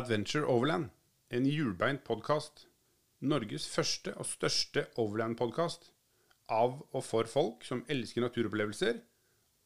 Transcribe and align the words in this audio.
Adventure 0.00 0.46
Overland, 0.48 0.88
en 1.28 1.44
hjulbeint 1.44 2.00
podkast. 2.06 2.64
Norges 3.20 3.66
første 3.68 4.14
og 4.16 4.24
største 4.24 4.86
overland-podkast. 4.96 5.90
Av 6.48 6.78
og 6.80 7.02
for 7.04 7.28
folk 7.28 7.66
som 7.68 7.82
elsker 7.90 8.24
naturopplevelser, 8.24 9.02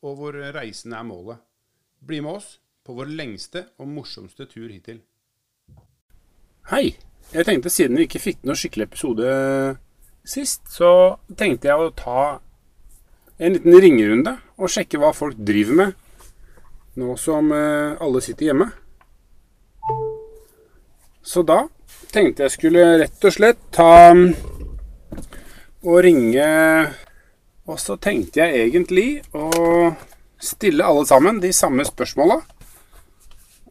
og 0.02 0.16
hvor 0.18 0.38
reisen 0.56 0.96
er 0.96 1.06
målet. 1.06 1.38
Bli 2.02 2.18
med 2.24 2.40
oss 2.40 2.48
på 2.82 2.96
vår 2.98 3.12
lengste 3.14 3.68
og 3.78 3.92
morsomste 3.92 4.48
tur 4.50 4.66
hittil. 4.72 5.04
Hei. 6.72 6.96
Jeg 7.30 7.46
tenkte 7.46 7.70
siden 7.70 7.96
vi 7.96 8.08
ikke 8.08 8.20
fikk 8.20 8.42
noen 8.42 8.58
skikkelig 8.58 8.88
episode 8.90 9.28
sist, 10.26 10.66
så 10.68 10.90
tenkte 11.38 11.70
jeg 11.70 11.78
å 11.78 11.92
ta 11.94 12.24
en 13.38 13.54
liten 13.54 13.78
ringerunde 13.86 14.34
og 14.58 14.72
sjekke 14.72 14.98
hva 15.00 15.14
folk 15.14 15.38
driver 15.38 15.78
med 15.78 16.00
nå 17.00 17.14
som 17.18 17.50
eh, 17.54 17.94
alle 18.02 18.20
sitter 18.22 18.50
hjemme. 18.50 18.68
Så 21.24 21.42
da 21.46 21.64
tenkte 22.12 22.44
jeg 22.44 22.52
skulle 22.54 22.82
rett 23.00 23.24
og 23.24 23.32
slett 23.34 23.60
ta 23.74 24.12
og 25.84 25.96
ringe 26.04 26.44
Og 27.64 27.78
så 27.80 27.96
tenkte 28.00 28.42
jeg 28.44 28.66
egentlig 28.68 29.22
å 29.32 29.94
stille 30.44 30.84
alle 30.84 31.06
sammen 31.08 31.38
de 31.40 31.48
samme 31.56 31.84
spørsmåla. 31.88 32.36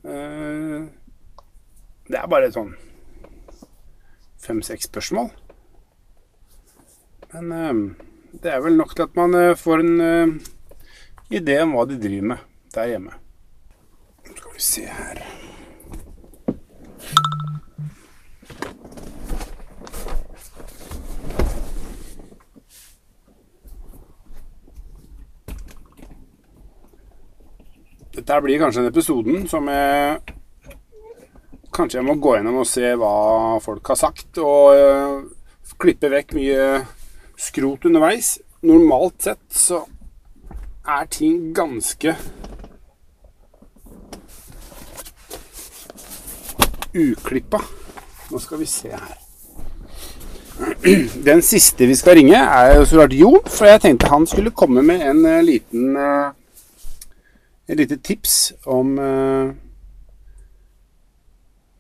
Eh, 0.02 0.80
Det 2.10 2.18
er 2.18 2.28
bare 2.32 2.50
sånn 2.52 2.74
fem-seks 4.44 4.90
spørsmål. 4.90 5.30
Men 7.34 7.54
eh, 7.54 7.84
det 8.42 8.52
er 8.56 8.66
vel 8.66 8.82
nok 8.82 8.96
til 8.98 9.06
at 9.06 9.16
man 9.22 9.38
eh, 9.38 9.54
får 9.56 9.86
en 9.86 10.02
eh, 10.02 10.34
idé 11.38 11.62
om 11.62 11.78
hva 11.78 11.86
de 11.86 12.02
driver 12.02 12.34
med 12.34 12.44
der 12.74 12.90
hjemme. 12.96 13.14
Skal 14.26 14.58
vi 14.58 14.66
se 14.74 14.90
her 14.90 15.22
Dette 28.14 28.42
blir 28.46 28.60
kanskje 28.62 28.84
den 28.84 28.92
episoden 28.92 29.48
som 29.50 29.70
jeg 29.72 30.20
Kanskje 31.74 31.98
jeg 31.98 32.06
må 32.06 32.14
gå 32.22 32.36
gjennom 32.36 32.60
og 32.62 32.68
se 32.70 32.92
hva 33.02 33.14
folk 33.64 33.88
har 33.90 33.98
sagt, 33.98 34.38
og 34.38 34.76
øh, 34.78 35.24
klippe 35.82 36.12
vekk 36.14 36.36
mye 36.38 36.68
skrot 37.34 37.88
underveis. 37.90 38.36
Normalt 38.62 39.26
sett 39.26 39.42
så 39.50 39.80
er 40.86 41.08
ting 41.10 41.48
ganske 41.58 42.14
uklippa. 46.94 47.64
Nå 48.30 48.44
skal 48.46 48.62
vi 48.62 48.70
se 48.70 48.94
her. 48.94 49.18
Den 51.26 51.42
siste 51.42 51.90
vi 51.90 51.98
skal 51.98 52.20
ringe, 52.22 52.38
er 52.38 52.86
så 52.86 53.02
klart 53.02 53.18
Jon, 53.18 53.42
for 53.50 53.66
jeg 53.66 53.82
tenkte 53.82 54.14
han 54.14 54.30
skulle 54.30 54.54
komme 54.54 54.86
med 54.86 55.02
en 55.10 55.26
eh, 55.26 55.42
liten 55.50 55.98
eh, 55.98 56.32
et 57.68 57.80
lite 57.80 57.98
tips 58.04 58.54
om 58.68 58.98
eh, 59.00 59.54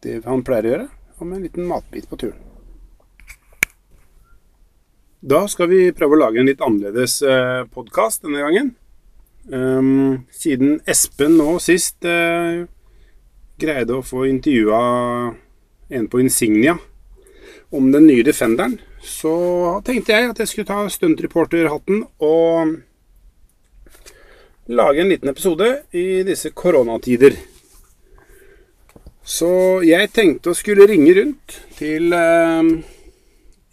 det 0.03 0.22
han 0.25 0.44
pleier 0.45 0.67
å 0.67 0.73
gjøre, 0.73 0.90
om 1.23 1.34
en 1.34 1.44
liten 1.44 1.67
matbit 1.67 2.08
på 2.09 2.20
turen. 2.20 2.40
Da 5.24 5.46
skal 5.47 5.69
vi 5.72 5.91
prøve 5.96 6.18
å 6.18 6.24
lage 6.25 6.41
en 6.41 6.50
litt 6.50 6.63
annerledes 6.63 7.22
uh, 7.24 7.63
podkast 7.72 8.25
denne 8.25 8.41
gangen. 8.44 8.74
Um, 9.47 10.25
siden 10.35 10.81
Espen 10.88 11.38
nå 11.40 11.53
sist 11.63 12.03
eh, 12.07 12.66
greide 13.59 13.96
å 13.96 14.03
få 14.03 14.25
intervjua 14.28 14.81
en 15.96 16.09
på 16.12 16.19
Insignia 16.19 16.75
om 17.72 17.88
den 17.91 18.07
nye 18.07 18.24
Defenderen, 18.24 18.75
så 19.03 19.34
tenkte 19.88 20.16
jeg 20.16 20.30
at 20.31 20.40
jeg 20.44 20.52
skulle 20.52 20.69
ta 20.69 20.84
stuntreporterhatten 20.91 22.03
og 22.24 22.75
lage 24.68 25.01
en 25.01 25.09
liten 25.09 25.29
episode 25.29 25.84
i 25.91 26.24
disse 26.24 26.53
koronatider. 26.56 27.35
Så 29.24 29.81
jeg 29.88 30.12
tenkte 30.16 30.51
å 30.51 30.57
skulle 30.57 30.88
ringe 30.88 31.13
rundt 31.16 31.57
til 31.78 32.12
eh, 32.16 32.72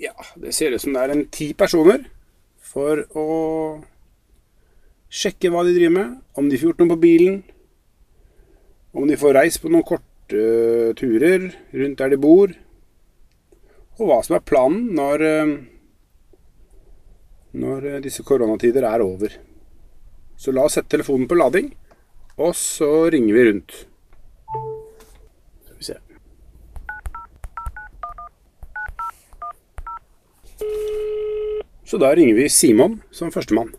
Ja, 0.01 0.15
det 0.39 0.55
ser 0.55 0.75
ut 0.75 0.83
som 0.83 0.95
det 0.95 1.03
er 1.03 1.15
en 1.15 1.27
ti 1.31 1.53
personer. 1.55 2.07
For 2.71 3.03
å 3.19 3.29
sjekke 5.11 5.51
hva 5.51 5.65
de 5.67 5.75
driver 5.75 5.97
med. 5.97 6.15
Om 6.39 6.51
de 6.51 6.59
får 6.59 6.71
gjort 6.71 6.83
noe 6.85 6.93
på 6.95 7.03
bilen. 7.03 7.41
Om 8.95 9.11
de 9.11 9.19
får 9.19 9.37
reist 9.39 9.63
på 9.63 9.71
noen 9.71 9.87
korte 9.87 10.95
turer 10.99 11.51
rundt 11.75 11.99
der 11.99 12.15
de 12.15 12.19
bor. 12.23 12.55
Og 13.99 14.07
hva 14.07 14.23
som 14.25 14.39
er 14.39 14.47
planen 14.47 14.91
når, 14.97 15.27
eh, 15.27 15.55
når 17.59 18.03
disse 18.07 18.27
koronatider 18.27 18.87
er 18.87 19.07
over. 19.07 19.39
Så 20.41 20.53
la 20.57 20.63
oss 20.65 20.79
sette 20.79 20.95
telefonen 20.95 21.29
på 21.29 21.37
lading, 21.37 21.67
og 22.41 22.55
så 22.57 23.11
ringer 23.13 23.35
vi 23.37 23.43
rundt. 23.51 23.75
Skal 25.67 25.77
vi 25.77 25.85
se. 25.85 25.97
Så 31.85 32.01
da 32.01 32.15
ringer 32.17 32.39
vi 32.39 32.49
Simon 32.49 33.03
som 33.13 33.29
førstemann. 33.35 33.75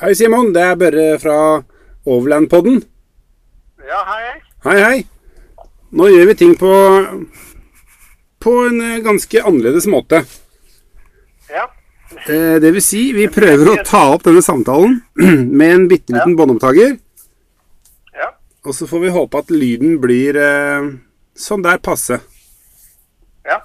Hei, 0.00 0.14
Simon. 0.16 0.50
Det 0.56 0.64
er 0.64 0.76
Børre 0.76 1.06
fra 1.20 1.38
Overland-podden. 2.04 2.82
Ja, 3.88 4.00
hei. 4.08 4.32
Hei, 4.64 4.78
hei. 4.82 5.06
Nå 5.94 6.08
gjør 6.10 6.26
vi 6.30 6.34
ting 6.40 6.54
på, 6.58 6.70
på 8.42 8.54
en 8.68 8.80
eh, 8.82 8.98
ganske 9.04 9.42
annerledes 9.46 9.86
måte. 9.90 10.22
Ja. 11.52 11.68
Eh, 12.26 12.56
Det 12.62 12.72
vil 12.74 12.82
si, 12.84 13.04
vi 13.16 13.28
prøver 13.32 13.70
å 13.72 13.76
ta 13.86 14.02
opp 14.14 14.24
denne 14.26 14.42
samtalen 14.44 14.98
med 15.58 15.74
en 15.78 15.88
bitte 15.90 16.14
liten 16.16 16.36
båndopptaker. 16.38 16.96
Ja. 18.16 18.30
Og 18.64 18.74
så 18.76 18.88
får 18.90 19.04
vi 19.06 19.14
håpe 19.16 19.40
at 19.44 19.52
lyden 19.54 19.98
blir 20.02 20.36
eh, 20.40 20.88
sånn 21.36 21.64
der 21.64 21.80
passe. 21.84 22.20
ja. 23.48 23.60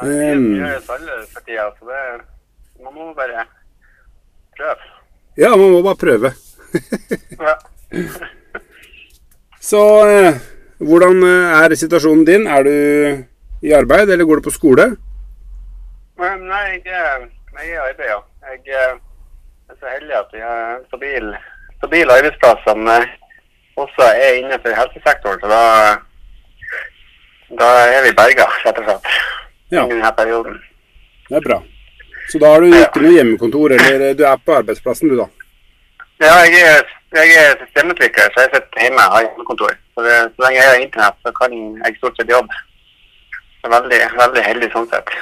Det 0.00 0.14
er 0.30 0.38
mye 0.40 0.78
alle 0.80 1.16
for 1.28 1.42
tida, 1.44 1.66
så 1.76 1.84
det 1.90 2.04
Man 2.80 2.94
må 2.96 3.10
bare 3.12 3.42
prøve. 4.56 4.86
Ja, 5.36 5.50
man 5.60 5.74
må 5.74 5.82
bare 5.84 5.98
prøve. 6.00 6.30
Ja. 7.40 7.56
Så 9.70 9.82
eh, 10.08 10.40
hvordan 10.80 11.22
eh, 11.26 11.60
er 11.60 11.76
situasjonen 11.76 12.24
din? 12.26 12.46
Er 12.48 12.64
du 12.64 12.74
i 13.62 13.72
arbeid, 13.76 14.08
eller 14.08 14.24
går 14.24 14.40
du 14.40 14.48
på 14.48 14.54
skole? 14.54 14.86
Nei, 16.20 16.80
jeg, 16.84 16.84
jeg 16.84 17.60
er 17.60 17.68
i 17.68 17.78
arbeid, 17.84 18.08
ja. 18.08 18.20
Jeg 18.50 19.00
jeg 19.70 19.76
er 19.76 19.86
så 19.86 19.90
heldig 19.94 20.14
at 20.18 20.30
vi 20.34 20.40
har 20.42 20.62
en 20.76 20.86
stabil, 20.90 21.26
stabil 21.78 22.10
arbeidsplass 22.10 22.64
som 22.66 22.88
eh, 22.90 23.04
også 23.78 24.06
er 24.08 24.38
innenfor 24.40 24.74
helsesektoren. 24.74 25.38
Så 25.38 25.50
da, 25.52 25.60
da 27.60 27.68
er 27.84 28.02
vi 28.08 28.16
berga, 28.18 28.48
rett 28.64 28.80
og 28.82 28.88
slett. 28.88 29.06
Ja. 29.70 29.84
I 29.84 29.92
denne 29.92 30.10
perioden. 30.18 30.56
Det 31.28 31.38
er 31.38 31.44
bra. 31.44 31.60
Så 32.32 32.40
da 32.42 32.50
har 32.50 32.66
du 32.66 32.74
ikke 32.80 33.04
noe 33.04 33.14
hjemmekontor, 33.14 33.76
eller 33.76 34.08
eh, 34.08 34.16
du 34.18 34.24
er 34.26 34.42
på 34.42 34.56
arbeidsplassen 34.58 35.12
du, 35.12 35.14
da? 35.20 35.28
Ja, 36.20 36.32
jeg 36.44 36.62
er, 36.68 36.88
jeg 37.16 37.36
er 37.42 37.52
systemutvikler, 37.60 38.32
så 38.32 38.44
jeg 38.44 38.50
sitter 38.54 38.82
hjemme 38.84 39.04
og 39.06 39.14
har 39.14 39.26
hjemmekontor. 39.26 39.76
Så, 39.94 40.04
det, 40.06 40.16
så 40.34 40.44
lenge 40.44 40.58
jeg 40.60 40.70
har 40.70 40.82
internett, 40.84 41.20
så 41.24 41.32
kan 41.40 41.54
jeg 41.84 41.96
stort 41.98 42.18
sett 42.20 42.32
jobbe. 42.32 42.58
Så 43.60 43.70
veldig, 43.74 44.00
veldig 44.22 44.42
heldig 44.48 44.72
sånn 44.74 44.88
sett. 44.92 45.14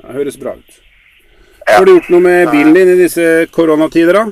Det 0.00 0.14
høres 0.16 0.38
bra 0.40 0.54
ut. 0.56 0.78
Ja. 1.66 1.74
Har 1.76 1.84
du 1.86 1.92
gjort 1.92 2.08
noe 2.12 2.24
med 2.24 2.48
bilen 2.50 2.72
din 2.74 2.94
i 2.94 3.00
disse 3.02 3.26
koronatider, 3.54 4.16
da? 4.16 4.24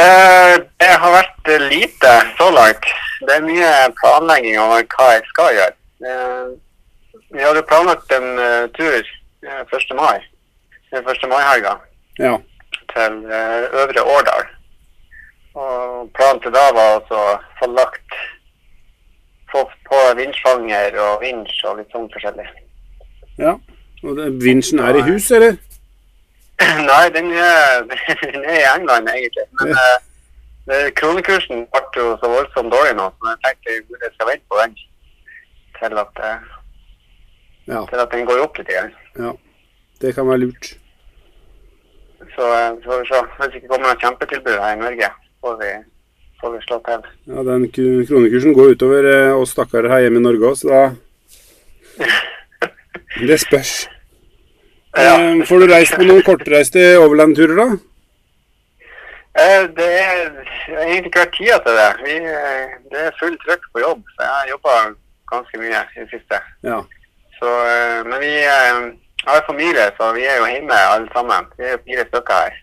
Eh, 0.00 0.56
det 0.82 0.90
har 1.02 1.14
vært 1.14 1.50
eh, 1.50 1.68
lite 1.70 2.16
så 2.38 2.50
langt. 2.54 2.90
Det 3.26 3.36
er 3.36 3.46
mye 3.46 3.70
planlegging 4.00 4.58
om 4.62 4.74
hva 4.74 5.08
jeg 5.14 5.24
skal 5.30 5.54
gjøre. 5.56 5.78
Eh, 6.10 6.50
vi 7.30 7.42
hadde 7.42 7.62
planlagt 7.62 8.12
en 8.12 8.28
uh, 8.38 8.66
tur 8.74 8.96
eh, 8.98 9.60
1. 9.62 9.92
mai, 9.94 10.18
den 10.90 11.06
1. 11.06 11.26
mai-helga, 11.30 11.76
Ja. 12.18 12.38
Til 12.94 13.16
eh, 13.30 13.64
Øvre 13.82 14.02
Årdal. 14.16 14.44
Og 15.60 16.10
planen 16.14 16.40
til 16.44 16.52
da 16.54 16.66
var 16.76 16.92
altså 17.00 17.16
å 17.18 17.38
få 17.58 17.70
lagt 17.74 18.18
få 19.50 19.64
på 19.88 20.00
vinsjfanger 20.18 20.94
og 21.02 21.24
vinsj 21.24 21.64
og 21.66 21.80
litt 21.80 21.90
sånn 21.94 22.10
forskjellig. 22.12 22.46
ja. 23.38 23.56
Og 24.00 24.14
det, 24.16 24.30
vinsjen 24.40 24.78
er 24.80 24.96
i 24.96 25.02
hus, 25.04 25.26
eller? 25.36 25.58
Nei, 26.88 27.02
den 27.12 27.26
er, 27.36 27.82
den 28.22 28.46
er 28.48 28.54
i 28.62 28.68
England 28.70 29.10
egentlig. 29.12 29.44
Men 29.60 29.74
ja. 29.74 29.82
det, 30.70 30.78
kronekursen 30.96 31.66
ble 31.68 31.82
jo 31.98 32.14
så 32.22 32.30
voldsomt 32.32 32.72
dårlig 32.72 32.94
nå, 32.96 33.10
så 33.18 33.34
jeg 33.34 33.42
tenkte 33.44 33.98
jeg 34.06 34.14
skal 34.14 34.30
vente 34.30 34.48
på 34.48 34.62
den 34.62 34.78
til 35.80 36.00
at, 36.00 36.14
det- 36.16 37.74
Ja. 37.74 37.82
til 37.92 38.00
at 38.06 38.14
den 38.16 38.24
går 38.30 38.40
opp 38.46 38.56
litt. 38.58 38.72
Igjen. 38.72 38.94
ja. 39.18 39.34
Det 40.00 40.14
kan 40.16 40.28
være 40.30 40.46
lurt. 40.46 40.70
Så 42.34 42.48
får 42.84 43.00
vi 43.02 43.08
se. 43.10 43.20
Hvis 43.38 43.52
det 43.52 43.60
ikke 43.60 43.70
kommer 43.72 43.88
noen 43.90 44.00
kjempetilbud 44.04 44.58
her 44.62 44.72
i 44.76 44.80
Norge, 44.80 45.08
får 45.44 45.56
vi, 45.60 45.70
får 46.40 46.52
vi 46.54 46.60
slå 46.66 46.78
til. 46.88 47.06
Ja, 47.32 47.42
Den 47.50 47.64
kronekursen 47.74 48.54
går 48.56 48.74
utover 48.76 49.08
eh, 49.12 49.36
oss 49.36 49.54
stakkarer 49.56 49.90
her 49.92 50.04
hjemme 50.06 50.22
i 50.22 50.26
Norge 50.28 50.50
òg, 50.52 50.58
så 50.60 50.68
da 50.70 50.82
Det 53.26 53.40
spørs. 53.46 53.72
Ja. 54.98 55.12
Eh, 55.22 55.44
får 55.46 55.60
du 55.62 55.66
reist 55.70 55.94
på 55.94 56.02
noen 56.02 56.24
kortreiste 56.26 56.80
overlandturer, 56.98 57.54
da? 57.60 57.66
Eh, 59.38 59.68
Det 59.76 59.86
er 59.86 60.24
egentlig 60.82 61.12
ikke 61.12 61.20
vært 61.22 61.36
tida 61.36 61.58
til 61.62 61.76
det. 61.78 61.90
Vi, 62.08 62.16
eh, 62.26 62.72
det 62.90 63.04
er 63.04 63.14
fullt 63.20 63.38
trøkk 63.44 63.68
på 63.70 63.84
jobb, 63.84 64.00
så 64.16 64.24
jeg 64.26 64.32
har 64.34 64.50
jobba 64.50 64.74
ganske 65.30 65.60
mye 65.62 65.84
i 65.94 66.00
det 66.00 66.08
siste. 66.10 66.40
Ja. 66.66 66.80
Så, 67.38 67.52
men 68.10 68.18
vi 68.24 68.32
eh, 69.26 69.32
har 69.32 69.46
familie, 69.46 69.90
så 69.96 70.12
vi 70.16 70.24
er 70.26 70.40
jo 70.40 70.48
hjemme 70.50 70.78
alle 70.94 71.08
sammen. 71.14 71.48
Vi 71.58 71.64
er 71.64 71.76
jo 71.76 71.84
fire 71.86 72.06
stykker 72.08 72.44
her. 72.44 72.60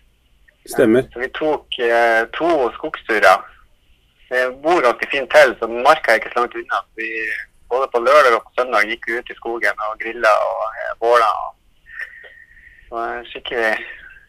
Stemmer. 0.68 1.06
Så 1.12 1.22
vi 1.22 1.28
tok 1.40 1.78
eh, 1.78 2.22
to 2.38 2.48
skogsturer. 2.76 3.44
Det 4.28 4.42
bor 4.62 4.82
ganske 4.84 5.06
fint 5.12 5.30
til, 5.32 5.54
så 5.60 5.68
marka 5.68 6.12
er 6.12 6.20
ikke 6.20 6.34
så 6.34 6.42
langt 6.42 6.56
unna. 6.60 6.82
Vi, 7.00 7.08
både 7.72 7.88
på 7.92 8.02
lørdag 8.04 8.36
og 8.36 8.42
på 8.44 8.60
søndag 8.60 8.90
gikk 8.90 9.08
vi 9.08 9.18
ut 9.18 9.30
i 9.32 9.38
skogen 9.38 9.86
og 9.88 9.96
grilla 10.02 10.34
og 10.50 10.66
eh, 10.68 10.92
båla. 11.00 11.30
eh, 12.92 13.20
skikkelig, 13.30 13.72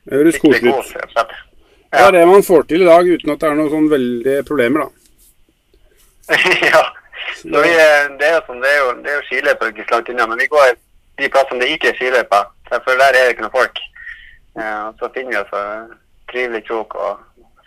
skikkelig 0.08 0.62
god. 0.72 0.96
rett. 1.18 1.38
Det 1.90 2.00
er 2.06 2.12
det 2.12 2.28
man 2.28 2.44
får 2.46 2.64
til 2.70 2.84
i 2.86 2.86
dag, 2.86 3.08
uten 3.08 3.32
at 3.34 3.42
det 3.42 3.50
er 3.50 3.56
noen 3.58 3.72
sånn 3.74 3.92
veldige 3.92 4.42
problemer, 4.46 4.86
da. 4.86 4.90
ja. 6.74 6.84
Vi, 7.44 7.72
eh, 7.74 8.06
det 8.20 8.28
er 8.28 8.36
jo 8.36 8.44
sånn, 8.46 8.60
det 8.62 8.70
er 8.70 8.80
jo, 8.80 8.92
det 9.04 9.12
er 9.12 9.18
jo 9.18 9.26
skiløyper 9.26 9.72
ikke 9.72 9.88
så 9.88 9.96
langt 9.96 10.12
unna, 10.14 10.28
men 10.30 10.44
vi 10.44 10.48
går 10.52 10.76
de 11.20 11.30
plassene 11.30 11.60
det 11.62 11.70
ikke 11.76 11.90
er 11.92 11.96
skiløyper, 12.00 12.46
for 12.70 12.96
der 13.00 13.08
er 13.10 13.14
det 13.18 13.30
ikke 13.34 13.46
noe 13.48 13.56
folk. 13.58 13.80
Ja, 14.58 14.88
og 14.90 14.96
så 15.00 15.10
finner 15.14 15.32
vi 15.32 15.38
oss 15.42 15.54
en 15.60 15.92
trivelig 16.32 16.64
krok 16.68 16.96
og 16.96 17.20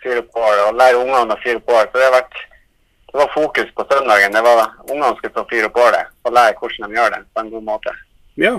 fyre 0.03 0.21
på 0.33 0.41
og 0.43 0.75
lærer 0.75 0.99
ungene 0.99 1.33
å 1.37 1.41
fyre 1.43 1.59
på. 1.63 1.73
Så 1.79 1.93
det 1.99 2.07
har 2.09 2.17
vært 2.21 2.41
det 3.13 3.19
var 3.21 3.29
fokus 3.33 3.69
på 3.77 3.83
søndagen. 3.91 4.33
Det 4.33 4.41
var 4.43 4.71
ungene 4.89 5.15
skulle 5.17 5.33
få 5.37 5.43
fyre 5.51 5.69
på 5.69 5.83
det 5.93 6.03
og 6.25 6.33
lære 6.33 6.55
hvordan 6.59 6.89
de 6.89 6.97
gjør 6.97 7.11
det 7.13 7.21
på 7.35 7.39
en 7.43 7.51
god 7.55 7.63
måte. 7.71 7.93
Ja, 8.37 8.55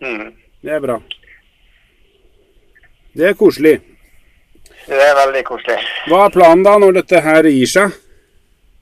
Mm. 0.00 0.32
det 0.62 0.72
er 0.72 0.80
bra. 0.80 0.96
Det 3.16 3.28
er 3.28 3.34
koselig. 3.38 3.80
Det 4.88 4.98
er 5.00 5.14
veldig 5.26 5.44
koselig. 5.48 5.76
Hva 6.10 6.24
er 6.26 6.32
planen 6.34 6.64
da, 6.66 6.74
når 6.82 6.96
dette 6.98 7.20
her 7.24 7.46
gir 7.48 7.70
seg? 7.70 7.94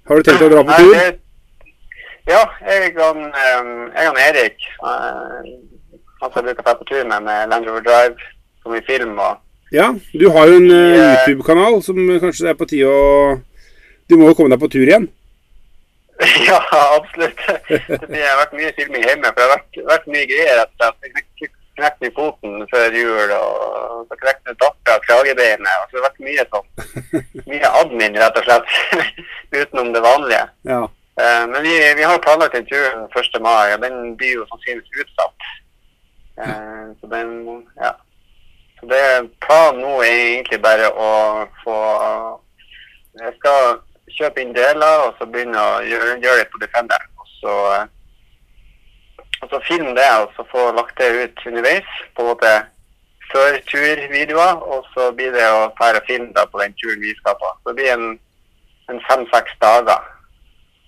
Har 0.08 0.16
du 0.18 0.22
tenkt 0.26 0.42
å 0.42 0.48
dra 0.50 0.62
på 0.64 0.70
Nei, 0.72 0.78
tur? 0.78 0.94
det- 0.94 1.20
Ja, 2.28 2.42
jeg 2.70 2.92
og, 3.02 3.16
um, 3.16 3.70
Erik 3.96 4.60
uh, 4.84 5.42
Han 6.22 6.30
som 6.30 6.36
jeg 6.38 6.44
bruker 6.44 6.62
å 6.62 6.66
dra 6.68 6.74
på 6.78 6.86
tur 6.86 7.02
med 7.08 7.24
med 7.26 7.48
Land 7.50 7.66
Rover 7.66 7.82
Drive, 7.86 8.28
som 8.62 8.76
i 8.76 8.82
film 8.86 9.18
og 9.18 9.40
Ja, 9.74 9.88
du 10.12 10.28
har 10.30 10.46
jo 10.50 10.60
en 10.60 10.70
uh, 10.70 11.00
YouTube-kanal 11.00 11.80
som 11.82 11.98
kanskje 12.22 12.46
det 12.46 12.52
er 12.52 12.60
på 12.60 12.68
tide 12.70 12.92
å 12.92 13.40
Du 14.10 14.18
må 14.20 14.30
jo 14.30 14.36
komme 14.38 14.52
deg 14.54 14.62
på 14.62 14.70
tur 14.70 14.86
igjen. 14.86 15.08
Ja, 16.46 16.60
absolutt. 16.98 17.40
Det 17.66 18.20
har 18.22 18.38
vært 18.38 18.54
mye 18.54 18.72
filming 18.76 19.02
hjemme. 19.06 19.30
For 19.30 19.40
det 19.40 19.46
har 19.46 19.54
vært, 19.56 19.78
vært 19.88 20.10
mye 20.12 20.28
greier. 20.30 20.60
etter 20.62 20.90
at. 20.90 21.06
Jeg 21.06 21.50
knekte 21.78 22.10
i 22.10 22.12
foten 22.14 22.66
før 22.70 22.94
jul, 22.94 23.32
og 23.32 24.04
så 24.10 24.18
knekte 24.20 24.54
dattera 24.60 24.98
kragebeinet. 25.06 25.70
og 25.72 25.88
Så 25.88 25.96
det 25.96 26.02
har 26.02 26.08
vært 26.10 26.26
mye 26.26 26.44
sånn 26.52 26.68
mye 27.54 27.72
admin, 27.80 28.18
rett 28.20 28.38
og 28.42 28.46
slett. 28.46 29.08
Utenom 29.62 29.94
det 29.96 30.04
vanlige. 30.04 30.44
Ja. 30.68 30.82
Eh, 31.22 31.46
Men 31.48 31.62
vi, 31.62 31.94
vi 31.94 32.02
har 32.02 32.18
planlagt 32.18 32.54
en 32.54 32.64
den 32.64 33.04
1. 33.04 33.42
mai, 33.42 33.74
og 33.74 33.82
den 33.82 34.16
blir 34.16 34.32
jo 34.38 34.46
sannsynligvis 34.50 35.04
utsatt. 35.04 35.48
Eh, 36.42 36.86
Så 37.00 37.06
den, 37.14 37.30
ja. 37.80 37.92
Så 38.80 38.86
det 38.92 39.30
planen 39.44 39.80
nå 39.84 39.92
er 40.02 40.16
egentlig 40.34 40.62
bare 40.62 40.88
å 40.90 41.10
få 41.62 41.76
Jeg 43.20 43.34
skal 43.38 43.78
kjøpe 44.16 44.40
inn 44.40 44.54
deler, 44.56 45.06
og 45.06 45.18
så 45.18 45.26
begynne 45.28 45.60
å 45.60 45.82
gjøre, 45.84 46.16
gjøre 46.24 46.40
det 46.40 46.48
på 46.52 46.60
Defenderen. 46.62 47.10
Og 47.20 47.28
så, 47.40 47.56
og 49.42 49.50
så 49.52 49.60
filme 49.68 49.92
det, 49.98 50.08
og 50.22 50.32
så 50.36 50.46
få 50.50 50.70
lagt 50.78 50.98
det 50.98 51.10
ut 51.22 51.46
underveis. 51.46 51.92
På 52.16 52.24
en 52.24 52.30
måte 52.32 52.52
før 53.32 53.60
turvideoer, 53.68 54.64
og 54.64 54.88
så 54.94 55.10
blir 55.12 55.36
det 55.36 55.44
å 55.44 55.68
dra 55.76 56.00
film 56.08 56.32
da 56.32 56.46
på 56.48 56.64
den 56.64 56.74
turen 56.80 57.04
vi 57.04 57.14
skal 57.20 57.36
på. 57.36 57.52
Så 57.60 57.68
det 57.70 57.78
blir 57.78 57.92
en, 57.92 58.08
en 58.88 59.04
fem-seks 59.10 59.60
dager 59.60 60.11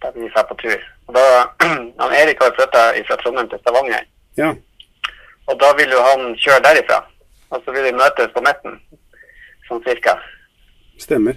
der 0.04 0.12
vi 0.20 0.28
drar 0.34 0.46
på 0.50 0.56
tur. 0.60 0.76
Og 1.08 1.16
da, 1.16 1.24
han 2.02 2.14
Erik 2.20 2.42
har 2.42 2.52
flytta 2.58 2.84
fra 3.08 3.16
Trondheim 3.22 3.48
til 3.50 3.60
Stavanger, 3.64 4.04
ja. 4.40 4.52
og 5.48 5.58
da 5.60 5.72
vil 5.80 5.90
jo 5.96 6.04
han 6.10 6.30
kjøre 6.44 6.62
derifra. 6.68 7.00
Og 7.50 7.60
så 7.64 7.72
vil 7.74 7.84
vi 7.88 7.92
møtes 7.96 8.32
på 8.34 8.42
midten, 8.44 8.78
sånn 9.68 9.82
cirka. 9.88 10.16
Stemmer. 11.00 11.36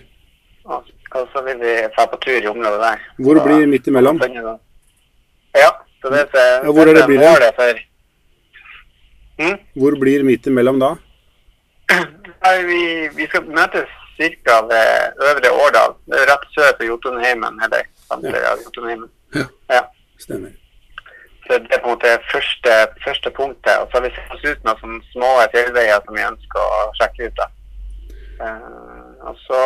Og 0.68 0.94
og 1.16 1.30
så 1.32 1.40
vil 1.46 1.56
vi 1.64 1.74
dra 1.96 2.04
på 2.12 2.18
tur 2.20 2.36
i 2.44 2.48
området 2.52 2.80
der. 2.84 3.04
Hvor 3.24 3.38
Så- 3.40 3.44
blir 3.46 3.68
midt 3.72 3.86
imellom? 3.88 4.18
Ja, 5.56 5.70
så 6.02 6.10
det 6.12 6.20
er, 6.36 6.66
Ja, 6.66 6.72
hvor 6.76 6.84
er 6.88 6.94
det 6.94 7.06
blir 7.08 7.20
det? 7.40 7.54
for 7.56 7.80
Mm. 9.40 9.58
Hvor 9.78 9.96
blir 10.00 10.24
midt 10.24 10.48
imellom 10.48 10.80
da? 10.80 10.96
Nei, 12.44 12.56
vi, 12.66 13.08
vi 13.16 13.28
skal 13.28 13.44
møtes 13.46 13.90
ca. 14.18 14.56
ved 14.66 15.14
Øvre 15.30 15.52
Årdal. 15.64 15.94
Det 16.10 16.20
er 16.22 16.26
rett 16.32 16.48
sør 16.56 16.72
for 16.78 16.84
Jotunheimen. 16.88 17.60
Eller 17.64 17.84
Ja. 19.36 19.46
Ja. 19.74 19.84
Stemmer. 20.20 20.56
Så 21.48 21.58
det 21.64 21.72
er 21.72 21.80
på 21.84 21.88
en 21.88 21.96
måte 21.96 22.10
første, 22.32 22.72
første 23.06 23.32
punktet. 23.32 23.76
Og 23.80 23.88
så 23.88 23.98
har 23.98 24.04
vi 24.08 24.16
sett 24.16 24.34
oss 24.36 24.48
ut 24.50 24.66
sånne 24.82 25.00
små 25.14 25.30
fjellveier 25.54 26.02
som 26.04 26.18
vi 26.18 26.26
ønsker 26.28 26.74
å 26.80 26.82
sjekke 27.00 27.30
ut. 27.30 27.40
da. 27.40 27.48
Eh, 28.46 29.08
og 29.30 29.40
så 29.46 29.62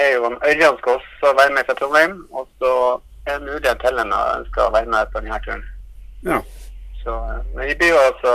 er 0.00 0.10
jo 0.14 0.28
Ørjan 0.50 0.76
skal 0.80 0.98
også 0.98 1.32
være 1.40 1.54
med 1.56 1.66
fra 1.66 1.78
Trondheim. 1.80 2.18
Og 2.30 2.48
så 2.60 2.74
er 3.26 3.38
det 3.38 3.48
mulig 3.48 3.70
at 3.72 3.86
Helen 3.86 4.12
ønsker 4.12 4.66
å 4.66 4.74
være 4.76 4.92
med 4.92 5.12
på 5.12 5.24
denne 5.24 5.40
turen. 5.46 5.64
Ja. 6.28 6.40
Så, 7.02 7.16
eh, 7.32 7.42
men 7.54 7.68
vi 7.72 7.78
blir 7.80 7.94
jo 7.96 8.06
altså 8.10 8.34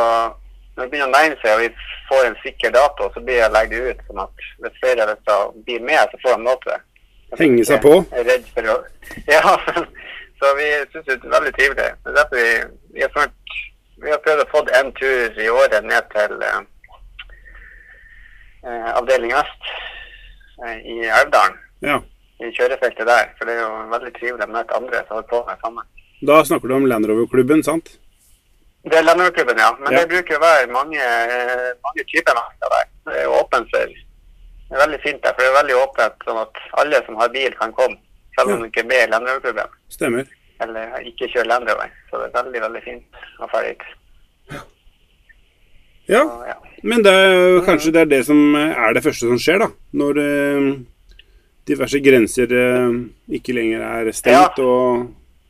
Når 0.75 0.85
det 0.85 0.91
begynner 0.91 1.09
å 1.09 1.17
nærme 1.17 1.38
seg 1.41 1.53
og 1.53 1.59
vi 1.59 1.69
får 2.07 2.25
en 2.25 2.35
sikker 2.39 2.71
dato, 2.71 3.09
så 3.12 3.19
blir 3.19 3.41
jeg 3.41 3.51
legger 3.51 3.81
det 3.83 3.89
ut 3.89 4.03
sånn 4.07 4.21
at 4.24 4.43
hvis 4.63 4.77
flere 4.79 5.03
av 5.03 5.09
lyst 5.12 5.57
blir 5.65 5.81
med, 5.83 6.00
så 6.07 6.19
får 6.21 6.38
de 6.38 6.45
lov 6.45 6.62
til 6.62 6.71
det. 6.71 6.77
Henge 7.38 7.65
seg 7.65 7.81
på? 7.83 7.93
Er 8.15 8.25
redd 8.25 8.48
for 8.55 8.69
å 8.74 8.75
Ja, 9.36 9.41
så 10.39 10.53
vi 10.57 10.67
syns 10.93 11.05
det 11.05 11.17
er 11.19 11.33
veldig 11.36 11.53
trivelig. 11.57 11.89
Det 12.03 12.12
er 12.13 12.17
derfor 12.17 12.36
vi, 12.41 12.53
vi 12.95 13.01
har 13.05 13.12
ført 13.15 13.36
vi 14.00 14.12
har 14.13 14.21
prøvd 14.24 14.41
å 14.45 14.50
få 14.53 14.62
en 14.79 14.91
tur 14.95 15.39
i 15.43 15.50
året 15.51 15.83
ned 15.83 16.05
til 16.13 16.36
eh, 16.48 16.59
eh, 18.63 18.89
avdeling 18.95 19.33
øst 19.36 19.71
eh, 20.65 20.77
i 20.93 21.00
Elvdalen. 21.07 21.57
ja. 21.86 22.00
I 22.39 22.53
kjørefeltet 22.55 23.03
der. 23.03 23.33
For 23.36 23.50
det 23.50 23.57
er 23.57 23.65
jo 23.65 23.71
veldig 23.91 24.12
trivelig 24.15 24.45
å 24.45 24.53
møte 24.53 24.75
andre 24.77 25.01
som 25.03 25.17
holder 25.17 25.25
på 25.27 25.39
med 25.50 25.57
sammen. 25.59 25.88
Da 26.29 26.38
snakker 26.48 26.71
du 26.71 26.75
om 26.77 26.86
Land 26.88 27.09
Rover-klubben, 27.09 27.63
sant? 27.67 27.89
Det 28.88 28.95
er 28.95 29.03
Landroverklubben, 29.03 29.59
ja. 29.59 29.74
Men 29.81 29.91
Ja. 29.91 30.00
det 30.00 30.07
bruker 30.13 30.38
å 30.38 30.43
være 30.45 30.69
mange, 30.71 31.00
eh, 31.03 31.74
mange 31.83 32.05
typer 32.07 32.38
mennesker 32.38 32.71
der. 32.75 32.86
Det 33.09 33.17
er 33.19 33.24
jo 33.27 33.33
åpent 33.41 33.67
for 33.75 33.91
Det 34.69 34.77
er 34.77 34.83
veldig 34.85 34.99
fint 35.03 35.23
der, 35.23 35.33
for 35.33 35.41
det 35.41 35.49
er 35.49 35.57
veldig 35.61 35.77
åpent 35.83 36.25
sånn 36.27 36.41
at 36.43 36.59
alle 36.81 36.99
som 37.05 37.15
har 37.17 37.29
bil, 37.33 37.53
kan 37.57 37.71
komme. 37.73 37.97
Selv 38.38 38.51
om 38.53 38.59
Ja. 38.59 38.61
de 38.61 38.67
ikke 38.69 38.83
er 38.83 38.89
med 38.91 39.01
i 39.07 39.11
Landroverklubben. 39.11 39.71
Stemmer. 39.89 40.25
Eller 40.61 40.99
ikke 41.09 41.27
kjører 41.33 41.47
Landrover. 41.49 41.89
Så 42.09 42.19
det 42.21 42.27
er 42.29 42.43
veldig, 42.43 42.61
veldig 42.61 42.83
fint 42.83 43.23
å 43.39 43.47
dra 43.51 43.61
dit. 43.65 43.81
Ja, 46.09 46.21
Så, 46.23 46.43
ja. 46.47 46.55
men 46.83 47.03
det 47.05 47.11
er 47.13 47.59
kanskje 47.67 47.91
det 47.93 48.01
er 48.01 48.09
det 48.09 48.23
som 48.25 48.55
er 48.55 48.93
det 48.97 49.03
første 49.05 49.27
som 49.29 49.38
skjer, 49.41 49.59
da. 49.61 49.67
Når 49.93 50.19
eh, 50.23 50.69
diverse 51.69 51.99
grenser 52.01 52.49
eh, 52.49 52.95
ikke 53.38 53.53
lenger 53.53 53.83
er 53.85 54.11
stengt 54.17 54.57
og 54.63 55.05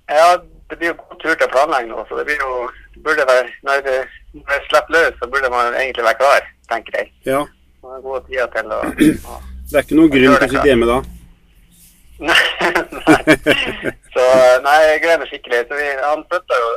ja, 0.09 0.33
det 0.69 0.77
blir 0.79 0.89
jo 0.89 0.95
god 0.99 1.19
tur 1.21 1.35
til 1.37 1.45
å 1.47 1.51
planlegge 1.53 1.91
nå, 1.91 2.01
så 2.09 2.17
det 2.17 2.25
blir 2.27 2.39
jo 2.41 2.69
burde 3.05 3.23
være, 3.29 3.51
Når 3.63 3.83
det, 3.85 3.97
når 4.33 4.49
det 4.51 4.63
slipper 4.67 4.93
løs, 4.95 5.13
så 5.21 5.27
burde 5.31 5.49
man 5.53 5.73
egentlig 5.77 6.03
være 6.03 6.17
klar, 6.19 6.47
tenker 6.71 6.97
jeg. 6.97 7.11
Ja. 7.29 7.43
Man 7.83 7.95
har 7.95 8.01
gode 8.03 8.25
tider 8.27 8.49
til 8.53 8.73
å 8.75 8.81
å 9.31 9.39
Det 9.69 9.77
er 9.77 9.85
ikke 9.85 9.97
noen 9.99 10.11
grunn 10.13 10.35
til 10.35 10.47
å 10.47 10.51
sitte 10.51 10.69
hjemme 10.71 10.89
da. 10.89 10.99
Nei. 12.29 12.35
Så 14.11 14.23
nei, 14.65 14.77
jeg 14.83 15.01
gleder 15.03 15.21
meg 15.21 15.29
skikkelig. 15.29 15.59
Så 15.69 15.77
vi, 15.79 15.85
han 16.03 16.23
flytta 16.31 16.57
jo 16.59 16.71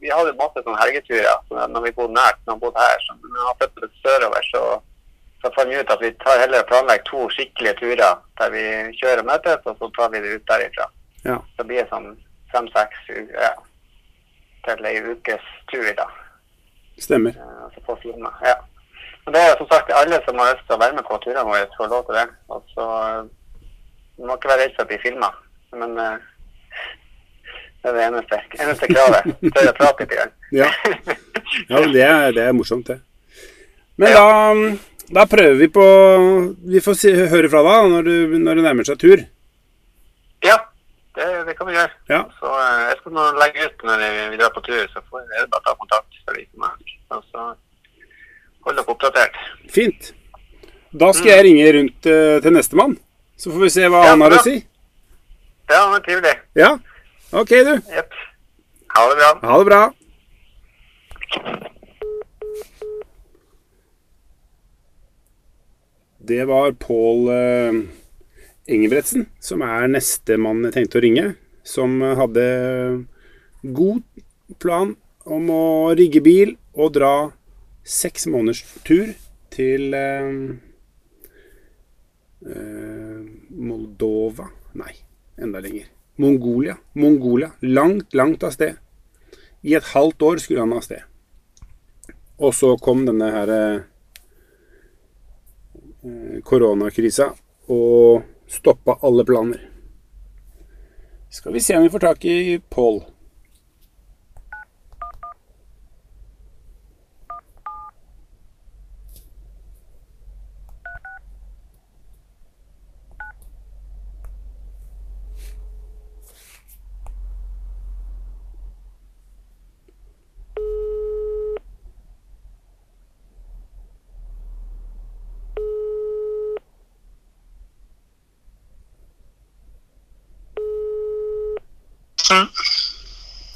vi, 0.00 0.08
hadde 0.10 0.32
masse 0.38 0.62
sånne 0.64 0.80
helgeturer 0.80 1.44
så 1.46 1.66
når 1.70 1.84
vi 1.84 1.92
bodde 1.98 2.16
nært 2.16 2.40
når 2.46 2.56
han 2.56 2.62
bodde 2.62 2.86
her. 2.86 3.04
Så 3.04 3.16
når 3.20 3.44
han 3.46 3.58
flytta 3.60 3.84
litt 3.84 4.00
sørover, 4.06 4.48
så, 4.48 4.62
så 5.44 5.52
fant 5.56 5.70
vi 5.70 5.78
ut 5.78 5.92
at 5.94 6.02
vi 6.02 6.10
tar 6.24 6.42
heller 6.42 6.66
planlegger 6.70 7.06
to 7.10 7.28
skikkelige 7.36 7.76
turer 7.82 8.24
der 8.40 8.54
vi 8.56 8.64
kjører 8.98 9.22
og 9.22 9.30
møtes, 9.30 9.68
og 9.68 9.78
så 9.78 9.90
tar 9.98 10.10
vi 10.14 10.24
det 10.24 10.34
ut 10.38 10.48
derifra. 10.50 10.88
Ja. 11.28 11.36
Så 11.54 11.68
blir 11.68 11.82
det 11.82 11.90
sånn 11.92 12.10
fem-seks 12.50 13.12
ja, 13.36 13.52
til 14.66 14.90
ei 14.90 14.96
ukes 15.12 15.46
tur, 15.70 15.92
da. 16.00 16.08
Stemmer. 17.00 17.36
Ja, 17.36 17.68
så 17.76 17.84
på. 17.86 17.98
Ja. 18.44 18.56
Og 19.30 19.34
det 19.36 19.42
er 19.46 19.52
som 19.60 19.68
sagt 19.70 19.92
alle 19.94 20.16
som 20.26 20.40
har 20.42 20.48
lyst 20.50 20.64
til 20.66 20.74
å 20.74 20.80
være 20.80 20.94
med 20.96 21.04
på 21.06 21.16
turene 21.22 21.46
våre, 21.46 21.66
får 21.76 21.90
lov 21.92 22.00
til 22.08 22.16
det. 22.18 22.24
Og 22.50 22.72
så 22.74 22.86
eh, 22.98 23.20
Du 24.16 24.24
må 24.26 24.34
ikke 24.34 24.50
være 24.50 24.64
redd 24.64 24.74
for 24.74 24.82
å 24.82 24.90
bli 24.90 24.98
filma. 25.04 25.28
Men 25.78 25.92
eh, 26.02 26.16
Det 27.78 27.92
er 27.92 27.94
det 27.94 28.08
eneste, 28.08 28.40
eneste 28.58 28.88
kravet. 28.90 29.30
Tør 29.54 29.70
å 29.70 29.76
prate 29.78 30.02
litt? 30.02 30.16
grann. 30.16 30.34
Ja. 30.50 30.66
Ja, 31.70 31.84
det 31.94 32.02
er, 32.08 32.34
det 32.34 32.42
er 32.48 32.58
morsomt, 32.58 32.90
det. 32.90 32.98
Men 34.02 34.18
da, 34.18 34.26
da 35.20 35.24
prøver 35.30 35.56
vi 35.62 35.70
på 35.78 35.86
Vi 36.74 36.82
får 36.82 36.98
si, 36.98 37.14
høre 37.30 37.54
fra 37.54 37.62
deg 37.66 37.88
når, 37.94 38.12
når 38.34 38.58
det 38.58 38.66
nærmer 38.66 38.90
seg 38.90 38.98
tur. 38.98 39.24
ja, 40.42 40.58
det, 41.14 41.32
det 41.46 41.54
kan 41.54 41.70
vi 41.70 41.78
gjøre. 41.78 41.94
Ja. 42.10 42.24
Så 42.42 42.50
eh, 42.66 42.84
jeg 42.90 43.00
skal 43.04 43.42
legge 43.46 43.70
ut 43.70 43.90
når 43.94 44.06
vi, 44.34 44.38
drar 44.42 44.54
på 44.58 44.66
tur, 44.66 44.86
så 44.90 45.06
får 45.06 45.22
jeg 45.22 45.50
bare 45.54 45.68
ta 45.70 45.78
kontakt. 45.78 46.22
Så 46.26 46.34
kan 46.34 46.72
og 47.14 47.26
så 47.30 47.52
holde 48.66 48.82
dere 48.82 48.94
oppdatert. 48.94 49.38
Fint. 49.70 50.12
Da 50.90 51.12
skal 51.14 51.36
jeg 51.36 51.46
ringe 51.46 51.70
rundt 51.76 52.10
uh, 52.10 52.40
til 52.42 52.54
nestemann. 52.54 52.96
Så 53.40 53.52
får 53.52 53.64
vi 53.64 53.70
se 53.72 53.88
hva 53.88 54.02
Ja, 54.04 54.12
han 54.12 54.24
har 54.24 54.36
å 54.36 54.42
si. 54.44 54.58
Ja, 55.70 55.84
men 55.92 56.02
trivelig. 56.04 56.34
Ja. 56.58 56.74
Ok, 57.30 57.54
du. 57.64 57.76
Yep. 57.94 58.16
Ha 58.90 59.04
det 59.08 59.16
bra. 59.20 59.30
Ha 59.46 59.58
det 59.60 59.68
bra. 59.68 59.82
Det 66.30 66.44
var 66.50 66.74
Pål 66.78 67.30
eh, 67.32 67.78
Engebretsen, 68.70 69.28
som 69.42 69.62
er 69.64 69.86
nestemann 69.94 70.66
jeg 70.68 70.74
tenkte 70.74 70.98
å 70.98 71.04
ringe. 71.06 71.26
Som 71.66 72.02
hadde 72.02 72.44
god 73.62 74.02
plan 74.62 74.96
om 75.24 75.50
å 75.54 75.64
rigge 75.96 76.22
bil 76.24 76.56
og 76.74 76.92
dra 76.98 77.14
seks 77.90 78.26
måneders 78.30 78.62
tur 78.86 79.10
til 79.50 79.94
eh, 79.98 80.30
eh, 82.46 83.20
Moldova 83.50 84.46
Nei, 84.78 84.92
enda 85.42 85.58
lenger. 85.58 85.88
Mongolia. 86.22 86.76
Mongolia. 86.92 87.50
Langt, 87.60 88.14
langt 88.14 88.44
av 88.46 88.52
sted. 88.54 88.76
I 89.66 89.74
et 89.74 89.88
halvt 89.96 90.22
år 90.22 90.38
skulle 90.38 90.62
han 90.62 90.76
av 90.76 90.84
sted. 90.86 91.02
Og 92.38 92.54
så 92.54 92.76
kom 92.78 93.02
denne 93.08 93.30
her 93.34 93.50
eh, 93.56 93.80
koronakrisa 96.46 97.32
og 97.70 98.22
stoppa 98.50 99.00
alle 99.06 99.26
planer. 99.26 99.66
Skal 101.30 101.52
vi 101.54 101.60
se 101.62 101.76
om 101.76 101.82
vi 101.82 101.90
får 101.90 102.06
tak 102.06 102.24
i 102.24 102.58
Pål. 102.70 103.02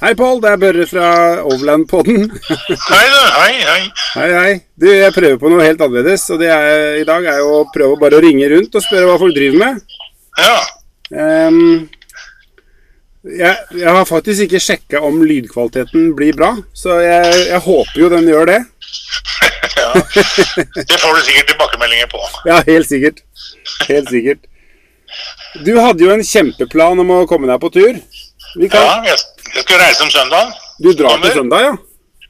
Hei, 0.04 0.12
Pål. 0.18 0.40
Det 0.44 0.52
er 0.52 0.62
Børre 0.62 0.86
fra 0.90 1.08
Overland-podden. 1.46 2.28
Hei 2.50 3.04
du, 3.08 3.20
hei, 3.38 3.52
hei. 3.64 3.82
Hei, 4.14 4.30
hei. 4.34 4.54
Du, 4.76 4.88
jeg 4.90 5.14
prøver 5.16 5.40
på 5.40 5.52
noe 5.52 5.64
helt 5.64 5.82
annerledes. 5.84 6.28
Og 6.34 6.42
det 6.42 6.52
er, 6.52 7.00
i 7.00 7.08
dag 7.08 7.26
er 7.30 7.42
jo 7.42 7.60
å 7.60 7.66
prøve 7.74 8.00
bare 8.02 8.18
å 8.18 8.24
ringe 8.24 8.48
rundt 8.52 8.74
og 8.74 8.84
spørre 8.84 9.10
hva 9.10 9.20
folk 9.22 9.36
driver 9.36 9.62
med. 9.64 10.00
Ja, 10.40 10.56
Um, 11.12 11.88
jeg, 13.24 13.56
jeg 13.76 13.90
har 13.92 14.06
faktisk 14.08 14.46
ikke 14.46 14.60
sjekka 14.60 15.02
om 15.04 15.20
lydkvaliteten 15.24 16.10
blir 16.16 16.36
bra, 16.36 16.50
så 16.76 16.98
jeg, 17.04 17.28
jeg 17.50 17.60
håper 17.66 18.00
jo 18.00 18.08
den 18.12 18.28
gjør 18.28 18.50
det. 18.50 18.56
ja. 19.78 19.90
Det 19.94 20.98
får 21.00 21.14
du 21.14 21.22
sikkert 21.28 21.52
tilbakemeldinger 21.52 22.10
på. 22.12 22.24
Ja, 22.50 22.58
helt 22.66 22.88
sikkert. 22.88 23.22
Helt 23.88 24.10
sikkert. 24.12 24.48
Du 25.64 25.76
hadde 25.78 26.02
jo 26.02 26.10
en 26.12 26.24
kjempeplan 26.26 27.00
om 27.04 27.12
å 27.14 27.24
komme 27.30 27.48
deg 27.48 27.60
på 27.62 27.70
tur. 27.72 28.00
Vi 28.56 28.68
kan, 28.68 28.82
Ja, 28.86 28.94
jeg, 29.10 29.18
jeg 29.54 29.62
skal 29.66 29.80
reise 29.82 30.02
om 30.06 30.10
søndagen. 30.10 30.52
Du 30.84 30.92
drar 30.92 31.08
Kommer. 31.08 31.26
til 31.26 31.38
søndag, 31.40 31.60
ja? 31.68 31.74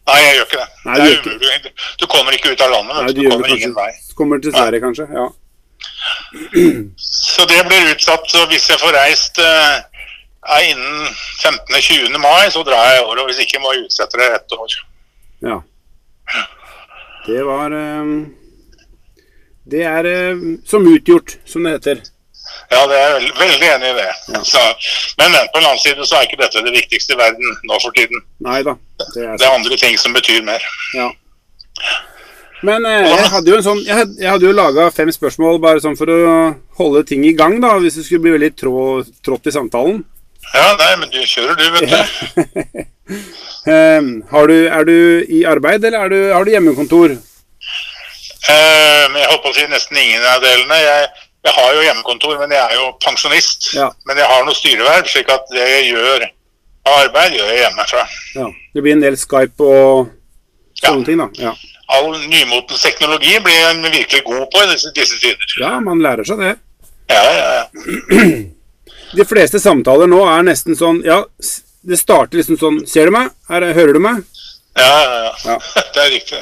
Nei, 0.05 0.19
jeg 0.21 0.35
gjør 0.37 0.47
ikke 0.49 0.61
det. 0.61 0.69
Nei, 0.85 0.95
det 0.95 1.05
du 1.05 1.09
er 1.09 1.17
ikke 1.17 1.31
umulig. 1.35 1.73
Du 2.01 2.07
kommer 2.13 2.37
ikke 2.37 2.53
ut 2.53 2.61
av 2.67 2.71
landet. 2.75 2.97
Nei, 2.97 3.13
du 3.13 3.21
du. 3.23 3.31
kommer 3.33 3.55
ingen 3.57 3.75
vei. 3.77 3.91
Kommer 4.19 4.41
til 4.45 4.53
Sverige, 4.53 4.81
kanskje. 4.85 5.07
Ja. 5.17 5.27
Så 6.97 7.47
det 7.49 7.61
blir 7.69 7.91
utsatt. 7.95 8.25
Så 8.31 8.45
hvis 8.51 8.69
jeg 8.71 8.81
får 8.83 8.93
reist 8.99 9.41
uh, 9.41 9.77
innen 10.69 11.07
15.-20. 11.41 12.19
mai, 12.21 12.51
så 12.53 12.65
drar 12.69 12.85
jeg 12.91 13.01
i 13.01 13.05
år. 13.05 13.23
Og 13.23 13.31
hvis 13.31 13.41
ikke, 13.47 13.63
må 13.65 13.73
jeg 13.73 13.87
utsette 13.89 14.21
det 14.21 14.29
ett 14.41 14.59
år. 14.59 14.77
ja. 15.51 15.61
Det 17.25 17.41
var 17.45 17.73
ehm, 17.73 18.35
Det 19.65 19.81
er 19.89 20.05
eh, 20.05 20.41
som 20.69 20.85
utgjort, 20.85 21.39
som 21.49 21.65
det 21.65 21.73
heter. 21.79 22.03
Ja, 22.71 22.81
det 22.89 22.97
er 22.97 23.13
jeg 23.19 23.35
veldig, 23.39 23.69
enig 23.75 23.91
i 23.91 23.99
det. 23.99 24.09
Så, 24.49 24.63
men 25.19 25.35
på 25.35 25.61
den 25.61 25.69
annen 25.69 25.83
side 25.83 26.07
så 26.09 26.19
er 26.19 26.29
ikke 26.29 26.41
dette 26.41 26.63
det 26.65 26.73
viktigste 26.75 27.17
i 27.17 27.21
verden 27.21 27.59
nå 27.69 27.79
for 27.83 27.95
tiden. 27.97 28.25
Neida. 28.45 28.77
Det 29.15 29.23
er 29.25 29.37
Det 29.39 29.47
er 29.47 29.55
andre 29.55 29.79
ting 29.81 29.99
som 30.01 30.17
betyr 30.17 30.43
mer. 30.47 30.65
Ja. 30.97 31.11
Men 32.65 32.87
eh, 32.89 33.11
jeg 33.11 33.29
hadde 33.33 33.51
jo 33.51 33.57
en 33.59 33.65
sånn 33.67 33.81
Jeg 33.83 33.97
hadde, 33.99 34.15
jeg 34.23 34.31
hadde 34.31 34.47
jo 34.47 34.53
laga 34.57 34.87
fem 34.95 35.11
spørsmål 35.13 35.59
bare 35.61 35.83
sånn 35.85 35.99
for 35.99 36.09
å 36.09 36.21
holde 36.79 37.03
ting 37.09 37.25
i 37.29 37.35
gang, 37.37 37.59
da. 37.61 37.75
Hvis 37.83 37.99
det 37.99 38.07
skulle 38.07 38.25
bli 38.25 38.37
veldig 38.39 38.53
trå, 38.57 38.75
trått 39.25 39.51
i 39.51 39.55
samtalen. 39.55 40.01
Ja, 40.55 40.71
nei, 40.79 40.91
men 41.01 41.11
du 41.13 41.21
kjører 41.27 41.57
du, 41.59 41.65
vet 41.75 41.89
du. 41.91 42.83
um, 43.69 44.11
har 44.33 44.51
du, 44.51 44.57
er 44.79 44.89
du 44.89 44.97
i 45.29 45.45
arbeid, 45.49 45.85
eller 45.85 46.07
er 46.07 46.13
du, 46.13 46.19
har 46.37 46.47
du 46.47 46.53
hjemmekontor? 46.53 47.17
Eh, 48.45 49.05
jeg 49.09 49.29
holdt 49.31 49.43
på 49.45 49.51
å 49.51 49.57
si 49.57 49.65
nesten 49.73 50.01
ingen 50.01 50.25
av 50.29 50.43
delene. 50.45 50.79
Jeg, 50.83 51.24
jeg 51.45 51.53
har 51.59 51.75
jo 51.77 51.83
hjemmekontor, 51.85 52.39
men 52.41 52.51
jeg 52.57 52.63
er 52.65 52.75
jo 52.79 52.87
pensjonist. 53.05 53.71
Ja. 53.77 53.91
Men 54.09 54.17
jeg 54.21 54.27
har 54.31 54.45
noe 54.47 54.55
styreverv, 54.57 55.09
slik 55.11 55.29
at 55.35 55.47
det 55.53 55.65
jeg 55.69 55.91
gjør 55.93 56.25
av 56.89 56.99
arbeid, 57.05 57.37
gjør 57.39 57.51
jeg 57.53 57.63
hjemmefra. 57.65 58.05
Ja. 58.39 58.49
Det 58.75 58.83
blir 58.85 58.97
en 58.97 59.05
del 59.05 59.17
Skype 59.21 59.61
og 59.65 60.09
sånne 60.81 61.01
Ja. 61.01 61.05
ting, 61.05 61.19
da. 61.21 61.29
Ja. 61.39 61.55
All 61.95 62.09
nymotens 62.33 62.81
teknologi 62.83 63.37
blir 63.45 63.55
jeg 63.55 63.83
virkelig 63.93 64.23
god 64.25 64.47
på 64.53 64.63
i 64.65 64.71
disse, 64.73 64.91
disse 64.97 65.19
tider. 65.21 65.55
ja, 65.61 65.79
man 65.81 66.01
lærer 66.01 66.25
seg 66.25 66.39
det. 66.41 66.55
Ja, 67.13 67.23
ja, 67.23 67.49
ja. 67.61 67.65
De 69.15 69.25
fleste 69.29 69.61
samtaler 69.61 70.09
nå 70.11 70.23
er 70.27 70.43
nesten 70.43 70.75
sånn 70.75 71.03
Ja, 71.05 71.21
det 71.85 71.99
starter 72.01 72.41
liksom 72.41 72.57
sånn 72.59 72.79
Ser 72.89 73.07
du 73.07 73.13
meg? 73.15 73.29
Her, 73.51 73.67
hører 73.77 73.93
du 73.95 74.01
meg? 74.03 74.25
ja, 74.75 74.87
ja, 75.05 75.19
ja. 75.29 75.35
Ja. 75.53 75.59
Det 75.95 76.01
er 76.03 76.11
riktig. 76.11 76.41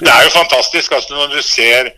Det 0.00 0.08
er 0.10 0.24
jo 0.24 0.30
fantastisk 0.34 0.92
altså, 0.96 1.14
når 1.14 1.36
du 1.36 1.42
ser 1.46 1.92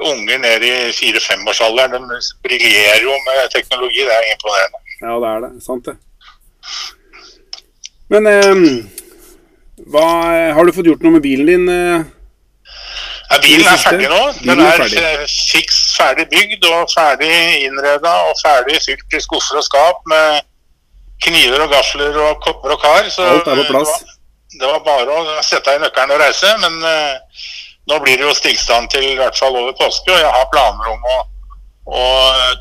unger 0.00 0.38
ned 0.42 0.64
i 0.66 0.72
fire-femårsalderen. 0.96 2.08
De 2.10 2.18
briljerer 2.42 3.02
jo 3.02 3.14
med 3.28 3.50
teknologi. 3.54 4.02
Det 4.02 4.14
er 4.16 4.32
imponerende. 4.32 4.82
Ja, 5.04 5.14
det 5.22 5.30
er 5.30 5.46
det. 5.46 5.52
Sant, 5.62 5.86
det. 5.86 5.96
Men 8.12 8.26
eh, 8.26 8.54
hva 9.90 10.06
Har 10.54 10.64
du 10.64 10.72
fått 10.72 10.86
gjort 10.90 11.02
noe 11.04 11.16
med 11.16 11.24
bilen 11.24 11.46
din? 11.50 11.68
eh? 11.68 12.04
Ja, 13.30 13.38
bilen 13.42 13.66
er 13.66 13.80
ferdig 13.80 14.08
nå. 14.10 14.22
Den 14.44 14.60
er 14.62 14.82
er 14.84 14.96
eh, 15.00 15.22
fiks 15.50 15.78
ferdig 15.96 16.26
bygd 16.32 16.66
og 16.70 16.90
ferdig 16.92 17.30
innreda 17.64 18.12
og 18.28 18.36
ferdig 18.42 18.80
fylt 18.84 19.16
i 19.16 19.22
skuffer 19.24 19.58
og 19.60 19.66
skap 19.66 20.04
med 20.10 20.42
kniver 21.24 21.64
og 21.64 21.72
gafler 21.72 22.18
og 22.28 22.42
kopper 22.44 22.74
og 22.76 22.82
kar. 22.82 23.08
Så 23.10 23.24
Alt 23.24 23.48
er 23.48 23.62
på 23.62 23.66
plass. 23.72 23.94
Det 24.54 24.60
var, 24.60 24.60
det 24.60 24.72
var 24.72 24.84
bare 24.86 25.18
å 25.38 25.42
sette 25.46 25.74
i 25.74 25.82
nøkkelen 25.82 26.14
og 26.14 26.22
reise. 26.22 26.52
Men 26.62 26.78
eh, 26.90 27.44
nå 27.90 28.00
blir 28.00 28.18
det 28.18 28.26
jo 28.26 28.34
stillstand 28.36 28.90
til 28.92 29.06
i 29.06 29.16
hvert 29.18 29.38
fall 29.38 29.56
over 29.56 29.74
påske, 29.78 30.12
og 30.12 30.20
jeg 30.20 30.34
har 30.36 30.52
planer 30.52 30.92
om 30.94 31.08
å, 31.14 31.18
å 31.98 32.04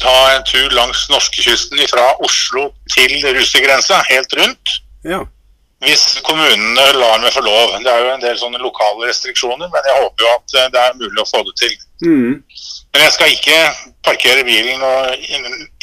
ta 0.03 0.15
en 0.33 0.43
tur 0.47 0.73
langs 0.75 1.05
norskekysten 1.11 1.79
fra 1.91 2.09
Oslo 2.25 2.69
til 2.91 3.15
russergrensa, 3.37 4.01
helt 4.09 4.35
rundt. 4.39 4.75
Ja. 5.07 5.23
Hvis 5.83 6.03
kommunene 6.23 6.85
lar 6.95 7.17
meg 7.19 7.33
få 7.35 7.41
lov. 7.43 7.73
Det 7.83 7.91
er 7.91 8.05
jo 8.05 8.11
en 8.13 8.21
del 8.23 8.37
sånne 8.39 8.61
lokale 8.63 9.09
restriksjoner, 9.09 9.67
men 9.67 9.89
jeg 9.89 9.99
håper 9.99 10.23
jo 10.23 10.29
at 10.31 10.55
eh, 10.59 10.69
det 10.71 10.79
er 10.79 10.95
mulig 10.99 11.23
å 11.23 11.27
få 11.27 11.41
det 11.49 11.55
til. 11.59 11.73
Mm. 12.05 12.37
Men 12.93 13.03
jeg 13.03 13.15
skal 13.15 13.33
ikke 13.33 13.57
parkere 14.05 14.45
bilen 14.47 14.83
og 14.87 15.25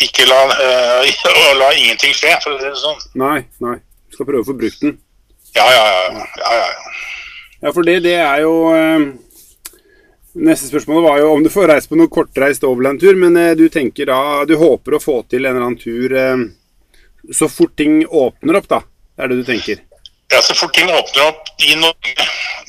ikke 0.00 0.28
la, 0.28 0.40
øh, 0.54 1.10
og 1.50 1.60
la 1.60 1.68
ingenting 1.76 2.16
skje, 2.16 2.32
for 2.40 2.56
å 2.56 2.60
si 2.60 2.68
det 2.68 2.80
sånn. 2.80 3.04
Nei, 3.20 3.38
nei. 3.64 3.76
Skal 4.14 4.28
prøve 4.28 4.44
å 4.44 4.48
få 4.48 4.56
brukt 4.56 4.80
den. 4.84 4.96
Ja, 5.56 5.66
ja, 5.68 5.84
ja. 5.84 6.28
ja, 6.40 6.54
ja, 6.62 6.68
ja. 6.70 6.94
Ja, 7.60 7.72
for 7.76 7.84
det, 7.84 7.98
det 8.06 8.16
er 8.16 8.40
jo 8.40 8.54
eh, 8.72 9.10
Neste 10.34 10.68
spørsmål 10.70 11.02
var 11.02 11.18
jo 11.18 11.32
om 11.32 11.42
du 11.42 11.50
får 11.50 11.68
reist 11.72 11.88
på 11.90 11.96
noen 11.98 12.10
kortreist 12.12 12.62
overlandtur, 12.64 13.16
men 13.18 13.36
eh, 13.36 13.54
du 13.58 13.64
tenker 13.68 14.06
da 14.06 14.44
Du 14.46 14.54
håper 14.60 14.94
å 14.94 15.00
få 15.02 15.16
til 15.26 15.42
en 15.44 15.50
eller 15.56 15.66
annen 15.66 15.78
tur 15.80 16.14
eh, 16.14 16.44
så 17.34 17.48
fort 17.50 17.74
ting 17.76 18.04
åpner 18.06 18.56
opp, 18.60 18.68
da. 18.70 18.78
Er 19.18 19.28
det 19.28 19.40
du 19.40 19.44
tenker. 19.44 19.82
ja. 20.32 20.38
Så 20.40 20.54
fort 20.54 20.72
ting 20.74 20.86
åpner 20.88 21.26
opp 21.26 21.50
i 21.66 21.74
Norge, 21.76 22.14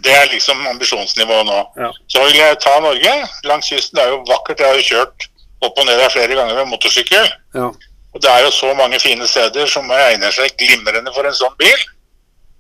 det 0.04 0.12
er 0.12 0.28
liksom 0.34 0.60
ambisjonsnivået 0.74 1.46
nå. 1.48 1.60
Ja. 1.78 1.92
Så 2.10 2.26
vil 2.26 2.36
jeg 2.36 2.58
ta 2.60 2.74
Norge 2.84 3.14
langs 3.48 3.70
kysten. 3.70 3.96
Det 3.96 4.04
er 4.04 4.12
jo 4.16 4.24
vakkert. 4.28 4.60
Jeg 4.60 4.68
har 4.68 4.82
jo 4.82 4.88
kjørt 4.90 5.30
opp 5.62 5.78
og 5.78 5.86
ned 5.88 6.02
der 6.02 6.12
flere 6.12 6.36
ganger 6.36 6.58
med 6.58 6.72
motorsykkel. 6.74 7.30
Ja. 7.56 7.70
Og 8.12 8.20
det 8.26 8.32
er 8.34 8.44
jo 8.44 8.52
så 8.52 8.74
mange 8.76 9.00
fine 9.00 9.28
steder 9.30 9.70
som 9.72 9.88
egner 9.96 10.34
seg 10.36 10.52
glimrende 10.60 11.14
for 11.16 11.30
en 11.30 11.38
sånn 11.38 11.54
bil. 11.62 11.86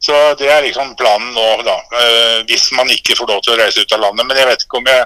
Så 0.01 0.17
det 0.39 0.47
er 0.49 0.63
liksom 0.65 0.95
planen 0.97 1.33
nå, 1.35 1.47
da. 1.67 1.75
eh, 2.01 2.37
Hvis 2.49 2.71
man 2.73 2.89
ikke 2.89 3.15
får 3.19 3.27
lov 3.29 3.41
til 3.45 3.53
å 3.53 3.59
reise 3.61 3.83
ut 3.83 3.93
av 3.93 4.01
landet. 4.01 4.25
Men 4.27 4.39
jeg 4.41 4.47
vet 4.49 4.63
ikke 4.65 4.79
om 4.81 4.87
jeg 4.89 5.05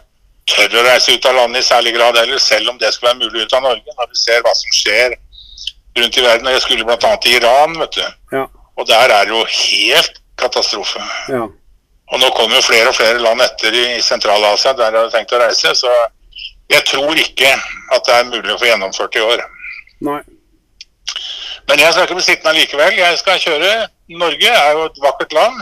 tør 0.54 0.78
å 0.80 0.84
reise 0.88 1.16
ut 1.18 1.26
av 1.28 1.36
landet 1.36 1.64
i 1.64 1.68
særlig 1.68 1.94
grad 1.98 2.18
heller, 2.22 2.40
selv 2.40 2.70
om 2.72 2.78
det 2.80 2.94
skal 2.96 3.10
være 3.10 3.20
mulig 3.26 3.44
ut 3.44 3.56
av 3.58 3.66
Norge. 3.66 3.96
Når 3.98 4.12
vi 4.14 4.22
ser 4.22 4.46
hva 4.46 4.54
som 4.56 4.76
skjer 4.78 5.18
rundt 6.00 6.18
i 6.20 6.24
verden. 6.24 6.48
Og 6.48 6.56
jeg 6.56 6.64
skulle 6.64 6.88
bl.a. 6.88 7.12
til 7.24 7.38
Iran, 7.42 7.76
vet 7.80 7.98
du. 8.00 8.06
Ja. 8.38 8.46
Og 8.76 8.88
der 8.88 9.12
er 9.18 9.28
det 9.28 9.36
jo 9.36 9.44
helt 9.52 10.22
katastrofe. 10.40 11.04
Ja. 11.32 11.46
Og 12.14 12.20
nå 12.22 12.30
kommer 12.38 12.60
jo 12.60 12.66
flere 12.68 12.92
og 12.92 12.96
flere 12.96 13.20
land 13.20 13.42
etter 13.42 13.74
i 13.76 13.86
Sentral-Asia 14.04 14.76
der 14.78 14.94
jeg 14.94 15.08
har 15.08 15.14
tenkt 15.14 15.34
å 15.34 15.40
reise. 15.42 15.72
Så 15.76 15.92
jeg 16.72 16.84
tror 16.88 17.20
ikke 17.20 17.52
at 17.96 18.08
det 18.08 18.16
er 18.16 18.28
mulig 18.32 18.54
å 18.54 18.60
få 18.62 18.68
gjennomført 18.70 19.16
i 19.20 19.24
år. 19.26 19.44
Nei. 20.06 20.20
Men 21.70 21.82
jeg 21.82 21.94
skal 21.94 22.06
ikke 22.06 22.18
bli 22.20 22.26
sittende 22.26 22.60
likevel. 22.60 23.00
Jeg 23.00 23.18
skal 23.22 23.42
kjøre. 23.42 23.72
Norge 24.22 24.52
er 24.52 24.72
jo 24.78 24.86
et 24.90 25.02
vakkert 25.02 25.34
land. 25.34 25.62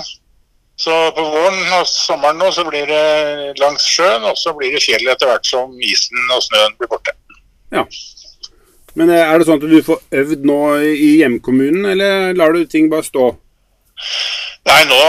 Så 0.84 0.94
på 1.16 1.24
våren 1.24 1.60
og 1.78 1.86
sommeren 1.88 2.40
nå 2.42 2.50
så 2.52 2.66
blir 2.68 2.90
det 2.90 3.60
langs 3.62 3.86
sjøen, 3.86 4.26
og 4.26 4.38
så 4.40 4.56
blir 4.58 4.74
det 4.74 4.82
fjell 4.84 5.06
etter 5.12 5.30
hvert 5.30 5.46
som 5.46 5.76
isen 5.86 6.34
og 6.34 6.42
snøen 6.44 6.74
blir 6.80 6.90
borte. 6.92 7.14
Ja. 7.74 7.86
Men 8.98 9.10
eh, 9.14 9.22
er 9.22 9.38
det 9.38 9.48
sånn 9.48 9.62
at 9.62 9.70
du 9.70 9.80
får 9.86 10.02
øvd 10.22 10.44
nå 10.50 10.60
i 10.82 11.12
hjemkommunen, 11.22 11.86
eller 11.94 12.34
lar 12.38 12.54
du 12.58 12.66
ting 12.70 12.90
bare 12.92 13.06
stå? 13.06 13.32
Nei, 14.70 14.82
nå 14.90 15.00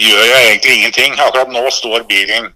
gjør 0.00 0.24
jeg 0.24 0.48
egentlig 0.48 0.74
ingenting. 0.78 1.16
Akkurat 1.20 1.52
nå 1.52 1.62
står 1.74 2.04
bilen 2.08 2.50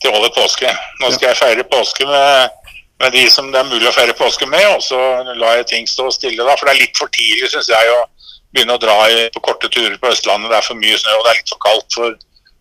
til 0.00 0.16
over 0.16 0.32
påske. 0.36 0.70
Nå 1.00 1.12
skal 1.14 1.30
jeg 1.30 1.40
feire 1.40 1.66
påske 1.72 2.06
med, 2.08 2.59
med 3.00 3.12
de 3.16 3.24
som 3.32 3.50
det 3.52 3.60
er 3.60 3.68
mulig 3.70 3.88
å 3.88 3.94
feire 3.96 4.14
påske 4.18 4.46
med, 4.50 4.64
og 4.74 4.82
så 4.84 4.98
lar 5.40 5.56
jeg 5.60 5.66
ting 5.70 5.86
stå 5.88 6.10
stille 6.12 6.44
da. 6.44 6.56
For 6.60 6.68
det 6.68 6.74
er 6.76 6.82
litt 6.84 6.98
for 7.00 7.08
tidlig, 7.14 7.48
syns 7.52 7.70
jeg, 7.72 7.94
å 7.96 8.02
begynne 8.52 8.76
å 8.76 8.82
dra 8.82 8.96
i, 9.08 9.28
på 9.34 9.40
korte 9.46 9.70
turer 9.72 9.96
på 10.02 10.10
Østlandet. 10.12 10.50
Det 10.52 10.58
er 10.58 10.66
for 10.66 10.80
mye 10.80 10.98
snø, 11.00 11.14
og 11.16 11.24
det 11.26 11.32
er 11.32 11.38
litt 11.40 11.52
for 11.54 11.62
kaldt 11.64 11.96
for 11.96 12.18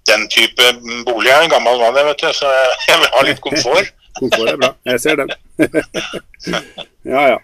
den 0.10 0.27
type 0.34 0.69
bolig. 1.05 1.27
Jeg 1.29 1.36
er 1.38 1.48
en 1.48 1.53
gammel 1.53 1.79
mann, 1.81 1.98
jeg, 2.00 2.08
vet 2.08 2.24
du, 2.24 2.29
så 2.39 2.51
jeg 2.88 3.00
vil 3.03 3.13
ha 3.17 3.25
litt 3.29 3.41
komfort. 3.46 3.91
Komfort 4.19 4.50
er 4.51 4.58
bra. 4.60 4.69
Jeg 4.89 5.00
ser 5.00 5.19
den. 5.19 5.29
ja, 7.13 7.22
ja. 7.36 7.38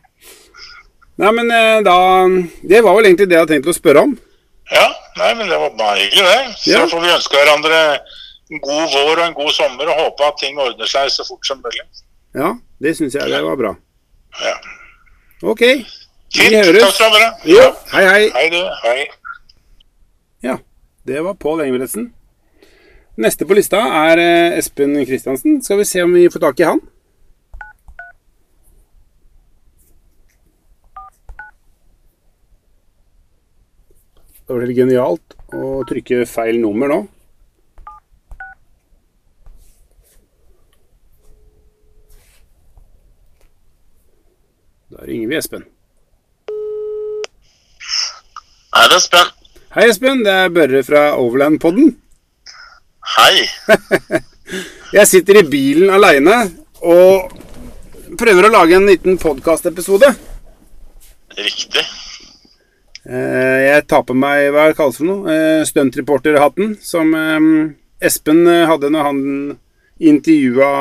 Nei, 1.22 1.30
men 1.32 1.52
eh, 1.54 1.78
da 1.86 1.94
Det 2.68 2.82
var 2.84 2.98
vel 2.98 3.08
egentlig 3.08 3.28
det 3.32 3.38
jeg 3.38 3.44
hadde 3.46 3.54
tenkt 3.54 3.70
å 3.72 3.76
spørre 3.78 4.02
om. 4.08 4.16
Ja, 4.74 4.88
nei, 5.20 5.30
men 5.40 5.48
det 5.52 5.60
var 5.62 5.76
bare 5.78 6.02
hyggelig, 6.02 6.26
det. 6.26 6.56
Så 6.64 6.74
Ja. 6.74 6.82
får 6.92 7.04
vi 7.06 7.14
ønske 7.14 7.38
hverandre 7.38 7.78
en 8.52 8.62
god 8.66 8.90
vår 8.92 9.14
og 9.14 9.24
en 9.28 9.38
god 9.38 9.54
sommer, 9.56 9.92
og 9.94 10.02
håpe 10.02 10.28
at 10.28 10.42
ting 10.42 10.58
ordner 10.60 10.90
seg 10.90 11.08
så 11.14 11.24
fort 11.28 11.48
som 11.48 11.62
mulig. 11.64 11.86
Ja, 12.36 12.58
det 12.84 12.92
syns 12.98 13.16
jeg 13.16 13.32
det 13.32 13.40
var 13.46 13.56
bra. 13.56 13.70
Ja. 14.44 14.56
OK. 15.48 15.62
Vi 16.36 16.50
høres. 16.52 16.82
Takk 16.84 16.98
skal 16.98 17.14
dere. 17.16 17.30
Ja, 17.48 17.68
hei, 17.94 18.04
hei. 18.10 18.24
Hei, 18.36 18.48
du. 18.52 18.60
Hei. 18.84 19.06
Ja, 20.44 20.58
det 21.08 21.24
var 21.24 21.38
Pål 21.40 21.64
Engebretsen. 21.64 22.10
Neste 23.16 23.48
på 23.48 23.56
lista 23.56 23.80
er 24.02 24.20
eh, 24.20 24.58
Espen 24.60 24.98
Kristiansen. 25.08 25.62
Skal 25.64 25.80
vi 25.80 25.88
se 25.88 26.04
om 26.04 26.12
vi 26.12 26.28
får 26.34 26.44
tak 26.44 26.60
i 26.60 26.68
han? 26.68 26.84
Det 34.46 34.52
var 34.52 34.68
litt 34.68 34.78
genialt 34.78 35.40
å 35.56 35.78
trykke 35.88 36.26
feil 36.28 36.60
nummer 36.60 36.92
nå. 36.92 37.00
Da 44.96 45.04
ringer 45.06 45.28
vi 45.28 45.36
Espen. 45.36 45.64
Hei, 48.76 48.84
det 48.88 48.94
er 48.94 49.00
Espen. 49.02 49.32
Hei, 49.76 49.88
Espen. 49.92 50.22
Det 50.24 50.32
er 50.32 50.54
Børre 50.56 50.84
fra 50.88 51.02
Overland-podden. 51.20 51.90
Hei. 53.18 53.44
Jeg 54.96 55.10
sitter 55.10 55.42
i 55.42 55.50
bilen 55.52 55.92
aleine 55.92 56.38
og 56.80 57.34
prøver 58.16 58.48
å 58.48 58.54
lage 58.54 58.78
en 58.78 58.88
liten 58.88 59.20
podkastepisode. 59.20 60.14
Riktig. 61.36 61.84
Eh, 63.04 63.60
Jeg 63.68 63.84
tar 63.92 64.06
på 64.08 64.16
meg 64.16 64.48
hva 64.56 64.70
det 64.70 64.78
kalles 64.80 65.02
for 65.02 65.10
noe? 65.10 65.28
Eh, 65.28 65.66
Stuntreporterhatten, 65.68 66.78
som 66.80 67.12
eh, 67.20 67.52
Espen 68.00 68.46
hadde 68.48 68.94
når 68.96 69.10
han 69.12 69.22
intervjua 70.00 70.72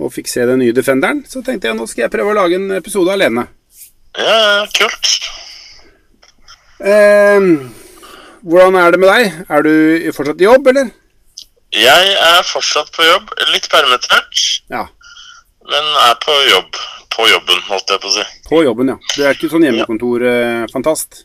og 0.00 0.12
fikk 0.14 0.28
se 0.32 0.46
den 0.48 0.62
nye 0.62 0.72
Defenderen. 0.76 1.20
Så 1.28 1.42
tenkte 1.44 1.68
jeg 1.70 1.76
nå 1.78 1.86
skal 1.90 2.06
jeg 2.06 2.12
prøve 2.14 2.32
å 2.32 2.38
lage 2.40 2.56
en 2.56 2.70
episode 2.78 3.12
alene. 3.12 3.46
Ja, 4.18 4.64
kult. 4.74 5.10
Eh, 6.80 7.40
Hvordan 8.40 8.78
er 8.80 8.94
det 8.94 9.00
med 9.02 9.10
deg? 9.12 9.34
Er 9.52 9.62
du 9.66 9.72
fortsatt 10.16 10.40
i 10.40 10.46
jobb, 10.48 10.70
eller? 10.72 10.88
Jeg 11.76 12.14
er 12.16 12.46
fortsatt 12.48 12.88
på 12.96 13.04
jobb. 13.04 13.28
Litt 13.52 13.68
permittert, 13.70 14.40
Ja. 14.72 14.86
men 15.68 15.84
er 16.08 16.14
på 16.24 16.32
jobb. 16.50 16.80
På 17.10 17.26
jobben, 17.28 17.60
holdt 17.68 17.90
jeg 17.90 18.00
på 18.00 18.08
å 18.08 18.12
si. 18.14 18.24
På 18.48 18.62
jobben, 18.64 18.88
ja. 18.88 18.96
Du 19.16 19.22
er 19.26 19.34
ikke 19.34 19.50
sånn 19.50 19.66
hjemmekontor-fantast? 19.66 21.24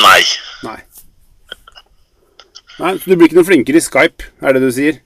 Nei. 0.00 0.22
Nei. 0.64 0.78
Nei, 2.80 2.94
Så 2.98 3.04
du 3.04 3.14
blir 3.16 3.28
ikke 3.28 3.36
noe 3.36 3.44
flinkere 3.46 3.76
i 3.76 3.84
Skype, 3.84 4.24
er 4.42 4.52
det 4.56 4.62
du 4.62 4.70
sier? 4.72 4.98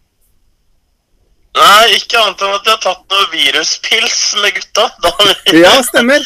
Nei, 1.54 1.94
ikke 1.94 2.18
annet 2.18 2.40
enn 2.42 2.54
at 2.56 2.66
jeg 2.66 2.74
har 2.74 2.80
tatt 2.82 3.14
noe 3.14 3.26
viruspils 3.30 4.16
med 4.42 4.56
gutta. 4.56 4.88
Vi... 5.52 5.60
Ja, 5.62 5.74
stemmer. 5.86 6.24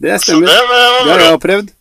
Det 0.00 0.16
stemmer. 0.24 0.48
det 0.48 0.60
Det 1.04 1.12
har 1.12 1.24
jeg 1.26 1.40
prøvd. 1.42 1.72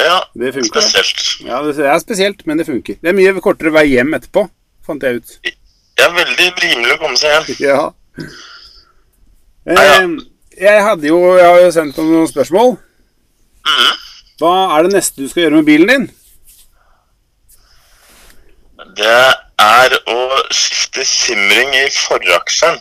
Ja, 0.00 0.18
Det 0.42 0.52
funker. 0.54 0.80
spesielt. 0.84 1.24
Ja, 1.48 1.62
det 1.64 1.86
er 1.86 1.98
spesielt, 2.02 2.44
men 2.46 2.60
det 2.60 2.66
funker. 2.68 2.98
Det 3.00 3.10
er 3.12 3.16
mye 3.16 3.32
kortere 3.44 3.72
vei 3.74 3.86
hjem 3.94 4.12
etterpå, 4.16 4.46
fant 4.86 5.02
jeg 5.04 5.20
ut. 5.20 5.34
Det 5.44 6.04
er 6.06 6.12
veldig 6.16 6.50
rimelig 6.62 6.94
å 6.94 7.00
komme 7.00 7.18
seg 7.20 7.34
hjem. 7.34 7.64
Ja. 7.64 7.80
Nei, 9.70 9.86
ja. 9.88 10.04
Jeg 10.60 10.84
hadde 10.84 11.08
jo 11.08 11.18
Jeg 11.38 11.46
har 11.46 11.58
jo 11.62 11.72
sendt 11.72 11.98
noen 12.00 12.28
spørsmål. 12.28 12.74
Mm. 13.64 13.92
Hva 14.40 14.54
er 14.76 14.86
det 14.86 14.94
neste 14.96 15.20
du 15.24 15.28
skal 15.28 15.46
gjøre 15.46 15.60
med 15.60 15.68
bilen 15.68 15.88
din? 15.92 16.06
Det 18.96 19.16
er 19.60 19.96
å 20.10 20.18
skifte 20.54 21.04
simring 21.06 21.74
i 21.78 21.86
foraksjeren. 21.94 22.80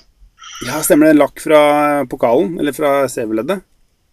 Ja, 0.68 0.82
stemmer 0.84 1.12
det. 1.12 1.20
Lakk 1.20 1.39
fra 1.39 1.62
pokalen, 2.12 2.58
eller 2.60 2.76
fra 2.76 3.08
CV-leddet? 3.12 3.63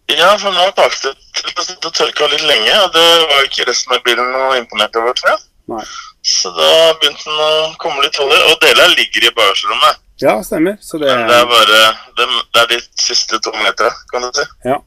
Ja, 0.07 0.29
for 0.39 0.55
nå 0.55 0.61
har 0.63 0.71
baksetet 0.77 1.91
tørka 1.97 2.29
litt 2.31 2.45
lenge, 2.47 2.71
og 2.85 2.93
det 2.95 3.07
var 3.27 3.43
ikke 3.43 3.65
resten 3.67 3.95
av 3.97 4.03
bilen 4.05 4.29
noe 4.31 4.55
imponert 4.61 4.95
over, 4.95 5.15
tror 5.17 5.33
jeg. 5.33 5.41
Nei. 5.67 5.83
Så 6.23 6.51
da 6.55 6.69
begynte 7.01 7.27
den 7.27 7.43
å 7.43 7.73
komme 7.81 8.05
litt 8.05 8.19
olje, 8.23 8.39
og 8.51 8.61
deler 8.63 8.93
ligger 8.95 9.27
i 9.27 9.33
bagasjerommet. 9.35 9.99
Ja, 10.23 10.37
stemmer. 10.43 10.79
Så 10.81 10.97
det 11.01 11.11
det 11.11 11.35
er 11.35 11.45
bare 11.51 11.81
det, 12.17 12.27
det 12.55 12.61
er 12.63 12.69
de 12.71 12.79
siste 13.03 13.37
to 13.43 13.51
meterne, 13.59 13.91
kan 14.11 14.23
du 14.23 14.31
si. 14.33 14.47
Ja. 14.65 14.79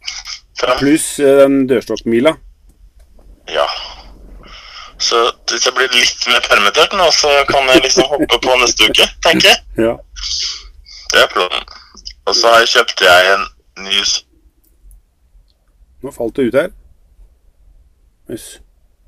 Pluss 0.80 1.12
eh, 1.20 1.36
den 1.44 1.66
dørstokkmila. 1.70 2.34
Ja. 3.52 3.68
Så 5.00 5.20
hvis 5.48 5.64
jeg 5.66 5.74
blir 5.76 5.88
litt 5.94 6.26
mer 6.28 6.42
permittert 6.44 6.92
nå, 6.98 7.06
så 7.16 7.30
kan 7.48 7.68
jeg 7.72 7.82
liksom 7.86 8.08
hoppe 8.10 8.36
på 8.44 8.56
neste 8.60 8.90
uke, 8.90 9.06
tenker 9.24 9.48
jeg. 9.52 9.62
Ja. 9.86 9.94
Det 11.10 11.22
er 11.22 11.30
planen. 11.32 11.64
Og 12.28 12.36
så 12.36 12.50
har 12.52 12.60
jeg 12.62 12.68
kjøpt 12.74 13.00
jeg 13.02 13.30
en 13.34 13.46
ny 13.86 14.02
Nå 16.00 16.12
falt 16.16 16.36
det 16.36 16.46
ut 16.48 16.54
her. 16.56 16.68
Jøss. 18.30 18.44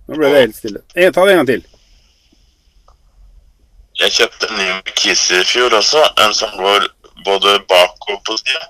Nå 0.09 0.18
ble 0.18 0.33
det 0.33 0.40
helt 0.42 0.57
stille. 0.59 0.83
Jeg 0.98 1.14
ta 1.14 1.24
det 1.24 1.33
en 1.37 1.40
gang 1.40 1.48
til. 1.48 1.62
Jeg 4.02 4.12
kjøpte 4.16 4.50
en 4.50 4.59
ny 4.59 4.92
Kisi 4.98 5.38
i 5.38 5.46
fjor 5.46 5.76
også, 5.78 6.02
en 6.24 6.35
som 6.37 6.52
går 6.59 6.88
både 7.24 7.55
bak 7.70 8.09
og 8.11 8.18
på 8.26 8.37
sida. 8.40 8.66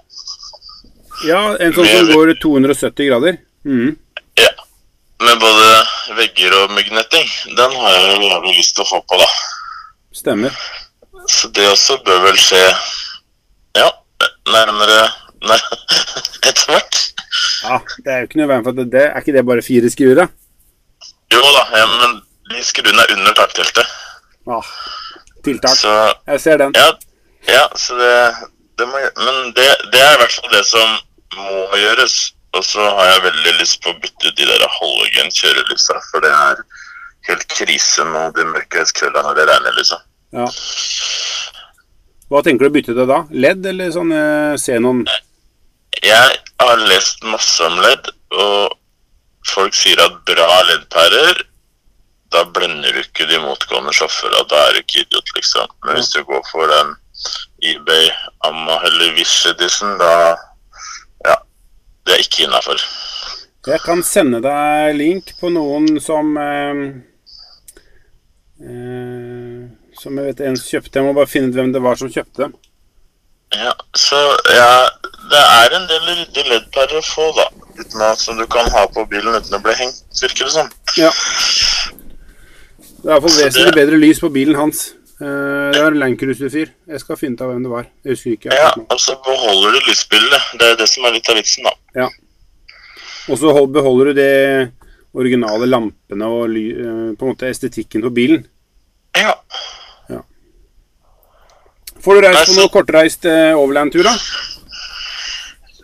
Ja, 1.27 1.41
en 1.63 1.75
sånn 1.75 1.89
som 1.89 2.13
går 2.13 2.35
270 2.43 3.09
grader. 3.11 3.39
Mhm. 3.67 3.97
Ja. 5.23 5.29
Med 5.29 5.39
både 5.41 5.67
vegger 6.19 6.55
og 6.59 6.71
myggnetting. 6.75 7.29
Den 7.57 7.75
har 7.79 7.93
jeg 7.95 8.17
jo 8.17 8.29
jævlig 8.29 8.55
lyst 8.59 8.75
til 8.75 8.83
å 8.83 8.89
få 8.89 8.99
på, 9.07 9.19
da. 9.21 9.29
Stemmer. 10.19 10.57
Så 11.31 11.49
det 11.55 11.69
også 11.71 12.01
bør 12.03 12.25
vel 12.25 12.39
skje 12.41 12.59
ja, 13.79 13.87
nærmere 14.51 15.05
nær, 15.47 15.63
etter 16.49 16.65
hvert. 16.73 16.99
Ja, 17.63 17.79
det 18.03 18.13
er 18.13 18.19
jo 18.25 18.29
ikke 18.29 18.41
noe 18.41 18.51
veien 18.51 18.65
for 18.67 18.77
det, 18.77 18.89
det 18.93 19.05
Er 19.07 19.23
ikke 19.23 19.35
det 19.37 19.45
bare 19.47 19.63
fire 19.65 19.91
skruer, 19.95 20.19
da? 20.19 20.27
Jo 21.33 21.41
da, 21.55 21.63
ja, 21.79 21.87
men 21.93 22.19
de 22.51 22.65
skruene 22.67 23.07
er 23.07 23.15
under 23.15 23.39
takteltet. 23.39 23.95
Ah, 24.51 24.75
tiltak. 25.47 25.79
Så 25.79 25.95
Jeg 26.27 26.43
ser 26.43 26.59
den. 26.65 26.75
ja, 26.77 26.91
ja 27.49 27.65
så 27.79 27.95
det, 27.97 28.13
det 28.79 28.91
må, 28.91 28.99
Men 29.23 29.55
det, 29.55 29.71
det 29.95 30.03
er 30.03 30.17
i 30.19 30.23
hvert 30.25 30.35
fall 30.41 30.57
det 30.59 30.67
som 30.67 30.99
må 31.39 31.79
gjøres. 31.79 32.33
Og 32.53 32.65
så 32.67 32.85
har 32.85 33.09
jeg 33.09 33.25
veldig 33.27 33.53
lyst 33.61 33.81
på 33.83 33.93
å 33.93 33.99
bytte 34.03 34.29
ut 34.29 34.39
de 34.39 34.47
der 34.49 34.65
halogen-kjørelysa, 34.77 35.99
for 36.11 36.25
det 36.25 36.33
er 36.37 36.63
helt 37.31 37.45
krise 37.49 38.05
nå 38.05 38.27
de 38.37 38.45
mørke 38.51 38.85
når 38.85 39.35
det 39.39 39.47
regner, 39.49 39.77
liksom. 39.79 40.03
Ja. 40.37 40.49
Hva 42.33 42.41
tenker 42.45 42.67
du 42.67 42.71
å 42.71 42.75
bytte 42.75 42.97
til 42.97 43.09
da? 43.09 43.23
LED 43.33 43.69
eller 43.73 43.93
sånn 43.93 44.13
eh, 44.17 44.57
Xenon? 44.61 45.05
jeg 46.03 46.37
har 46.63 46.85
lest 46.89 47.23
masse 47.29 47.65
om 47.67 47.79
ledd, 47.83 48.09
og 48.33 48.77
folk 49.53 49.75
sier 49.77 50.01
at 50.03 50.21
bra 50.29 50.49
leddpærer 50.71 51.43
da 52.33 52.47
blender 52.49 52.95
du 52.97 53.03
ikke 53.03 53.27
de 53.29 53.39
motgående 53.43 53.93
sjåførene. 53.93 54.47
Da 54.49 54.61
er 54.67 54.73
du 54.73 54.81
ikke 54.81 55.03
idiot, 55.03 55.35
liksom. 55.37 55.69
Men 55.85 55.99
hvis 55.99 56.09
du 56.15 56.23
går 56.25 56.41
for 56.49 56.71
den 56.71 56.95
eBay 57.69 58.09
Amma 58.49 58.79
eller 58.89 59.13
Wish 59.19 59.45
Edition, 59.51 59.99
da. 60.01 60.33
Det 62.07 62.15
er 62.15 62.23
ikke 62.25 62.45
innafor. 62.47 62.83
Jeg 63.67 63.81
kan 63.85 64.03
sende 64.03 64.41
deg 64.43 64.97
link 64.99 65.31
på 65.39 65.51
noen 65.55 66.01
som 66.03 66.33
eh, 66.41 66.81
eh, 68.67 69.61
Som 70.03 70.19
jeg 70.19 70.33
vet 70.33 70.41
en 70.49 70.59
kjøpte. 70.59 70.99
Jeg 70.99 71.07
må 71.07 71.15
bare 71.15 71.31
finne 71.31 71.53
ut 71.53 71.59
hvem 71.61 71.71
det 71.75 71.83
var 71.85 72.01
som 72.01 72.11
kjøpte. 72.11 72.51
Ja, 73.53 73.73
så 73.95 74.17
ja, 74.49 74.89
det 75.31 75.41
er 75.45 75.75
en 75.77 75.85
del 75.91 76.07
ryddige 76.09 76.47
leddpærer 76.49 76.99
å 76.99 77.05
få, 77.05 77.27
da. 77.37 77.45
Uten 77.77 78.05
at, 78.07 78.19
som 78.21 78.39
du 78.41 78.47
kan 78.51 78.71
ha 78.73 78.87
på 78.89 79.05
bilen 79.11 79.37
uten 79.37 79.59
å 79.59 79.61
bli 79.63 79.75
hengt, 79.77 80.01
virker 80.23 80.49
det 80.49 80.55
som. 80.55 80.71
Ja. 80.97 81.11
Det 83.03 83.11
er 83.11 83.13
iallfall 83.13 83.37
vesentlig 83.37 83.69
det- 83.69 83.77
bedre 83.77 84.01
lys 84.01 84.21
på 84.25 84.31
bilen 84.33 84.57
hans. 84.57 84.95
Eh, 85.23 85.71
det 85.71 85.83
er 85.83 86.17
Cruiser-fyr. 86.19 86.73
Jeg 86.89 87.01
skal 87.01 87.19
finne 87.21 87.39
ut 87.39 87.45
av 87.45 87.53
hvem 87.53 87.63
det 87.63 87.71
var. 87.71 87.89
Jeg 88.03 88.17
husker 88.17 88.37
ikke. 88.37 88.51
Jeg 88.51 88.59
Ja, 88.59 88.71
og 88.91 89.01
så 89.01 89.15
beholder 89.23 89.77
du 89.77 89.91
lysbildet. 89.91 90.49
Det 90.59 90.71
er 90.71 90.77
det 90.81 90.89
som 90.91 91.05
er 91.07 91.15
litt 91.15 91.29
av 91.31 91.39
vitsen, 91.39 91.69
da. 91.69 91.75
Ja. 91.95 92.09
Og 93.31 93.39
så 93.39 93.53
beholder 93.71 94.11
du 94.11 94.13
det 94.19 94.73
originale 95.15 95.69
lampene 95.69 96.27
og 96.27 96.57
eh, 96.57 97.13
på 97.15 97.23
en 97.23 97.35
måte 97.35 97.51
estetikken 97.51 98.03
på 98.03 98.11
bilen. 98.11 98.47
Ja. 99.15 99.37
Får 102.03 102.19
du 102.19 102.25
reist 102.25 102.41
Nei, 102.41 102.47
på 102.49 102.59
noe 102.59 102.71
kortreist 102.73 103.27
eh, 103.31 103.53
overland-tur, 103.55 104.03
da? 104.03 104.17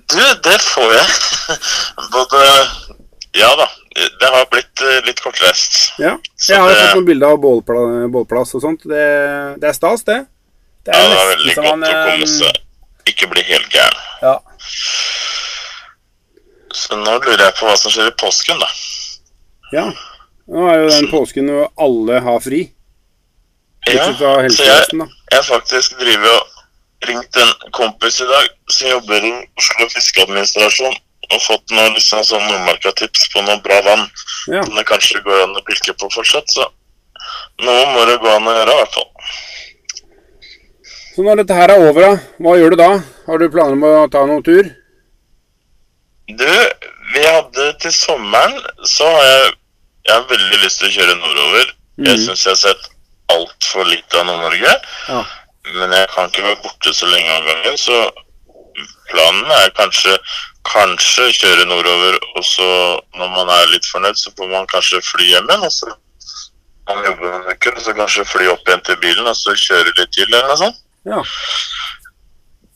Du, 0.09 0.23
det 0.49 0.57
får 0.65 0.95
jeg. 0.97 1.59
Både 2.15 2.41
Ja 3.39 3.53
da. 3.61 3.69
Det 4.21 4.29
har 4.35 4.45
blitt 4.53 4.83
eh, 4.85 4.99
litt 5.07 5.21
kortreist. 5.25 5.79
Ja. 5.99 6.17
Jeg 6.49 6.59
har 6.61 6.69
det- 6.71 6.81
fått 6.83 6.99
noen 6.99 7.07
bilder 7.09 7.35
av 7.35 7.39
bålpla, 7.43 7.83
bålplass 8.15 8.55
og 8.59 8.63
sånt. 8.65 8.83
Det, 8.89 9.05
det 9.63 9.69
er 9.71 9.77
stas, 9.77 10.05
det. 10.09 10.19
Det 10.87 10.95
Ja, 10.95 11.01
er 11.03 11.09
det 11.09 11.19
er 11.23 11.31
veldig 11.35 11.55
godt 11.57 11.69
man 11.69 11.83
å 11.89 11.93
komme 12.09 12.29
seg 12.33 12.61
Ikke 13.11 13.27
bli 13.33 13.43
helt 13.49 13.71
gæren. 13.73 13.99
Ja. 14.23 14.35
Så 16.75 16.97
nå 17.01 17.15
lurer 17.25 17.43
jeg 17.47 17.55
på 17.59 17.67
hva 17.67 17.77
som 17.81 17.93
skjer 17.93 18.11
i 18.11 18.17
påsken, 18.21 18.61
da. 18.61 18.69
ja. 19.73 19.87
Nå 20.49 20.65
er 20.71 20.79
jo 20.83 20.89
den 20.93 21.09
påsken 21.13 21.49
hvor 21.53 21.67
alle 21.85 22.21
har 22.25 22.39
fri. 22.41 22.63
Ja, 23.89 24.05
så 24.17 24.31
jeg, 24.45 25.09
jeg 25.33 25.45
faktisk 25.49 25.99
driver 26.01 26.33
og 26.39 27.09
ringt 27.09 27.37
en 27.41 27.53
kompis 27.77 28.21
i 28.21 28.29
dag 28.29 28.49
som 28.73 28.89
jobber 28.91 29.25
i 29.29 29.33
Oslo 29.61 29.89
fiskeadministrasjon 29.93 30.97
og 31.31 31.43
fått 31.45 31.71
noen 31.77 31.95
liksom 31.95 32.23
sånn 32.25 32.47
nordmarka 32.49 32.93
tips 32.97 33.29
på 33.35 33.43
noe 33.45 33.59
bra 33.65 33.81
vann 33.85 34.07
Ja. 34.49 34.63
som 34.65 34.75
det 34.75 34.87
kanskje 34.89 35.21
går 35.25 35.43
an 35.45 35.57
å 35.57 35.65
pilke 35.67 35.93
på 35.99 36.09
fortsatt. 36.13 36.49
Så 36.51 36.65
noe 37.61 37.85
må 37.93 38.07
det 38.09 38.19
gå 38.23 38.31
an 38.37 38.47
å 38.49 38.55
gjøre, 38.57 38.73
i 38.73 38.79
hvert 38.83 38.95
fall. 38.95 39.11
Så 41.15 41.25
når 41.27 41.41
dette 41.43 41.55
her 41.59 41.71
er 41.75 41.83
over, 41.89 42.01
da, 42.01 42.13
hva 42.41 42.53
gjør 42.59 42.71
du 42.71 42.77
da? 42.81 42.91
Har 43.27 43.39
du 43.43 43.49
planer 43.51 43.73
om 43.77 43.83
å 43.89 44.11
ta 44.13 44.23
noen 44.27 44.43
tur? 44.47 44.69
Du, 46.29 46.53
vi 47.15 47.23
hadde 47.25 47.71
til 47.81 47.93
sommeren 47.97 48.59
Så 48.85 49.07
har 49.09 49.23
jeg 49.25 49.55
Jeg 50.09 50.15
har 50.15 50.27
veldig 50.29 50.59
lyst 50.63 50.79
til 50.81 50.89
å 50.89 50.93
kjøre 50.95 51.15
nordover. 51.21 51.65
Jeg 51.99 52.17
Mhm. 52.17 52.25
syns 52.27 52.45
jeg 52.45 52.51
har 52.53 52.61
sett 52.63 52.89
altfor 53.29 53.85
lite 53.85 54.17
av 54.21 54.25
Nord-Norge. 54.27 54.73
Ja. 55.09 55.25
Men 55.75 55.91
jeg 55.93 56.09
kan 56.09 56.31
ikke 56.31 56.43
være 56.47 56.63
borte 56.63 56.95
så 56.97 57.07
lenge 57.11 57.29
av 57.37 57.45
gangen, 57.45 57.77
så 57.77 58.11
planen 59.11 59.51
er 59.51 59.69
kanskje 59.77 60.17
Kanskje 60.69 61.31
kjøre 61.33 61.65
nordover, 61.69 62.19
og 62.37 62.45
så 62.45 62.69
når 63.17 63.31
man 63.33 63.49
er 63.55 63.71
litt 63.73 63.87
fornøyd, 63.89 64.19
så 64.21 64.33
får 64.37 64.51
man 64.53 64.69
kanskje 64.69 65.01
fly 65.07 65.31
hjem 65.31 65.49
igjen. 65.49 65.65
Og 65.65 65.73
så 65.73 65.89
man 66.89 67.05
jobber 67.05 67.33
noen 67.33 67.49
uker, 67.53 67.77
og 67.77 67.85
så 67.85 67.95
kanskje 67.97 68.27
fly 68.29 68.47
opp 68.53 68.69
igjen 68.69 68.85
til 68.87 69.01
bilen, 69.03 69.27
og 69.29 69.37
så 69.37 69.57
kjøre 69.57 69.95
litt 69.97 70.13
til, 70.17 70.29
eller 70.29 70.49
noe 70.49 70.61
sånt. 70.61 70.81
ja. 71.09 71.23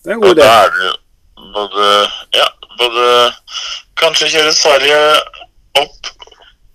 Det 0.02 0.10
er 0.10 0.16
en 0.16 0.20
god 0.24 0.32
idé. 0.34 0.42
da 0.42 0.64
er 0.64 0.72
det 0.74 0.88
både 1.54 1.88
Ja, 2.34 2.48
både 2.78 3.04
Kanskje 4.00 4.30
kjøre 4.32 4.54
Sverige 4.56 4.96
opp 5.78 6.08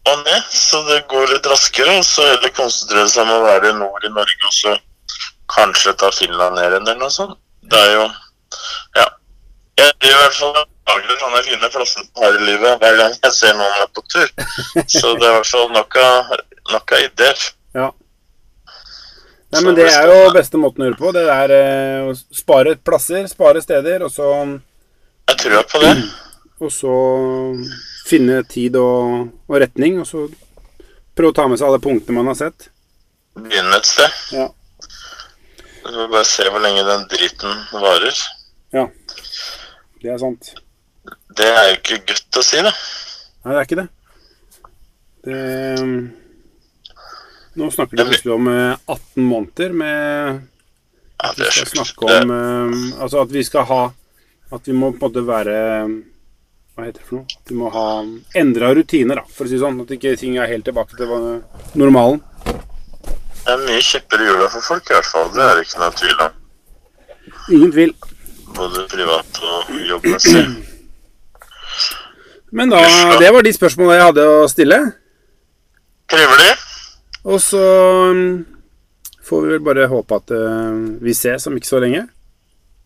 og 0.08 0.22
ned, 0.24 0.46
så 0.54 0.80
det 0.88 1.02
går 1.12 1.34
litt 1.34 1.50
raskere. 1.52 1.98
Og 2.00 2.06
så 2.08 2.24
heller 2.24 2.54
konsentrere 2.56 3.10
seg 3.12 3.26
om 3.26 3.34
å 3.36 3.42
være 3.44 3.74
nord 3.76 4.06
i 4.08 4.14
Norge, 4.16 4.38
og 4.48 4.56
så 4.56 4.78
kanskje 5.52 5.96
ta 6.00 6.12
Finland 6.16 6.56
ned 6.56 6.70
igjen, 6.72 6.88
eller 6.88 7.02
noe 7.02 7.12
sånt. 7.12 7.36
Det 7.68 7.82
er 7.84 7.94
jo 7.98 8.08
Ja. 8.96 9.10
Jeg 9.78 9.94
blir 10.00 10.14
i 10.14 10.22
hvert 10.22 10.40
fall 10.40 10.66
lager 10.88 11.20
sånne 11.22 11.44
fine 11.46 11.70
plasser 11.74 12.06
her 12.22 12.38
i 12.40 12.44
livet 12.48 12.82
hver 12.82 13.00
gang 13.02 13.16
jeg 13.16 13.36
ser 13.36 13.56
noen 13.58 13.80
er 13.84 13.90
på 13.94 14.04
tur. 14.12 14.28
Så 14.98 15.14
det 15.20 15.28
er 15.28 15.32
i 15.32 15.38
hvert 15.38 15.52
fall 15.52 15.72
nok 15.76 15.98
av, 16.02 16.36
nok 16.74 16.94
av 16.98 17.06
ideer. 17.06 17.48
Ja. 17.78 17.90
Nei, 19.48 19.62
men 19.64 19.78
det 19.78 19.88
er 19.88 20.10
jo 20.12 20.32
beste 20.36 20.60
måten 20.60 20.84
å 20.84 20.90
gjøre 20.90 21.00
på. 21.00 21.12
Det 21.16 21.24
er 21.32 21.54
eh, 21.56 22.08
å 22.10 22.16
spare 22.36 22.76
plasser, 22.84 23.28
spare 23.32 23.62
steder, 23.64 24.04
og 24.04 24.12
så, 24.12 24.32
Jeg 25.32 25.40
tror 25.44 25.64
på 25.72 25.84
det. 25.86 25.94
og 26.64 26.74
så 26.74 26.96
finne 28.08 28.42
tid 28.50 28.76
og, 28.82 29.30
og 29.48 29.62
retning. 29.64 30.02
Og 30.04 30.10
så 30.10 30.26
prøve 31.18 31.32
å 31.32 31.38
ta 31.38 31.48
med 31.48 31.60
seg 31.60 31.70
alle 31.70 31.84
punktene 31.84 32.20
man 32.20 32.32
har 32.34 32.40
sett. 32.42 32.70
Begynne 33.40 33.80
et 33.80 33.88
sted. 33.88 34.20
Ja. 34.36 34.50
Så 35.88 35.94
får 35.94 36.00
vi 36.02 36.12
bare 36.12 36.28
se 36.28 36.52
hvor 36.52 36.64
lenge 36.64 36.84
den 36.84 37.08
driten 37.12 37.60
varer. 37.72 38.24
Ja, 38.76 38.90
Det 40.04 40.12
er 40.12 40.20
sant. 40.20 40.58
Det 41.38 41.48
er 41.48 41.68
jo 41.70 41.76
ikke 41.78 42.00
godt 42.12 42.40
å 42.40 42.46
si, 42.46 42.62
da. 42.66 42.72
Nei, 43.46 43.52
det 43.52 43.60
er 43.60 43.68
ikke 43.68 43.80
det. 43.82 43.88
det 45.28 45.42
um, 45.82 46.00
nå 47.58 47.72
snakker 47.74 47.98
de 47.98 48.06
plutselig 48.06 48.34
om 48.36 48.48
eh, 48.52 48.78
18 48.86 49.24
måneder 49.24 49.72
med 49.74 50.42
Ja, 51.24 51.32
det 51.38 51.48
er 51.48 51.56
skal 51.56 51.72
snakke 51.72 52.06
om 52.06 52.30
det... 52.30 52.42
Altså 53.02 53.24
at 53.24 53.34
vi 53.34 53.42
skal 53.48 53.66
ha 53.66 53.80
At 54.54 54.70
vi 54.70 54.76
må 54.78 54.92
på 54.94 55.08
en 55.08 55.08
måte 55.08 55.24
være 55.26 55.56
Hva 56.76 56.86
heter 56.86 57.02
det 57.02 57.08
for 57.08 57.18
noe? 57.18 57.40
At 57.40 57.50
vi 57.50 57.58
må 57.58 57.72
ha 57.74 57.88
endra 58.38 58.70
rutiner, 58.78 59.24
da, 59.24 59.26
for 59.26 59.48
å 59.48 59.50
si 59.50 59.58
det 59.58 59.64
sånn. 59.64 59.82
At 59.82 59.96
ikke 59.98 60.14
ting 60.22 60.38
er 60.38 60.52
helt 60.52 60.68
tilbake 60.70 61.00
til 61.00 61.10
normalen. 61.82 62.22
Det 62.46 63.56
er 63.56 63.66
mye 63.66 63.82
kjepper 63.82 64.22
i 64.22 64.30
hjula 64.30 64.52
for 64.54 64.70
folk, 64.70 64.92
i 64.92 65.00
hvert 65.00 65.10
fall. 65.10 65.30
Det 65.34 65.42
er 65.42 65.58
det 65.58 65.66
ikke 65.66 65.82
noe 65.82 66.00
tvil 66.04 66.24
om. 66.28 66.40
Ingen 67.58 67.74
tvil. 67.74 67.94
Både 68.54 68.86
privat 68.92 69.46
og 69.48 69.78
jobbmessig. 69.88 70.44
Men 72.52 72.72
da, 72.72 72.82
det 73.20 73.32
var 73.34 73.44
de 73.44 73.52
spørsmåla 73.56 73.98
jeg 73.98 74.08
hadde 74.10 74.28
å 74.28 74.46
stille. 74.52 74.78
Trivelig. 76.08 76.54
Og 77.28 77.42
så 77.44 77.64
um, 78.14 78.46
får 79.28 79.44
vi 79.44 79.52
vel 79.56 79.66
bare 79.66 79.90
håpe 79.92 80.20
at 80.22 80.32
eh, 80.32 80.78
vi 81.04 81.16
ses 81.18 81.50
om 81.50 81.58
ikke 81.58 81.68
så 81.68 81.82
lenge. 81.84 82.06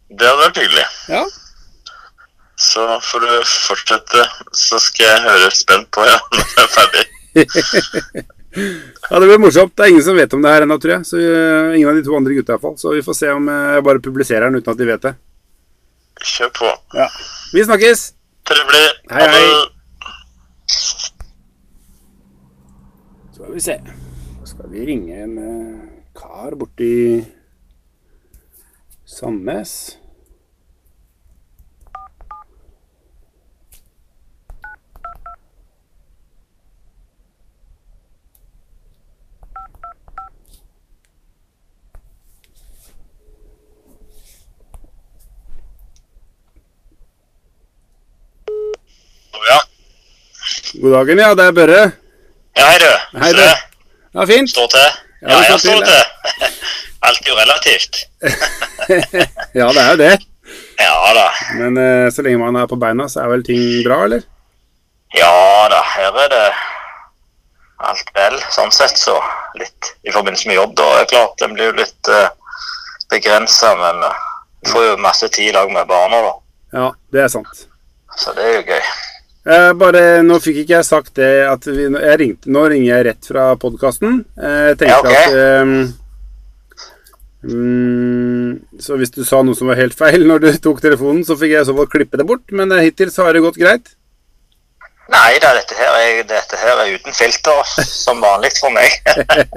Det 0.10 0.26
hadde 0.26 0.48
vært 0.48 0.62
hyggelig. 0.64 0.86
Ja. 1.14 1.22
Så 2.62 2.86
får 3.06 3.26
du 3.26 3.32
fortsette, 3.46 4.26
så 4.58 4.80
skal 4.82 5.08
jeg 5.08 5.26
høre 5.28 5.50
spent 5.54 5.90
på 5.94 6.06
ja, 6.10 6.18
når 6.34 6.48
jeg 6.52 6.64
er 6.64 6.72
ferdig. 6.76 7.06
Ja, 9.08 9.20
det 9.20 9.28
blir 9.30 9.40
morsomt. 9.40 9.76
Det 9.78 9.86
er 9.86 9.94
ingen 9.94 10.04
som 10.04 10.18
vet 10.18 10.34
om 10.36 10.42
det 10.44 10.52
her 10.52 10.66
ennå, 10.66 10.76
tror 10.82 10.98
jeg. 10.98 11.08
Så 11.08 11.20
eh, 11.22 11.78
Ingen 11.78 11.92
av 11.92 12.00
de 12.00 12.04
to 12.08 12.18
andre 12.18 12.36
gutta 12.36 12.58
iallfall. 12.58 12.76
Så 12.82 12.96
vi 12.96 13.04
får 13.06 13.18
se 13.22 13.30
om 13.32 13.48
eh, 13.48 13.76
jeg 13.78 13.86
bare 13.88 14.04
publiserer 14.04 14.50
den 14.50 14.60
uten 14.60 14.74
at 14.74 14.82
de 14.82 14.90
vet 14.90 15.06
det. 15.06 15.14
Kjør 16.22 16.52
på. 16.58 16.74
Ja. 16.98 17.08
Vi 17.54 17.64
snakkes! 17.70 18.10
Trivelig. 18.48 18.88
Hei, 19.12 19.28
hei. 19.28 19.48
Så 23.32 23.44
skal 23.44 23.54
vi 23.54 23.62
se. 23.62 23.82
Så 24.40 24.46
skal 24.56 24.72
vi 24.72 24.86
ringe 24.86 25.24
en 25.24 25.38
eh, 25.38 25.80
kar 26.16 26.56
borti 26.56 27.26
Sandnes. 29.06 29.98
Ja. 49.50 49.60
God 50.82 50.92
dagen, 50.92 51.20
ja. 51.20 51.34
Det 51.36 51.46
er 51.46 51.52
Børre. 51.52 51.82
ja, 52.58 52.66
hei 52.66 52.78
du. 52.82 53.20
Hei, 53.22 53.32
du. 53.34 53.44
Ja, 54.14 54.26
fint. 54.26 54.50
står 54.50 54.68
til. 54.68 54.88
Ja, 55.22 55.30
Ja, 55.30 55.42
jeg 55.52 55.60
står 55.60 55.84
til. 55.86 56.04
Alt 57.06 57.20
er 57.22 57.30
jo 57.30 57.36
relativt. 57.38 58.00
Ja, 59.60 59.68
det 59.68 59.82
er 59.82 59.92
jo 59.92 59.98
det. 59.98 60.12
Ja 60.82 61.14
da. 61.14 61.28
Men 61.60 61.78
eh, 61.78 62.08
så 62.12 62.26
lenge 62.26 62.42
man 62.42 62.56
er 62.58 62.66
på 62.68 62.80
beina, 62.82 63.06
så 63.10 63.22
er 63.22 63.30
vel 63.30 63.44
ting 63.46 63.62
bra, 63.86 64.00
eller? 64.08 64.24
Ja 65.14 65.30
da, 65.70 65.84
her 65.94 66.18
er 66.24 66.32
det 66.34 66.42
alt 67.92 68.10
vel, 68.18 68.40
sånn 68.50 68.74
sett. 68.74 68.98
Så 68.98 69.20
litt 69.62 69.92
i 70.02 70.12
forbindelse 70.16 70.50
med 70.50 70.58
jobb, 70.58 70.74
da. 70.82 70.90
er 70.98 71.10
klart, 71.14 71.38
Den 71.38 71.54
blir 71.54 71.70
jo 71.70 71.78
litt 71.78 72.10
uh, 72.10 72.34
begrensa, 73.14 73.76
men 73.78 74.02
uh, 74.02 74.26
får 74.74 74.90
jo 74.90 74.98
masse 75.06 75.30
tid 75.30 75.52
i 75.52 75.56
lag 75.60 75.70
med 75.70 75.86
barna, 75.94 76.26
da. 76.26 76.36
Ja, 76.74 76.92
det 77.14 77.26
er 77.28 77.34
sant. 77.38 77.68
Så 78.18 78.34
det 78.34 78.50
er 78.50 78.58
jo 78.58 78.66
gøy. 78.74 78.92
Eh, 79.42 79.72
bare, 79.74 80.22
Nå 80.22 80.38
fikk 80.42 80.60
ikke 80.62 80.76
jeg 80.76 80.86
sagt 80.86 81.16
det 81.18 81.32
at 81.50 81.66
vi, 81.66 81.88
ringte, 82.22 82.50
Nå 82.54 82.68
ringer 82.70 82.90
jeg 82.92 83.06
rett 83.10 83.30
fra 83.32 83.48
podkasten. 83.62 84.20
Eh, 84.38 84.60
jeg 84.72 84.78
tenkte 84.84 84.92
Ja, 84.92 85.00
ok. 85.02 85.16
at 85.18 85.34
eh, 85.40 85.64
mm, 87.50 88.52
Så 88.86 89.00
hvis 89.02 89.14
du 89.16 89.24
sa 89.26 89.42
noe 89.42 89.58
som 89.58 89.72
var 89.72 89.82
helt 89.82 89.98
feil 89.98 90.28
når 90.30 90.46
du 90.46 90.52
tok 90.68 90.84
telefonen, 90.84 91.26
så 91.26 91.38
fikk 91.40 91.56
jeg 91.56 91.66
i 91.66 91.70
så 91.72 91.76
fall 91.80 91.90
klippe 91.90 92.22
det 92.22 92.28
bort. 92.30 92.46
Men 92.54 92.72
eh, 92.76 92.86
hittil 92.86 93.10
så 93.14 93.26
har 93.26 93.34
det 93.34 93.42
gått 93.48 93.58
greit. 93.62 93.96
Nei 95.12 95.34
da, 95.44 95.50
dette 95.58 95.76
her, 95.76 95.92
er, 96.06 96.22
dette 96.24 96.56
her 96.62 96.86
er 96.86 96.94
uten 96.94 97.12
filter, 97.18 97.74
som 97.84 98.22
vanlig 98.24 98.54
for 98.62 98.72
meg. 98.72 98.94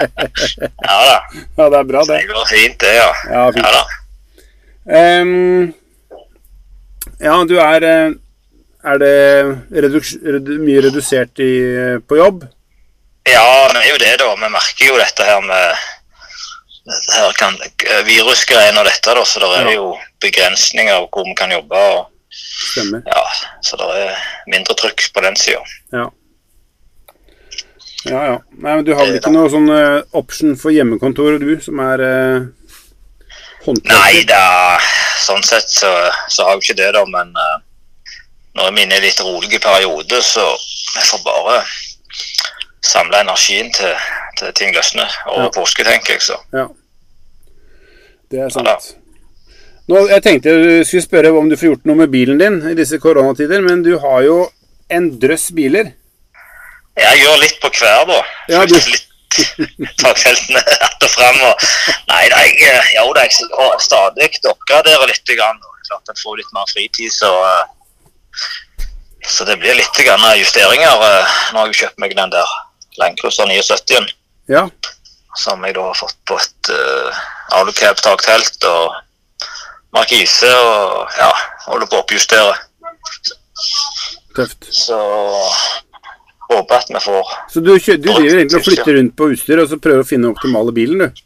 ja 0.89 0.97
da. 1.07 1.19
Ja, 1.61 1.69
det 1.69 1.79
er 1.79 1.87
bra, 1.93 2.03
det. 2.09 2.17
Det 2.25 2.33
går 2.33 2.49
fint, 2.51 2.75
det, 2.83 2.97
ja. 2.97 3.11
Ja, 3.31 3.45
fint. 3.55 3.63
Ja 3.63 3.71
da. 3.77 3.85
Um, 4.85 5.69
ja, 7.23 7.37
du 7.49 7.55
er 7.63 7.87
eh, 7.87 8.11
Er 8.85 8.99
det 9.01 9.83
reduks, 9.85 10.15
redu, 10.21 10.59
mye 10.61 10.83
redusert 10.85 11.41
i, 11.41 11.53
eh, 11.75 11.99
på 12.05 12.19
jobb? 12.21 12.45
Ja, 13.25 13.69
det 13.73 13.81
er 13.81 13.91
jo 13.91 14.01
det, 14.03 14.15
da. 14.21 14.35
Vi 14.37 14.51
merker 14.53 14.91
jo 14.91 14.99
dette 15.01 15.25
her 15.25 15.41
med 15.41 15.77
dette 16.85 17.15
her 17.17 17.33
kan, 17.41 17.55
virusgreiene 18.05 18.83
og 18.83 18.85
dette, 18.91 19.15
da, 19.17 19.23
så 19.25 19.41
det 19.41 19.49
er 19.63 19.71
Ja. 19.71 19.77
jo 19.79 19.87
begrensninger 20.21 20.93
av 20.99 21.09
hvor 21.11 21.25
vi 21.25 21.35
kan 21.35 21.51
jobbe. 21.51 21.75
og 21.77 22.11
Stemmer. 22.35 23.03
ja, 23.07 23.23
Så 23.63 23.77
det 23.79 23.87
er 24.03 24.17
mindre 24.51 24.75
trykk 24.75 25.13
på 25.15 25.23
den 25.23 25.37
sida. 25.37 25.63
Ja. 25.93 26.11
Ja, 28.05 28.25
ja. 28.27 28.39
Nei, 28.59 28.75
men 28.77 28.85
du 28.85 28.93
har 28.95 29.07
vel 29.07 29.17
ikke 29.17 29.33
noe 29.33 29.49
sånn 29.49 29.71
eh, 29.73 30.03
option 30.13 30.57
for 30.61 30.75
hjemmekontor, 30.75 31.39
du, 31.41 31.55
som 31.65 31.79
er 31.81 32.03
uh, 32.05 32.47
Nei 33.89 34.25
da, 34.29 34.77
sånn 35.25 35.43
sett 35.43 35.71
så, 35.73 35.89
så 36.29 36.45
har 36.45 36.59
jeg 36.59 36.67
ikke 36.67 36.77
det, 36.83 36.91
da. 36.99 37.05
Men 37.09 37.31
uh, 37.33 37.63
jeg 38.63 38.75
er 38.75 38.83
inne 38.85 38.97
i 38.97 39.01
litt 39.03 39.21
rolige 39.21 39.59
perioder, 39.61 40.21
så 40.23 40.45
vi 40.95 41.03
får 41.09 41.23
bare 41.27 41.57
samle 42.85 43.21
energien 43.25 43.73
til, 43.75 43.95
til 44.39 44.53
ting 44.53 44.75
løsner. 44.77 45.11
over 45.27 45.49
Ja. 45.49 45.51
påske, 45.57 45.85
tenker 45.85 46.13
jeg, 46.15 46.23
så. 46.23 46.37
Ja. 46.53 46.67
Det 48.31 48.41
er 48.41 48.49
Ja 48.49 48.55
sant. 48.55 48.95
Nå, 49.89 50.07
jeg 50.09 50.23
tenkte 50.25 50.49
jeg 50.49 50.87
skulle 50.87 51.03
spørre 51.05 51.33
om 51.37 51.49
du 51.51 51.57
får 51.57 51.69
gjort 51.75 51.85
noe 51.91 51.97
med 51.97 52.09
bilen 52.13 52.39
din 52.41 52.61
i 52.71 52.75
disse 52.79 52.99
koronatider, 52.99 53.61
men 53.61 53.83
du 53.85 53.99
har 54.01 54.23
jo 54.25 54.39
en 54.91 55.11
drøss 55.21 55.51
biler. 55.57 55.91
Jeg 56.97 57.19
gjør 57.21 57.41
litt 57.43 57.59
på 57.61 57.69
hver, 57.75 58.05
da. 58.07 58.23
Ja, 58.49 58.65
du- 58.67 58.79
Litt 59.35 59.97
takfeltene 59.99 60.61
att 60.81 61.03
og 61.03 61.11
fram. 61.11 61.41
Og, 61.43 61.63
nei, 62.07 62.21
jeg, 62.31 62.53
jo, 62.95 63.13
det 63.17 63.23
er 63.25 63.79
stadig 63.83 64.29
oppgraderer 64.47 65.07
litt. 65.11 65.27
Grann, 65.37 65.59
klart 65.89 66.09
en 66.09 66.21
får 66.23 66.37
litt 66.39 66.53
mer 66.55 66.69
fritid, 66.71 67.11
så 67.11 67.33
Så 69.25 69.45
det 69.49 69.57
blir 69.61 69.75
litt 69.79 69.97
grann 70.05 70.25
justeringer. 70.39 71.01
eh. 71.03 71.37
Nå 71.53 71.59
har 71.63 71.67
jeg 71.73 71.79
kjøpt 71.85 71.99
meg 72.03 72.17
den 72.17 72.31
der 72.35 72.51
Landcruiser 73.01 73.47
79-en, 73.49 74.09
Ja. 74.49 74.67
som 75.37 75.65
jeg 75.65 75.75
da 75.75 75.83
har 75.89 75.95
fått 75.99 76.17
på 76.29 76.37
et 76.39 76.69
uh, 76.71 77.23
Alucab 77.59 77.97
taktelt 78.05 78.65
og 78.69 78.93
markise, 79.97 80.51
og 80.55 81.09
ja, 81.19 81.31
holder 81.67 81.87
på 81.91 81.97
å 81.97 82.05
oppjustere. 82.05 82.55
Tøft. 84.37 84.67
Så 84.75 84.99
håper 86.51 86.75
at 86.77 86.89
vi 86.91 87.01
får 87.01 87.31
Så 87.53 87.61
du, 87.65 87.73
kjø- 87.79 87.97
du 87.99 88.09
driver 88.13 88.39
egentlig 88.41 88.59
og 88.61 88.65
flytter 88.67 88.99
rundt 88.99 89.15
på 89.17 89.29
utstyr 89.33 89.63
og 89.63 89.69
så 89.71 89.79
prøver 89.81 90.03
å 90.05 90.09
finne 90.09 90.31
optimale 90.31 90.75
bilen, 90.77 90.99
du? 91.07 91.23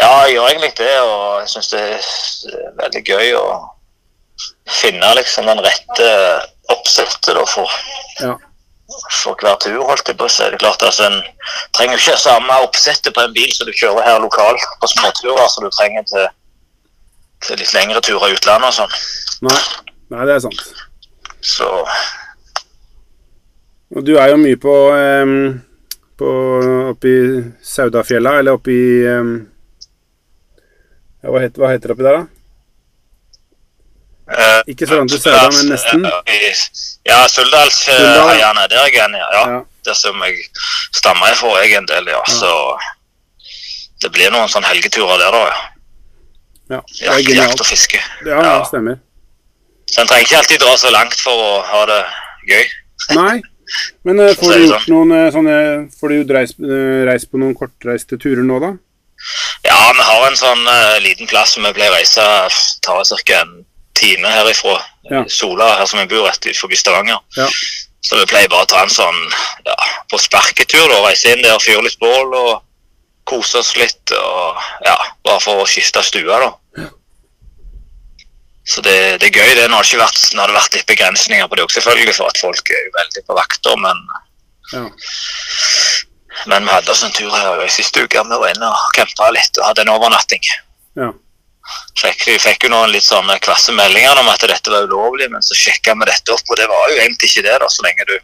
Ja, 0.00 0.08
jeg 0.26 0.34
gjør 0.34 0.48
egentlig 0.50 0.72
det, 0.80 0.94
og 1.06 1.40
jeg 1.44 1.48
syns 1.52 1.68
det 1.70 1.82
er 1.86 2.72
veldig 2.80 3.02
gøy 3.06 3.28
å 3.38 3.44
finne 4.68 5.14
liksom 5.18 5.46
den 5.46 5.60
rette 5.64 6.08
oppsettet 6.72 7.34
da 7.34 7.44
for, 7.46 7.70
Ja. 8.22 8.36
for 9.10 9.34
hver 9.40 9.56
tur, 9.60 9.82
holdt 9.88 10.08
jeg 10.08 10.16
på 10.16 10.24
å 10.28 10.30
si. 10.30 10.44
Det 10.44 10.54
er 10.54 10.62
klart 10.62 10.82
altså, 10.82 11.08
En 11.10 11.22
trenger 11.72 11.98
ikke 11.98 12.16
samme 12.20 12.60
oppsettet 12.62 13.14
på 13.14 13.20
en 13.24 13.34
bil 13.34 13.50
som 13.52 13.66
du 13.66 13.72
kjører 13.72 14.04
her 14.06 14.20
lokalt 14.22 14.62
på 14.80 14.88
småturer, 14.92 15.48
som 15.48 15.64
du 15.64 15.70
trenger 15.70 16.02
til, 16.08 16.28
til 17.46 17.56
litt 17.58 17.74
lengre 17.74 18.00
turer 18.00 18.28
i 18.30 18.36
utlandet 18.36 18.68
og 18.70 18.74
sånn. 18.80 18.96
Nei. 19.48 19.58
Nei, 20.12 20.26
det 20.28 20.34
er 20.36 20.44
sant. 20.44 20.62
Så 21.42 21.68
Og 23.96 24.04
du 24.06 24.14
er 24.16 24.30
jo 24.32 24.36
mye 24.40 24.56
på, 24.56 24.72
um, 24.92 25.60
på 26.16 26.28
oppi 26.94 27.10
Saudafjella, 27.66 28.38
eller 28.40 28.56
oppi 28.56 28.76
um, 29.04 29.32
ja, 31.20 31.28
hva, 31.28 31.42
heter, 31.42 31.60
hva 31.60 31.72
heter 31.74 31.90
det 31.90 31.96
oppi 31.96 32.06
der, 32.06 32.20
da? 32.22 32.31
Eh, 34.30 34.62
Ikke 34.68 34.86
til 34.86 35.08
Sauda, 35.20 35.48
men 35.50 35.68
nesten. 35.72 36.06
i- 36.06 36.54
Ja, 37.08 37.26
Suldalsheiane. 37.28 38.68
Der 38.70 38.78
er 38.78 38.86
jeg 38.92 39.04
enig, 39.04 39.18
ja. 39.18 39.48
Ja. 39.50 39.60
Der 39.84 39.94
som 39.94 40.20
jeg 40.22 40.36
stammer 40.94 41.32
ifra, 41.32 41.56
jeg 41.62 41.72
en 41.78 41.86
del, 41.86 42.06
ja. 42.06 42.20
Så 42.30 42.78
det 44.02 44.12
blir 44.12 44.30
noen 44.30 44.48
sånne 44.48 44.66
helgeturer 44.70 45.18
der, 45.18 45.30
da. 45.30 45.44
ja. 45.46 45.60
Ja, 46.70 46.80
det 46.88 47.08
er 47.08 47.18
Jakt, 47.18 47.34
jakt 47.36 47.60
og 47.60 47.66
fiske. 47.66 47.98
Ja, 48.26 48.38
ja, 48.42 48.64
stemmer. 48.64 48.96
Så 49.90 50.00
en 50.00 50.06
trenger 50.08 50.24
ikke 50.24 50.36
alltid 50.38 50.60
dra 50.62 50.76
så 50.80 50.90
langt 50.94 51.18
for 51.20 51.32
å 51.36 51.62
ha 51.68 51.82
det 51.90 52.04
gøy. 52.48 52.64
Nei. 53.18 53.42
Men 54.04 54.20
uh, 54.22 54.30
får 54.34 54.52
du 54.54 54.64
gjort 54.66 54.86
sånn. 54.86 54.94
noen 54.94 55.12
uh, 55.12 55.32
sånne 55.34 55.56
Får 56.00 56.08
du 56.14 56.32
reist, 56.34 56.58
eh, 56.60 57.02
reist 57.08 57.30
på 57.32 57.38
noen 57.40 57.54
kortreiste 57.56 58.18
turer 58.20 58.42
nå, 58.46 58.58
da? 58.62 58.72
Ja, 59.64 59.76
vi 59.94 60.02
har 60.06 60.24
en 60.26 60.36
sånn 60.38 60.64
eh, 60.68 60.96
liten 61.04 61.28
plass 61.30 61.52
som 61.54 61.62
vi 61.66 61.72
pleier 61.76 61.92
å 61.92 61.94
reise 61.98 62.24
tar 62.82 63.04
ca. 63.04 63.40
en 63.42 63.52
time 64.02 64.34
herifra. 64.34 64.74
Ja. 65.10 65.22
Sola, 65.30 65.70
her 65.80 65.86
som 65.90 66.02
vi 66.02 66.08
bor 66.12 66.26
rett 66.28 66.46
forbi 66.58 66.76
Stavanger. 66.78 67.18
Ja. 67.38 67.46
Så 68.02 68.18
vi 68.18 68.26
pleier 68.26 68.50
bare 68.50 68.66
å 68.66 68.70
ta 68.70 68.82
en 68.82 68.90
sånn 68.90 69.18
ja, 69.66 69.74
på 70.10 70.18
sparketur. 70.18 70.88
da, 70.90 71.00
Reise 71.06 71.32
inn 71.36 71.42
der, 71.44 71.58
fyre 71.62 71.84
litt 71.86 71.98
bål 72.02 72.34
og 72.34 72.62
kose 73.30 73.60
oss 73.62 73.76
litt. 73.78 74.10
og 74.18 74.58
ja, 74.86 74.96
Bare 75.24 75.38
for 75.44 75.62
å 75.62 75.68
skifte 75.70 76.02
stue, 76.02 76.26
da. 76.42 76.50
Så 78.64 78.80
det, 78.86 79.18
det 79.18 79.26
er 79.30 79.38
gøy. 79.42 79.54
det. 79.58 79.64
Nå 79.70 79.74
har 79.78 79.82
det 79.82 79.90
ikke 79.90 80.02
vært, 80.04 80.20
nå 80.34 80.42
har 80.42 80.50
det 80.52 80.54
vært 80.58 80.76
litt 80.76 80.86
begrensninger 80.90 81.48
på 81.50 81.56
det 81.58 81.64
òg, 81.64 81.72
selvfølgelig, 81.74 82.14
for 82.14 82.30
at 82.30 82.38
folk 82.42 82.70
er 82.70 82.84
jo 82.86 82.92
veldig 82.98 83.22
på 83.26 83.38
vakter. 83.38 83.80
Men, 83.86 84.02
Ja. 84.72 84.84
men 86.46 86.64
vi 86.64 86.70
hadde 86.72 86.90
oss 86.94 87.02
en 87.04 87.12
tur 87.12 87.30
her 87.34 87.62
i 87.64 87.68
siste 87.74 88.04
uke. 88.06 88.22
Vi 88.22 88.38
var 88.44 88.52
inne 88.54 88.68
og 88.70 88.84
campa 88.96 89.30
litt 89.34 89.58
og 89.58 89.66
hadde 89.66 89.82
en 89.82 89.90
overnatting. 89.96 90.46
Ja. 90.96 91.10
Fikk, 91.98 92.24
vi 92.26 92.38
fikk 92.42 92.66
jo 92.66 92.72
noen 92.72 92.90
litt 92.90 93.06
sånne 93.06 93.36
kvasse 93.42 93.72
meldinger 93.76 94.18
om 94.18 94.28
at 94.32 94.42
dette 94.50 94.72
var 94.72 94.88
ulovlig, 94.90 95.28
men 95.30 95.44
så 95.46 95.54
sjekka 95.54 95.94
vi 96.00 96.08
dette 96.08 96.34
opp, 96.34 96.42
og 96.50 96.58
det 96.58 96.66
var 96.70 96.90
jo 96.90 96.98
egentlig 96.98 97.30
ikke 97.30 97.44
det, 97.46 97.58
da, 97.62 97.68
så 97.70 97.86
lenge 97.86 98.06
du 98.08 98.16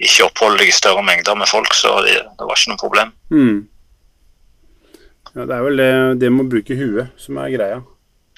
ikke 0.00 0.26
oppholder 0.26 0.62
deg 0.62 0.72
i 0.72 0.76
større 0.76 1.04
mengder 1.04 1.38
med 1.38 1.48
folk, 1.48 1.72
så 1.76 1.94
det, 2.04 2.18
det 2.20 2.48
var 2.48 2.58
ikke 2.58 2.72
noe 2.72 2.82
problem. 2.82 3.14
Mm. 3.32 3.56
ja. 5.34 5.46
Det 5.46 5.56
er 5.56 5.64
vel 5.64 5.80
det, 5.80 5.90
det 6.20 6.32
med 6.34 6.46
å 6.46 6.52
bruke 6.52 6.76
huet 6.76 7.20
som 7.20 7.40
er 7.40 7.54
greia. 7.54 7.80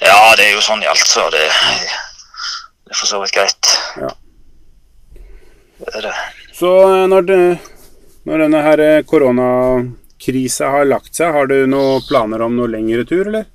Ja, 0.02 0.32
det 0.38 0.48
er 0.48 0.56
jo 0.56 0.64
sånn 0.64 0.82
i 0.82 0.90
alt, 0.90 1.06
så 1.06 1.28
det, 1.34 1.44
det 2.86 2.94
er 2.94 2.98
for 2.98 3.10
så 3.10 3.22
vidt 3.22 3.34
greit. 3.36 3.72
Ja. 4.02 4.10
Det 5.82 5.94
er 5.98 6.08
det. 6.08 6.14
Så 6.54 6.70
eh, 6.86 7.04
når, 7.10 7.26
det, 7.26 7.40
når 8.28 8.44
denne 8.44 8.62
her 8.66 8.82
eh, 8.82 9.04
koronakrisa 9.06 10.70
har 10.74 10.86
lagt 10.90 11.14
seg, 11.18 11.34
har 11.34 11.50
du 11.50 11.64
noen 11.70 12.02
planer 12.06 12.42
om 12.46 12.54
noe 12.58 12.70
lengre 12.70 13.06
tur, 13.08 13.26
eller? 13.26 13.48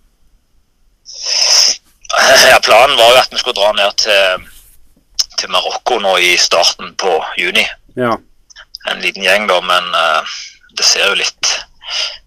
Ja, 2.47 2.59
planen 2.63 2.97
var 2.97 3.11
jo 3.11 3.19
at 3.19 3.33
vi 3.33 3.39
skulle 3.41 3.57
dra 3.57 3.71
ned 3.75 3.97
til, 3.99 4.47
til 5.37 5.51
Marokko 5.51 5.99
nå 5.99 6.17
i 6.23 6.35
starten 6.39 6.93
på 6.99 7.17
juni. 7.37 7.65
Ja. 7.99 8.15
En 8.91 9.01
liten 9.03 9.25
gjeng, 9.25 9.47
da, 9.49 9.57
men 9.61 9.89
uh, 9.95 10.37
det 10.77 10.85
ser 10.87 11.09
jo 11.09 11.17
litt 11.19 11.55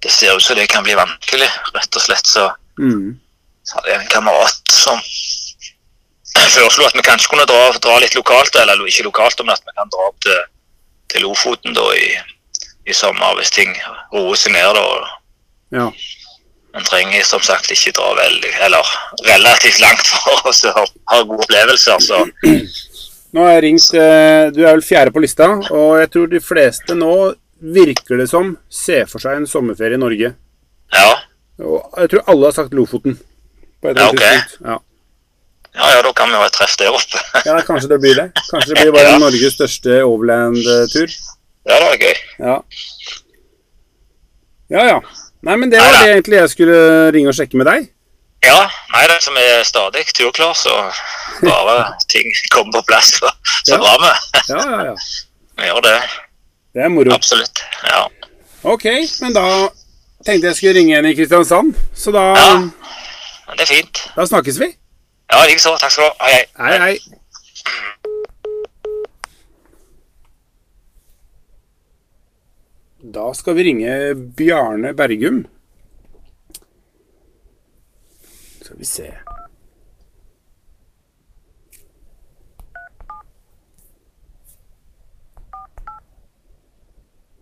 Det 0.00 0.08
ser 0.12 0.36
ut 0.36 0.42
som 0.42 0.56
det 0.56 0.70
kan 0.72 0.84
bli 0.84 0.94
vanskelig, 0.96 1.48
rett 1.74 1.96
og 1.96 2.02
slett. 2.02 2.26
Så 2.26 2.48
Mm. 2.80 3.20
Så 3.64 3.76
hadde 3.76 3.90
jeg 3.92 4.00
en 4.00 4.08
kamerat 4.08 4.72
som 4.72 5.00
foreslo 6.54 6.86
at 6.86 6.96
vi 6.96 7.04
kanskje 7.04 7.28
kunne 7.28 7.46
dra, 7.48 7.70
dra 7.82 7.98
litt 8.00 8.16
lokalt, 8.16 8.56
eller 8.56 8.80
ikke 8.88 9.04
lokalt, 9.04 9.42
men 9.44 9.52
at 9.52 9.64
vi 9.66 9.74
kan 9.76 9.90
dra 9.92 10.06
opp 10.08 10.20
til, 10.24 10.38
til 11.12 11.26
Lofoten 11.26 11.76
da 11.76 11.84
i, 11.98 12.14
i 12.88 12.96
sommer 12.96 13.36
hvis 13.38 13.52
ting 13.54 13.74
roer 14.14 14.38
seg 14.40 14.56
ned. 14.56 14.78
da. 14.78 15.12
Ja. 15.76 15.90
En 16.78 16.84
trenger 16.86 17.24
som 17.26 17.42
sagt 17.42 17.72
ikke 17.74 17.92
dra 17.96 18.12
veldig, 18.14 18.50
eller 18.66 18.90
relativt 19.26 19.80
langt 19.82 20.06
for 20.06 20.38
å 20.50 20.52
ha, 20.76 20.84
ha 21.12 21.22
gode 21.26 21.46
opplevelser. 21.46 22.02
Så 22.04 22.20
Nå 23.30 23.44
har 23.46 23.56
jeg 23.56 23.62
ringt 23.64 23.86
eh, 23.94 24.50
Du 24.54 24.60
er 24.64 24.74
vel 24.74 24.84
fjerde 24.84 25.14
på 25.14 25.22
lista, 25.22 25.48
og 25.70 25.98
jeg 26.00 26.10
tror 26.14 26.30
de 26.30 26.42
fleste 26.42 26.96
nå 26.98 27.14
virker 27.60 28.22
det 28.22 28.28
som 28.30 28.54
ser 28.72 29.08
for 29.10 29.22
seg 29.22 29.36
en 29.36 29.48
sommerferie 29.50 29.98
i 29.98 30.00
Norge. 30.00 30.30
ja, 30.94 31.10
Og 31.60 31.98
jeg 31.98 32.12
tror 32.14 32.30
alle 32.32 32.48
har 32.48 32.56
sagt 32.56 32.76
Lofoten. 32.76 33.18
På 33.82 33.90
et 33.90 33.98
Ja, 33.98 34.08
ok. 34.08 34.22
Ja. 34.22 34.78
ja, 35.74 35.90
ja, 35.96 36.02
da 36.06 36.12
kan 36.16 36.30
vi 36.30 36.38
jo 36.38 36.42
ha 36.42 36.48
et 36.48 36.56
treff 36.56 36.76
der 36.80 36.94
oppe. 36.94 37.20
ja, 37.48 37.58
kanskje 37.66 37.90
det 37.92 38.00
blir 38.00 38.16
det. 38.16 38.28
Kanskje 38.48 38.74
det 38.74 38.78
blir 38.80 38.94
bare 38.96 39.18
Norges 39.20 39.58
største 39.58 40.00
overland-tur. 40.06 41.18
Ja, 41.68 41.76
det 41.76 41.82
var 41.84 41.98
gøy. 42.00 42.22
Ja. 42.38 42.56
ja 44.74 44.86
ja. 44.94 45.00
Nei, 45.42 45.56
men 45.56 45.70
det 45.72 45.78
var 45.80 45.86
Neida. 45.88 46.02
det 46.04 46.12
egentlig 46.14 46.36
jeg 46.40 46.50
skulle 46.52 46.78
ringe 47.16 47.28
og 47.32 47.34
sjekke 47.38 47.56
med 47.56 47.66
deg. 47.70 47.88
Ja, 48.44 48.58
nei, 48.92 49.02
det 49.08 49.18
som 49.24 49.36
er 49.40 49.62
stadig 49.68 50.06
turklar, 50.16 50.52
så 50.56 50.72
bare 51.44 51.76
ting 52.12 52.28
kommer 52.52 52.78
på 52.80 52.82
plass. 52.92 53.14
Så, 53.20 53.30
så 53.64 53.76
Ja. 53.76 53.78
bra 53.78 53.94
vi. 54.04 54.12
Ja, 54.48 54.60
ja, 54.70 54.82
ja. 54.90 54.94
Vi 55.60 55.66
gjør 55.68 55.80
det. 55.84 55.96
Det 56.74 56.82
er 56.84 56.88
moro. 56.88 57.12
Absolutt. 57.12 57.60
Ja. 57.84 58.06
Ok, 58.64 58.84
men 59.20 59.34
da 59.36 59.42
tenkte 60.24 60.46
jeg 60.50 60.56
skulle 60.56 60.74
ringe 60.78 60.94
igjen 60.94 61.08
i 61.10 61.14
Kristiansand. 61.18 61.74
Så 61.96 62.12
da, 62.16 62.22
Ja. 62.38 62.54
Det 63.56 63.64
er 63.66 63.66
fint. 63.74 64.00
da 64.16 64.24
snakkes 64.26 64.60
vi. 64.60 64.70
Ja, 65.32 65.42
likeså. 65.50 65.74
Takk 65.80 65.90
skal 65.92 66.04
du 66.04 66.08
ha. 66.08 66.28
Hei, 66.30 66.44
hei. 66.56 66.78
Hei, 66.78 66.78
hei. 66.78 66.98
Da 73.10 73.34
skal 73.34 73.54
vi 73.54 73.64
ringe 73.64 74.14
Bjarne 74.14 74.92
Bergum. 74.94 75.46
Skal 78.62 78.78
vi 78.78 78.84
se 78.84 79.10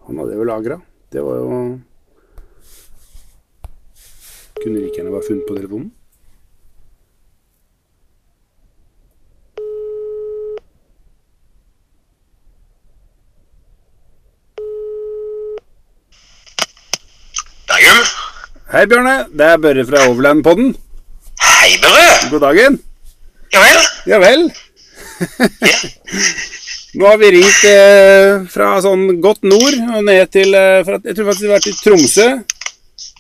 Han 0.07 0.19
hadde 0.19 0.35
jo 0.35 0.45
lagra. 0.45 0.81
Det 1.13 1.21
var 1.21 1.37
jo 1.37 1.51
Kunne 4.63 4.81
like 4.81 4.97
gjerne 4.97 5.13
vært 5.13 5.29
funnet 5.29 5.45
på 5.47 5.61
telefonen. 5.61 5.93
Bergum. 17.69 18.05
Hei, 18.69 18.85
Bjørne. 18.85 19.15
Det 19.33 19.47
er 19.49 19.61
Børre 19.63 19.85
fra 19.89 20.03
Overland-podden. 20.11 20.75
Hei, 21.41 21.71
Børre. 21.81 22.09
God 22.33 22.43
dagen. 22.45 22.75
Ja 23.55 23.63
vel? 23.65 23.87
Ja 24.11 24.19
vel. 24.21 24.43
Nå 26.99 27.07
har 27.09 27.17
vi 27.21 27.31
ringt 27.33 27.63
eh, 27.69 28.45
fra 28.53 28.75
sånn 28.85 29.07
godt 29.25 29.41
nord 29.49 29.77
og 29.97 30.05
ned 30.05 30.29
til 30.33 30.53
eh, 30.57 30.83
fra, 30.85 30.99
Jeg 31.05 31.17
tror 31.17 31.31
faktisk 31.31 31.47
vi 31.47 31.49
har 31.49 31.57
vært 31.57 31.71
i 31.71 31.75
Tromsø. 31.81 32.29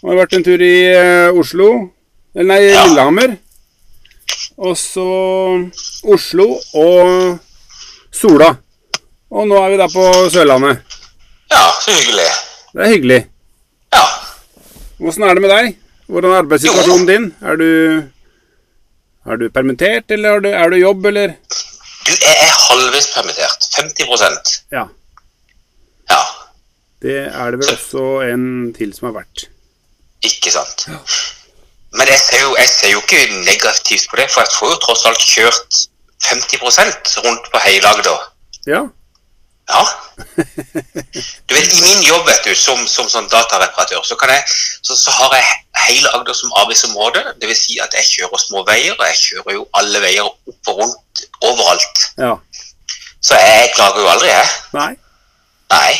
Og 0.02 0.12
har 0.12 0.20
vært 0.20 0.36
en 0.36 0.44
tur 0.46 0.64
i 0.68 0.74
eh, 0.92 1.32
Oslo. 1.32 1.70
Eller 2.36 2.50
nei, 2.52 2.60
Ja. 2.68 2.84
Lillehammer. 2.84 3.38
Og 4.58 4.76
så 4.76 5.08
Oslo 6.12 6.50
og 6.76 7.38
Sola. 8.12 8.52
Og 9.32 9.48
nå 9.48 9.56
er 9.64 9.72
vi 9.72 9.80
da 9.80 9.88
på 9.92 10.04
Sørlandet. 10.32 10.84
Ja, 11.48 11.64
så 11.80 11.94
hyggelig. 11.96 12.30
Det 12.74 12.84
er 12.84 12.92
hyggelig. 12.98 13.20
Ja. 13.96 14.04
Åssen 15.00 15.22
er 15.26 15.34
det 15.38 15.42
med 15.44 15.52
deg? 15.52 15.74
Hvordan 16.08 16.32
er 16.32 16.40
arbeidssituasjonen 16.42 17.06
din? 17.08 17.26
Er 17.44 17.58
du, 17.60 17.68
er 19.28 19.36
du 19.40 19.48
permittert, 19.54 20.10
eller 20.14 20.38
er 20.38 20.40
du, 20.44 20.48
er 20.50 20.72
du 20.72 20.76
jobb, 20.80 21.06
eller? 21.10 21.34
Du 22.08 22.12
jeg 22.14 22.36
er 22.46 22.54
halvveis 22.68 23.10
permittert. 23.14 23.68
50% 23.76 24.54
Ja. 24.72 24.86
Ja, 26.10 26.22
Det 27.02 27.18
er 27.28 27.50
det 27.52 27.58
vel 27.60 27.74
også 27.76 28.04
en 28.32 28.72
til 28.74 28.94
som 28.96 29.10
har 29.10 29.18
vært. 29.20 29.44
ikke 30.24 30.50
sant. 30.50 30.88
Men 31.92 32.08
jeg 32.08 32.18
ser, 32.20 32.40
jo, 32.42 32.54
jeg 32.58 32.68
ser 32.68 32.90
jo 32.92 32.98
ikke 33.04 33.20
negativt 33.44 34.08
på 34.10 34.16
det, 34.18 34.26
for 34.32 34.40
jeg 34.42 34.50
får 34.56 34.72
jo 34.72 34.78
tross 34.82 35.04
alt 35.06 35.22
kjørt 35.24 35.78
50% 36.26 37.14
rundt 37.26 37.46
på 37.52 37.60
hele 37.64 37.88
Agder. 37.92 38.24
Ja. 38.66 38.80
Ja. 39.68 39.82
Du 41.48 41.54
vet, 41.54 41.72
I 41.76 41.80
min 41.84 42.02
jobb 42.02 42.26
vet 42.26 42.44
du, 42.46 42.54
som, 42.56 42.80
som 42.88 43.08
sånn 43.12 43.28
datareparatør, 43.32 44.00
så, 44.06 44.16
kan 44.20 44.32
jeg, 44.32 44.44
så, 44.82 44.96
så 44.96 45.12
har 45.12 45.34
jeg 45.36 45.48
hele 45.84 46.12
Agder 46.16 46.36
som 46.36 46.54
arbeidsområde. 46.62 47.24
Vil 47.42 47.56
si 47.56 47.76
at 47.84 47.94
jeg 47.98 48.08
kjører 48.14 48.42
små 48.42 48.64
veier, 48.68 48.96
og 48.96 49.04
jeg 49.10 49.20
kjører 49.24 49.58
jo 49.58 49.66
alle 49.80 50.02
veier 50.04 50.28
opp 50.28 50.72
og 50.72 50.80
rundt 50.82 51.26
overalt. 51.44 52.06
Ja. 52.20 52.36
Så 53.20 53.36
jeg 53.36 53.74
klager 53.76 54.04
jo 54.04 54.12
aldri, 54.14 54.30
jeg. 54.32 54.54
Nei. 54.78 54.92
Nei. 55.74 55.92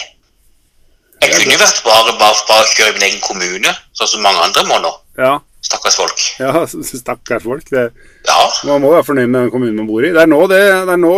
Jeg 1.19 1.35
kunne 1.35 1.57
jo 1.57 1.61
vært 1.61 1.83
bare, 1.85 2.15
bare, 2.17 2.41
bare 2.49 2.73
kjøre 2.73 2.95
i 2.95 2.97
min 2.97 3.07
egen 3.11 3.23
kommune, 3.27 3.75
sånn 3.99 4.13
som 4.15 4.25
mange 4.25 4.43
andre 4.47 4.65
må 4.71 4.81
nå. 4.85 4.95
Ja. 5.19 5.37
Stakkars 5.69 5.97
folk. 5.99 6.21
ja 6.39 6.63
stakkars 7.03 7.45
folk. 7.45 7.67
Det, 7.75 7.89
Ja, 8.29 8.43
man 8.69 8.83
må 8.85 8.93
være 8.95 9.07
fornøyd 9.09 9.27
med 9.27 9.41
den 9.43 9.51
kommunen 9.53 9.81
man 9.81 9.89
bor 9.91 10.05
i. 10.07 10.13
Det 10.15 10.23
er 10.23 10.31
nå 10.31 10.41
det, 10.51 10.61
det 10.87 10.95
er 10.95 11.01
nå 11.03 11.15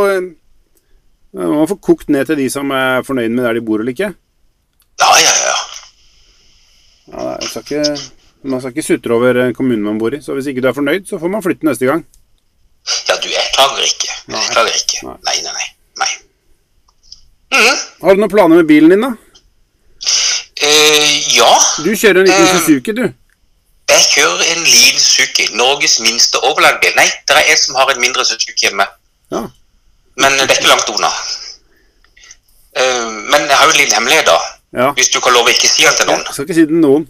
Man 1.35 1.69
får 1.71 1.79
kokt 1.81 2.09
ned 2.11 2.27
til 2.27 2.37
de 2.41 2.49
som 2.51 2.71
er 2.75 3.03
fornøyd 3.07 3.31
med 3.31 3.45
der 3.47 3.55
de 3.55 3.61
bor 3.63 3.79
eller 3.83 3.93
ikke. 3.95 4.11
ja, 5.01 5.11
ja. 5.23 5.35
ja. 5.47 5.59
Ja, 7.11 7.37
jeg 7.41 7.49
skal 7.51 7.63
ikke, 7.63 8.01
man 8.51 8.61
skal 8.61 8.71
ikke 8.75 8.83
sutre 8.87 9.15
over 9.15 9.53
kommunen 9.53 9.83
man 9.83 9.99
bor 9.99 10.15
i. 10.15 10.21
Så 10.23 10.35
hvis 10.35 10.47
ikke 10.51 10.63
du 10.63 10.69
er 10.69 10.73
fornøyd, 10.77 11.07
så 11.09 11.19
får 11.19 11.29
man 11.33 11.43
flytte 11.43 11.67
neste 11.67 11.87
gang. 11.87 12.05
Ja, 13.09 13.15
du, 13.23 13.29
jeg 13.29 13.47
klager 13.55 13.83
ikke. 13.87 14.11
Nei. 14.31 14.41
Jeg 14.41 14.53
klager 14.55 14.77
ikke. 14.79 15.01
Nei. 15.07 15.17
Nei, 15.27 15.37
nei, 15.47 15.67
nei. 16.03 16.11
Mhm. 17.51 17.81
Har 18.05 18.15
du 18.15 18.21
noen 18.23 18.31
planer 18.31 18.61
med 18.63 18.69
bilen 18.71 18.91
din, 18.95 19.03
da? 19.03 19.11
Eh, 20.61 21.37
ja, 21.37 21.51
Du 21.85 21.91
kjører 21.97 22.21
en 22.23 22.27
liten 22.29 22.47
Eh. 22.47 22.59
Suzuki, 22.61 22.93
du. 22.93 23.03
jeg 23.91 24.03
kjører 24.15 24.45
en 24.55 24.63
liten 24.65 25.01
Suzuki. 25.01 25.49
Norges 25.59 25.99
minste 26.01 26.39
overlagbil. 26.47 26.93
Nei, 26.97 27.09
det 27.29 27.37
er 27.37 27.51
en 27.51 27.57
som 27.59 27.75
har 27.81 27.91
en 27.91 28.01
mindre 28.01 28.25
Suzuki 28.25 28.67
hjemme. 28.69 28.87
Ja. 29.33 29.43
Men 30.17 30.33
det 30.39 30.51
er 30.51 30.57
ikke 30.59 30.69
langt 30.73 30.89
unna. 30.89 31.11
Eh, 32.77 33.07
men 33.31 33.47
jeg 33.49 33.57
har 33.57 33.65
jo 33.67 33.71
en 33.73 33.77
liten 33.81 33.95
hemmelighet, 33.95 34.27
da. 34.27 34.39
ja. 34.83 34.91
Hvis 34.99 35.09
du 35.11 35.21
kan 35.21 35.33
love 35.33 35.51
ikke 35.51 35.69
si 35.69 35.83
den 35.87 35.95
til 35.99 36.07
noen. 36.11 36.23
Jeg 36.27 36.35
skal 36.35 36.45
ikke 36.49 36.55
si 36.59 36.67
den 36.67 36.77
til 36.81 36.85
noen. 36.85 37.09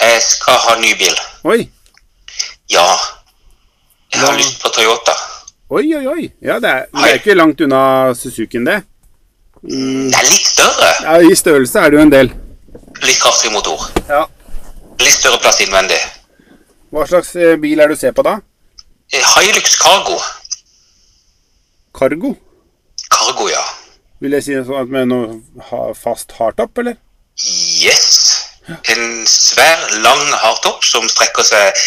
Jeg 0.00 0.22
skal 0.22 0.58
ha 0.66 0.74
ny 0.80 0.92
bil. 1.00 1.16
Oi. 1.44 1.60
Ja. 2.70 2.86
Jeg 4.12 4.20
har 4.20 4.32
Hva- 4.32 4.38
lyst 4.38 4.60
på 4.62 4.68
Toyota. 4.74 5.14
Oi, 5.70 5.84
oi, 5.96 6.06
oi. 6.06 6.30
Ja, 6.42 6.58
det 6.62 6.70
er, 6.70 6.86
det 6.94 7.10
er 7.10 7.18
ikke 7.20 7.34
langt 7.38 7.60
unna 7.62 7.80
Suzukien, 8.18 8.64
det. 8.66 8.80
Det 9.62 10.16
er 10.18 10.24
litt 10.26 10.46
større. 10.48 10.88
Ja, 11.04 11.18
I 11.30 11.34
størrelse 11.36 11.78
er 11.78 11.90
det 11.92 11.98
jo 12.00 12.02
en 12.02 12.10
del. 12.12 12.30
Litt 13.04 13.20
kraftig 13.22 13.52
motor. 13.52 13.84
Ja. 14.08 14.24
Litt 15.00 15.14
større 15.14 15.38
plass 15.42 15.60
innvendig. 15.62 15.98
Hva 16.90 17.04
slags 17.06 17.34
eh, 17.36 17.54
bil 17.62 17.78
er 17.80 17.88
det 17.88 17.96
du 17.96 18.00
ser 18.00 18.12
på 18.16 18.24
da? 18.26 18.38
Eh, 19.12 19.22
Hilux 19.36 19.76
Cargo. 19.78 20.16
Cargo? 21.94 22.34
Cargo, 23.10 23.48
ja. 23.50 23.62
Vil 24.20 24.36
jeg 24.36 24.44
si 24.46 24.56
sånn 24.60 24.82
at 24.84 24.92
med 24.92 25.08
noe 25.10 25.94
fast 25.96 26.32
hardtop, 26.38 26.78
eller? 26.82 26.98
Yes. 27.80 28.46
En 28.92 29.24
svær, 29.26 29.86
lang 30.04 30.20
hardtopp 30.44 30.84
som 30.84 31.06
strekker 31.10 31.46
seg 31.48 31.80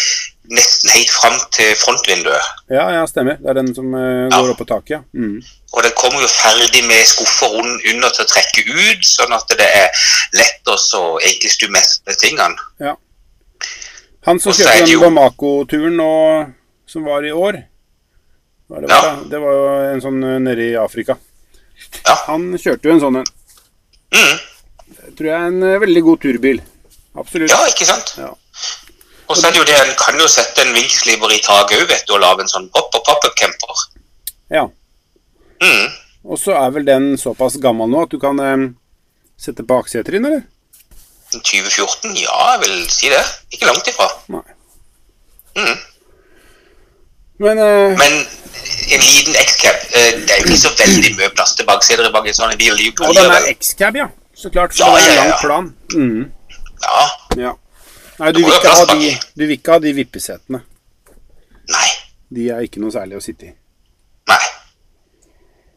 nesten 0.52 0.90
helt 0.92 1.12
fram 1.14 1.36
til 1.56 1.70
frontvinduet. 1.80 2.48
Ja, 2.74 2.88
ja, 2.92 3.04
stemmer. 3.08 3.38
Det 3.40 3.48
er 3.54 3.56
den 3.62 3.70
som 3.74 3.94
Ja. 3.94 4.28
går 4.34 4.50
opp 4.52 4.58
på 4.58 4.66
taket, 4.68 4.90
ja. 4.90 5.00
Mm. 5.14 5.38
Og 5.72 5.82
den 5.82 5.92
kommer 5.96 6.20
jo 6.20 6.28
ferdig 6.28 6.82
med 6.84 7.06
skuffer 7.06 7.54
under 7.54 8.10
til 8.10 8.24
å 8.24 8.28
trekke 8.28 8.66
ut, 8.68 9.04
sånn 9.08 9.32
at 9.32 9.48
det 9.56 9.64
er 9.70 9.88
lett 10.34 10.68
å 10.68 10.76
så 10.76 11.18
egentlig 11.22 11.50
stu 11.54 11.68
mest 11.70 12.02
med 12.06 12.18
tingene. 12.18 12.96
Han 14.26 14.40
som 14.40 14.52
kjørte 14.52 14.86
den 14.86 15.00
Bamako-turen 15.00 16.54
som 16.86 17.04
var 17.04 17.24
i 17.24 17.30
år 17.32 17.62
Hva 18.74 18.82
det, 18.82 18.90
Ja. 18.90 19.00
var 19.00 19.16
da? 19.16 19.28
det 19.30 19.40
var 19.44 19.52
jo 19.56 19.64
en 19.94 20.02
sånn 20.02 20.20
eh, 20.26 20.38
nede 20.42 20.66
i 20.66 20.74
Afrika. 20.80 21.16
Ja. 22.04 22.14
Han 22.26 22.48
kjørte 22.58 22.88
jo 22.90 22.94
en 22.96 23.02
sånn 23.02 23.18
en. 23.20 23.28
Mm. 24.14 24.38
Det 24.94 25.12
tror 25.18 25.28
jeg 25.30 25.34
er 25.40 25.46
en 25.50 25.62
eh, 25.62 25.78
veldig 25.84 26.02
god 26.08 26.22
turbil. 26.24 26.62
Absolutt. 27.22 27.50
Ja, 27.54 27.60
ikke 27.70 27.86
sant? 27.86 28.14
Ja. 28.18 28.32
Og 29.30 29.36
så 29.38 29.46
er 29.48 29.54
det 29.54 29.60
jo 29.62 29.66
det, 29.68 29.76
en 29.80 29.94
kan 29.96 30.18
jo 30.20 30.26
sette 30.28 30.64
en 30.66 30.74
vinkelslipper 30.74 31.32
i 31.32 31.40
taket 31.44 31.78
òg, 31.80 31.86
vet 31.88 32.02
du, 32.08 32.16
og 32.16 32.20
lage 32.24 32.44
en 32.44 32.50
sånn 32.50 32.66
pop-up-camper. 32.74 33.84
Ja. 34.52 34.66
Mm. 35.62 35.86
Og 36.24 36.40
så 36.40 36.56
er 36.58 36.74
vel 36.74 36.84
den 36.88 37.14
såpass 37.20 37.56
gammel 37.62 37.88
nå 37.92 38.02
at 38.04 38.12
du 38.12 38.18
kan 38.20 38.40
eh, 38.42 38.66
sette 39.40 39.64
bakseter 39.66 40.18
inn, 40.18 40.26
eller? 40.28 40.42
2014? 41.34 42.12
Ja, 42.20 42.34
jeg 42.54 42.60
vil 42.66 42.76
si 42.92 43.08
det. 43.10 43.22
Ikke 43.54 43.70
langt 43.70 43.88
ifra. 43.90 44.06
Nei. 44.34 44.44
Mm. 45.56 45.78
Men 47.42 47.58
uh... 47.58 47.98
Men 47.98 48.12
en 48.94 49.00
liten 49.00 49.34
X-cab, 49.34 49.74
eh, 49.96 50.20
det 50.22 50.30
er 50.30 50.40
jo 50.42 50.46
ikke 50.46 50.60
så 50.60 50.70
veldig 50.78 51.10
mye 51.18 51.30
plass 51.34 51.54
til 51.58 51.66
bakseter 51.66 52.10
bak 52.14 52.28
en 52.30 52.36
sånn 52.36 52.54
bil. 52.60 52.76
Og 53.02 53.14
den 53.16 53.32
er 53.34 53.48
X-cab, 53.54 53.96
ja. 53.98 54.08
Så 54.34 54.50
klart. 54.54 54.74
Så 54.76 54.84
Ja, 54.84 54.94
det 54.94 55.02
er 55.02 55.10
en 55.10 55.14
ja, 55.14 55.20
lang 55.20 55.32
ja. 55.32 55.38
plan. 55.42 55.68
Mm. 55.94 56.24
Ja. 56.84 57.02
Ja. 57.42 57.52
Nei, 58.18 58.30
du 58.32 58.40
vil, 58.44 58.52
ikke 58.54 58.70
ha 58.70 58.84
de, 58.92 59.10
du 59.34 59.42
vil 59.46 59.56
ikke 59.56 59.74
ha 59.74 59.80
de 59.82 59.92
vippesetene. 59.96 60.60
Nei. 61.74 61.88
De 62.34 62.48
er 62.54 62.66
ikke 62.66 62.82
noe 62.82 62.94
særlig 62.94 63.18
å 63.18 63.22
sitte 63.24 63.48
i. 63.48 63.52
Nei. 64.30 64.40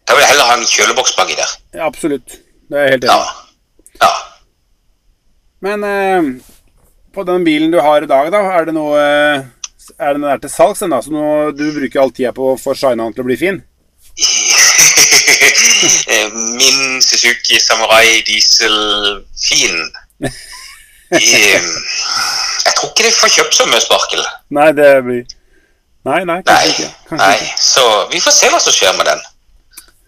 Da 0.07 0.15
vil 0.15 0.23
jeg 0.23 0.31
heller 0.31 0.51
ha 0.51 0.57
en 0.59 0.67
kjøleboks 0.69 1.15
baki 1.17 1.35
der. 1.39 1.55
Ja, 1.79 1.87
absolutt. 1.89 2.37
Det 2.69 2.77
er 2.77 2.85
jeg 2.87 2.97
helt 2.97 3.07
Ja. 3.09 3.17
enig 3.17 3.25
i. 3.25 3.97
Ja. 4.03 4.11
Men 5.65 5.83
eh, 5.83 6.29
på 7.15 7.25
den 7.25 7.43
bilen 7.47 7.71
du 7.73 7.79
har 7.81 8.03
i 8.05 8.09
dag, 8.09 8.29
da, 8.31 8.43
er 8.59 8.69
det 8.69 8.75
noe 8.77 8.99
eh, 9.01 9.47
Er 9.99 10.13
den 10.17 10.23
der 10.27 10.37
til 10.43 10.51
salgs, 10.51 10.79
den 10.83 10.91
da? 10.93 10.99
Så 11.01 11.09
nå, 11.13 11.23
du 11.55 11.65
bruker 11.75 12.01
all 12.03 12.11
tida 12.11 12.31
på 12.35 12.43
å 12.53 12.57
få 12.59 12.71
shina 12.77 13.03
den 13.05 13.13
til 13.15 13.23
å 13.23 13.27
bli 13.29 13.37
fin? 13.39 13.57
Min 16.57 17.01
Suzuki 17.01 17.59
Samurai 17.61 18.21
diesel 18.27 18.77
fin. 19.39 19.77
Jeg 20.19 20.31
tror 22.75 22.89
ikke 22.91 23.05
de 23.05 23.11
får 23.15 23.29
kjøpt 23.37 23.57
så 23.57 23.65
mye 23.69 23.81
sparkel. 23.83 24.23
Nei, 24.57 24.69
det 24.75 24.91
blir 25.05 25.23
Nei, 26.07 26.21
nei, 26.23 26.37
kanskje 26.45 26.55
Nei, 26.55 26.67
ikke. 26.71 26.89
Kanskje 27.09 27.25
nei. 27.25 27.35
ikke. 27.35 27.57
Så 27.59 27.83
vi 28.13 28.19
får 28.23 28.33
se 28.37 28.47
hva 28.51 28.59
som 28.63 28.73
skjer 28.75 28.93
med 28.95 29.05
den. 29.09 29.21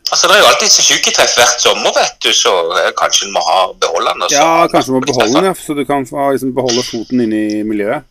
Altså, 0.10 0.28
Det 0.30 0.36
er 0.36 0.40
jo 0.40 0.48
alltid 0.50 0.70
syketreff 0.74 1.34
hvert 1.38 1.60
sommer, 1.62 1.92
vet 1.94 2.16
du, 2.24 2.30
så 2.34 2.54
eh, 2.80 2.92
kanskje 2.98 3.28
en 3.28 3.34
må 3.36 3.42
ha 3.46 3.58
beholde 3.84 4.14
den. 4.16 4.24
Ja, 4.34 4.68
kanskje 4.72 4.94
du 4.94 4.96
må 4.96 5.02
beholde 5.06 5.36
den, 5.36 5.50
ja, 5.52 5.56
så 5.60 5.76
du 5.78 5.84
kan 5.86 6.08
liksom, 6.08 6.54
beholde 6.56 6.84
foten 6.88 7.22
inne 7.26 7.40
i 7.50 7.52
miljøet. 7.68 8.08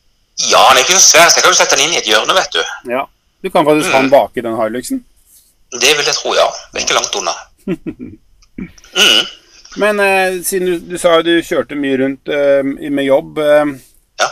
Ja, 0.46 0.60
den 0.70 0.78
er 0.78 0.84
ikke 0.84 0.94
så 0.98 1.02
svær, 1.02 1.28
så 1.28 1.36
jeg 1.40 1.42
kan 1.44 1.52
jo 1.52 1.58
sette 1.58 1.76
den 1.76 1.84
inn 1.88 1.94
i 1.96 1.98
et 1.98 2.06
hjørne, 2.06 2.34
vet 2.36 2.52
du. 2.54 2.60
Ja. 2.92 3.04
Du 3.42 3.50
kan 3.50 3.64
faktisk 3.66 3.90
ha 3.92 4.00
den 4.02 4.10
baki 4.12 4.42
den 4.44 4.54
Hiluxen. 4.58 5.04
Det 5.72 5.90
vil 5.98 6.06
jeg 6.06 6.14
tro, 6.14 6.34
ja. 6.34 6.46
Det 6.72 6.80
er 6.80 6.86
ikke 6.86 6.98
langt 7.00 7.20
unna. 7.20 7.34
Mm. 8.58 9.26
Men 9.76 10.00
eh, 10.00 10.38
siden 10.42 10.66
du, 10.66 10.78
du 10.90 10.96
sa 10.98 11.20
du 11.22 11.28
kjørte 11.46 11.76
mye 11.78 11.98
rundt 12.00 12.26
eh, 12.32 12.64
med 12.90 13.04
jobb, 13.06 13.36
eh, 13.38 13.68
Ja. 14.18 14.26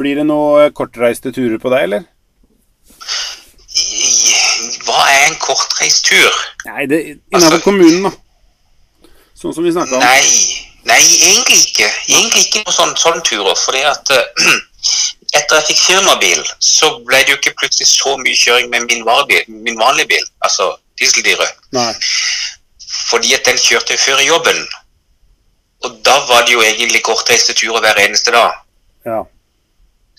blir 0.00 0.16
det 0.18 0.24
noen 0.26 0.72
kortreiste 0.74 1.30
turer 1.36 1.60
på 1.62 1.70
deg, 1.70 1.84
eller? 1.86 2.06
Hva 4.88 4.98
er 5.12 5.28
en 5.28 5.36
kortreist 5.42 6.02
tur? 6.08 6.40
Nei, 6.66 6.86
det 6.90 6.98
innenfor 7.04 7.38
Altså- 7.38 7.62
kommunen, 7.64 8.02
da. 8.08 9.10
Sånn 9.38 9.54
som 9.54 9.64
vi 9.64 9.70
snakka 9.72 9.94
om. 9.96 10.02
Nei, 10.02 10.20
nei, 10.90 10.98
egentlig 11.30 11.60
ikke. 11.68 11.86
Egentlig 12.08 12.42
ikke 12.48 12.64
noen 12.64 12.74
sånne, 12.80 12.98
sånne 13.00 13.22
turer. 13.24 13.54
fordi 13.56 13.84
at 13.86 14.10
eh, 14.16 14.50
etter 15.36 15.60
jeg 15.60 15.66
fikk 15.70 15.80
firmabil, 15.86 16.42
så 16.58 16.90
ble 17.06 17.20
det 17.22 17.34
jo 17.34 17.38
ikke 17.38 17.56
plutselig 17.60 17.88
så 17.90 18.16
mye 18.18 18.36
kjøring 18.36 18.70
med 18.72 18.86
min, 18.90 19.04
varebil, 19.06 19.44
min 19.48 19.78
vanlige 19.78 20.10
bil, 20.14 20.24
altså 20.46 20.72
dieseldyret. 20.98 21.58
Fordi 23.10 23.34
at 23.34 23.46
den 23.46 23.58
kjørte 23.58 23.98
før 23.98 24.22
i 24.22 24.26
jobben. 24.26 24.64
Og 25.86 26.00
da 26.04 26.16
var 26.28 26.46
det 26.46 26.54
jo 26.56 26.62
egentlig 26.62 27.02
kortreiste 27.06 27.54
turer 27.56 27.80
hver 27.80 28.00
eneste 28.02 28.34
dag. 28.34 28.58
Ja. 29.06 29.22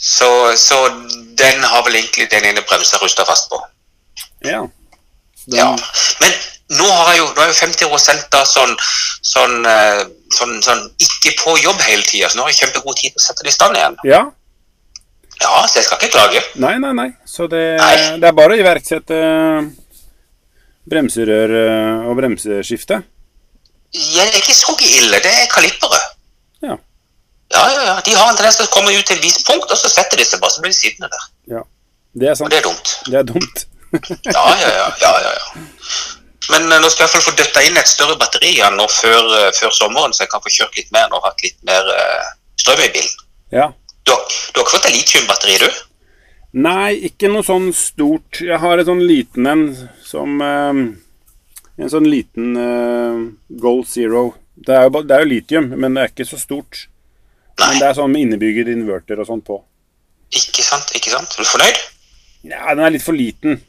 Så, 0.01 0.29
så 0.57 0.77
den 1.37 1.63
har 1.63 1.83
vel 1.85 1.99
egentlig 1.99 2.31
den 2.31 2.47
ene 2.49 2.63
bremsa 2.65 2.97
rusta 3.03 3.25
fast 3.27 3.51
på. 3.51 3.59
ja. 4.45 4.61
Den, 5.45 5.57
Ja. 5.57 5.67
Men 6.21 6.33
nå 6.77 6.87
har 6.87 7.07
jeg 7.11 7.19
jo, 7.19 7.29
nå 7.35 7.41
er 7.41 7.47
jo 7.49 7.55
50 7.57 7.85
år 7.89 8.19
da 8.31 8.41
sånn, 8.45 8.75
sånn, 9.25 9.55
eh, 9.67 10.03
sånn, 10.37 10.59
sånn 10.63 10.83
ikke 11.01 11.33
på 11.41 11.55
jobb 11.59 11.81
hele 11.81 12.05
tida, 12.07 12.29
så 12.29 12.37
nå 12.37 12.45
har 12.45 12.53
jeg 12.53 12.61
kjempegod 12.61 12.99
tid 12.99 13.11
til 13.11 13.19
å 13.19 13.25
sette 13.25 13.43
det 13.43 13.51
i 13.51 13.55
stand 13.57 13.77
igjen. 13.77 13.97
ja. 14.05 14.21
Ja, 15.41 15.61
så 15.67 15.79
jeg 15.79 15.85
skal 15.87 15.97
ikke 15.99 16.11
klage. 16.13 16.41
Nei, 16.61 16.75
nei, 16.83 16.91
nei. 16.97 17.07
Så 17.25 17.47
det, 17.49 17.61
Nei. 17.81 17.95
det 18.21 18.27
er 18.29 18.35
bare 18.37 18.53
å 18.53 18.59
iverksette 18.61 19.17
eh, 19.17 19.69
bremserør 20.91 21.53
eh, 21.57 22.05
og 22.09 22.17
bremseskifte. 22.19 23.01
Ja, 23.91 24.23
det 24.23 24.37
er 24.37 24.39
ikke 24.43 24.55
så 24.55 24.75
ille. 24.85 25.19
Det 25.23 25.31
er 25.31 25.49
kalippere. 25.51 25.99
Ja. 26.63 26.77
Ja, 27.51 27.63
ja, 27.73 27.81
ja. 27.89 27.95
De 28.05 28.13
har 28.15 28.29
en 28.31 28.37
tendens 28.39 28.59
til 28.61 28.69
å 28.69 28.71
komme 28.71 28.93
ut 28.95 29.03
til 29.09 29.17
et 29.17 29.25
visst 29.25 29.43
punkt, 29.47 29.67
og 29.67 29.77
så 29.79 29.89
setter 29.91 30.21
de 30.21 30.25
seg 30.27 30.39
bare, 30.43 30.53
så 30.53 30.63
blir 30.63 30.71
de 30.73 30.77
sittende 30.79 31.11
der. 31.11 31.27
ja. 31.57 31.65
Det 32.11 32.27
er 32.27 32.33
sant. 32.35 32.49
Og 32.49 32.51
det 32.51 32.57
er 32.59 32.65
dumt. 32.65 32.89
Det 33.07 33.19
er 33.21 33.27
dumt. 33.29 33.61
Ja, 34.35 34.41
ja, 34.55 34.69
ja. 34.71 34.87
ja, 35.01 35.11
ja, 35.23 35.31
ja. 35.35 35.63
Men 36.51 36.65
nå 36.71 36.89
skal 36.91 37.05
jeg 37.05 37.07
i 37.07 37.11
hvert 37.11 37.13
fall 37.13 37.23
få 37.25 37.33
døtta 37.39 37.63
inn 37.67 37.79
et 37.79 37.87
større 37.87 38.17
batteri 38.19 38.49
igjen 38.53 38.75
nå 38.79 38.83
før, 38.91 39.29
eh, 39.37 39.49
før 39.55 39.71
sommeren, 39.75 40.11
så 40.15 40.23
jeg 40.25 40.31
kan 40.31 40.43
få 40.43 40.51
kjørt 40.51 40.75
litt 40.79 40.91
mer 40.95 41.11
og 41.15 41.23
hatt 41.23 41.43
litt 41.43 41.55
mer 41.67 41.87
strøm 42.59 42.83
i 42.83 42.89
bilen. 42.91 43.13
Ja. 43.55 43.69
Du 44.05 44.13
har, 44.13 44.25
ikke 44.51 44.67
fått 44.73 44.87
deg 44.87 44.97
litiumbatteri, 44.97 45.57
du? 45.61 45.79
Nei, 46.61 46.97
ikke 47.07 47.31
noe 47.31 47.45
sånn 47.47 47.69
stort. 47.75 48.41
Jeg 48.43 48.59
har 48.59 48.81
en 48.81 48.89
sånn 48.89 49.03
liten 49.07 49.47
en 49.47 49.65
som 50.03 50.41
eh, 50.43 50.81
En 51.81 51.89
sånn 51.89 52.05
liten 52.11 52.57
uh, 52.59 53.21
Gold 53.57 53.87
Zero. 53.89 54.35
Det 54.53 54.75
er, 54.75 54.83
jo, 54.85 55.01
det 55.07 55.15
er 55.15 55.23
jo 55.23 55.29
litium, 55.31 55.69
men 55.79 55.95
det 55.95 56.03
er 56.03 56.11
ikke 56.11 56.27
så 56.29 56.37
stort. 56.37 56.83
Nei. 57.57 57.71
Men 57.71 57.79
det 57.79 57.87
er 57.87 57.95
sånn 57.97 58.11
med 58.11 58.25
innebygget 58.27 58.69
inverter 58.69 59.23
og 59.23 59.29
sånt 59.29 59.47
på. 59.47 59.57
Ikke 60.29 60.61
sant? 60.61 60.91
ikke 60.93 61.15
sant? 61.15 61.33
Er 61.39 61.47
du 61.47 61.49
fornøyd? 61.49 61.81
Ja, 62.51 62.67
den 62.75 62.83
er 62.85 62.93
litt 62.93 63.05
for 63.07 63.17
liten 63.17 63.61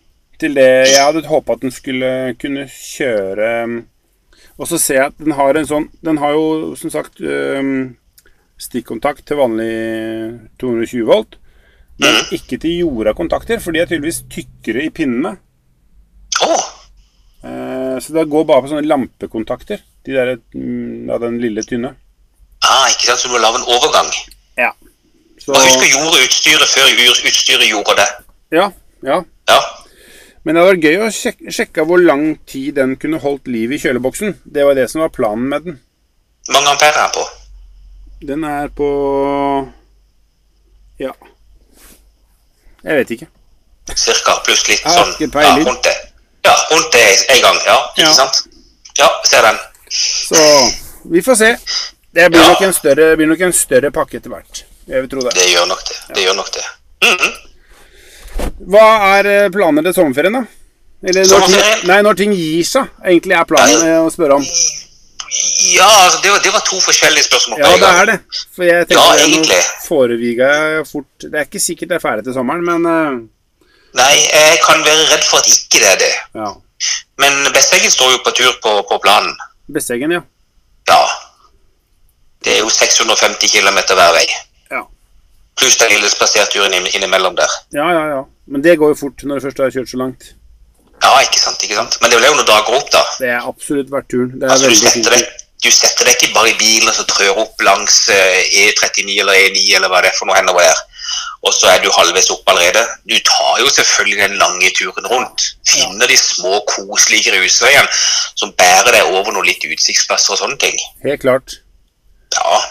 til 0.43 0.57
det 0.59 0.69
jeg 0.91 1.03
hadde 1.03 1.27
håpa 1.29 1.57
at 1.57 1.65
den 1.65 1.75
skulle 1.75 2.11
kunne 2.41 2.67
kjøre 2.73 3.49
Og 4.59 4.69
så 4.69 4.79
ser 4.81 4.99
jeg 4.99 5.11
at 5.13 5.19
den 5.21 5.37
har 5.39 5.59
en 5.59 5.69
sånn 5.69 5.89
Den 6.05 6.21
har 6.23 6.35
jo 6.37 6.73
som 6.79 6.93
sagt 6.93 7.21
øhm, 7.23 7.95
stikkontakt 8.63 9.25
til 9.29 9.41
vanlig 9.41 9.73
220 10.63 11.07
volt. 11.09 11.39
Men 12.03 12.19
ikke 12.35 12.59
til 12.63 12.83
jorda 12.83 13.13
kontakter, 13.15 13.61
for 13.63 13.75
de 13.75 13.83
er 13.83 13.91
tydeligvis 13.91 14.23
tykkere 14.33 14.87
i 14.87 14.93
pinnene. 14.95 15.37
Eh, 17.43 17.97
så 18.01 18.15
det 18.15 18.29
går 18.31 18.47
bare 18.47 18.63
på 18.63 18.71
sånne 18.71 18.87
lampekontakter. 18.87 19.83
De 20.07 20.15
der, 20.15 20.37
mm, 20.55 21.11
ja, 21.11 21.19
den 21.23 21.41
lille 21.43 21.63
tynne. 21.67 21.95
ah, 22.63 22.87
ikke 22.91 23.07
sant? 23.11 23.21
Så 23.21 23.29
du 23.29 23.35
må 23.35 23.43
lage 23.43 23.59
en 23.61 23.69
overgang. 23.75 24.11
Ja. 24.59 24.71
Så, 25.43 25.55
husk 25.55 25.83
å 25.83 25.91
jorde 25.91 26.23
utstyret 26.23 26.71
før 26.71 26.91
utstyret 27.27 27.69
gjorde 27.69 27.99
det. 27.99 28.09
ja, 28.59 28.71
ja. 29.03 29.23
Ja. 29.51 29.59
Men 30.45 30.55
det 30.55 30.63
hadde 30.63 30.73
vært 30.73 30.87
gøy 30.87 31.01
å 31.03 31.11
sjek 31.15 31.43
sjekke 31.55 31.85
hvor 31.87 32.03
lang 32.03 32.37
tid 32.47 32.75
den 32.79 32.97
kunne 32.99 33.21
holdt 33.23 33.47
liv 33.51 33.75
i 33.75 33.79
kjøleboksen. 33.79 34.37
Det 34.45 34.65
var 34.67 34.79
det 34.79 34.89
som 34.91 35.03
var 35.03 35.13
planen 35.15 35.49
med 35.51 35.67
den. 35.67 35.79
Mange 36.51 36.71
ampere 36.71 37.05
er 37.05 37.13
på. 37.15 37.23
Den 38.23 38.45
er 38.45 38.69
på 38.69 38.89
Ja. 41.01 41.13
Jeg 42.85 42.97
vet 43.01 43.11
ikke. 43.17 43.27
Cirka, 43.99 44.37
pluss 44.47 44.63
litt 44.69 44.83
sånn. 44.87 45.13
Ja, 45.21 45.57
rundt 45.67 45.83
det. 45.87 45.95
Ja, 46.47 46.55
rundt 46.71 46.93
det 46.95 47.03
en 47.35 47.43
gang. 47.43 47.59
Ja, 47.67 47.77
ikke 47.97 48.07
Ja. 48.09 48.13
sant? 48.15 48.43
Ja, 48.99 49.09
ser 49.25 49.43
den. 49.43 49.59
Så 49.91 50.39
vi 51.11 51.21
får 51.23 51.35
se. 51.37 51.57
Det 52.15 52.29
blir, 52.31 52.41
Ja. 52.41 52.49
nok, 52.49 52.61
en 52.63 52.73
større, 52.73 53.17
blir 53.17 53.27
nok 53.27 53.41
en 53.41 53.53
større 53.53 53.91
pakke 53.91 54.17
etter 54.19 54.31
hvert. 54.31 54.65
Jeg 54.87 55.01
vil 55.01 55.09
tro 55.09 55.21
det. 55.21 55.35
Det 55.35 55.49
gjør 55.55 55.67
nok 55.67 55.85
det. 55.89 55.97
Det 56.15 56.25
gjør 56.25 56.35
nok 56.37 56.51
det. 56.53 56.65
Mhm. 57.03 57.33
Hva 58.71 59.19
er 59.19 59.51
planene 59.51 59.83
til 59.83 59.95
sommerferien, 59.95 60.33
da? 60.33 60.45
Eller 61.05 61.25
når 61.25 61.29
ting, 61.29 61.41
Sommerferien? 61.41 61.87
nei, 61.87 62.03
når 62.03 62.15
ting 62.17 62.33
gir 62.33 62.63
seg, 62.65 62.89
egentlig 63.05 63.33
er 63.41 63.45
planen 63.45 63.81
Nei. 63.81 63.89
eh, 63.89 63.99
å 64.07 64.11
spørre 64.11 64.35
om. 64.37 64.43
Ja, 65.73 65.87
altså, 66.05 66.19
det 66.23 66.31
var, 66.33 66.41
det 66.45 66.53
var 66.53 66.61
to 66.67 66.79
forskjellige 66.85 67.25
spørsmål. 67.25 67.61
Ja, 67.63 67.71
det 67.81 67.91
er 68.01 68.09
det. 68.11 68.17
For 68.55 68.67
jeg 68.67 68.89
tenker 68.89 68.99
Ja, 69.01 69.13
nå 69.17 69.23
egentlig. 69.27 69.61
foreviga 69.87 70.49
jeg 70.75 70.87
fort 70.91 71.25
Det 71.25 71.35
er 71.41 71.47
ikke 71.49 71.61
sikkert 71.63 71.89
det 71.89 71.97
er 71.97 72.03
ferdig 72.05 72.25
til 72.27 72.35
sommeren, 72.37 72.65
men 72.67 72.85
uh... 72.87 73.23
Nei, 73.97 74.13
jeg 74.33 74.59
kan 74.67 74.85
være 74.85 75.07
redd 75.13 75.25
for 75.29 75.41
at 75.41 75.49
ikke 75.53 75.81
det 75.85 75.89
er 75.95 75.99
det. 76.05 76.13
ja. 76.43 76.51
Men 77.23 77.37
Besseggen 77.55 77.91
står 77.95 78.11
jo 78.17 78.19
på 78.27 78.33
tur 78.35 78.53
på, 78.65 78.71
på 78.91 78.97
planen. 79.05 79.37
Besseggen, 79.73 80.11
ja. 80.17 80.21
Ja. 80.91 81.01
Det 82.45 82.57
er 82.57 82.61
jo 82.65 82.71
650 82.75 83.53
km 83.55 83.79
hver 83.95 84.13
vei. 84.17 84.25
Ja. 84.73 84.81
Pluss 85.61 85.77
den 85.79 85.93
lille 85.95 86.09
spaserturen 86.11 86.75
inn- 86.75 86.91
innimellom 86.97 87.37
der. 87.39 87.53
Ja, 87.77 87.87
ja, 87.95 88.03
ja. 88.17 88.23
Men 88.51 88.65
det 88.65 88.75
går 88.81 88.89
jo 88.97 88.99
fort 89.05 89.23
når 89.23 89.39
du 89.39 89.45
først 89.47 89.61
har 89.63 89.71
kjørt 89.77 89.93
så 89.93 90.01
langt. 90.01 90.33
Ja, 91.03 91.13
ikke 91.25 91.41
sant, 91.43 91.63
ikke 91.67 91.79
sant. 91.79 91.97
Men 92.01 92.13
det 92.13 92.21
er 92.21 92.29
jo 92.31 92.37
noen 92.39 92.47
dager 92.49 92.77
opp, 92.79 92.91
da. 92.95 93.03
Det 93.19 93.31
er 93.35 93.49
absolutt 93.49 93.91
verdt 93.91 94.11
turen. 94.13 94.37
Det 94.39 94.47
er 94.47 94.55
Altså, 94.55 94.71
du 94.71 94.79
setter, 94.79 95.17
deg, 95.17 95.43
du 95.65 95.71
setter 95.75 96.07
deg 96.07 96.17
ikke 96.19 96.35
bare 96.37 96.53
i 96.53 96.59
bilen 96.61 96.89
og 96.91 96.95
så 96.95 97.07
trør 97.11 97.41
opp 97.43 97.63
langs 97.67 97.97
eh, 98.15 98.43
E39 98.63 99.19
eller 99.25 99.41
E9 99.49 99.65
eller 99.79 99.91
hva 99.91 100.03
det 100.05 100.13
er 100.13 100.19
for 100.19 100.31
noe 100.31 100.39
hender, 100.39 100.59
det 100.59 100.69
er. 100.71 100.83
Og 101.43 101.51
så 101.57 101.73
er 101.73 101.81
du 101.83 101.89
halvveis 101.91 102.31
opp 102.31 102.47
allerede. 102.53 102.85
Du 103.11 103.17
tar 103.27 103.59
jo 103.59 103.71
selvfølgelig 103.75 104.21
den 104.23 104.37
lange 104.39 104.71
turen 104.79 105.09
rundt. 105.11 105.49
Finner 105.67 106.07
de 106.07 106.19
små, 106.21 106.61
koselige 106.71 107.35
grusveiene 107.35 107.89
som 108.39 108.55
bærer 108.59 108.95
deg 108.95 109.11
over 109.11 109.35
noen 109.35 109.49
litt 109.51 109.67
utsiktsplasser 109.67 110.37
og 110.37 110.43
sånne 110.45 110.61
ting. 110.63 110.79
Helt 111.03 111.25
klart. 111.27 111.59
Ja. 112.39 112.63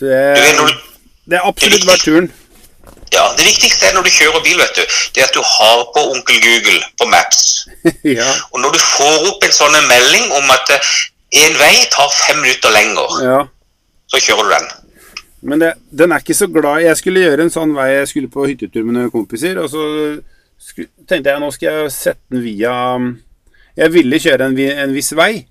Vet, 0.00 0.36
det, 0.36 0.52
du, 0.56 0.68
det 1.28 1.40
er 1.40 1.48
absolutt 1.48 1.88
verdt 1.88 2.04
turen. 2.04 2.28
Ja, 3.10 3.24
det 3.36 3.46
viktigste 3.46 3.88
er 3.88 3.96
når 3.96 4.06
du 4.06 4.12
kjører 4.14 4.42
bil, 4.44 4.58
vet 4.60 4.76
du, 4.78 4.82
det 5.14 5.22
er 5.22 5.30
at 5.30 5.34
du 5.34 5.42
har 5.42 5.80
på 5.94 6.02
onkel 6.12 6.42
Google 6.44 6.82
på 7.00 7.08
Maps. 7.10 7.46
ja. 8.18 8.28
Og 8.52 8.60
når 8.62 8.76
du 8.76 8.82
får 8.82 9.30
opp 9.32 9.46
en 9.46 9.56
sånn 9.56 9.78
melding 9.88 10.30
om 10.38 10.52
at 10.54 10.74
eh, 10.76 10.92
en 11.42 11.56
vei 11.58 11.74
tar 11.90 12.12
fem 12.14 12.38
minutter 12.42 12.74
lenger, 12.74 13.16
ja. 13.26 13.40
så 14.10 14.22
kjører 14.22 14.46
du 14.46 14.54
den. 14.54 14.70
Men 15.40 15.62
det, 15.62 15.72
den 15.90 16.12
er 16.12 16.20
ikke 16.20 16.36
så 16.36 16.50
glad 16.52 16.82
Jeg 16.84 16.98
skulle 17.00 17.22
gjøre 17.22 17.46
en 17.46 17.52
sånn 17.52 17.70
vei 17.72 17.86
Jeg 17.94 18.08
skulle 18.10 18.28
på 18.28 18.42
hyttetur 18.44 18.82
med 18.84 18.98
noen 18.98 19.12
kompiser, 19.12 19.56
og 19.62 19.70
så 19.72 19.84
tenkte 21.08 21.32
jeg 21.32 21.40
nå 21.40 21.48
skal 21.56 21.78
jeg 21.78 21.94
sette 21.94 22.34
den 22.34 22.42
via 22.44 22.74
Jeg 23.78 23.94
ville 23.94 24.20
kjøre 24.20 24.50
en, 24.50 24.58
en 24.84 24.92
viss 24.92 25.14
vei, 25.16 25.46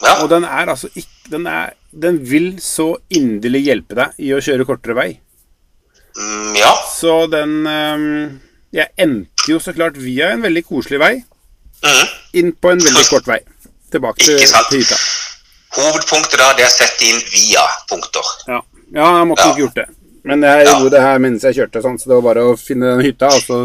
Ja, 0.00 0.14
og 0.22 0.30
den 0.32 0.48
er 0.48 0.72
altså 0.72 0.88
ikke 0.94 1.34
den, 1.34 1.44
er, 1.44 1.74
den 1.92 2.22
vil 2.24 2.54
så 2.64 2.94
inderlig 3.12 3.66
hjelpe 3.66 3.98
deg 3.98 4.22
i 4.24 4.32
å 4.32 4.40
kjøre 4.40 4.64
kortere 4.64 4.96
vei. 4.96 5.10
Mm, 6.18 6.56
ja. 6.58 6.72
Så 6.92 7.26
den 7.30 7.66
øhm, 7.66 8.40
Jeg 8.74 8.92
endte 9.00 9.48
jo 9.48 9.58
så 9.62 9.72
klart 9.72 9.96
via 9.96 10.32
en 10.34 10.42
veldig 10.44 10.64
koselig 10.66 10.98
vei 11.00 11.14
mm. 11.84 12.06
inn 12.40 12.52
på 12.52 12.74
en 12.74 12.82
veldig 12.84 13.04
kort 13.08 13.30
vei. 13.30 13.38
Tilbake 13.92 14.20
til, 14.20 14.36
til 14.42 14.82
hytta. 14.82 14.98
Hovedpunktet 15.78 16.40
da, 16.40 16.50
det 16.56 16.66
er 16.66 16.68
å 16.68 16.74
sette 16.74 17.06
inn 17.08 17.20
via-punkter. 17.32 18.32
Ja. 18.48 18.60
ja, 18.92 19.06
jeg 19.20 19.28
måtte 19.30 19.46
Ja. 19.46 19.52
nok 19.52 19.62
gjort 19.62 19.78
det. 19.80 19.86
Men 20.28 20.42
jeg 20.44 20.66
Ja. 20.66 20.72
gjorde 20.74 20.90
det 20.96 21.00
her 21.00 21.18
mens 21.24 21.44
jeg 21.44 21.56
kjørte, 21.56 21.82
sånn, 21.82 21.98
så 21.98 22.10
det 22.10 22.18
var 22.18 22.26
bare 22.34 22.44
å 22.50 22.56
finne 22.60 22.90
den 22.96 23.04
hytta 23.06 23.30
og 23.32 23.42
så 23.44 23.58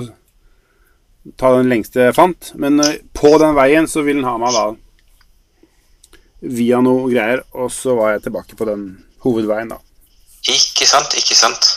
ta 1.40 1.52
den 1.58 1.70
lengste 1.72 2.08
jeg 2.08 2.16
fant. 2.16 2.52
Men 2.56 2.80
øh, 2.80 2.96
på 3.16 3.38
den 3.40 3.56
veien 3.56 3.88
så 3.88 4.04
vil 4.04 4.22
den 4.22 4.28
ha 4.28 4.38
meg 4.38 4.54
da 4.56 4.66
via 6.44 6.82
noe 6.84 7.08
greier, 7.08 7.44
og 7.56 7.72
så 7.72 7.96
var 7.96 8.14
jeg 8.14 8.26
tilbake 8.26 8.58
på 8.60 8.68
den 8.68 8.88
hovedveien, 9.24 9.70
da. 9.72 9.80
Ikke 10.52 10.88
sant, 10.88 11.14
ikke 11.16 11.36
sant. 11.40 11.70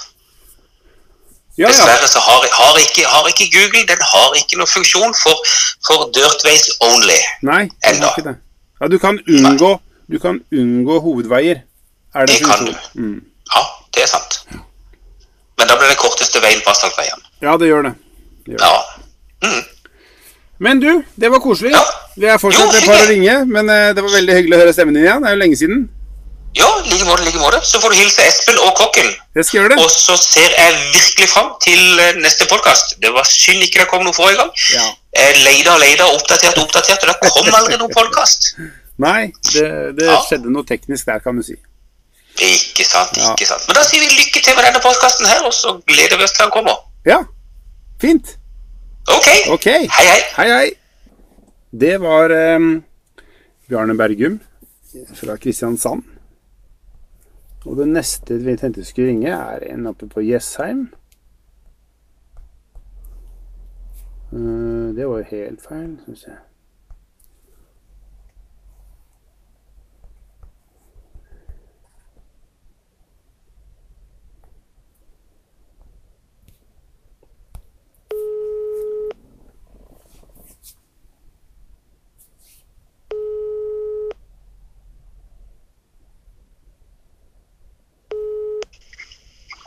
Ja, 1.57 1.67
ja. 1.67 1.73
Dessverre 1.73 2.09
så 2.09 2.21
har, 2.21 2.43
har, 2.53 2.79
ikke, 2.83 3.07
har 3.09 3.29
ikke 3.31 3.47
Google 3.55 3.87
den 3.89 4.03
har 4.13 4.35
ikke 4.37 4.59
noen 4.61 4.69
funksjon 4.69 5.15
for, 5.17 5.39
for 5.87 6.11
dirtways 6.13 6.67
only. 6.85 7.17
Nei, 7.49 7.63
det 7.71 7.95
Enda. 7.95 8.11
ikke 8.13 8.27
det. 8.29 8.35
Ja, 8.81 8.91
du 8.93 8.99
kan 9.01 9.21
unngå, 9.25 9.71
du 10.13 10.19
kan 10.21 10.43
unngå 10.53 10.99
hovedveier. 11.01 11.63
Er 12.15 12.27
det, 12.29 12.37
Det 12.39 12.45
kan 12.47 12.67
du. 12.69 12.75
Mm. 13.01 13.23
Ja, 13.55 13.63
det 13.95 14.03
er 14.05 14.11
sant. 14.13 14.41
Men 15.57 15.69
da 15.71 15.79
blir 15.81 15.89
det 15.89 15.97
korteste 16.01 16.43
veien 16.45 16.61
på 16.65 16.71
asfaltveien. 16.75 17.25
Ja, 17.41 17.57
det 17.57 17.71
gjør 17.71 17.89
det. 17.89 17.95
det 18.45 18.53
gjør 18.57 18.61
det. 18.61 18.69
Ja. 18.69 19.49
Mm. 19.49 19.65
Men 20.59 20.81
du, 20.81 20.91
det 21.17 21.31
var 21.33 21.41
koselig. 21.45 21.73
Ja. 21.73 21.83
Vi 22.17 22.29
er 22.33 22.39
fortsatt 22.41 22.73
Jo, 22.73 22.79
et 22.81 22.89
par 22.89 23.01
å 23.01 23.09
ringe, 23.09 23.35
men 23.49 23.69
eh, 23.73 23.91
det 23.97 24.05
var 24.05 24.13
veldig 24.13 24.37
hyggelig 24.39 24.57
å 24.57 24.61
høre 24.63 24.73
stemmen 24.77 24.97
din 24.97 25.05
igjen. 25.05 25.25
Det 25.25 25.29
er 25.29 25.37
jo 25.37 25.41
lenge 25.41 25.57
siden. 25.61 25.83
Ja, 26.57 26.69
like 26.89 27.05
måte, 27.05 27.25
like 27.27 27.39
måte. 27.39 27.59
Så 27.69 27.81
får 27.83 27.93
du 27.93 27.97
hilse 27.99 28.23
Espen 28.25 28.57
og 28.65 28.73
kokken. 28.79 29.09
Jeg 29.37 29.45
skal 29.45 29.59
gjøre 29.61 29.75
det. 29.75 29.79
Og 29.85 29.91
så 29.93 30.15
ser 30.17 30.55
jeg 30.57 30.79
virkelig 30.95 31.29
fram 31.29 31.51
til 31.65 32.01
eh, 32.01 32.17
neste 32.25 32.47
podkast. 32.49 32.97
Det 33.03 33.11
var 33.13 33.29
synd 33.29 33.61
ikke 33.67 33.83
det 33.83 33.89
kom 33.91 34.05
noe 34.07 34.17
forrige 34.17 34.39
gang. 34.41 34.53
Ja. 34.73 34.87
Jeg 35.21 35.43
leida 35.45 35.75
og 35.77 35.83
leida, 35.83 36.07
oppdatert 36.17 36.57
og 36.57 36.65
oppdatert, 36.69 37.05
og 37.05 37.13
det 37.13 37.17
kom 37.37 37.51
aldri 37.61 37.77
noen 37.83 37.93
podkast. 37.93 38.55
Nei, 39.07 39.29
det, 39.53 39.67
det 39.99 40.09
Ja. 40.09 40.17
skjedde 40.25 40.53
noe 40.55 40.65
teknisk 40.69 41.11
der, 41.11 41.21
kan 41.25 41.37
du 41.37 41.45
si. 41.45 41.59
Ikke 42.41 42.85
sant, 42.89 43.13
Ja. 43.21 43.35
ikke 43.37 43.49
sant. 43.49 43.69
Men 43.69 43.77
da 43.77 43.85
sier 43.85 44.01
vi 44.05 44.09
lykke 44.17 44.41
til 44.45 44.57
med 44.57 44.65
denne 44.71 44.81
podkasten 44.85 45.29
her, 45.29 45.45
og 45.49 45.53
så 45.57 45.77
gleder 45.89 46.17
vi 46.21 46.25
oss 46.25 46.33
til 46.37 46.47
han 46.47 46.53
kommer. 46.57 46.81
Ja, 47.09 47.21
fint. 48.01 48.33
Ok. 49.13 49.29
okay. 49.59 49.85
Hei, 49.93 50.09
hei. 50.09 50.21
Hei, 50.41 50.49
hei. 50.57 50.71
Det 51.85 51.97
var 52.01 52.33
um, 52.57 52.83
Bjarne 53.69 53.97
Bergum 54.01 54.41
fra 55.21 55.37
Kristiansand. 55.41 56.16
Og 57.67 57.77
det 57.77 57.89
neste 57.89 58.39
vi 58.39 58.57
tenkte 58.57 58.81
vi 58.81 58.87
skulle 58.87 59.09
ringe, 59.09 59.29
er 59.29 59.59
en 59.75 59.87
oppe 59.87 60.09
på 60.09 60.21
Jessheim. 60.21 60.89
Eh, 64.33 64.95
det 64.97 65.09
var 65.09 65.19
jo 65.19 65.25
helt 65.31 65.63
feil, 65.63 65.99
syns 66.05 66.25
jeg. 66.25 66.37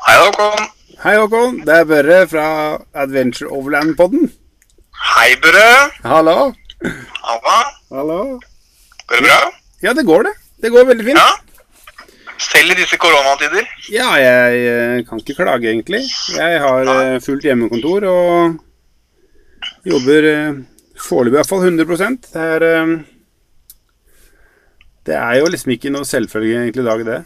Hei, 0.10 0.29
Håkon. 0.40 0.68
Hei, 1.04 1.18
Håkon. 1.20 1.58
Det 1.68 1.74
er 1.76 1.88
Børre 1.88 2.18
fra 2.32 2.44
Adventure 2.96 3.50
Overland-podden. 3.52 4.30
Hei, 4.96 5.34
Børre. 5.44 5.90
Hallo. 6.06 6.36
Halla. 7.26 7.56
Hallo. 7.92 8.20
Går 9.10 9.20
det 9.20 9.26
bra? 9.26 9.40
Ja, 9.84 9.92
det 9.98 10.06
går, 10.08 10.24
det. 10.24 10.32
Det 10.64 10.72
går 10.72 10.86
veldig 10.88 11.06
fint. 11.10 11.20
Ja. 11.20 12.06
Selv 12.40 12.72
i 12.72 12.78
disse 12.80 12.96
koronatider. 12.98 13.68
Ja, 13.92 14.14
jeg 14.16 14.62
eh, 14.70 15.02
kan 15.10 15.20
ikke 15.20 15.36
klage, 15.42 15.74
egentlig. 15.74 16.06
Jeg 16.38 16.62
har 16.64 16.92
eh, 16.94 17.18
fullt 17.26 17.44
hjemmekontor 17.44 18.08
og 18.08 18.56
jobber 19.92 20.28
eh, 20.30 20.62
foreløpig 21.04 21.36
i 21.36 21.40
hvert 21.42 21.50
fall 21.50 21.66
100 21.68 22.16
Det 22.30 22.46
er 22.46 22.96
Det 25.04 25.20
er 25.20 25.36
jo 25.42 25.52
liksom 25.52 25.76
ikke 25.76 25.92
noe 25.92 26.08
selvfølge 26.08 26.64
egentlig 26.64 26.86
i 26.86 26.90
dag, 26.92 27.06
det. 27.12 27.20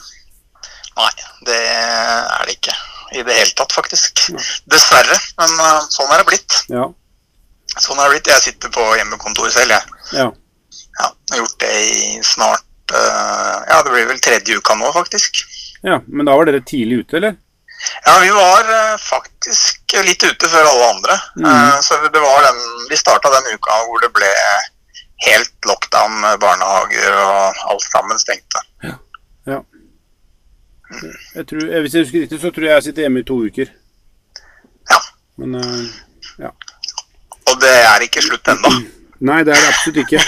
Nei, 0.97 1.14
det 1.45 1.61
er 1.76 2.49
det 2.49 2.57
ikke. 2.57 2.76
I 3.14 3.24
det 3.24 3.34
hele 3.38 3.53
tatt, 3.57 3.74
faktisk. 3.76 4.28
Dessverre. 4.70 5.18
Men 5.39 5.57
uh, 5.61 5.82
sånn 5.93 6.11
er 6.14 6.22
det 6.22 6.30
blitt. 6.32 6.59
Ja. 6.74 6.88
Sånn 7.78 7.99
er 7.99 8.07
det 8.09 8.18
blitt. 8.18 8.32
Jeg 8.34 8.45
sitter 8.47 8.74
på 8.74 8.86
hjemmekontoret 8.97 9.55
selv, 9.55 9.76
jeg. 9.76 9.99
ja. 10.18 10.32
Ja, 10.99 11.07
jeg 11.30 11.34
har 11.34 11.39
gjort 11.41 11.64
det 11.64 11.72
i 11.74 12.20
snart 12.26 12.93
uh, 12.93 13.55
Ja, 13.66 13.80
det 13.82 13.93
blir 13.93 14.05
vel 14.11 14.20
tredje 14.22 14.59
uka 14.59 14.76
nå, 14.78 14.91
faktisk. 14.93 15.41
Ja, 15.82 15.99
Men 16.05 16.30
da 16.30 16.36
var 16.38 16.45
dere 16.49 16.61
tidlig 16.66 17.03
ute, 17.03 17.18
eller? 17.18 17.39
Ja, 18.05 18.14
vi 18.22 18.30
var 18.34 18.70
uh, 18.70 18.99
faktisk 19.01 19.95
litt 20.05 20.24
ute 20.24 20.49
før 20.49 20.70
alle 20.70 20.91
andre. 20.93 21.18
Mm. 21.38 21.47
Uh, 21.49 21.80
så 21.86 21.97
det 22.14 22.22
var 22.22 22.45
den, 22.45 22.61
vi 22.91 22.99
starta 22.99 23.34
den 23.34 23.57
uka 23.57 23.80
hvor 23.88 24.05
det 24.05 24.14
ble 24.16 24.30
helt 25.24 25.68
lockdown 25.70 26.22
barnehager 26.41 27.18
og 27.24 27.66
alt 27.74 27.86
sammen 27.89 28.22
stengte. 28.22 28.64
Jeg 31.36 31.48
tror, 31.50 31.64
eh, 31.68 31.82
hvis 31.82 31.96
jeg 31.96 32.06
husker 32.06 32.26
riktig, 32.26 32.39
så 32.41 32.52
tror 32.54 32.68
jeg 32.70 32.78
jeg 32.78 32.88
sitter 32.89 33.08
hjemme 33.08 33.24
i 33.24 33.28
to 33.28 33.39
uker. 33.44 33.74
Ja. 34.91 35.00
Men 35.41 35.58
ja. 36.39 36.52
Og 37.50 37.60
det 37.62 37.74
er 37.74 38.06
ikke 38.06 38.24
slutt 38.26 38.54
ennå. 38.54 38.74
Nei, 39.24 39.44
det 39.48 39.56
er 39.56 39.62
det 39.62 39.72
absolutt 39.74 40.04
ikke. 40.04 40.24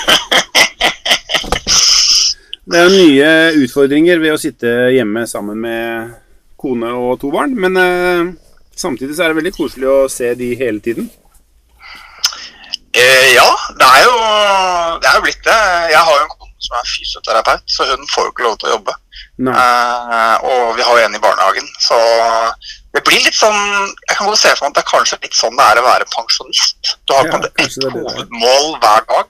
Det 2.65 2.79
er 2.81 2.89
nye 2.89 3.27
utfordringer 3.61 4.17
ved 4.17 4.33
å 4.33 4.39
sitte 4.41 4.69
hjemme 4.95 5.21
sammen 5.29 5.59
med 5.61 6.15
kone 6.57 6.89
og 6.97 7.19
to 7.21 7.29
barn, 7.29 7.51
men 7.61 7.77
eh, 7.77 8.31
samtidig 8.73 9.13
så 9.13 9.25
er 9.25 9.31
det 9.31 9.37
veldig 9.37 9.51
koselig 9.53 9.89
å 9.91 10.07
se 10.09 10.31
de 10.39 10.47
hele 10.57 10.81
tiden. 10.81 11.05
Eh, 12.95 13.27
ja, 13.35 13.45
det 13.77 13.85
er, 13.85 13.99
jo, 14.07 14.15
det 14.97 15.11
er 15.11 15.19
jo 15.19 15.23
blitt 15.27 15.45
det. 15.45 15.59
Jeg 15.93 16.01
har 16.07 16.17
jo 16.17 16.23
en 16.23 16.33
kone 16.33 16.65
som 16.65 16.79
er 16.79 16.89
fysioterapeut, 16.89 17.65
så 17.69 17.85
hun 17.91 18.09
får 18.15 18.25
jo 18.25 18.33
ikke 18.33 18.47
lov 18.47 18.57
til 18.57 18.71
å 18.71 18.73
jobbe. 18.79 18.97
Eh, 19.39 20.35
og 20.47 20.75
vi 20.77 20.83
har 20.87 20.97
jo 20.99 21.05
en 21.05 21.15
i 21.17 21.21
barnehagen, 21.23 21.67
så 21.83 21.97
det 22.95 23.01
blir 23.03 23.19
litt 23.25 23.35
sånn 23.35 23.57
Jeg 24.07 24.15
kan 24.17 24.27
godt 24.29 24.39
se 24.39 24.51
for 24.55 24.63
meg 24.65 24.71
at 24.71 24.77
det 24.77 24.83
er 24.85 24.91
kanskje 24.91 25.17
litt 25.23 25.35
sånn 25.35 25.57
det 25.59 25.65
er 25.67 25.81
å 25.81 25.85
være 25.85 26.07
pensjonist. 26.15 26.93
Du 27.07 27.13
har 27.15 27.27
Ja, 27.27 27.39
det 27.43 27.51
det 27.57 27.65
er. 27.65 27.91
hovedmål 27.97 28.65
hver 28.83 29.01
dag. 29.11 29.27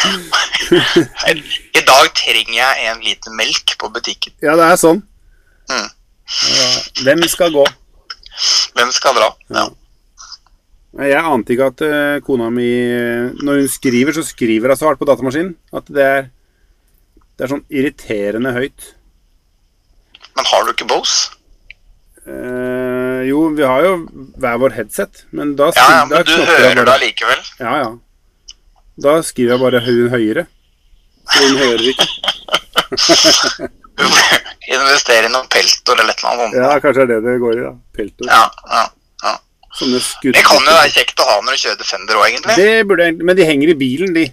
I 1.78 1.82
dag 1.86 2.10
trenger 2.16 2.54
jeg 2.56 2.86
en 2.90 3.02
liter 3.04 3.34
melk 3.36 3.74
på 3.80 3.90
butikken. 3.92 4.34
Ja, 4.42 4.56
det 4.58 4.66
er 4.72 4.78
sånn. 4.80 5.02
Mm. 5.70 5.88
Ja, 6.50 6.68
hvem 7.04 7.22
skal 7.30 7.52
gå? 7.54 7.64
Hvem 8.78 8.90
skal 8.94 9.16
dra? 9.18 9.30
Ja. 9.52 9.66
Jeg 11.04 11.22
ante 11.22 11.54
ikke 11.54 11.68
at 11.70 11.82
eh, 11.86 12.16
kona 12.26 12.48
mi 12.50 12.66
Når 13.46 13.60
hun 13.60 13.68
skriver, 13.70 14.10
så 14.16 14.24
skriver 14.26 14.72
hun 14.72 14.78
så 14.80 14.88
hardt 14.88 14.98
på 14.98 15.06
datamaskinen 15.06 15.52
at 15.76 15.86
det 15.86 16.02
er, 16.02 16.24
det 17.40 17.46
er 17.46 17.52
sånn 17.54 17.62
irriterende 17.72 18.50
høyt. 18.52 18.90
Men 20.36 20.44
har 20.50 20.66
du 20.66 20.74
ikke 20.74 20.86
Bose? 20.90 21.30
Eh, 22.28 23.22
jo, 23.30 23.46
vi 23.56 23.64
har 23.64 23.80
jo 23.86 23.94
hver 24.36 24.58
vår 24.60 24.74
headset, 24.76 25.22
men 25.32 25.54
da, 25.56 25.70
Ja, 25.72 25.86
ja, 25.94 26.02
men 26.10 26.26
du 26.28 26.34
hører 26.36 26.84
det 26.84 26.92
allikevel. 26.98 27.40
Ja, 27.62 27.72
ja. 27.80 27.88
Da 29.00 29.14
skriver 29.24 29.54
jeg 29.56 29.62
bare 29.62 29.80
hø- 29.86 30.10
høyere. 30.12 30.44
Så 31.30 31.46
hun 31.48 31.56
hører 31.62 31.86
ikke. 31.94 32.08
Investere 34.70 35.28
i 35.28 35.32
noen 35.32 35.48
peltor 35.50 35.96
eller 35.96 36.12
et 36.12 36.20
eller 36.22 36.32
annet. 36.44 36.58
Ja, 36.60 36.74
kanskje 36.84 37.06
det 37.08 37.16
er 37.16 37.22
det 37.24 37.32
det 37.32 37.38
går 37.42 37.56
i, 37.56 37.62
da. 37.64 37.72
Peltor. 37.96 38.28
Ja, 38.28 38.42
ja, 38.74 38.82
ja. 39.24 39.32
Sånne. 39.80 40.00
Det 40.36 40.44
kan 40.44 40.60
jo 40.68 40.74
være 40.76 40.92
kjekt 40.92 41.22
å 41.24 41.26
ha 41.30 41.38
når 41.46 41.56
du 41.56 41.62
kjører 41.64 41.80
Defender 41.80 42.20
òg, 42.20 42.26
egentlig. 42.28 42.58
Det 42.60 42.76
burde 42.90 43.08
jeg, 43.08 43.16
men 43.24 43.38
de 43.40 43.48
henger 43.48 43.72
i 43.72 43.78
bilen, 43.80 44.12
de. 44.16 44.26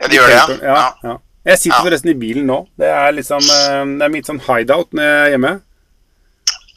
Ja, 0.00 0.06
de 0.06 0.14
gjør 0.20 0.30
det, 0.30 0.38
ja. 0.62 0.78
ja. 0.78 0.86
ja. 1.10 1.18
Jeg 1.44 1.58
sitter 1.58 1.76
Ja. 1.78 1.84
forresten 1.86 2.10
i 2.12 2.18
bilen 2.20 2.46
nå. 2.46 2.58
Det 2.78 2.86
er 2.92 3.12
liksom 3.16 3.40
eh, 3.40 3.84
Det 3.98 4.04
er 4.04 4.12
mitt 4.12 4.26
sånn 4.28 4.40
hideout 4.44 4.92
når 4.92 5.02
jeg 5.06 5.20
er 5.26 5.30
hjemme. 5.34 5.52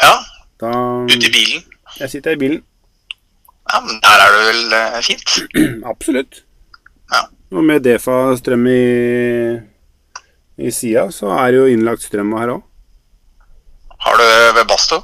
Ja, 0.04 0.14
Da 0.64 0.72
ute 1.10 1.28
i 1.28 1.32
bilen. 1.34 1.64
Jeg 2.00 2.10
sitter 2.10 2.32
i 2.32 2.40
bilen. 2.40 2.64
Ja, 3.74 3.80
men 3.84 4.00
der 4.04 4.24
er 4.24 4.32
det 4.38 4.44
vel 4.48 4.74
eh, 4.78 5.02
fint. 5.04 5.36
Absolutt. 5.92 6.44
Ja. 7.12 7.26
Og 7.54 7.64
med 7.68 7.84
Defa-strøm 7.86 8.66
i, 8.72 9.60
i 10.58 10.72
sida, 10.72 11.10
så 11.12 11.30
er 11.38 11.52
det 11.52 11.60
jo 11.60 11.68
innlagt 11.76 12.02
strøm 12.08 12.32
her 12.40 12.56
òg. 12.56 12.64
Har 14.04 14.18
du 14.20 14.26
ved 14.58 14.66
Basto? 14.68 15.04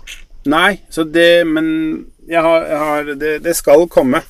Nei, 0.49 0.79
så 0.91 1.03
det 1.03 1.45
Men 1.47 1.67
jeg 2.27 2.41
har, 2.41 2.63
jeg 2.67 2.77
har 2.79 3.03
det, 3.19 3.35
det 3.43 3.55
skal 3.55 3.87
komme. 3.91 4.21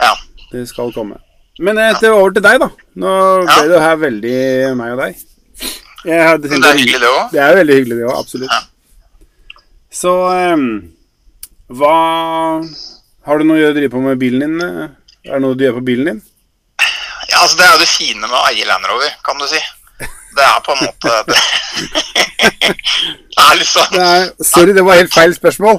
Ja. 0.00 0.14
Det 0.52 0.66
skal 0.70 0.92
komme. 0.94 1.18
Men 1.62 1.78
etter 1.78 2.10
over 2.14 2.32
til 2.34 2.42
deg, 2.42 2.58
da. 2.60 2.68
Nå 2.98 3.10
ble 3.46 3.54
Ja. 3.54 3.68
det 3.70 3.80
her 3.84 3.96
veldig 3.96 4.76
meg 4.76 4.92
og 4.94 4.98
deg. 5.04 5.14
Jeg 6.04 6.26
hadde 6.28 6.48
Men 6.50 6.60
det 6.60 6.70
er 6.70 6.78
hyggelig, 6.80 7.00
det 7.00 7.08
òg. 7.10 7.30
Det 7.32 7.40
er 7.40 7.54
veldig 7.56 7.74
hyggelig, 7.78 7.96
det 8.00 8.06
òg. 8.08 8.18
Absolutt. 8.18 8.50
Ja. 8.50 8.60
Så 9.94 10.12
um, 10.54 10.64
hva 11.70 11.94
Har 13.24 13.38
du 13.38 13.44
noe 13.48 13.70
å 13.70 13.72
drive 13.72 13.90
på 13.92 14.02
med 14.02 14.18
bilen 14.18 14.42
din? 14.42 14.60
eh? 14.60 14.88
Er 15.30 15.38
det 15.38 15.42
noe 15.46 15.54
du 15.56 15.64
gjør 15.64 15.78
på 15.78 15.84
bilen 15.86 16.04
din? 16.10 16.22
Ja, 17.30 17.38
altså 17.40 17.56
Det 17.56 17.64
er 17.64 17.72
jo 17.72 17.80
det 17.80 17.88
fine 17.88 18.20
med 18.20 18.34
å 18.36 18.42
eie 18.50 18.66
Land 18.68 18.84
Rover, 18.90 19.14
kan 19.24 19.38
du 19.40 19.46
si. 19.48 19.62
Det 20.34 20.42
er 20.44 20.60
på 20.66 20.74
en 20.74 20.82
måte 20.82 21.14
Det, 21.30 21.38
det 23.34 23.44
er 23.46 23.62
Det 23.94 24.02
er, 24.02 24.30
sorry, 24.44 24.72
det 24.74 24.84
var 24.84 24.98
helt 24.98 25.14
feil 25.14 25.32
spørsmål. 25.34 25.78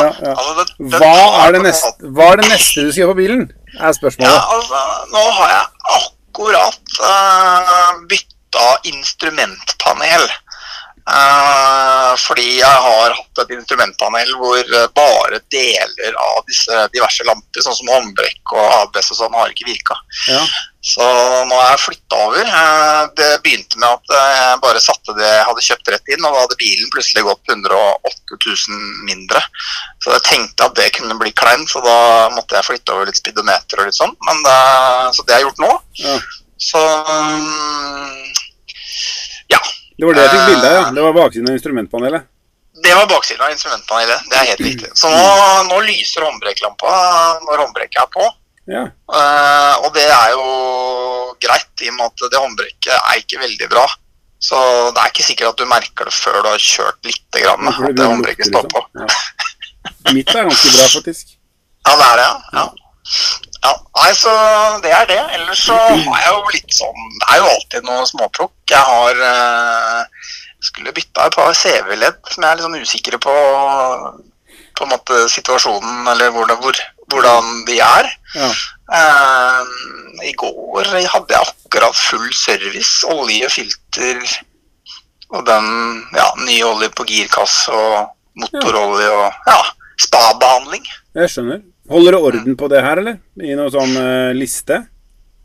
Ja. 0.00 0.32
Altså, 0.32 0.52
det, 0.58 0.66
det 0.92 1.00
Hva 1.02 1.16
er 1.42 1.56
det 1.56 1.62
neste, 1.66 2.10
hva 2.16 2.28
er 2.32 2.40
det 2.42 2.48
neste 2.50 2.86
du 2.86 2.90
skal 2.90 3.02
gjøre 3.02 3.12
på 3.12 3.20
bilen? 3.20 3.44
Er 3.78 3.92
Ja, 4.20 4.38
altså, 4.56 4.80
nå 5.12 5.24
har 5.38 5.52
jeg 5.52 5.66
akkurat 5.98 6.96
uh, 7.00 7.92
bytta 8.10 8.68
instrumentpanel. 8.92 10.26
Eh, 11.02 12.12
fordi 12.22 12.60
jeg 12.60 12.82
har 12.86 13.14
hatt 13.16 13.40
et 13.42 13.54
instrumentpanel 13.56 14.28
hvor 14.38 14.60
eh, 14.62 14.90
bare 14.94 15.40
deler 15.50 16.14
av 16.14 16.44
disse 16.46 16.84
diverse 16.94 17.26
lamper, 17.26 17.64
sånn 17.64 17.74
som 17.74 17.90
håndbrekk 17.90 18.52
og 18.54 18.76
ABS 18.84 19.10
og 19.10 19.18
sånn, 19.18 19.34
har 19.34 19.50
ikke 19.50 19.66
virka. 19.66 19.96
Ja. 20.30 20.44
Så 20.82 21.02
nå 21.02 21.58
har 21.58 21.72
jeg 21.72 21.82
flytta 21.82 22.20
over. 22.28 22.46
Eh, 22.46 23.02
Det 23.18 23.30
begynte 23.42 23.82
med 23.82 23.88
at 23.90 24.14
jeg 24.14 24.62
bare 24.62 24.84
satte 24.84 25.16
det 25.18 25.26
jeg 25.26 25.48
hadde 25.50 25.66
kjøpt 25.66 25.92
rett 25.96 26.14
inn, 26.14 26.22
og 26.22 26.36
da 26.36 26.44
hadde 26.44 26.60
bilen 26.62 26.94
plutselig 26.94 27.26
gått 27.26 27.50
108 27.50 28.38
000 28.38 29.04
mindre. 29.10 29.42
Så 30.06 30.14
jeg 30.14 30.26
tenkte 30.30 30.70
at 30.70 30.78
det 30.78 30.90
kunne 30.94 31.18
bli 31.18 31.34
kleint, 31.34 31.66
så 31.70 31.82
da 31.82 31.98
måtte 32.36 32.60
jeg 32.60 32.70
flytte 32.70 32.94
over 32.94 33.10
litt 33.10 33.18
speedometer 33.18 33.82
og 33.82 33.90
litt 33.90 33.98
sånn. 33.98 34.14
Men 34.28 34.46
det, 34.46 34.58
så 35.18 35.26
det 35.26 35.34
har 35.34 35.42
jeg 35.42 35.50
gjort 35.50 35.66
nå. 35.66 35.74
Ja. 36.06 36.16
Så 36.62 36.78
mm, 36.78 38.34
ja. 39.50 39.58
Det 40.02 40.06
var 40.08 40.16
det 40.18 40.22
jeg 40.26 40.30
fikk 40.34 40.46
bilde 40.50 40.66
av, 40.66 40.74
ja. 40.74 40.86
Det 40.96 41.02
var 41.04 41.12
baksiden 41.14 41.46
av 41.46 41.54
instrumentpanelet. 41.54 42.24
Det 42.82 42.94
var 42.98 43.04
baksiden 43.06 43.42
av 43.46 43.52
instrumentpanelet. 43.54 44.24
Det 44.26 44.38
er 44.40 44.48
helt 44.48 44.62
riktig. 44.66 44.88
Så 44.98 45.10
nå, 45.12 45.26
nå 45.68 45.76
lyser 45.86 46.24
håndbrekklampa 46.26 46.94
når 47.44 47.62
håndbrekket 47.62 48.00
er 48.02 48.08
på. 48.10 48.24
Ja. 48.72 48.82
Uh, 49.06 49.74
og 49.84 49.92
det 49.94 50.08
er 50.10 50.32
jo 50.34 50.48
greit, 51.44 51.70
i 51.86 51.92
og 51.92 52.00
med 52.00 52.08
at 52.08 52.24
det 52.34 52.40
håndbrekket 52.42 52.96
er 52.96 53.22
ikke 53.22 53.44
veldig 53.44 53.70
bra. 53.70 53.86
Så 54.42 54.58
det 54.90 55.04
er 55.04 55.14
ikke 55.14 55.28
sikkert 55.28 55.52
at 55.52 55.62
du 55.62 55.70
merker 55.70 56.10
det 56.10 56.16
før 56.18 56.40
du 56.40 56.50
har 56.50 56.66
kjørt 56.66 56.98
litt. 57.06 57.22
Grann, 57.38 57.70
Ja, 57.70 57.78
det 57.78 57.92
at 57.92 58.00
det 58.02 58.10
håndbrekket 58.10 58.50
står 58.50 58.66
på. 58.74 58.82
liksom. 58.98 59.06
Ja. 59.06 60.12
Mitt 60.18 60.34
er 60.34 60.50
ganske 60.50 60.74
bra, 60.74 60.90
faktisk. 60.98 61.36
Ja, 61.86 61.94
det 61.94 62.10
er 62.10 62.18
det, 62.18 62.26
ja. 62.26 62.58
ja. 62.58 62.66
Ja, 63.62 63.72
nei, 64.00 64.10
så 64.18 64.32
det 64.82 64.92
er 64.96 65.06
det. 65.10 65.20
Ellers 65.38 65.64
så 65.68 65.76
har 66.08 66.24
jeg 66.24 66.32
jo 66.34 66.54
litt 66.56 66.76
sånn 66.76 67.08
Det 67.20 67.28
er 67.30 67.40
jo 67.42 67.50
alltid 67.52 67.88
noe 67.88 68.08
småplukk. 68.10 68.54
Jeg 68.72 68.88
har 68.88 69.22
eh, 69.28 70.28
skulle 70.62 70.94
bytta 70.96 71.28
et 71.28 71.38
par 71.38 71.54
CV-ledd 71.58 72.20
som 72.30 72.44
jeg 72.44 72.50
er 72.50 72.58
litt 72.58 72.68
sånn 72.68 72.82
usikker 72.82 73.18
på 73.22 73.38
på 74.72 74.86
en 74.86 74.92
måte 74.94 75.18
situasjonen, 75.28 76.06
eller 76.08 76.30
hvordan, 76.32 76.56
hvor, 76.62 76.78
hvordan 77.12 77.50
de 77.68 77.76
er. 77.84 78.08
Ja. 78.34 78.48
Eh, 78.98 79.74
I 80.28 80.32
går 80.38 80.88
hadde 81.12 81.34
jeg 81.36 81.42
akkurat 81.42 81.98
full 81.98 82.32
service. 82.34 83.02
Olje, 83.12 83.50
filter 83.52 84.24
og 85.32 85.46
den 85.48 85.68
ja, 86.16 86.26
nye 86.44 86.64
olje 86.68 86.90
på 86.92 87.06
girkasse 87.08 87.72
og 87.72 88.10
motorolje 88.36 89.08
og 89.12 89.48
ja, 89.48 89.60
spa-behandling. 90.00 90.88
Jeg 91.16 91.32
skjønner. 91.32 91.62
Holder 91.92 92.12
du 92.12 92.18
orden 92.18 92.56
på 92.56 92.68
det 92.72 92.80
her, 92.84 92.96
eller? 93.02 93.16
I 93.42 93.54
noen 93.58 93.72
sånn 93.72 93.92
uh, 93.98 94.32
liste? 94.36 94.76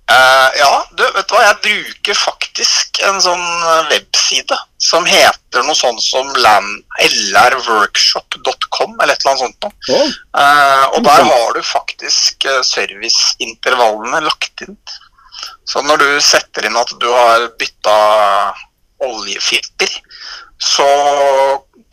Uh, 0.08 0.50
ja, 0.56 0.88
du, 0.96 1.04
vet 1.04 1.28
du 1.28 1.34
hva, 1.36 1.42
jeg 1.44 1.58
bruker 1.66 2.16
faktisk 2.16 3.02
en 3.04 3.20
sånn 3.20 3.44
eh, 3.44 3.90
webside 3.90 4.56
som 4.80 5.04
heter 5.04 5.66
noe 5.68 5.76
sånn 5.76 6.00
som 6.00 6.32
lrworkshop.com, 7.04 8.96
eller 8.96 9.14
et 9.14 9.20
eller 9.20 9.32
annet 9.34 9.44
sånt 9.44 9.60
noe. 9.66 9.74
Oh. 9.92 10.08
Uh, 10.32 10.86
og 10.96 11.00
der 11.10 11.22
har 11.28 11.50
du 11.58 11.62
faktisk 11.68 12.36
serviceintervallene 12.70 14.20
lagt 14.30 14.56
inn. 14.64 14.78
Så 15.68 15.84
når 15.84 15.98
du 16.00 16.10
setter 16.24 16.66
inn 16.70 16.80
at 16.80 16.92
du 17.02 17.10
har 17.12 17.52
bytta 17.60 17.98
oljefilter, 19.04 19.92
så 20.64 20.88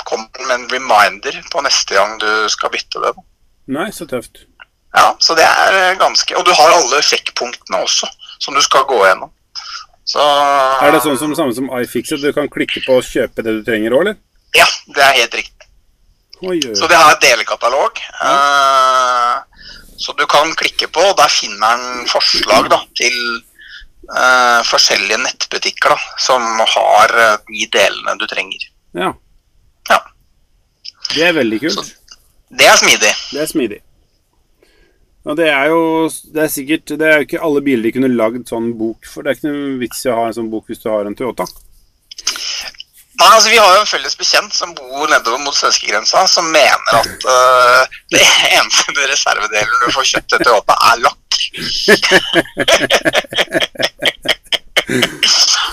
kommer 0.07 0.31
den 0.39 0.47
med 0.47 0.55
en 0.55 0.71
reminder 0.71 1.35
på 1.51 1.67
neste 1.67 1.99
gang 1.99 2.19
du 2.23 2.49
skal 2.53 2.71
bytte 2.73 3.03
det. 3.03 3.13
Nei, 3.67 3.89
så 3.93 4.07
tøft. 4.07 4.45
Ja, 4.95 5.17
så 5.19 5.35
det 5.35 5.45
er 5.45 5.75
eh, 5.75 5.97
ganske 5.99 6.37
Og 6.39 6.45
du 6.47 6.53
har 6.55 6.71
alle 6.77 7.01
sjekkpunktene 7.03 7.81
også, 7.83 8.07
som 8.39 8.55
du 8.55 8.63
skal 8.63 8.85
gå 8.87 9.01
gjennom. 9.03 9.33
Så 10.07 10.21
Er 10.85 10.93
det 10.93 11.01
sånn 11.03 11.19
som 11.19 11.33
samme 11.35 11.55
som 11.57 11.71
iFixit? 11.81 12.21
Du 12.23 12.31
kan 12.37 12.51
klikke 12.53 12.83
på 12.85 12.99
å 13.01 13.03
kjøpe 13.05 13.43
det 13.43 13.57
du 13.57 13.63
trenger 13.67 13.97
òg, 13.97 14.05
eller? 14.05 14.19
Ja, 14.55 14.67
det 14.95 15.03
er 15.03 15.17
helt 15.23 15.35
riktig. 15.35 15.69
Oi, 16.45 16.59
oi, 16.61 16.75
Så 16.77 16.87
det 16.91 16.99
har 17.01 17.15
et 17.15 17.25
delekatalog. 17.25 17.99
Uh, 18.21 19.41
så 19.99 20.13
du 20.19 20.27
kan 20.31 20.53
klikke 20.61 20.91
på, 20.93 21.01
og 21.01 21.17
der 21.19 21.33
finner 21.33 21.79
en 21.79 22.07
forslag 22.11 22.69
da, 22.71 22.83
til 22.99 23.17
uh, 24.13 24.61
forskjellige 24.69 25.23
nettbutikker 25.25 25.95
da, 25.95 25.99
som 26.21 26.45
har 26.61 27.17
de 27.49 27.67
delene 27.73 28.19
du 28.21 28.27
trenger. 28.31 28.69
Ja. 28.99 29.15
Ja. 29.89 30.03
Det 31.15 31.25
er 31.31 31.39
veldig 31.41 31.63
kult. 31.65 31.81
Så- 31.81 32.04
Det 32.59 32.67
er 32.71 32.79
smidig. 32.81 33.13
Det 33.33 33.43
er 33.43 33.51
smidig. 33.51 33.81
Og 35.25 35.37
det 35.39 35.49
er 35.49 35.71
jo 35.73 36.11
Det 36.35 36.43
er 36.43 36.51
sikkert 36.53 36.87
Det 37.01 37.07
er 37.09 37.15
jo 37.17 37.27
ikke 37.27 37.45
alle 37.47 37.63
biler 37.65 37.87
de 37.87 37.93
kunne 37.97 38.13
lagd 38.13 38.49
sånn 38.49 38.79
bok 38.79 39.07
for. 39.09 39.23
Det 39.23 39.31
er 39.33 39.39
ikke 39.39 39.53
noen 39.53 39.79
vits 39.81 40.05
i 40.05 40.13
å 40.13 40.19
ha 40.19 40.27
en 40.29 40.37
sånn 40.39 40.51
bok 40.53 40.69
hvis 40.69 40.83
du 40.83 40.91
har 40.93 41.09
en 41.09 41.17
Toyota. 41.19 41.47
Nei, 43.15 43.31
altså 43.31 43.49
Vi 43.51 43.61
har 43.63 43.71
jo 43.77 43.81
en 43.81 43.89
felles 43.89 44.17
bekjent 44.19 44.55
som 44.55 44.75
bor 44.75 45.07
nedover 45.09 45.39
mot 45.45 45.57
svenskegrensa, 45.57 46.27
som 46.29 46.51
mener 46.53 46.99
at 46.99 47.27
uh, 47.31 47.83
det 48.15 48.25
eneste 48.59 49.07
reservedelen 49.13 49.85
du 49.85 49.93
får 49.95 50.11
kjøpt 50.13 50.29
til 50.35 50.41
Toyota, 50.49 50.75
er 50.91 50.97
lakk. 51.07 51.23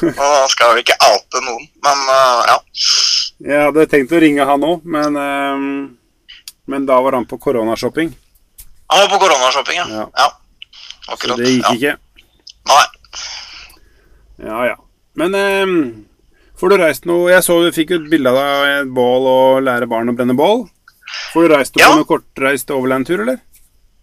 Og 0.01 0.15
da 0.17 0.47
skal 0.49 0.75
vi 0.75 0.79
ikke 0.85 1.01
oute 1.09 1.37
noen, 1.43 1.65
men 1.83 1.97
uh, 2.07 2.41
ja. 2.47 2.57
Jeg 3.41 3.65
hadde 3.65 3.89
tenkt 3.89 4.13
å 4.13 4.21
ringe 4.21 4.45
han 4.45 4.63
òg, 4.65 4.85
men 4.85 5.17
ehm, 5.17 5.73
Men 6.67 6.85
da 6.85 6.99
var 7.01 7.17
han 7.17 7.25
på 7.25 7.37
koronashopping. 7.41 8.13
Han 8.91 8.99
var 8.99 9.09
på 9.09 9.19
koronashopping, 9.25 9.77
ja. 9.81 9.87
Ja. 9.89 10.07
ja. 10.15 11.17
Så 11.17 11.35
det 11.37 11.49
gikk 11.49 11.65
ja. 11.65 11.73
ikke. 11.75 11.95
Nei. 12.69 12.85
Ja, 14.41 14.59
ja. 14.71 14.75
Men 15.17 15.35
eh, 15.35 15.71
får 16.59 16.71
du 16.71 16.77
reist 16.79 17.07
noe 17.09 17.31
Jeg 17.33 17.43
så 17.43 17.57
du 17.65 17.71
fikk 17.75 17.91
et 17.97 18.05
bilde 18.11 18.31
av 18.31 18.37
deg 18.37 18.67
i 18.69 18.75
et 18.83 18.91
bål 18.95 19.27
og 19.27 19.63
lære 19.65 19.89
barn 19.91 20.11
å 20.11 20.15
brenne 20.17 20.37
bål. 20.37 20.65
Får 21.33 21.47
du 21.47 21.53
reist 21.55 21.75
noe 21.75 21.83
Ja. 21.83 21.89
på 21.91 21.99
noen 22.01 22.09
kortreist 22.09 22.71
overlandtur, 22.71 23.23
eller? 23.25 23.41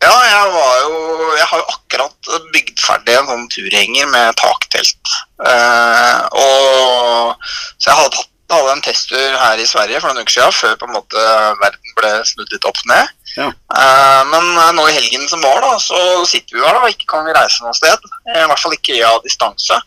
Ja, 0.04 0.14
jeg 0.14 0.50
var 0.54 0.74
jo 0.84 0.98
Jeg 1.38 1.46
har 1.50 1.62
jo 1.62 1.68
akkurat 1.72 2.28
bygd 2.54 2.82
ferdig 2.82 3.16
en 3.18 3.30
sånn 3.30 3.46
turhenger 3.54 4.11
med 4.12 4.36
taktelt. 4.38 5.14
Eh, 5.42 6.20
og 6.42 7.48
Så 7.78 7.90
jeg 7.90 7.98
hadde 7.98 8.12
tatt 8.18 8.30
hadde 8.55 8.72
en 8.72 8.82
testtur 8.84 9.36
her 9.42 9.61
i 9.61 9.66
Sverige 9.68 10.01
for 10.01 10.11
noen 10.11 10.24
uker 10.24 10.34
siden, 10.34 10.55
før 10.57 10.76
på 10.80 10.88
en 10.88 10.96
måte 10.96 11.24
verden 11.61 11.96
ble 11.99 12.12
snudd 12.28 12.55
litt 12.55 12.68
opp 12.68 12.80
ned. 12.88 13.11
Ja. 13.36 13.51
Uh, 13.70 14.22
men 14.32 14.46
eh, 14.57 14.70
nå 14.74 14.86
i 14.88 14.94
helgen 14.96 15.28
som 15.30 15.42
var, 15.44 15.61
da, 15.62 15.76
så 15.82 15.99
sitter 16.26 16.57
vi 16.57 16.64
her 16.64 16.74
da, 16.74 16.82
og 16.86 16.94
ikke 16.94 17.11
kan 17.12 17.26
vi 17.28 17.36
reise 17.36 17.62
noe 17.64 17.76
sted. 17.76 18.09
Eh, 18.30 18.40
I 18.40 18.49
hvert 18.49 18.62
fall 18.64 18.76
ikke 18.78 18.99
av 19.07 19.20
distanse. 19.26 19.78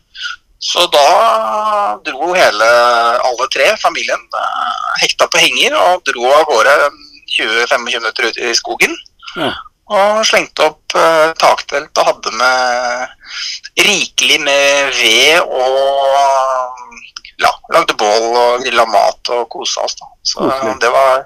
Så 0.62 0.86
da 0.93 1.07
dro 2.05 2.36
hele, 2.38 2.68
alle 3.26 3.47
tre, 3.49 3.72
familien, 3.82 4.22
hekta 5.01 5.26
på 5.26 5.41
henger 5.41 5.74
og 5.80 6.03
dro 6.05 6.28
av 6.30 6.45
gårde 6.51 6.76
20-25 7.34 7.88
minutter 7.88 8.30
ut 8.30 8.38
i 8.38 8.53
skogen. 8.53 8.93
Ja. 9.39 9.49
Og 9.91 10.22
slengte 10.24 10.70
opp 10.70 10.93
uh, 10.95 11.34
taktelt 11.41 11.97
og 11.97 12.07
hadde 12.07 12.32
med 12.38 13.82
rikelig 13.82 14.38
med 14.45 14.93
ved 14.95 15.41
og 15.41 16.90
ja, 17.41 17.51
lagde 17.73 17.95
bål 17.99 18.27
og 18.29 18.65
grilla 18.65 18.85
mat 18.89 19.31
og 19.35 19.47
kosa 19.51 19.85
oss. 19.87 19.97
da. 19.99 20.09
Så 20.23 20.49
det 20.81 20.91
var, 20.93 21.23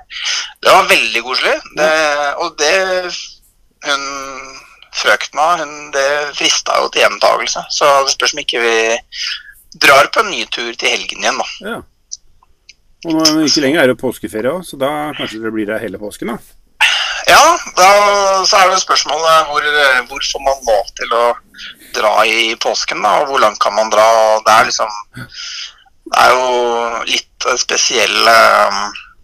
det 0.63 0.75
var 0.75 0.91
veldig 0.91 1.23
koselig. 1.25 1.55
Det, 1.77 1.89
og 2.43 2.55
det 2.61 2.75
hun 3.85 4.05
frøkna, 4.95 5.47
hun, 5.61 5.73
det 5.93 6.07
frista 6.37 6.79
jo 6.81 6.89
til 6.91 7.03
gjentakelse. 7.03 7.65
Så 7.73 7.89
det 8.05 8.15
spørs 8.15 8.35
om 8.35 8.41
ikke 8.45 8.63
vi 8.63 8.77
drar 9.83 10.09
på 10.13 10.23
en 10.23 10.31
ny 10.31 10.45
tur 10.51 10.71
til 10.73 10.93
helgen 10.95 11.23
igjen, 11.23 11.41
da. 11.41 11.49
ja. 11.73 11.81
Og 13.05 13.13
nå, 13.19 13.43
ikke 13.45 13.61
lenger 13.61 13.83
er 13.83 13.91
det 13.91 14.01
påskeferie 14.01 14.49
òg, 14.49 14.63
så 14.65 14.79
da 14.81 14.91
kanskje 15.13 15.43
det 15.43 15.51
blir 15.53 15.67
der 15.69 15.83
hele 15.83 15.99
påsken, 16.01 16.31
da. 16.33 16.39
Ja, 17.29 17.41
da, 17.77 17.89
så 18.45 18.57
er 18.61 18.71
det 18.71 18.81
spørsmålet 18.81 19.49
hvor, 19.49 19.67
hvor 20.09 20.25
får 20.31 20.43
man 20.45 20.65
lov 20.69 20.89
til 20.97 21.13
å 21.17 21.23
dra 21.95 22.13
i 22.25 22.55
påsken, 22.61 23.01
da, 23.05 23.19
og 23.21 23.29
hvor 23.29 23.43
langt 23.43 23.61
kan 23.61 23.75
man 23.77 23.91
dra? 23.93 24.05
Det 24.45 24.55
er 24.55 24.69
liksom 24.71 24.97
Det 26.05 26.21
er 26.21 26.31
jo 26.35 27.03
litt 27.09 27.47
spesielle 27.59 28.35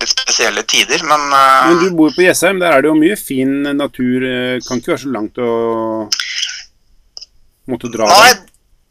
litt 0.01 0.09
spesielle 0.15 0.63
tider, 0.65 1.03
men, 1.05 1.27
eh, 1.37 1.65
Men 1.69 1.79
du 1.83 1.91
bor 1.97 2.09
på 2.15 2.23
Jessheim, 2.25 2.57
der 2.59 2.73
er 2.73 2.81
det 2.81 2.89
jo 2.89 2.95
mye 2.97 3.17
fin 3.19 3.51
natur. 3.77 4.23
eh, 4.25 4.59
Kan 4.67 4.79
ikke 4.81 4.95
være 4.95 5.03
så 5.03 5.11
langt 5.13 5.37
å 5.37 6.09
måtte 7.69 7.91
dra. 7.93 8.07
Nei, 8.09 8.31
der. 8.33 8.41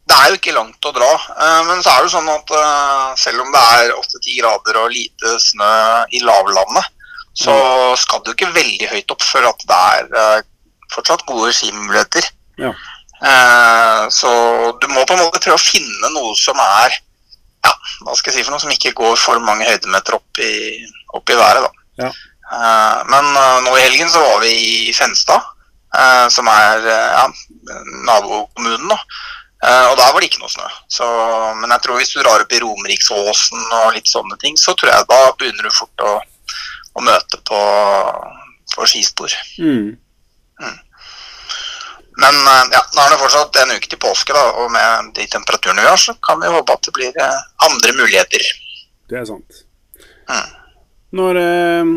det 0.07 0.17
er 0.21 0.29
jo 0.31 0.37
ikke 0.39 0.53
langt 0.55 0.87
å 0.87 0.93
dra. 0.95 1.09
eh, 1.35 1.59
Men 1.67 1.83
så 1.83 1.91
er 1.91 1.99
det 2.05 2.07
jo 2.09 2.15
sånn 2.15 2.31
at 2.31 2.53
eh, 2.61 3.11
selv 3.25 3.43
om 3.43 3.51
det 3.51 3.65
er 3.75 3.91
8-10 3.97 4.39
grader 4.39 4.79
og 4.85 4.89
lite 4.95 5.35
snø 5.43 5.71
i 6.15 6.23
lavlandet, 6.23 6.87
så 7.43 7.53
skal 7.99 8.23
du 8.25 8.31
ikke 8.33 8.49
veldig 8.55 8.89
høyt 8.91 9.11
opp 9.13 9.23
før 9.23 9.49
at 9.51 9.61
det 9.67 9.83
er 9.91 10.09
eh, 10.23 10.41
fortsatt 10.95 11.25
gode 11.27 11.51
skimuligheter. 11.55 12.27
Ja. 12.59 12.71
Eh, 13.21 14.07
Så 14.11 14.31
du 14.81 14.87
må 14.91 15.03
på 15.05 15.13
en 15.15 15.25
måte 15.27 15.39
prøve 15.43 15.59
å 15.59 15.63
finne 15.63 16.09
noe 16.15 16.35
som 16.39 16.55
er 16.59 16.95
ja, 17.65 17.73
hva 18.05 18.15
skal 18.17 18.31
jeg 18.31 18.39
si 18.39 18.45
for 18.47 18.55
noe 18.55 18.63
som 18.63 18.73
ikke 18.73 18.95
går 18.97 19.17
for 19.19 19.41
mange 19.43 19.67
høydemeter 19.69 20.17
opp 20.17 20.41
i, 20.41 20.81
opp 21.13 21.29
i 21.29 21.37
været. 21.37 21.67
da. 21.67 21.87
Ja. 22.05 22.11
Eh, 22.51 23.01
Men 23.11 23.29
eh, 23.35 23.59
nå 23.65 23.75
i 23.77 23.83
helgen 23.85 24.09
så 24.11 24.23
var 24.23 24.41
vi 24.43 24.53
i 24.89 24.93
Fenstad, 24.95 25.45
eh, 25.97 26.27
som 26.33 26.49
er 26.51 26.87
ja, 26.89 27.27
nabokommunen. 28.07 28.89
da. 28.91 28.99
Og 29.61 29.93
der 29.93 30.07
var 30.09 30.17
det 30.17 30.31
ikke 30.31 30.39
noe 30.41 30.49
snø. 30.49 30.65
Så, 30.89 31.05
men 31.61 31.69
jeg 31.69 31.83
tror 31.83 31.99
hvis 31.99 32.09
du 32.09 32.17
drar 32.17 32.41
opp 32.41 32.53
i 32.55 32.61
Romeriksåsen 32.63 33.75
og 33.77 33.91
litt 33.93 34.09
sånne 34.09 34.33
ting, 34.41 34.55
så 34.57 34.73
tror 34.73 34.89
jeg 34.89 35.05
da 35.11 35.19
begynner 35.37 35.67
du 35.67 35.75
fort 35.75 36.01
å, 36.01 36.15
å 36.97 37.03
møte 37.05 37.37
på, 37.45 37.59
på 38.73 38.87
skispor. 38.89 39.35
Mm. 39.61 39.91
Men 42.21 42.37
eh, 42.45 42.63
ja, 42.75 42.81
nå 42.95 43.01
er 43.03 43.13
det 43.15 43.19
fortsatt 43.23 43.59
en 43.63 43.73
uke 43.75 43.89
til 43.89 43.99
påske, 44.01 44.33
da, 44.35 44.43
og 44.61 44.71
med 44.73 45.11
de 45.17 45.25
temperaturene 45.31 45.81
vi 45.85 45.89
har, 45.89 45.97
så 46.01 46.13
kan 46.23 46.41
vi 46.43 46.51
håpe 46.53 46.75
at 46.75 46.87
det 46.87 46.93
blir 46.97 47.17
eh, 47.17 47.37
andre 47.67 47.93
muligheter. 47.97 48.43
Det 49.09 49.17
er 49.21 49.25
sant. 49.29 49.61
Mm. 50.29 50.51
Når, 51.19 51.39
eh, 51.41 51.93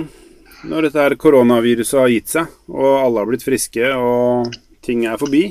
når 0.70 0.88
dette 0.88 1.02
her 1.04 1.16
koronaviruset 1.20 2.00
har 2.00 2.12
gitt 2.14 2.32
seg, 2.32 2.54
og 2.72 2.88
alle 3.02 3.20
har 3.22 3.28
blitt 3.30 3.44
friske, 3.46 3.90
og 3.94 4.54
ting 4.86 5.04
er 5.10 5.20
forbi, 5.20 5.44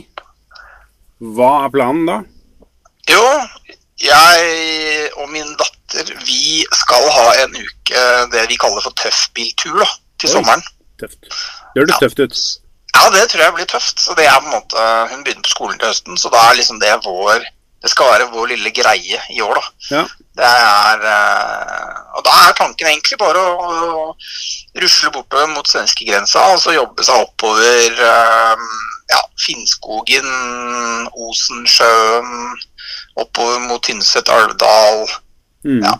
hva 1.23 1.51
er 1.67 1.71
planen 1.75 2.07
da? 2.09 2.17
Jo, 3.11 3.21
jeg 4.03 5.11
og 5.21 5.29
min 5.31 5.53
datter, 5.59 6.09
vi 6.25 6.63
skal 6.75 7.05
ha 7.13 7.27
en 7.43 7.53
uke 7.55 8.03
det 8.33 8.47
vi 8.49 8.57
kaller 8.59 8.81
for 8.83 8.95
tøffbiltur 8.99 9.77
da, 9.83 9.87
til 10.19 10.31
Oi. 10.31 10.33
sommeren. 10.39 10.65
Tøft. 10.99 11.19
Det 11.73 11.83
høres 11.83 11.93
Ja. 11.93 11.99
tøft 12.07 12.19
ut. 12.25 12.41
Ja, 12.93 13.09
det 13.09 13.25
tror 13.29 13.43
jeg 13.43 13.55
blir 13.57 13.69
tøft. 13.69 13.99
Så 13.99 14.15
det 14.17 14.27
er 14.29 14.39
på 14.39 14.49
en 14.49 14.55
måte, 14.57 14.85
Hun 15.11 15.23
begynner 15.25 15.45
på 15.45 15.55
skolen 15.55 15.79
til 15.79 15.89
høsten, 15.89 16.17
så 16.17 16.31
da 16.33 16.49
er 16.49 16.59
liksom 16.59 16.79
det 16.81 16.93
vår 17.05 17.43
Det 17.83 17.91
skal 17.91 18.13
være 18.13 18.29
vår 18.31 18.47
lille 18.53 18.71
greie 18.71 19.17
i 19.33 19.41
år, 19.43 19.57
da. 19.59 19.63
Ja. 19.89 20.03
Det 20.39 20.49
er 20.49 21.01
eh, 21.13 21.97
Og 22.15 22.23
da 22.23 22.37
er 22.45 22.55
tanken 22.57 22.87
egentlig 22.87 23.17
bare 23.19 23.41
å, 23.41 23.73
å 24.13 24.79
rusle 24.81 25.11
bortover 25.13 25.51
mot 25.51 25.67
svenskegrensa 25.67 26.45
og 26.53 26.61
så 26.63 26.73
jobbe 26.73 27.03
seg 27.05 27.25
oppover 27.25 27.99
eh, 28.07 28.63
ja, 29.11 29.19
Finnskogen, 29.43 30.29
Osensjøen, 31.27 32.55
oppover 33.19 33.59
mot 33.67 33.83
Tynset, 33.83 34.31
Alvdal. 34.31 35.03
Mm. 35.67 35.83
Ja. 35.83 35.97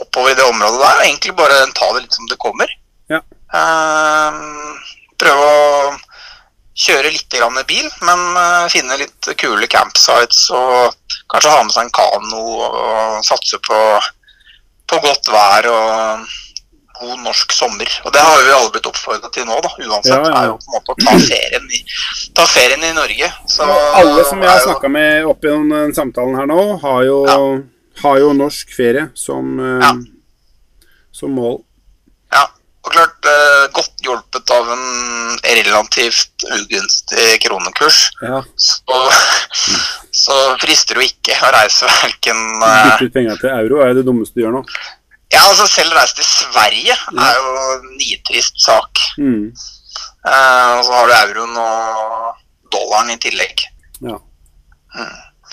Oppover 0.00 0.32
i 0.32 0.38
det 0.38 0.46
området 0.48 0.80
der. 0.80 1.02
Egentlig 1.04 1.36
bare 1.38 1.60
ta 1.76 1.90
det 1.94 2.06
litt 2.06 2.16
som 2.16 2.30
det 2.30 2.38
kommer. 2.42 2.72
Ja. 3.12 3.20
Um, 3.52 4.78
prøve 5.20 5.46
å 5.46 5.92
kjøre 6.76 7.10
litt 7.12 7.32
grann 7.34 7.58
bil, 7.68 7.88
men 8.06 8.20
eh, 8.40 8.68
finne 8.72 8.98
litt 9.00 9.30
kule 9.40 9.66
campsites 9.70 10.46
og 10.54 10.94
kanskje 11.32 11.50
ha 11.54 11.64
med 11.64 11.74
seg 11.74 11.88
en 11.88 11.94
kano 11.94 12.44
og 12.66 13.24
satse 13.26 13.58
på, 13.66 13.80
på 14.90 15.00
godt 15.02 15.30
vær 15.32 15.68
og 15.70 16.30
god 17.00 17.22
norsk 17.24 17.52
sommer. 17.56 17.88
Og 18.04 18.12
det 18.12 18.20
har 18.20 18.42
vi 18.44 18.52
alle 18.52 18.70
blitt 18.74 18.88
oppfordra 18.90 19.30
til 19.32 19.46
nå, 19.48 19.56
da, 19.64 19.70
uansett. 19.86 20.12
Ja, 20.12 20.20
ja, 20.28 20.40
er 20.42 20.50
jo 20.50 20.56
på 20.60 20.68
en 20.68 20.76
måte 20.76 20.94
å 20.94 20.98
ta 21.00 21.14
ferien 21.24 21.70
i, 21.72 21.80
ta 22.36 22.46
ferien 22.50 22.84
i 22.84 22.92
Norge. 22.96 23.30
Så, 23.48 23.64
alle 23.66 24.24
som 24.28 24.42
jeg 24.44 24.52
har 24.52 24.60
snakka 24.66 24.90
med 24.92 25.28
opp 25.30 25.46
gjennom 25.48 25.72
den 25.72 25.96
samtalen 25.96 26.36
her 26.36 26.50
nå, 26.50 26.60
har 26.84 27.02
jo, 27.08 27.18
Ja. 27.30 27.38
har 28.02 28.20
jo 28.20 28.32
norsk 28.36 28.74
ferie 28.76 29.08
som, 29.16 29.56
eh, 29.60 29.92
som 31.12 31.32
mål. 31.36 31.62
Og 32.90 32.96
klart 32.96 33.26
eh, 33.30 33.64
godt 33.70 34.00
hjulpet 34.02 34.50
av 34.50 34.66
en 34.74 35.36
relativt 35.44 36.42
ugunstig 36.56 37.36
kronekurs, 37.44 37.98
Ja. 38.18 38.40
så, 38.58 38.96
så 40.24 40.38
frister 40.58 40.98
det 40.98 41.04
jo 41.04 41.10
ikke 41.12 41.36
å 41.38 41.52
reise 41.54 41.86
verken 41.86 42.40
eh, 42.58 42.88
Bytte 42.88 43.06
ut 43.06 43.14
penger 43.14 43.38
til 43.38 43.52
euro 43.54 43.78
er 43.86 43.94
det 43.94 44.02
dummeste 44.08 44.34
du 44.34 44.42
gjør 44.42 44.56
nå. 44.58 44.64
Ja, 45.30 45.44
altså 45.44 45.68
selv 45.70 45.94
reise 45.94 46.18
til 46.18 46.26
Sverige 46.26 46.96
er 46.98 47.38
jo 47.38 47.52
en 47.76 47.86
nitrist 48.00 48.58
sak. 48.58 49.04
Mm. 49.22 49.52
Eh, 50.26 50.70
og 50.74 50.82
så 50.88 50.96
har 50.96 51.06
du 51.06 51.14
euroen 51.20 51.54
og 51.62 52.42
dollaren 52.74 53.14
i 53.14 53.20
tillegg. 53.22 53.62
Ja. 54.02 54.18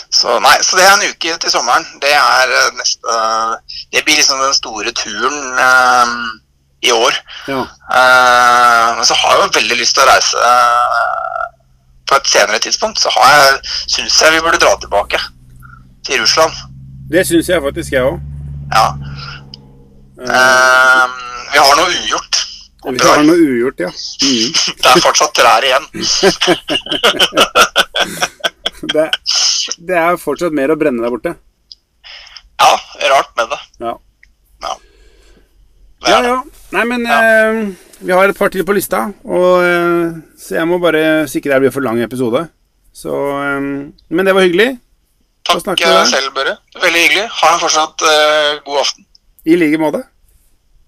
Så 0.09 0.39
nei, 0.41 0.55
så 0.65 0.79
det 0.79 0.87
er 0.87 0.95
en 0.95 1.05
uke 1.13 1.37
til 1.43 1.53
sommeren. 1.53 1.85
Det 2.01 2.09
er 2.17 2.57
eh, 2.63 2.73
neste 2.79 3.21
Det 3.93 4.01
blir 4.07 4.17
liksom 4.17 4.41
den 4.41 4.57
store 4.57 4.97
turen 4.97 5.37
eh, 5.61 6.17
i 6.87 6.93
år. 6.95 7.19
ja. 7.47 7.61
Eh, 7.97 8.95
men 8.97 9.05
så 9.07 9.15
har 9.15 9.35
jeg 9.35 9.43
jo 9.43 9.55
veldig 9.59 9.77
lyst 9.79 9.95
til 9.95 10.03
å 10.03 10.09
reise 10.09 10.49
eh, 10.51 11.43
på 12.07 12.17
et 12.17 12.31
senere 12.31 12.59
tidspunkt. 12.63 13.01
Så 13.01 13.11
har 13.15 13.35
jeg, 13.35 13.59
syns 13.95 14.21
jeg 14.21 14.35
vi 14.35 14.43
burde 14.45 14.61
dra 14.63 14.73
tilbake 14.81 15.19
til 16.07 16.21
Russland. 16.23 16.53
Det 17.11 17.23
syns 17.27 17.49
jeg 17.49 17.63
faktisk, 17.63 17.95
jeg 17.95 18.03
òg. 18.03 18.19
Ja. 18.73 18.87
Uh, 20.17 21.05
vi 21.53 21.59
har 21.61 21.75
noe 21.79 21.91
ugjort. 21.93 22.41
Vi 22.87 22.99
har 23.03 23.23
noe 23.23 23.37
ugjort, 23.37 23.79
ja. 23.85 23.91
Mm. 24.23 24.51
Det 24.81 24.91
er 24.91 25.03
fortsatt 25.03 25.35
trær 25.37 25.67
igjen. 25.67 25.85
Det, 28.77 29.07
det 29.89 29.95
er 29.97 30.19
fortsatt 30.21 30.53
mer 30.53 30.69
å 30.69 30.75
brenne 30.77 31.01
der 31.01 31.09
borte. 31.09 31.31
Ja, 32.61 32.73
rart 33.09 33.31
med 33.39 33.49
det. 33.49 33.57
Ja. 33.81 33.93
Ja. 33.93 33.95
Ja, 36.05 36.19
ja. 36.23 36.41
Nei, 36.75 36.83
men 36.85 37.05
eh, 37.07 37.61
vi 38.05 38.13
har 38.13 38.29
et 38.29 38.37
par 38.37 38.51
til 38.53 38.65
på 38.67 38.75
lista, 38.77 39.07
og, 39.25 39.63
eh, 39.65 40.17
så 40.37 40.59
jeg 40.59 40.67
må 40.69 40.77
bare 40.83 41.25
sikre 41.31 41.55
det 41.55 41.63
blir 41.65 41.73
for 41.73 41.85
lang 41.85 42.01
episode. 42.03 42.43
Så, 42.93 43.13
eh, 43.41 43.61
men 44.09 44.25
det 44.29 44.35
var 44.35 44.45
hyggelig. 44.45 44.75
Takk 45.47 45.81
eh, 45.81 46.03
selv, 46.05 46.33
Børre. 46.35 46.57
Veldig 46.75 47.01
hyggelig. 47.05 47.25
Ha 47.39 47.53
en 47.53 47.61
fortsatt 47.63 48.03
eh, 48.03 48.59
god 48.67 48.81
aften. 48.83 49.07
I 49.47 49.55
like 49.55 49.79
måte. 49.79 50.03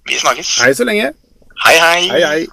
Vi 0.10 0.20
snakkes. 0.20 0.58
Hei 0.66 0.74
så 0.76 0.84
lenge. 0.88 1.14
Hei, 1.66 1.76
hei. 1.80 2.02
Hei, 2.12 2.24
hei. 2.28 2.48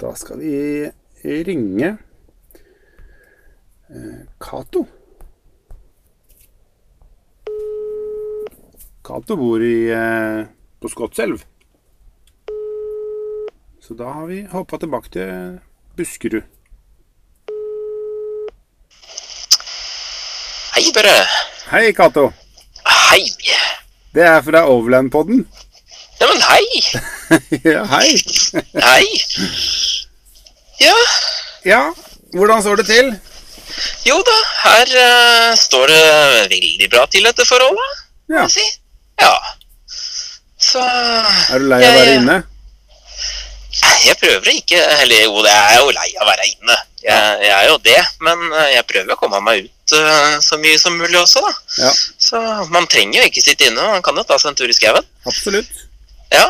Da 0.00 0.12
skal 0.18 0.42
vi 0.42 0.90
ringe 1.24 1.94
eh, 3.88 4.20
Cato 9.06 9.36
bor 9.36 9.62
i, 9.62 9.88
eh, 9.90 10.46
på 10.80 10.88
Skotselv. 10.88 11.42
Så 13.86 13.94
da 13.94 14.04
har 14.10 14.26
vi 14.26 14.40
hoppa 14.50 14.78
tilbake 14.82 15.10
til 15.14 15.58
Buskerud. 15.96 16.42
Hei, 20.76 20.90
Børre. 20.92 21.14
Hei, 21.70 21.92
Cato. 21.92 22.32
Hei. 22.86 23.22
Det 24.14 24.24
er 24.26 24.42
fra 24.42 24.64
Overland-podden. 24.72 25.44
Ja, 26.20 26.26
men 26.32 26.42
hei. 26.42 26.66
ja, 27.74 27.84
hei. 27.94 28.10
Hei. 28.74 29.06
Ja, 30.80 30.96
Ja, 31.66 31.80
hvordan 32.34 32.62
står 32.62 32.76
det 32.82 32.86
til? 32.86 33.08
jo 34.06 34.16
da, 34.24 34.34
her 34.62 34.92
uh, 35.02 35.54
står 35.58 35.90
det 35.90 36.02
veldig 36.52 36.88
bra 36.92 37.06
til 37.10 37.26
etter 37.26 37.44
forholdet, 37.48 38.02
må 38.30 38.36
Ja. 38.36 38.44
jeg 38.46 38.50
si. 38.54 38.66
Ja. 39.20 39.32
Så 40.66 40.82
Er 40.82 41.62
du 41.62 41.66
lei 41.70 41.80
av 41.84 41.94
å 41.94 41.98
være 42.00 42.14
inne? 42.20 42.36
Jeg 44.06 44.16
prøver 44.20 44.48
ikke 44.54 44.78
Eller 45.02 45.26
jo, 45.26 45.40
jeg 45.44 45.56
er 45.56 45.78
jo 45.80 45.90
lei 45.94 46.08
av 46.16 46.24
å 46.24 46.28
være 46.30 46.46
inne. 46.48 46.76
Jeg, 47.06 47.40
jeg 47.44 47.52
er 47.54 47.66
jo 47.70 47.76
det, 47.84 47.98
men 48.24 48.40
eh, 48.50 48.70
jeg 48.74 48.86
prøver 48.88 49.14
å 49.14 49.18
komme 49.20 49.38
meg 49.46 49.66
ut 49.66 49.92
eh, 49.94 50.36
så 50.42 50.58
mye 50.58 50.78
som 50.80 50.96
mulig 50.98 51.18
også, 51.20 51.42
da. 51.44 51.52
Ja, 51.84 51.90
Så 52.18 52.40
man 52.74 52.88
trenger 52.90 53.20
jo 53.20 53.28
ikke 53.30 53.44
sitte 53.44 53.68
inne, 53.68 53.84
man 53.92 54.02
kan 54.02 54.16
jo 54.18 54.24
ta 54.26 54.38
seg 54.42 54.50
en 54.50 54.58
tur 54.58 54.72
i 54.72 54.74
skauen. 54.74 55.06
absolutt. 55.28 55.70
Ja. 56.34 56.48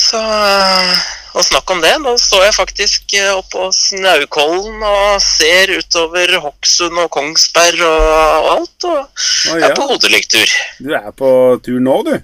Så 0.00 0.18
eh, 0.18 1.02
Og 1.34 1.44
snakk 1.46 1.70
om 1.70 1.80
det, 1.82 1.92
nå 2.02 2.12
står 2.18 2.44
jeg 2.48 2.54
faktisk 2.56 3.14
eh, 3.18 3.30
oppå 3.34 3.68
Snaukollen 3.74 4.82
og 4.86 5.20
ser 5.22 5.70
utover 5.78 6.32
Hokksund 6.42 6.98
og 7.02 7.08
Kongsberg 7.14 7.82
og, 7.86 8.08
og 8.10 8.48
alt, 8.56 8.86
og 8.90 8.98
Å, 8.98 9.56
jeg 9.58 9.68
er 9.68 9.74
på 9.78 9.86
hodelyktur. 9.90 10.54
Du 10.82 10.92
er 10.98 11.08
på 11.18 11.30
tur 11.66 11.78
nå, 11.82 11.96
du? 12.06 12.14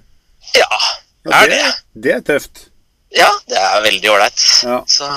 Ja, 0.58 0.68
Ja, 1.26 1.42
er 1.42 1.50
det. 1.52 1.62
Det 2.06 2.12
er 2.16 2.22
tøft. 2.26 2.66
Ja, 3.14 3.28
det 3.50 3.58
er 3.58 3.82
veldig 3.84 4.10
ålreit. 4.14 4.44
Ja. 4.64 4.78
Så 4.88 5.08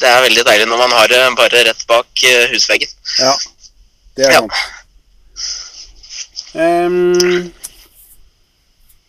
det 0.00 0.08
er 0.08 0.24
veldig 0.24 0.44
deilig 0.48 0.66
når 0.70 0.80
man 0.86 0.94
har 0.96 1.08
det 1.12 1.20
bare 1.38 1.62
rett 1.68 1.84
bak 1.90 2.24
eh, 2.26 2.46
husveggen. 2.52 2.90
Ja, 3.20 3.34
det 4.16 4.26
er 4.28 4.32
Ja. 4.36 4.40
sant. 4.40 4.52
Ehm, 6.58 7.52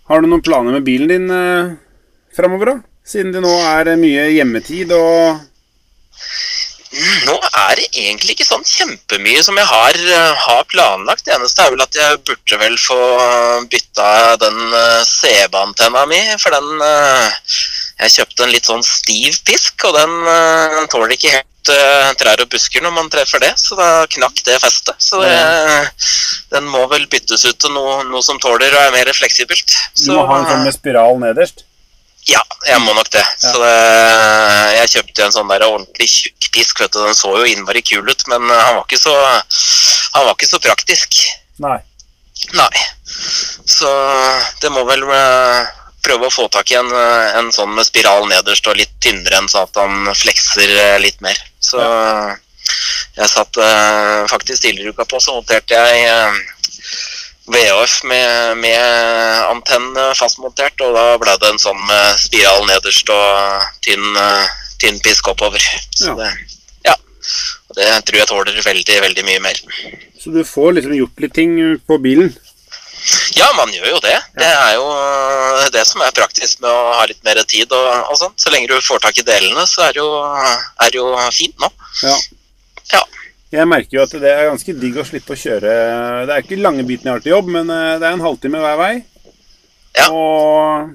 har 0.09 0.21
du 0.21 0.27
noen 0.27 0.43
planer 0.43 0.75
med 0.75 0.83
bilen 0.87 1.07
din 1.11 1.29
framover, 2.35 2.73
da? 2.73 2.75
Siden 3.09 3.33
det 3.33 3.41
nå 3.45 3.53
er 3.65 3.93
eh, 3.93 4.01
mye 4.01 4.27
hjemmetid 4.35 4.93
og 4.97 5.45
Mm, 6.89 7.25
Nå 7.27 7.35
er 7.37 7.77
det 7.77 7.83
egentlig 7.93 8.33
ikke 8.33 8.47
sånn 8.47 8.63
kjempemye 8.65 9.43
som 9.45 9.57
jeg 9.59 9.67
har, 9.69 9.93
eh, 9.93 10.39
har 10.45 10.63
planlagt. 10.71 11.21
Det 11.25 11.35
eneste 11.35 11.61
er 11.61 11.75
vel 11.75 11.83
at 11.85 11.93
jeg 11.99 12.17
burde 12.25 12.57
vel 12.63 12.77
få 12.81 12.97
bytta 13.69 14.07
den 14.41 14.57
CB-antenna 15.05 16.07
mi, 16.09 16.21
for 16.41 16.57
den 16.57 16.81
eh, 16.81 17.37
Jeg 17.99 18.13
kjøpte 18.15 18.45
en 18.45 18.53
litt 18.53 18.65
sånn 18.65 18.83
stiv 18.87 19.37
pisk, 19.43 19.83
og 19.83 19.97
den 19.97 20.13
den 20.23 20.87
tåler 20.87 21.11
ikke 21.11 21.33
helt 21.33 21.71
eh, 21.75 22.11
trær 22.15 22.41
og 22.41 22.49
busker 22.49 22.81
når 22.81 22.93
man 22.95 23.09
treffer 23.11 23.43
det, 23.43 23.51
så 23.59 23.75
da 23.75 24.07
knakk 24.07 24.39
det 24.47 24.55
festet. 24.63 24.95
Så 25.03 25.19
det, 25.21 25.35
den 26.55 26.69
må 26.71 26.85
vel 26.87 27.09
byttes 27.11 27.43
ut 27.43 27.59
til 27.59 27.75
noe, 27.75 28.05
noe 28.07 28.23
som 28.23 28.39
tåler 28.39 28.71
og 28.71 28.85
er 28.85 28.95
mer 28.95 29.11
fleksibelt. 29.13 29.75
Du 29.99 30.13
må 30.15 30.23
ha 30.25 30.39
en 30.39 30.47
sånn 30.47 30.63
med 30.63 30.79
spiral 30.79 31.19
nederst. 31.19 31.67
Ja, 32.29 32.41
jeg 32.67 32.81
må 32.83 32.93
nok 32.93 33.09
det. 33.13 33.23
Så 33.41 33.55
det, 33.57 33.73
jeg 34.75 34.91
kjøpte 34.93 35.25
en 35.25 35.33
sånn 35.33 35.49
der 35.49 35.65
ordentlig 35.65 36.09
tjukk 36.11 36.49
pisk. 36.53 36.81
vet 36.81 36.93
du, 36.93 37.01
Den 37.03 37.17
så 37.17 37.31
jo 37.37 37.47
innmari 37.47 37.81
kul 37.85 38.05
ut, 38.05 38.25
men 38.27 38.49
eh, 38.49 38.63
han 38.65 38.77
var 38.77 38.85
ikke 38.85 39.01
så, 39.01 39.15
han 40.15 40.27
var 40.27 40.35
ikke 40.35 40.49
så 40.49 40.61
praktisk. 40.63 41.19
Nei. 41.63 41.77
Nei. 42.55 42.85
Så 43.69 43.89
det 44.61 44.71
må 44.73 44.85
vel 44.87 45.03
eh, 45.15 45.71
prøve 46.05 46.29
å 46.29 46.33
få 46.33 46.47
tak 46.53 46.71
i 46.71 46.77
en, 46.79 46.91
eh, 46.93 47.39
en 47.39 47.51
sånn 47.55 47.73
med 47.75 47.87
spiral 47.87 48.27
nederst 48.29 48.69
og 48.69 48.77
litt 48.79 48.93
tynnere 49.03 49.41
enn 49.41 49.49
sånn 49.51 49.67
at 49.67 49.81
han 49.81 50.13
flekser 50.15 51.01
litt 51.03 51.19
mer. 51.25 51.39
Så 51.59 51.81
jeg 53.17 53.27
satt 53.27 53.57
faktisk 54.29 54.61
tidligere 54.61 54.93
i 54.93 54.93
uka 54.93 55.05
på, 55.09 55.19
så 55.19 55.33
monterte 55.35 55.75
jeg 55.75 56.37
VHF 57.49 58.03
med, 58.09 58.57
med 58.61 59.45
antenne 59.49 60.09
fastmontert, 60.17 60.79
og 60.85 60.93
da 60.95 61.05
ble 61.21 61.35
det 61.41 61.49
en 61.49 61.61
sånn 61.61 61.79
med 61.87 62.19
spiral 62.21 62.65
nederst 62.69 63.09
og 63.13 63.63
tynn, 63.85 64.05
eh, 64.21 64.51
tynn 64.81 64.99
pisk 65.05 65.31
oppover. 65.31 65.63
Så 65.97 66.11
Ja. 66.11 66.15
det, 66.19 66.29
ja. 66.85 66.95
Og 67.69 67.75
det 67.79 67.89
tror 68.05 68.19
jeg 68.21 68.27
tåler 68.29 68.61
veldig, 68.65 68.99
veldig 69.07 69.25
mye 69.25 69.41
mer. 69.47 69.57
Så 70.21 70.33
du 70.35 70.43
får 70.45 70.77
liksom 70.77 70.93
gjort 70.99 71.19
litt 71.25 71.33
ting 71.33 71.57
på 71.87 71.97
bilen. 72.01 72.31
Ja, 73.33 73.47
man 73.55 73.71
gjør 73.71 73.93
jo 73.95 73.99
det. 74.03 74.17
Det 74.37 74.45
er 74.49 74.73
jo 74.75 74.87
det 75.71 75.85
som 75.87 76.01
er 76.03 76.11
praktisk 76.11 76.59
med 76.61 76.69
å 76.69 76.93
ha 76.99 77.05
litt 77.07 77.23
mer 77.23 77.39
tid 77.47 77.71
og, 77.71 78.09
og 78.11 78.17
sånt. 78.19 78.35
Så 78.41 78.51
lenge 78.51 78.67
du 78.67 78.75
får 78.83 78.99
tak 79.05 79.17
i 79.21 79.25
delene, 79.25 79.63
så 79.69 79.87
er 79.87 79.95
det 79.95 80.03
jo, 80.03 80.09
er 80.83 80.91
det 80.91 80.99
jo 80.99 81.07
fint 81.31 81.55
nå. 81.63 81.69
Ja. 82.03 82.17
Ja. 82.93 83.03
Jeg 83.49 83.65
merker 83.65 83.97
jo 83.97 84.03
at 84.05 84.11
det 84.21 84.29
er 84.29 84.49
ganske 84.51 84.73
digg 84.77 84.97
å 85.01 85.05
slippe 85.07 85.33
å 85.33 85.39
kjøre 85.39 85.69
Det 86.29 86.33
er 86.35 86.43
ikke 86.43 86.59
lange 86.61 86.83
biten 86.85 87.07
jeg 87.09 87.15
har 87.15 87.23
til 87.23 87.33
jobb, 87.33 87.47
men 87.55 87.71
eh, 87.73 87.95
det 87.97 88.05
er 88.05 88.17
en 88.17 88.25
halvtime 88.27 88.61
hver 88.61 88.77
vei. 88.77 88.91
Ja. 89.97 90.05
Og 90.13 90.93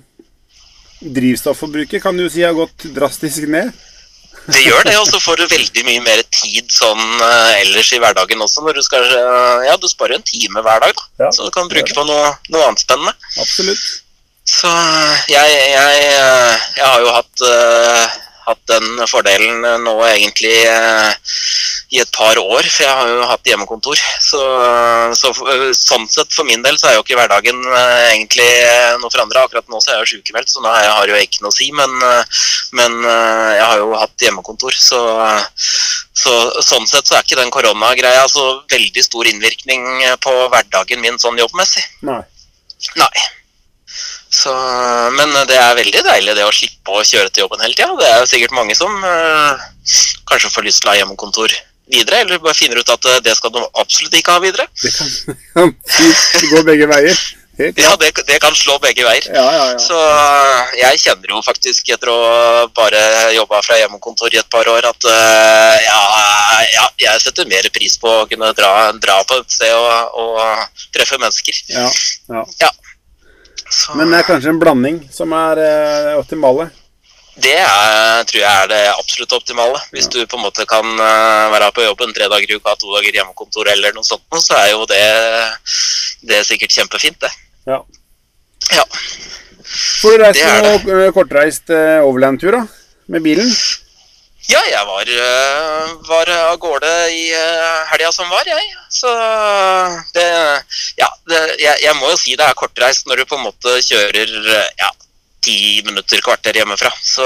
drivstofforbruket 1.14 2.02
kan 2.02 2.16
du 2.16 2.28
si 2.30 2.44
har 2.46 2.54
gått 2.56 2.86
drastisk 2.94 3.48
ned. 3.50 3.74
Det 4.44 4.60
gjør 4.60 4.82
det, 4.84 4.94
og 5.00 5.06
så 5.08 5.18
får 5.24 5.40
du 5.40 5.44
veldig 5.48 5.82
mye 5.86 6.00
mer 6.04 6.20
tid 6.28 6.68
sånn 6.72 7.00
øh, 7.00 7.52
ellers 7.62 7.90
i 7.96 8.00
hverdagen 8.00 8.44
også. 8.44 8.60
Når 8.64 8.76
du 8.76 8.82
skal 8.84 9.06
øh, 9.08 9.64
Ja, 9.70 9.76
du 9.80 9.88
sparer 9.88 10.18
en 10.18 10.26
time 10.26 10.60
hver 10.64 10.84
dag, 10.84 10.92
da. 10.92 11.04
Ja, 11.24 11.30
så 11.32 11.48
du 11.48 11.52
kan 11.54 11.70
bruke 11.70 11.96
på 11.96 12.04
noe, 12.04 12.34
noe 12.52 12.66
annet 12.68 12.84
spennende. 12.84 13.14
Absolutt. 13.40 13.84
Så 14.44 14.68
jeg, 15.32 15.54
jeg, 15.72 16.02
jeg 16.76 16.84
har 16.84 17.00
jo 17.00 17.14
hatt, 17.16 17.44
hatt 18.46 18.60
den 18.68 19.04
fordelen 19.08 19.64
øh, 19.64 19.78
nå 19.84 19.94
egentlig 20.06 20.56
øh, 20.68 21.12
i 21.94 22.00
et 22.02 22.10
par 22.12 22.38
år, 22.40 22.66
for 22.66 22.82
jeg 22.82 22.96
har 22.98 23.10
jo 23.10 23.26
hatt 23.28 23.48
hjemmekontor. 23.48 24.00
Så, 24.24 24.40
så 25.18 25.30
øh, 25.52 25.68
sånn 25.76 26.06
sett 26.10 26.32
for 26.34 26.48
min 26.48 26.64
del 26.64 26.78
så 26.80 26.90
er 26.90 26.96
jo 26.96 27.04
ikke 27.04 27.18
hverdagen 27.18 27.60
egentlig 28.10 28.48
noe 29.02 29.12
forandra. 29.12 29.44
Akkurat 29.44 29.68
nå 29.70 29.80
så 29.80 29.92
er 29.92 30.00
jeg 30.00 30.04
jo 30.04 30.10
sykemeldt, 30.16 30.50
så 30.52 30.64
nå 30.64 30.72
har 30.72 31.06
jeg 31.06 31.14
jo 31.14 31.22
ikke 31.28 31.44
noe 31.44 31.54
å 31.54 31.56
si. 31.56 31.70
Men, 31.76 31.94
men 32.80 32.98
jeg 33.04 33.64
har 33.64 33.80
jo 33.80 33.94
hatt 34.00 34.26
hjemmekontor, 34.26 34.76
så, 34.76 35.00
så 36.24 36.34
sånn 36.64 36.88
sett 36.90 37.06
så 37.06 37.18
er 37.18 37.24
ikke 37.26 37.40
den 37.40 37.54
koronagreia 37.54 38.26
så 38.32 38.48
veldig 38.72 39.06
stor 39.06 39.30
innvirkning 39.30 40.04
på 40.24 40.36
hverdagen 40.52 41.02
min 41.04 41.20
sånn 41.22 41.40
jobbmessig. 41.40 41.86
Nei. 42.08 42.20
Nei. 43.00 43.12
Så, 44.34 44.54
men 45.14 45.30
det 45.48 45.58
er 45.60 45.76
veldig 45.78 46.02
deilig 46.06 46.34
det 46.34 46.46
å 46.46 46.54
slippe 46.54 46.96
å 46.96 47.04
kjøre 47.06 47.30
til 47.30 47.44
jobben 47.44 47.62
hele 47.62 47.76
tida. 47.76 47.94
Det 48.00 48.08
er 48.08 48.18
jo 48.22 48.30
sikkert 48.32 48.56
mange 48.56 48.74
som 48.78 48.90
øh, 48.90 49.62
kanskje 50.30 50.50
får 50.56 50.66
lyst 50.66 50.82
til 50.82 50.90
å 50.90 50.94
ha 50.94 50.98
hjemmekontor 50.98 51.54
videre, 51.92 52.24
eller 52.24 52.42
bare 52.42 52.56
finner 52.58 52.80
ut 52.80 52.90
at 52.90 53.08
øh, 53.12 53.22
det 53.24 53.36
skal 53.38 53.54
de 53.54 53.62
absolutt 53.80 54.18
ikke 54.18 54.34
ha 54.34 54.42
videre. 54.42 54.66
Det 54.82 54.92
kan, 54.96 55.14
kan 55.54 55.72
fint 55.94 56.50
gå 56.50 56.66
begge 56.66 56.90
veier. 56.90 57.24
Ja, 57.54 57.92
det, 58.00 58.10
det 58.26 58.40
kan 58.42 58.54
slå 58.58 58.80
begge 58.82 59.04
veier. 59.06 59.26
Ja, 59.30 59.44
ja, 59.54 59.66
ja. 59.70 59.78
Så 59.78 59.94
øh, 59.94 60.72
jeg 60.80 60.98
kjenner 61.04 61.36
jo 61.36 61.42
faktisk 61.46 61.92
etter 61.94 62.10
å 62.10 62.18
bare 62.74 63.02
jobba 63.36 63.60
fra 63.62 63.78
hjemmekontor 63.78 64.34
i 64.34 64.40
et 64.42 64.50
par 64.50 64.66
år, 64.72 64.88
at 64.90 65.06
øh, 65.06 65.76
ja, 65.84 66.00
ja, 66.74 66.88
jeg 67.06 67.22
setter 67.22 67.46
mer 67.50 67.68
pris 67.74 67.94
på 68.02 68.10
å 68.10 68.26
kunne 68.30 68.50
dra, 68.58 68.72
dra 68.98 69.20
på 69.28 69.38
et 69.44 69.54
sted 69.54 69.76
og, 69.78 70.18
og 70.18 70.82
treffe 70.96 71.20
mennesker. 71.22 71.62
ja, 71.70 72.42
ja. 72.64 72.72
Så, 73.74 73.94
Men 73.98 74.12
det 74.12 74.20
er 74.20 74.26
kanskje 74.28 74.52
en 74.54 74.60
blanding 74.62 75.02
som 75.12 75.32
er 75.34 75.60
eh, 75.64 76.10
optimale. 76.20 76.68
Det 77.34 77.56
er, 77.58 78.22
tror 78.30 78.38
jeg 78.38 78.62
er 78.62 78.68
det 78.70 78.82
absolutt 78.92 79.32
optimale. 79.34 79.80
Hvis 79.90 80.06
du 80.12 80.20
på 80.30 80.38
en 80.38 80.44
måte 80.44 80.66
kan 80.70 80.86
eh, 80.86 81.46
være 81.50 81.72
på 81.74 81.86
jobben 81.88 82.14
tre 82.14 82.28
dager 82.30 82.52
i 82.52 82.58
uka, 82.60 82.76
to 82.78 82.92
dager 82.94 83.18
hjemmekontor 83.18 83.70
eller 83.72 83.96
noe 83.96 84.06
sånt, 84.06 84.38
så 84.38 84.54
er 84.60 84.70
jo 84.70 84.86
det, 84.90 85.02
det 86.30 86.38
er 86.38 86.46
sikkert 86.46 86.76
kjempefint, 86.76 87.18
det. 87.26 87.32
Ja. 87.66 87.80
Ja. 88.70 88.84
Får 89.64 90.14
du 90.14 90.22
reist 90.22 90.44
noe 90.62 91.10
kortreist 91.16 91.74
eh, 91.74 91.98
overland-tur, 92.06 92.60
da? 92.60 92.62
Med 93.10 93.26
bilen? 93.26 93.50
Ja, 94.50 94.60
jeg 94.68 94.84
var, 94.86 95.08
øh, 95.08 95.92
var 96.08 96.30
av 96.34 96.58
gårde 96.60 96.90
i 97.14 97.22
øh, 97.32 97.78
helga 97.92 98.10
som 98.12 98.28
var, 98.28 98.44
jeg. 98.46 98.66
Så 98.92 99.08
det 100.16 100.26
Ja, 101.00 101.08
det, 101.30 101.38
jeg, 101.62 101.78
jeg 101.86 101.94
må 101.96 102.10
jo 102.12 102.18
si 102.20 102.36
det 102.36 102.44
er 102.44 102.58
kortreist 102.58 103.08
når 103.08 103.22
du 103.22 103.24
på 103.30 103.38
en 103.38 103.46
måte 103.46 103.78
kjører 103.86 104.34
øh, 104.42 104.68
ja, 104.82 104.90
ti 105.44 105.56
minutter, 105.86 106.20
kvarter 106.24 106.52
hjemmefra. 106.60 106.92
Så 107.02 107.24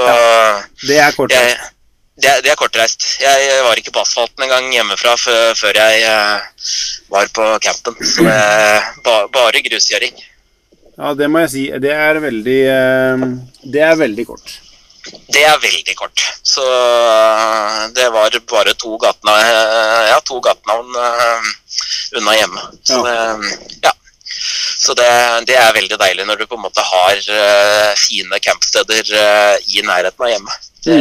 Det 0.87 0.97
er 0.99 1.11
kortreist. 1.17 1.59
jeg, 1.59 1.59
det, 2.23 2.37
det 2.47 2.51
er 2.53 2.59
kortreist. 2.59 3.05
Jeg 3.21 3.59
var 3.67 3.75
ikke 3.79 3.93
på 3.95 4.01
asfalten 4.05 4.47
engang 4.47 4.71
hjemmefra 4.73 5.17
før, 5.19 5.53
før 5.59 5.75
jeg 5.83 6.07
var 7.11 7.29
på 7.35 7.45
campen. 7.63 7.99
Så 7.99 8.23
det 8.23 8.39
er 8.39 8.89
ba, 9.03 9.21
bare 9.27 9.61
gruskjøring. 9.67 10.15
Ja, 10.99 11.13
det 11.15 11.29
må 11.31 11.43
jeg 11.45 11.51
si. 11.53 11.67
Det 11.79 11.91
er 11.95 12.19
veldig 12.19 12.57
eh, 12.71 13.21
Det 13.75 13.83
er 13.91 13.95
veldig 13.99 14.25
kort. 14.27 14.57
Det 15.29 15.43
er 15.45 15.61
veldig 15.61 15.95
kort. 15.97 16.23
Så 16.43 16.63
øh, 16.63 17.87
det 17.95 18.09
var 18.13 18.35
bare 18.51 18.73
to 18.73 18.97
gatenavn, 18.97 19.45
ja, 20.09 20.19
to 20.25 20.39
gatenavn 20.39 20.95
øh, 20.95 21.49
unna 22.19 22.35
hjemme. 22.37 22.65
Så 22.83 23.01
det, 23.05 23.17
ja. 23.83 23.93
Så 24.79 24.93
det, 24.95 25.07
det 25.49 25.57
er 25.59 25.73
veldig 25.75 25.97
deilig 25.99 26.25
når 26.25 26.39
du 26.39 26.45
på 26.47 26.55
en 26.55 26.63
måte 26.63 26.83
har 26.85 27.19
fine 27.99 28.39
campsteder 28.39 29.11
i 29.67 29.81
nærheten 29.83 30.23
av 30.23 30.31
hjemme. 30.31 30.55
Det, 30.85 30.99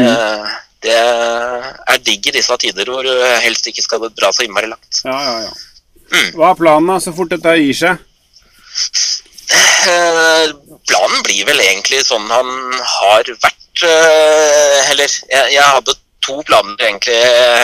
det 0.82 0.96
er 0.98 2.02
digg 2.02 2.26
i 2.26 2.34
disse 2.34 2.56
tider 2.59 2.90
hvor 2.90 3.06
du 3.06 3.12
helst 3.44 3.70
ikke 3.70 3.84
skal 3.84 4.09
dra 4.11 4.32
så 4.34 4.44
innmari 4.44 4.72
langt. 4.72 5.02
Ja, 5.04 5.14
ja, 5.14 5.38
ja. 5.46 5.54
Mm. 6.09 6.28
Hva 6.34 6.50
er 6.50 6.59
planen 6.59 6.90
da, 6.90 6.98
så 7.04 7.12
fort 7.14 7.30
dette 7.32 7.54
gir 7.61 7.76
seg? 7.76 8.04
Eh, 9.88 10.50
planen 10.88 11.22
blir 11.24 11.46
vel 11.48 11.61
egentlig 11.62 12.00
sånn 12.06 12.26
han 12.30 12.48
har 12.78 13.28
vært 13.28 13.56
eh, 13.87 14.91
Eller 14.93 15.09
jeg, 15.09 15.53
jeg 15.55 15.62
hadde 15.64 15.97
to 16.29 16.43
planer, 16.45 16.76
egentlig, 16.83 17.16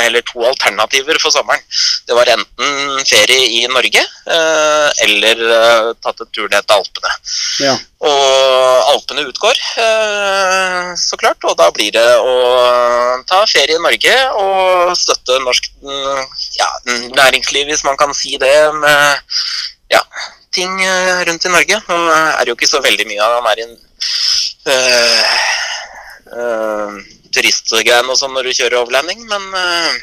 eller 0.06 0.22
to 0.24 0.44
alternativer 0.48 1.18
for 1.22 1.34
sommeren. 1.34 1.62
Det 2.08 2.16
var 2.16 2.30
enten 2.32 3.02
ferie 3.08 3.48
i 3.58 3.64
Norge 3.68 4.00
eh, 4.00 4.88
eller 5.04 5.42
eh, 5.56 5.90
tatt 6.04 6.22
en 6.24 6.30
tur 6.32 6.48
ned 6.48 6.64
til 6.64 6.78
Alpene. 6.78 7.12
Ja. 7.64 7.74
Og 8.04 8.92
Alpene 8.94 9.26
utgår, 9.28 9.60
så 11.00 11.18
klart. 11.20 11.44
Og 11.48 11.56
da 11.60 11.70
blir 11.76 11.92
det 11.94 12.06
å 12.20 12.34
ta 13.28 13.42
ferie 13.50 13.78
i 13.78 13.84
Norge 13.84 14.14
og 14.40 14.94
støtte 14.98 15.40
norsk 15.44 15.70
mm, 15.82 16.24
ja, 16.60 16.70
næringsliv, 17.16 17.68
hvis 17.70 17.84
man 17.88 17.98
kan 18.00 18.12
si 18.16 18.36
det, 18.40 18.54
med 18.76 19.38
ja, 19.92 20.02
ting 20.54 20.72
rundt 21.28 21.48
i 21.48 21.52
Norge. 21.52 21.80
Nå 21.88 22.00
er 22.12 22.44
det 22.44 22.52
jo 22.52 22.58
ikke 22.58 22.70
så 22.70 22.84
veldig 22.84 23.08
mye 23.08 23.28
av 23.28 23.52
den 23.56 23.74
der 23.74 23.82
uh, 26.34 26.88
uh, 26.94 26.98
turistgreiene 27.34 28.10
og 28.10 28.18
sånn 28.18 28.34
når 28.36 28.50
du 28.50 28.56
kjører 28.58 28.80
overlanding, 28.82 29.24
men 29.30 29.46
uh, 29.54 29.94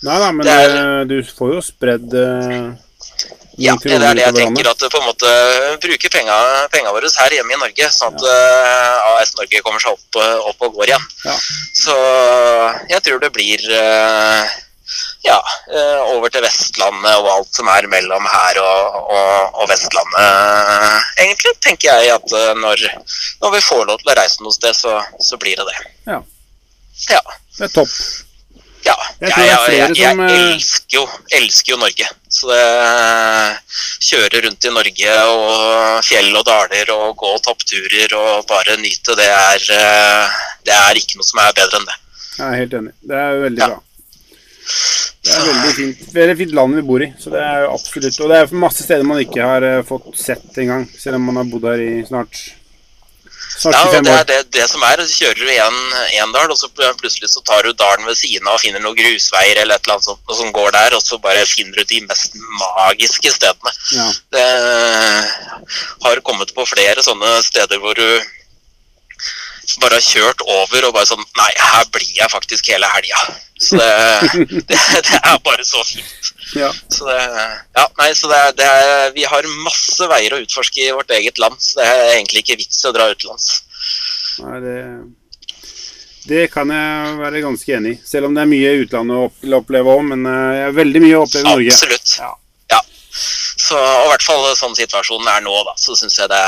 Nei 0.00 0.16
da, 0.16 0.30
men 0.32 0.46
Det 0.46 0.52
er- 0.64 0.76
eh, 0.80 1.02
du 1.10 1.18
får 1.22 1.50
jo 1.54 1.60
spredd 1.60 2.14
uh, 2.16 2.70
ja, 3.60 3.74
det 3.76 3.92
er 3.92 4.14
det 4.16 4.22
jeg 4.22 4.34
tenker. 4.38 4.70
At 4.70 4.80
på 4.80 4.96
en 4.96 5.04
måte 5.04 5.30
bruker 5.82 6.08
penga, 6.08 6.36
penga 6.72 6.92
våre 6.94 7.10
her 7.12 7.34
hjemme 7.36 7.52
i 7.52 7.58
Norge, 7.60 7.88
sånn 7.92 8.14
at 8.16 8.22
uh, 8.24 9.18
AS 9.20 9.34
Norge 9.36 9.60
kommer 9.66 9.82
seg 9.82 9.92
opp, 9.92 10.16
opp 10.48 10.64
og 10.64 10.78
går 10.78 10.94
igjen. 10.94 11.04
Ja. 11.26 11.34
Så 11.76 11.96
jeg 12.88 13.02
tror 13.04 13.20
det 13.20 13.32
blir 13.36 13.60
eh, 13.76 14.54
ja, 15.26 15.36
eh, 15.72 16.00
over 16.14 16.32
til 16.32 16.42
Vestlandet 16.44 17.16
og 17.20 17.28
alt 17.34 17.54
som 17.54 17.68
er 17.72 17.86
mellom 17.92 18.26
her 18.26 18.60
og, 18.62 18.96
og, 19.16 19.60
og 19.62 19.68
Vestlandet. 19.70 21.04
Egentlig 21.18 21.54
tenker 21.60 22.00
jeg 22.00 22.14
at 22.16 22.32
eh, 22.40 22.54
når, 22.62 22.86
når 23.42 23.54
vi 23.56 23.62
får 23.68 23.86
lov 23.86 24.00
til 24.02 24.12
å 24.14 24.18
reise 24.20 24.42
noe 24.42 24.56
sted, 24.56 24.74
så, 24.76 24.96
så 25.20 25.38
blir 25.40 25.60
det 25.60 25.68
det. 25.70 25.78
Ja. 26.14 26.20
Ja. 27.10 27.22
Det 27.58 27.68
er 27.68 27.72
topp. 27.80 27.94
Ja, 28.80 28.94
Jeg 29.20 29.32
jeg, 29.36 29.72
jeg, 29.76 29.96
jeg, 30.00 30.16
eh, 30.24 30.38
elsker, 30.54 30.94
jo, 30.96 31.02
elsker 31.36 31.74
jo 31.74 31.80
Norge. 31.82 32.06
Så 32.32 32.48
det 32.48 32.60
kjøre 34.08 34.40
rundt 34.46 34.64
i 34.64 34.72
Norge 34.72 35.16
og 35.34 36.04
fjell 36.06 36.30
og 36.38 36.46
daler 36.48 36.92
og 36.94 37.12
gå 37.20 37.32
toppturer 37.44 38.14
og 38.16 38.46
bare 38.48 38.78
nyte, 38.80 39.16
det 39.18 39.28
er, 39.28 39.66
eh, 39.76 40.40
det 40.64 40.76
er 40.76 41.00
ikke 41.00 41.20
noe 41.20 41.28
som 41.28 41.42
er 41.44 41.52
bedre 41.60 41.82
enn 41.82 41.90
det. 41.90 41.98
Jeg 42.38 42.46
er 42.46 42.58
helt 42.62 42.76
enig. 42.80 42.92
Det 43.04 43.20
er 43.20 43.40
veldig 43.44 43.60
Ja. 43.60 43.68
bra. 43.74 43.78
Det 45.20 45.34
er 45.36 45.42
veldig 45.44 45.72
fint. 45.76 46.06
Veldig 46.14 46.36
fint 46.38 46.54
land 46.56 46.78
vi 46.78 46.86
bor 46.86 47.02
i. 47.04 47.10
Så 47.20 47.32
det 47.32 47.42
er 47.44 47.66
jo 47.66 47.74
absolutt 47.74 48.22
Og 48.24 48.30
det 48.32 48.38
er 48.38 48.54
masse 48.62 48.86
steder 48.86 49.04
man 49.06 49.20
ikke 49.20 49.44
har 49.44 49.66
eh, 49.66 49.82
fått 49.86 50.08
sett 50.16 50.56
engang, 50.62 50.86
selv 50.96 51.20
om 51.20 51.28
man 51.28 51.42
har 51.42 51.50
bodd 51.50 51.68
her 51.68 51.84
i 51.84 51.92
snart 52.08 52.40
Ja, 53.60 53.82
og 53.84 53.92
det 53.92 54.14
er 54.14 54.24
det, 54.24 54.38
det 54.56 54.64
som 54.70 54.80
er. 54.88 55.02
Så 55.04 55.20
kjører 55.20 55.36
du 55.36 55.50
én 55.52 55.78
en 56.22 56.32
dal, 56.32 56.48
og 56.48 56.56
så 56.56 56.70
plutselig 56.72 57.28
så 57.28 57.42
tar 57.44 57.66
du 57.66 57.74
dalen 57.76 58.08
ved 58.08 58.16
siden 58.16 58.48
av 58.48 58.56
og 58.56 58.62
finner 58.62 58.80
noen 58.80 58.96
grusveier 58.96 59.60
eller 59.60 59.76
et 59.76 59.84
eller 59.84 59.98
annet 59.98 60.08
sånt, 60.08 60.34
som 60.38 60.54
går 60.56 60.72
der, 60.78 60.96
og 60.96 61.04
så 61.04 61.20
bare 61.20 61.44
finner 61.50 61.76
du 61.76 61.92
de 61.92 62.00
mest 62.06 62.38
magiske 62.62 63.34
stedene. 63.36 63.74
Ja. 63.98 64.08
Det 64.32 64.46
har 66.06 66.24
kommet 66.24 66.54
på 66.56 66.64
flere 66.72 67.04
sånne 67.04 67.36
steder 67.44 67.82
hvor 67.84 68.00
du 68.00 68.08
bare 69.82 69.98
har 69.98 70.04
kjørt 70.04 70.42
over 70.42 70.88
og 70.88 70.94
bare 70.96 71.08
sånn 71.08 71.22
Nei, 71.38 71.50
her 71.60 71.86
blir 71.94 72.10
jeg 72.16 72.32
faktisk 72.32 72.70
hele 72.72 72.88
helga. 72.90 73.20
Så 73.60 73.76
det, 73.76 73.90
det, 74.70 74.78
det 75.06 75.20
er 75.20 75.38
bare 75.44 75.64
så 75.68 75.82
fint. 75.86 76.32
ja. 76.56 76.70
Så 76.88 77.06
det, 77.06 77.18
ja, 77.76 77.86
nei, 78.00 78.10
så 78.16 78.30
det 78.32 78.40
er, 78.40 78.52
det 78.58 78.66
er, 78.66 79.14
vi 79.14 79.24
har 79.28 79.48
masse 79.66 80.08
veier 80.10 80.34
å 80.34 80.40
utforske 80.42 80.82
i 80.86 80.92
vårt 80.96 81.12
eget 81.16 81.38
land, 81.42 81.56
så 81.60 81.80
det 81.80 81.88
er 81.88 82.04
egentlig 82.16 82.44
ikke 82.44 82.58
vits 82.62 82.82
å 82.88 82.92
dra 82.96 83.10
utenlands. 83.12 83.48
Nei, 84.40 84.60
det 84.64 84.76
Det 86.30 86.46
kan 86.52 86.68
jeg 86.72 87.16
være 87.20 87.40
ganske 87.42 87.72
enig 87.76 87.92
i. 87.96 88.00
Selv 88.06 88.28
om 88.28 88.34
det 88.36 88.42
er 88.44 88.50
mye 88.50 88.72
utlandet 88.82 89.16
å 89.16 89.58
oppleve 89.60 89.92
òg, 89.94 90.02
men 90.12 90.26
eh, 90.28 90.54
jeg 90.58 90.66
har 90.68 90.74
veldig 90.76 91.00
mye 91.04 91.18
å 91.18 91.24
oppleve 91.26 91.44
i 91.44 91.50
Norge. 91.50 91.74
Absolutt. 91.74 92.16
Ja. 92.20 92.30
Ja. 92.74 92.80
Så 93.66 93.76
og 93.80 94.06
i 94.06 94.10
hvert 94.12 94.26
fall 94.26 94.44
sånn 94.58 94.76
situasjonen 94.78 95.28
er 95.32 95.44
nå, 95.44 95.54
da, 95.68 95.76
så 95.80 95.96
syns 95.98 96.18
jeg 96.20 96.28
det 96.32 96.44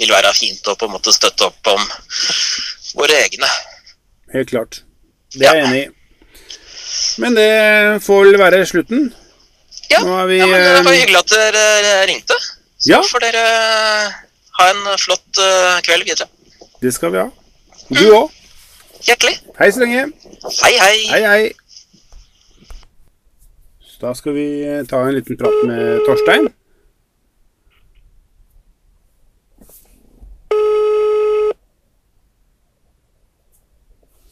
vil 0.00 0.12
være 0.14 0.32
fint 0.36 0.68
å 0.70 0.76
på 0.80 0.88
en 0.88 0.94
måte 0.96 1.12
støtte 1.14 1.48
opp 1.50 1.70
om 1.74 1.82
våre 2.98 3.18
egne. 3.26 3.48
Helt 4.34 4.50
klart. 4.52 4.82
Det 5.34 5.46
er 5.46 5.60
jeg 5.60 5.66
enig 5.68 5.82
i. 5.84 5.90
Men 7.22 7.36
det 7.36 7.50
får 8.04 8.30
vel 8.30 8.38
være 8.40 8.64
slutten. 8.66 9.10
Ja, 9.90 10.00
vi, 10.26 10.38
ja 10.38 10.46
men 10.46 10.58
det 10.62 10.82
var 10.86 10.92
eh, 10.94 11.00
hyggelig 11.00 11.20
at 11.20 11.32
dere 11.34 11.94
ringte. 12.10 12.36
Så 12.80 12.94
Ja. 12.94 13.00
får 13.04 13.24
dere 13.26 13.44
ha 14.58 14.68
en 14.72 14.84
flott 14.98 15.40
eh, 15.42 15.80
kveld 15.86 16.06
videre. 16.08 16.28
Det 16.80 16.92
skal 16.96 17.12
vi 17.12 17.20
ha. 17.20 17.28
Du 17.90 18.04
òg. 18.16 18.30
Hjertelig. 19.04 19.34
Hei 19.58 19.70
så 19.72 19.82
lenge. 19.82 20.06
Hei, 20.62 20.72
hei. 20.78 20.96
Hei, 21.10 21.20
hei. 21.26 21.50
Så 23.84 24.00
da 24.06 24.14
skal 24.16 24.36
vi 24.36 24.46
eh, 24.64 24.82
ta 24.88 25.02
en 25.06 25.14
liten 25.18 25.36
prat 25.40 25.60
med 25.68 26.00
Torstein. 26.06 26.48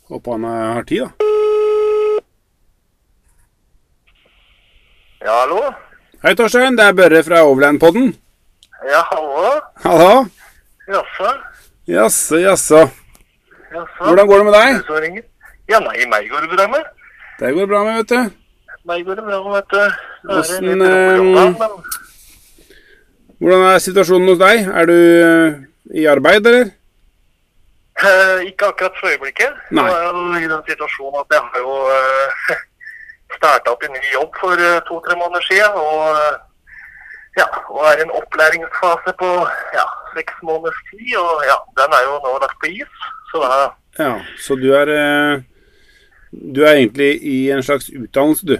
Håper 0.09 0.30
han 0.30 0.44
eh, 0.44 0.74
har 0.74 0.82
tid, 0.88 1.02
da. 1.02 1.11
Ja, 5.20 5.34
hallo? 5.42 5.61
Hei, 6.22 6.32
Torstein. 6.38 6.76
Det 6.78 6.86
er 6.86 6.96
Børre 6.96 7.20
fra 7.26 7.42
Overland-podden. 7.44 8.14
Ja, 8.88 9.02
hallo? 9.11 9.50
Hallo. 9.84 10.12
Jaså? 10.88 11.32
Jaså, 11.88 12.40
jaså. 12.40 12.80
Hvordan 14.00 14.26
går 14.30 14.38
det 14.38 14.46
med 14.48 14.56
deg? 14.56 15.20
Ja, 15.68 15.82
nei, 15.84 16.06
meg 16.09 16.30
går 16.32 16.46
det 16.46 16.56
bra 16.56 16.68
med. 16.72 16.88
Det 17.38 17.52
går 17.59 17.68
bra 17.68 17.84
med, 17.84 18.00
vet 18.00 18.14
du. 18.14 18.20
Meg 18.88 19.04
går 19.04 19.20
det 19.20 19.26
bra 19.28 19.42
med, 19.44 19.52
vet 19.59 19.70
du. 19.74 19.84
Hvordan, 20.32 20.86
eh, 20.88 21.20
men... 21.36 21.50
Hvordan 23.38 23.68
er 23.74 23.84
situasjonen 23.84 24.32
hos 24.32 24.40
deg? 24.40 24.64
Er 24.72 24.88
du 24.88 24.96
eh, 24.96 25.59
i 26.00 26.09
arbeid, 26.09 26.48
eller? 26.48 26.72
Eh, 27.99 28.46
ikke 28.46 28.66
akkurat 28.70 28.94
for 29.01 29.11
øyeblikket. 29.11 29.53
Nei. 29.74 29.82
Nå 29.82 29.90
er 29.90 30.03
jeg 30.03 30.12
jo 30.14 30.24
i 30.38 30.51
den 30.53 30.62
situasjonen 30.70 31.20
at 31.24 31.32
jeg 31.34 31.42
har 31.51 31.59
jo 31.64 31.72
uh, 31.94 32.61
starta 33.36 33.72
opp 33.74 33.82
en 33.86 33.96
ny 33.96 34.03
jobb 34.12 34.38
for 34.40 34.55
eh, 34.68 34.78
to-tre 34.88 35.16
måneder 35.18 35.42
siden. 35.49 35.74
Og, 35.82 36.05
eh, 36.14 36.36
ja, 37.40 37.46
og 37.74 37.82
er 37.90 37.99
i 38.01 38.07
en 38.07 38.14
opplæringsfase 38.20 39.14
på 39.18 39.32
ja, 39.74 39.86
seks 40.14 40.38
måneders 40.46 40.80
tid. 40.90 41.12
Og 41.24 41.44
ja, 41.51 41.59
den 41.80 41.99
er 41.99 42.07
jo 42.07 42.16
nå 42.24 42.38
lagt 42.44 42.59
på 42.62 42.72
is. 42.78 43.05
Så 43.32 43.44
Ja, 43.99 44.12
så 44.38 44.55
du 44.55 44.70
er 44.78 44.88
eh, 44.94 45.40
Du 46.30 46.62
er 46.62 46.74
egentlig 46.76 47.22
i 47.24 47.51
en 47.51 47.62
slags 47.62 47.88
utdannelse, 47.88 48.46
du. 48.46 48.59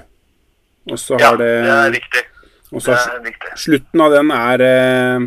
Og 0.91 0.99
så 0.99 1.17
Ja, 1.21 1.27
har 1.31 1.37
det, 1.37 1.53
det 1.65 1.75
er 1.75 1.91
riktig. 1.93 2.23
og 2.73 2.83
så 2.83 2.97
slutten 3.57 4.01
av 4.01 4.11
den 4.13 4.31
er 4.31 4.61
eh, 4.61 5.27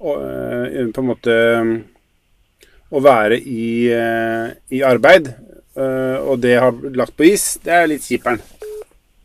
eh, 0.00 0.86
på 0.94 1.00
en 1.02 1.06
måte 1.06 1.34
eh, 1.34 1.72
å 2.94 3.00
være 3.02 3.38
i, 3.40 3.90
eh, 3.92 4.52
i 4.70 4.82
arbeid. 4.86 5.32
eh, 5.76 6.16
og 6.22 6.38
det 6.42 6.54
har 6.62 6.70
lagt 6.94 7.16
på 7.18 7.24
is. 7.26 7.56
Det 7.64 7.72
er 7.74 7.88
litt 7.90 8.04
kjiperen. 8.06 8.38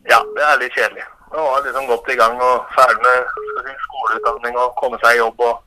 Ja, 0.10 0.18
det 0.36 0.44
er 0.48 0.58
litt 0.64 0.74
kjedelig. 0.74 1.04
Nå 1.30 1.44
var 1.46 1.62
liksom 1.62 1.86
godt 1.88 2.08
i 2.10 2.16
gang 2.18 2.40
og 2.42 2.66
ferdig 2.74 3.02
med 3.06 3.28
si, 3.68 3.74
skoleutdanning 3.86 4.56
og 4.58 4.72
komme 4.80 4.98
seg 5.04 5.16
i 5.16 5.20
jobb. 5.20 5.40
og 5.40 5.60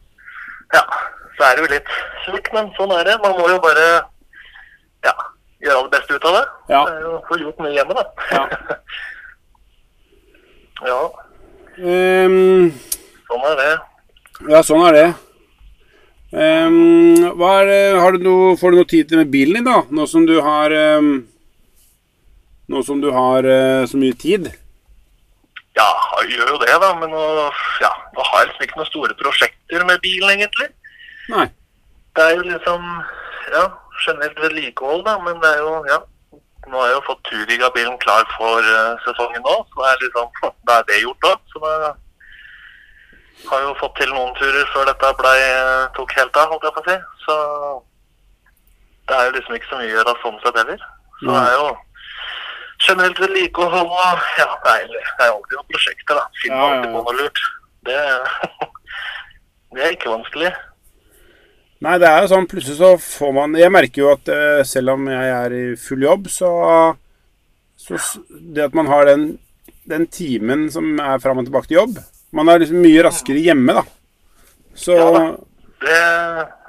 Ja, 0.74 0.82
så 1.36 1.44
er 1.46 1.55
det 1.57 1.62
jo 1.62 1.74
litt 1.74 1.92
surt, 2.24 2.48
men 2.53 2.72
sånn 2.78 2.90
er 2.98 3.05
det. 3.07 3.14
Man 3.22 3.36
må 3.38 3.46
jo 3.53 3.61
bare 3.62 3.86
ja, 5.07 5.14
gjøre 5.62 5.84
det 5.86 5.92
beste 5.94 6.16
ut 6.18 6.24
av 6.32 6.34
det. 6.40 6.44
Ja. 6.74 6.82
Det 6.88 6.96
er 6.96 7.00
jo 7.07 7.22
Få 7.28 7.38
gjort 7.38 7.59
mye 7.62 7.76
hjemme, 7.76 7.94
da. 7.94 8.05
Ja. 8.32 8.42
ja, 10.90 11.03
Um, 11.72 12.68
sånn 13.30 13.44
er 13.48 13.55
det. 13.57 13.70
ja, 14.53 14.59
sånn 14.66 14.82
er 14.90 14.92
det. 14.92 15.05
Hva 16.32 17.50
er, 17.60 17.66
det- 17.68 18.00
har 18.00 18.12
du 18.12 18.24
noe, 18.24 18.56
får 18.56 18.72
du 18.72 18.76
noe 18.80 18.88
tid 18.88 19.08
til 19.08 19.18
med 19.18 19.30
bilen 19.30 19.58
din, 19.60 19.64
da? 19.68 19.82
Nå 19.90 20.06
som 20.08 20.24
du 20.26 20.40
har 20.40 20.72
um, 20.72 21.26
Nå 22.72 22.82
som 22.86 23.00
du 23.02 23.10
har 23.12 23.44
uh, 23.44 23.84
så 23.84 23.98
mye 24.00 24.16
tid? 24.16 24.48
Ja, 25.76 25.88
jeg 26.22 26.38
gjør 26.38 26.54
jo 26.54 26.60
det, 26.62 26.72
da. 26.80 26.92
Men 26.96 27.10
nå, 27.12 27.24
ja, 27.82 27.90
nå 28.16 28.24
har 28.30 28.40
jeg 28.40 28.48
liksom 28.48 28.64
ikke 28.64 28.78
noen 28.80 28.88
store 28.88 29.16
prosjekter 29.18 29.84
med 29.84 30.00
bilen, 30.00 30.30
egentlig. 30.30 30.68
Nei. 31.32 31.48
Det 32.16 32.24
er 32.24 32.34
jo 32.38 32.46
liksom 32.48 32.86
ja, 33.52 33.66
generelt 34.06 34.40
vedlikehold, 34.40 35.04
da, 35.04 35.18
men 35.24 35.36
det 35.42 35.52
er 35.52 35.60
jo 35.60 35.76
ja. 35.90 36.00
Nå 36.70 36.78
har 36.78 36.92
jeg 36.92 36.94
jo 36.94 37.06
fått 37.08 37.24
Turiga-bilen 37.26 37.96
klar 38.00 38.24
for 38.38 38.62
uh, 38.62 38.94
sesongen 39.04 39.42
nå, 39.44 39.56
så 39.68 39.82
det 39.82 39.90
er 39.90 40.02
liksom 40.06 40.28
Da 40.68 40.78
er 40.78 40.88
det 40.88 41.02
gjort 41.02 41.28
òg. 41.32 41.40
Så 41.52 41.60
da 41.60 41.92
har 43.51 43.62
jo 43.66 43.72
fått 43.80 43.95
til 44.01 44.11
noen 44.12 44.34
turer 44.38 44.68
før 44.72 44.88
dette 44.90 45.12
ble, 45.18 45.32
eh, 45.47 45.86
tok 45.97 46.12
helt 46.18 46.36
av, 46.40 46.51
holdt 46.53 46.66
jeg 46.68 46.76
på 46.76 46.82
å 46.82 46.88
si. 46.88 46.97
Så 47.24 47.36
det 49.09 49.16
er 49.16 49.28
jo 49.28 49.36
liksom 49.36 49.57
ikke 49.57 49.70
så 49.70 49.78
mye 49.80 49.88
å 49.88 49.95
gjøre 49.97 50.14
sånn 50.22 50.43
sett 50.43 50.61
heller. 50.61 50.84
Så 51.20 51.30
det 51.30 51.40
er 51.43 51.57
jo 51.59 51.70
generelt 52.82 53.22
vedlikehold 53.22 53.95
og 53.95 54.26
ja, 54.38 54.49
det 54.64 54.74
er, 54.74 54.84
jo 54.90 55.36
alltid 55.36 55.57
noen 55.59 55.70
prosjekter, 55.70 56.18
da. 56.18 56.26
Finner 56.43 56.59
Ja, 56.59 56.62
ja, 56.62 56.76
alltid 56.76 56.95
på 56.95 57.03
noe 57.03 57.16
lurt. 57.18 57.43
Det, 57.88 57.99
det 59.76 59.86
er 59.86 59.97
ikke 59.97 60.14
vanskelig. 60.14 60.53
Nei, 61.82 61.97
det 61.99 62.09
er 62.09 62.22
jo 62.22 62.30
sånn 62.30 62.47
plutselig 62.47 62.78
så 62.78 62.93
får 63.03 63.32
man 63.34 63.57
Jeg 63.59 63.72
merker 63.74 64.05
jo 64.05 64.11
at 64.12 64.28
eh, 64.30 64.61
selv 64.66 64.93
om 64.95 65.09
jeg 65.11 65.30
er 65.34 65.55
i 65.57 65.62
full 65.74 66.05
jobb, 66.05 66.28
så, 66.30 66.51
så 67.74 67.99
Det 68.30 68.68
at 68.68 68.76
man 68.78 68.86
har 68.86 69.09
den, 69.11 69.24
den 69.90 70.07
timen 70.07 70.68
som 70.70 70.95
er 71.03 71.18
fram 71.22 71.43
og 71.43 71.49
tilbake 71.49 71.72
til 71.72 71.80
jobb 71.80 71.99
Man 72.32 72.48
er 72.48 72.62
liksom 72.62 72.80
mye 72.82 73.02
raskere 73.04 73.42
hjemme, 73.44 73.74
da. 73.80 73.84
Så 74.74 74.96
Ja 74.96 75.10
da. 75.12 75.24
Det 75.82 75.98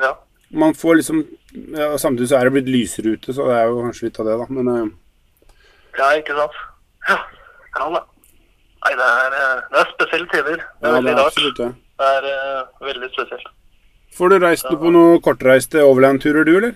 Ja. 0.03 0.11
man 0.51 0.74
får 0.74 0.95
liksom 0.99 1.24
ja, 1.53 1.97
Samtidig 1.97 2.30
så 2.30 2.39
er 2.39 2.49
det 2.49 2.53
blitt 2.55 2.72
lysere 2.74 3.14
ute, 3.14 3.34
så 3.34 3.45
det 3.47 3.55
er 3.59 3.68
jo 3.70 3.84
kanskje 3.86 4.07
litt 4.07 4.20
av 4.20 4.26
det, 4.26 4.38
da. 4.41 4.45
Men 4.49 4.68
uh... 4.68 4.88
Ja, 5.99 6.07
ikke 6.18 6.34
sant? 6.34 6.55
Ja, 7.09 7.18
ja 7.78 7.89
da. 7.93 8.01
Nei, 8.84 8.93
det 8.99 9.09
er, 9.09 9.36
eh, 9.39 9.59
det 9.72 9.80
er 9.80 9.91
spesielle 9.93 10.28
tider. 10.32 10.64
Det 10.82 10.89
er 10.89 10.95
ja, 10.95 11.01
det 11.01 11.11
er 11.11 11.20
rart. 11.20 11.28
absolutt 11.30 11.59
ja. 11.61 11.70
Det 12.01 12.09
er 12.18 12.26
uh, 12.26 12.88
veldig 12.88 13.09
spesielt. 13.14 13.51
Får 14.18 14.34
du 14.34 14.39
reist 14.43 14.66
noe 14.70 14.82
på 14.82 14.91
noen 14.93 15.22
kortreiste 15.24 15.86
overlandturer, 15.86 16.43
du, 16.49 16.57
eller? 16.57 16.74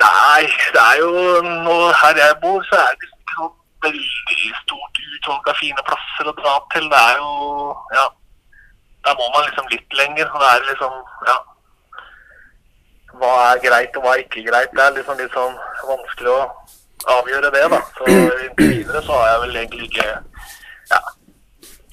Nei, 0.00 0.42
det 0.74 0.82
er 0.82 0.98
jo 1.02 1.10
nå 1.44 1.76
her 2.00 2.18
jeg 2.24 2.36
bor, 2.42 2.64
så 2.66 2.80
er 2.80 2.96
det 2.96 3.04
liksom 3.06 3.20
ikke 3.20 3.38
sånn 3.38 3.54
veldig 3.84 4.54
stort 4.62 5.00
utvalg 5.16 5.48
av 5.52 5.60
fine 5.60 5.84
plasser 5.88 6.30
å 6.30 6.36
dra 6.40 6.56
til. 6.74 6.88
Det 6.92 7.00
er 7.10 7.16
jo 7.20 7.76
Ja. 7.98 8.08
Der 9.06 9.14
må 9.16 9.30
man 9.32 9.46
liksom 9.48 9.68
litt 9.70 9.94
lenger. 10.00 10.26
Det 10.42 10.48
er 10.54 10.66
liksom 10.70 10.92
Ja. 11.28 11.38
Hva 13.20 13.30
er 13.52 13.62
greit, 13.64 13.96
og 13.96 14.04
hva 14.04 14.14
er 14.14 14.22
ikke 14.24 14.44
greit? 14.48 14.70
Det 14.72 14.82
er 14.84 14.92
liksom 14.96 15.16
litt 15.18 15.32
sånn 15.34 15.56
vanskelig 15.88 16.30
å 16.30 16.42
avgjøre 17.16 17.50
det, 17.52 17.64
da. 17.72 17.80
Så 17.96 18.06
inntil 18.06 18.68
videre 18.70 19.02
så 19.02 19.12
har 19.18 19.26
jeg 19.32 19.40
vel 19.44 19.56
egentlig 19.56 19.88
ikke 19.88 20.06
ja, 20.92 21.00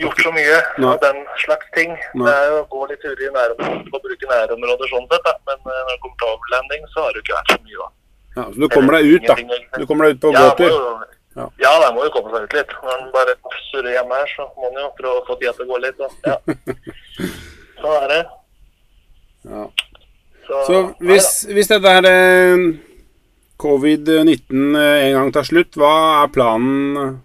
gjort 0.03 0.21
så 0.23 0.31
mye 0.35 0.57
av 0.91 0.99
den 1.01 1.19
slags 1.43 1.67
ting. 1.75 1.95
Det 2.13 2.33
er 2.33 2.45
jo 2.51 2.61
å 2.61 2.67
gå 2.73 2.85
litt 2.91 3.01
turer 3.01 3.23
i 3.27 3.31
nærområdet 3.33 3.93
og 3.93 4.05
bruke 4.05 4.31
nærområder 4.31 4.93
sånn 4.93 5.07
sett, 5.11 5.25
da. 5.25 5.33
Men 5.49 5.57
eh, 5.57 5.81
når 5.87 5.91
det 5.95 6.01
kommer 6.05 6.17
til 6.21 6.33
overlanding, 6.35 6.87
så 6.93 7.05
har 7.05 7.09
det 7.15 7.21
jo 7.21 7.25
ikke 7.25 7.39
vært 7.39 7.53
så 7.55 7.59
mye, 7.65 7.77
da. 7.81 7.89
Ja, 8.37 8.43
så 8.53 8.57
du 8.61 8.67
kommer 8.69 8.97
deg 8.99 9.13
ut, 9.15 9.27
da. 9.27 9.35
Du 9.81 9.85
kommer 9.89 10.05
deg 10.07 10.17
ut 10.17 10.21
på 10.21 10.33
Ja, 10.35 10.43
gåtur. 10.51 11.07
Ja. 11.37 11.45
ja, 11.61 11.71
det 11.83 11.89
må 11.93 12.05
jo 12.07 12.13
komme 12.15 12.31
seg 12.33 12.47
ut 12.47 12.55
litt. 12.57 12.71
Når 12.81 13.01
man 13.03 13.11
bare 13.13 13.35
surrer 13.67 13.93
hjemme 13.93 14.17
her, 14.17 14.31
så 14.33 14.47
må 14.55 14.71
man 14.71 14.81
jo 14.81 14.87
prøve 14.97 15.19
å 15.19 15.25
få 15.27 15.37
tida 15.37 15.53
til 15.53 15.67
å 15.67 15.71
gå 15.73 15.81
litt. 15.83 16.01
Og, 16.01 16.15
Ja. 16.25 16.37
Sånn 17.81 17.93
er 17.93 18.07
det. 18.09 18.21
Ja. 19.45 19.63
Så, 20.47 20.61
Så 20.65 20.77
hvis, 21.05 21.27
hvis 21.53 21.69
dette 21.69 21.91
her 21.93 22.07
eh, 22.09 22.63
covid-19 23.61 24.77
eh, 24.81 25.05
en 25.05 25.17
gang 25.19 25.33
tar 25.35 25.45
slutt, 25.45 25.77
hva 25.77 25.93
er 26.23 26.31
planen? 26.33 27.19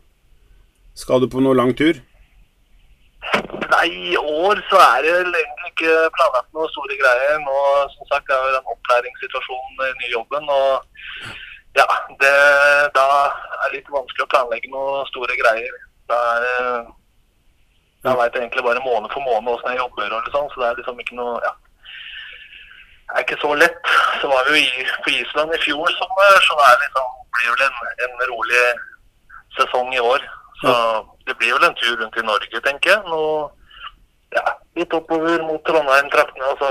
Skal 0.99 1.23
du 1.23 1.31
på 1.33 1.41
noe 1.41 1.57
lang 1.57 1.73
tur? 1.79 2.03
Nei, 3.73 3.87
i 4.13 4.17
år 4.21 4.61
så 4.69 4.77
er 4.77 5.07
det 5.07 5.15
egentlig 5.15 5.71
ikke 5.71 5.95
planlagt 6.19 6.51
noe 6.53 6.69
store 6.75 6.99
greier. 7.01 7.39
Nå 7.47 7.57
som 7.95 8.11
sagt, 8.11 8.29
det 8.29 8.37
er 8.37 8.45
jo 8.45 8.59
den 8.59 8.75
opplæringssituasjonen 8.75 9.79
i 9.79 9.89
den 9.89 10.03
nye 10.03 10.13
jobben. 10.19 10.53
og 10.53 11.41
ja, 11.79 11.87
det, 12.21 12.33
da 12.97 13.07
er 13.25 13.71
det 13.71 13.79
litt 13.79 13.93
vanskelig 13.93 14.27
å 14.27 14.33
planlegge 14.35 14.73
noen 14.73 15.09
store 15.11 15.37
greier. 15.39 15.79
Da 16.11 16.19
er 16.37 16.91
Jeg 18.03 18.19
veit 18.19 18.37
egentlig 18.37 18.65
bare 18.67 18.83
måned 18.83 19.13
for 19.15 19.23
måned 19.23 19.53
åssen 19.53 19.71
jeg 19.71 19.79
jobber, 19.79 20.15
og 20.17 20.31
sånn, 20.35 20.49
så 20.51 20.61
det 20.61 20.69
er 20.69 20.79
liksom 20.81 21.01
ikke 21.01 21.19
noe 21.21 21.37
ja. 21.45 21.53
Det 23.13 23.21
er 23.21 23.25
ikke 23.27 23.43
så 23.43 23.55
lett. 23.55 23.91
Så 24.21 24.29
var 24.31 24.49
vi 24.51 24.63
jo 24.65 24.87
på 25.05 25.13
Island 25.13 25.55
i 25.55 25.61
fjor 25.63 25.91
sommer, 26.01 26.39
så 26.47 26.57
det 26.59 26.71
liksom, 26.83 27.11
blir 27.37 27.53
vel 27.53 27.65
en, 27.69 27.81
en 28.07 28.23
rolig 28.33 28.63
sesong 29.59 29.93
i 29.95 30.01
år. 30.01 30.25
Så 30.63 30.73
det 31.29 31.37
blir 31.39 31.55
vel 31.55 31.69
en 31.69 31.77
tur 31.79 31.97
rundt 32.01 32.17
i 32.19 32.25
Norge, 32.27 32.63
tenker 32.67 32.95
jeg. 32.95 33.03
Nå, 33.07 33.23
ja, 34.35 34.45
litt 34.81 34.97
oppover 34.97 35.45
mot 35.47 35.63
Trondheim-traktene. 35.69 36.51
Altså 36.55 36.71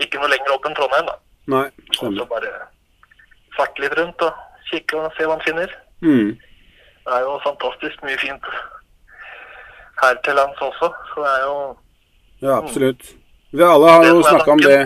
ikke 0.00 0.20
noe 0.22 0.30
lenger 0.32 0.54
opp 0.54 0.68
enn 0.68 0.78
Trondheim, 0.78 1.08
da. 1.10 1.18
Nei, 1.52 1.66
Og 1.98 2.14
så 2.16 2.26
bare 2.30 2.52
farte 3.56 3.82
litt 3.84 3.96
rundt 3.98 4.22
og 4.26 4.32
kikke 4.70 4.96
og 5.00 5.12
se 5.16 5.26
hva 5.26 5.36
man 5.36 5.44
finner. 5.46 5.72
Mm. 6.02 6.32
Det 7.02 7.12
er 7.16 7.24
jo 7.26 7.38
fantastisk 7.44 8.02
mye 8.06 8.18
fint 8.20 8.46
her 10.02 10.18
til 10.24 10.34
lands 10.38 10.60
også, 10.62 10.88
så 11.12 11.24
det 11.24 11.32
er 11.36 11.44
jo 11.46 11.56
Ja, 12.42 12.56
absolutt. 12.58 13.12
Vi 13.52 13.62
alle 13.62 13.90
har 13.90 14.04
jo 14.08 14.22
snakka 14.22 14.52
om 14.52 14.62
det. 14.64 14.78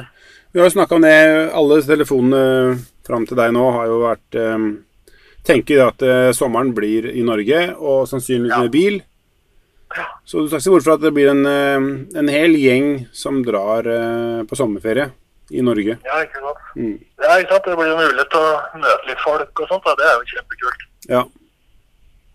Vi 0.52 0.60
har 0.60 0.66
jo 0.66 0.74
snakka 0.74 0.94
om 0.98 1.02
det. 1.06 1.16
Alle 1.54 1.78
telefonene 1.82 2.78
fram 3.06 3.24
til 3.28 3.38
deg 3.38 3.52
nå 3.54 3.64
har 3.76 3.86
jo 3.86 4.00
vært 4.02 4.38
eh, 4.40 4.66
Tenker 5.46 5.84
at 5.86 6.02
eh, 6.02 6.32
sommeren 6.34 6.72
blir 6.74 7.06
i 7.12 7.22
Norge, 7.22 7.60
og 7.78 8.08
sannsynligvis 8.10 8.50
Ja. 8.50 8.62
med 8.64 8.72
bil. 8.74 8.96
Så 10.26 10.42
du 10.42 10.48
skal 10.48 10.58
ikke 10.58 10.64
se 10.64 10.70
bort 10.74 10.82
fra 10.84 10.94
at 10.98 11.04
det 11.04 11.12
blir 11.14 11.30
en, 11.30 11.46
eh, 11.46 12.18
en 12.18 12.28
hel 12.28 12.56
gjeng 12.58 13.06
som 13.14 13.38
drar 13.46 13.86
eh, 13.86 14.42
på 14.42 14.58
sommerferie 14.58 15.12
i 15.50 15.62
Norge. 15.62 15.98
Ja, 16.04 16.20
ikke 16.24 16.40
sant. 16.42 16.62
Mm. 16.76 16.94
Ja, 17.22 17.36
ikke 17.38 17.52
sant. 17.54 17.66
Det 17.68 17.76
blir 17.78 17.90
jo 17.92 17.98
mulighet 18.00 18.30
til 18.32 18.42
å 18.42 18.80
møte 18.82 19.10
litt 19.10 19.22
folk 19.24 19.62
og 19.62 19.68
sånt. 19.70 19.84
Da. 19.86 19.94
Det 20.00 20.06
er 20.08 20.16
jo 20.16 20.30
kjempekult. 20.32 20.86
Ja. 21.10 21.22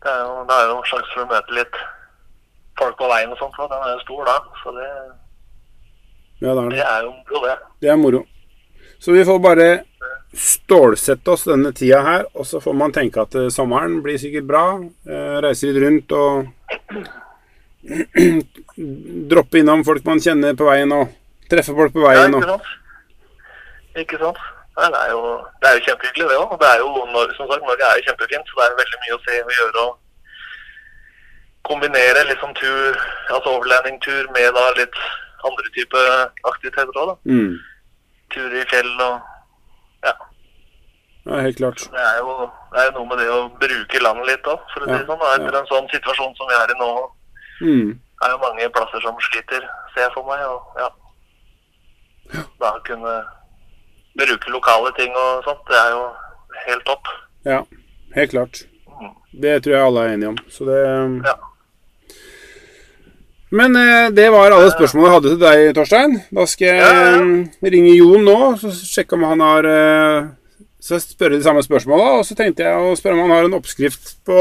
Det 0.01 0.13
er 0.13 0.21
jo, 0.23 0.31
det 0.49 0.55
er 0.57 0.69
jo 0.69 0.77
en 0.77 0.87
sjanse 0.89 1.11
for 1.13 1.25
å 1.25 1.29
møte 1.31 1.57
litt 1.57 1.79
folk 2.79 2.97
på 2.97 3.09
veien 3.11 3.33
og 3.33 3.39
sånt. 3.41 3.57
Da. 3.59 3.67
den 3.73 3.87
er 3.87 3.93
jo 3.97 4.03
stor 4.05 4.31
da. 4.31 4.37
Så 4.63 4.75
det, 4.77 4.89
ja, 6.41 6.55
det 6.55 6.57
er 6.57 6.69
det 6.69 6.79
det. 6.79 6.85
er 6.87 7.07
jo 7.07 7.11
moro, 7.17 7.43
det. 7.45 7.55
Det 7.83 7.93
er 7.93 7.99
moro. 8.01 8.23
Så 9.01 9.15
vi 9.17 9.25
får 9.27 9.39
bare 9.43 9.69
stålsette 10.37 11.33
oss 11.33 11.43
denne 11.49 11.73
tida 11.75 11.99
her, 12.05 12.25
og 12.39 12.45
så 12.47 12.61
får 12.63 12.75
man 12.77 12.93
tenke 12.95 13.19
at 13.25 13.35
eh, 13.35 13.49
sommeren 13.51 13.97
blir 14.05 14.19
sikkert 14.21 14.45
bra. 14.47 14.63
reiser 15.03 15.41
reise 15.43 15.67
litt 15.67 15.81
rundt 15.83 16.13
og 16.15 16.45
droppe 19.31 19.59
innom 19.59 19.83
folk 19.83 20.05
man 20.07 20.21
kjenner 20.23 20.55
på 20.55 20.69
veien, 20.69 20.93
og 20.95 21.11
treffe 21.51 21.75
folk 21.75 21.91
på 21.93 22.05
Ja, 22.05 22.13
veien. 22.13 22.37
Og. 22.37 22.69
Ikke 23.95 24.17
sant. 24.21 24.37
Det, 24.77 24.87
er 24.87 25.09
jo, 25.11 25.21
det 25.61 25.67
er 25.69 25.73
jo 25.77 25.83
kjempehyggelig, 25.87 26.29
det 26.31 26.37
òg. 26.39 26.53
Det 26.61 26.67
er 26.71 26.79
jo, 26.79 26.89
som 27.35 27.47
sagt, 27.51 27.63
Norge 27.67 27.83
er 27.89 27.97
jo 27.99 28.05
kjempefint, 28.07 28.47
så 28.47 28.55
det 28.59 28.65
er 28.69 28.77
veldig 28.79 28.99
mye 29.03 29.15
å 29.17 29.23
se 29.25 29.39
og 29.43 29.51
gjøre. 29.57 29.81
og 29.87 29.97
Kombinere 31.67 32.23
liksom 32.29 32.53
tur, 32.57 32.95
altså 33.29 33.49
overlandingtur 33.57 34.31
med 34.33 34.47
da 34.55 34.63
litt 34.79 34.95
andre 35.45 35.67
type 35.75 35.99
aktiviteter 36.49 36.97
òg, 37.03 37.11
da. 37.11 37.15
mm, 37.29 37.51
Tur 38.33 38.55
i 38.57 38.63
fjell 38.71 38.91
og 39.01 39.19
Ja. 40.07 40.13
ja, 41.27 41.41
helt 41.45 41.57
klart. 41.57 41.83
Det 41.91 42.01
er 42.01 42.17
jo, 42.23 42.49
det 42.73 42.79
er 42.81 42.85
jo 42.89 42.95
noe 42.97 43.09
med 43.11 43.17
det 43.21 43.27
å 43.29 43.41
bruke 43.61 44.01
landet 44.01 44.25
litt 44.31 44.47
òg, 44.49 44.63
for 44.73 44.81
å 44.81 44.85
si 44.87 44.91
Ja, 44.95 44.97
det 45.03 45.09
sånn. 45.11 45.21
Og 45.21 45.33
Etter 45.35 45.53
ja. 45.53 45.59
en 45.59 45.69
sånn 45.73 45.91
situasjon 45.93 46.35
som 46.39 46.47
vi 46.49 46.55
er 46.61 46.71
i 46.75 46.79
nå, 46.79 46.91
Mm, 47.61 47.91
er 48.25 48.29
jo 48.33 48.37
mange 48.41 48.69
plasser 48.73 49.01
som 49.05 49.19
sliter, 49.21 49.61
ser 49.93 50.01
jeg 50.07 50.13
for 50.15 50.25
meg. 50.25 50.39
Og 50.49 50.79
ja. 50.81 50.87
Da 52.59 52.71
kunne 52.87 53.11
bruke 54.17 54.51
lokale 54.51 54.91
ting 54.97 55.13
og 55.15 55.45
sånt, 55.45 55.63
det 55.69 55.77
er 55.79 55.93
jo 55.93 56.01
helt 56.65 56.83
topp. 56.85 57.13
ja, 57.47 57.61
helt 58.15 58.31
klart. 58.33 58.65
Mm. 58.99 59.13
Det 59.45 59.55
tror 59.63 59.75
jeg 59.75 59.85
alle 59.85 60.03
er 60.03 60.13
enige 60.17 60.33
om. 60.33 60.43
Så 60.49 60.67
det 60.67 60.81
Ja. 61.29 61.37
Men 63.51 63.75
eh, 63.75 64.09
det 64.15 64.29
var 64.31 64.53
alle 64.55 64.71
spørsmålene 64.71 65.09
jeg 65.09 65.15
hadde 65.17 65.31
til 65.31 65.41
deg, 65.41 65.73
Torstein. 65.75 66.13
Da 66.31 66.45
skal 66.47 66.67
jeg 66.67 66.83
eh, 66.83 67.71
ringe 67.73 67.95
Jon 67.97 68.23
nå, 68.23 68.37
så 68.61 68.71
sjekke 68.71 69.17
om 69.17 69.25
han 69.27 69.43
har 69.43 69.67
eh, 69.67 70.29
Så 70.81 71.01
spørre 71.03 71.35
de 71.35 71.43
samme 71.43 71.61
spørsmåla. 71.63 72.13
Og 72.19 72.23
så 72.25 72.37
tenkte 72.37 72.63
jeg 72.63 72.73
å 72.79 72.95
spørre 72.95 73.17
om 73.17 73.25
han 73.27 73.35
har 73.35 73.49
en 73.49 73.57
oppskrift 73.59 74.15
på 74.25 74.39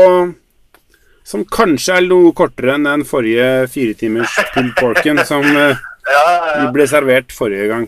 som 1.30 1.44
kanskje 1.46 1.98
er 1.98 2.06
noe 2.08 2.32
kortere 2.34 2.74
enn 2.74 2.86
den 2.88 3.02
forrige 3.06 3.66
firetimers 3.70 4.32
pulled 4.54 4.72
porken 4.78 5.20
som 5.28 5.44
eh, 5.44 6.70
ble 6.74 6.86
servert 6.90 7.34
forrige 7.34 7.68
gang. 7.70 7.84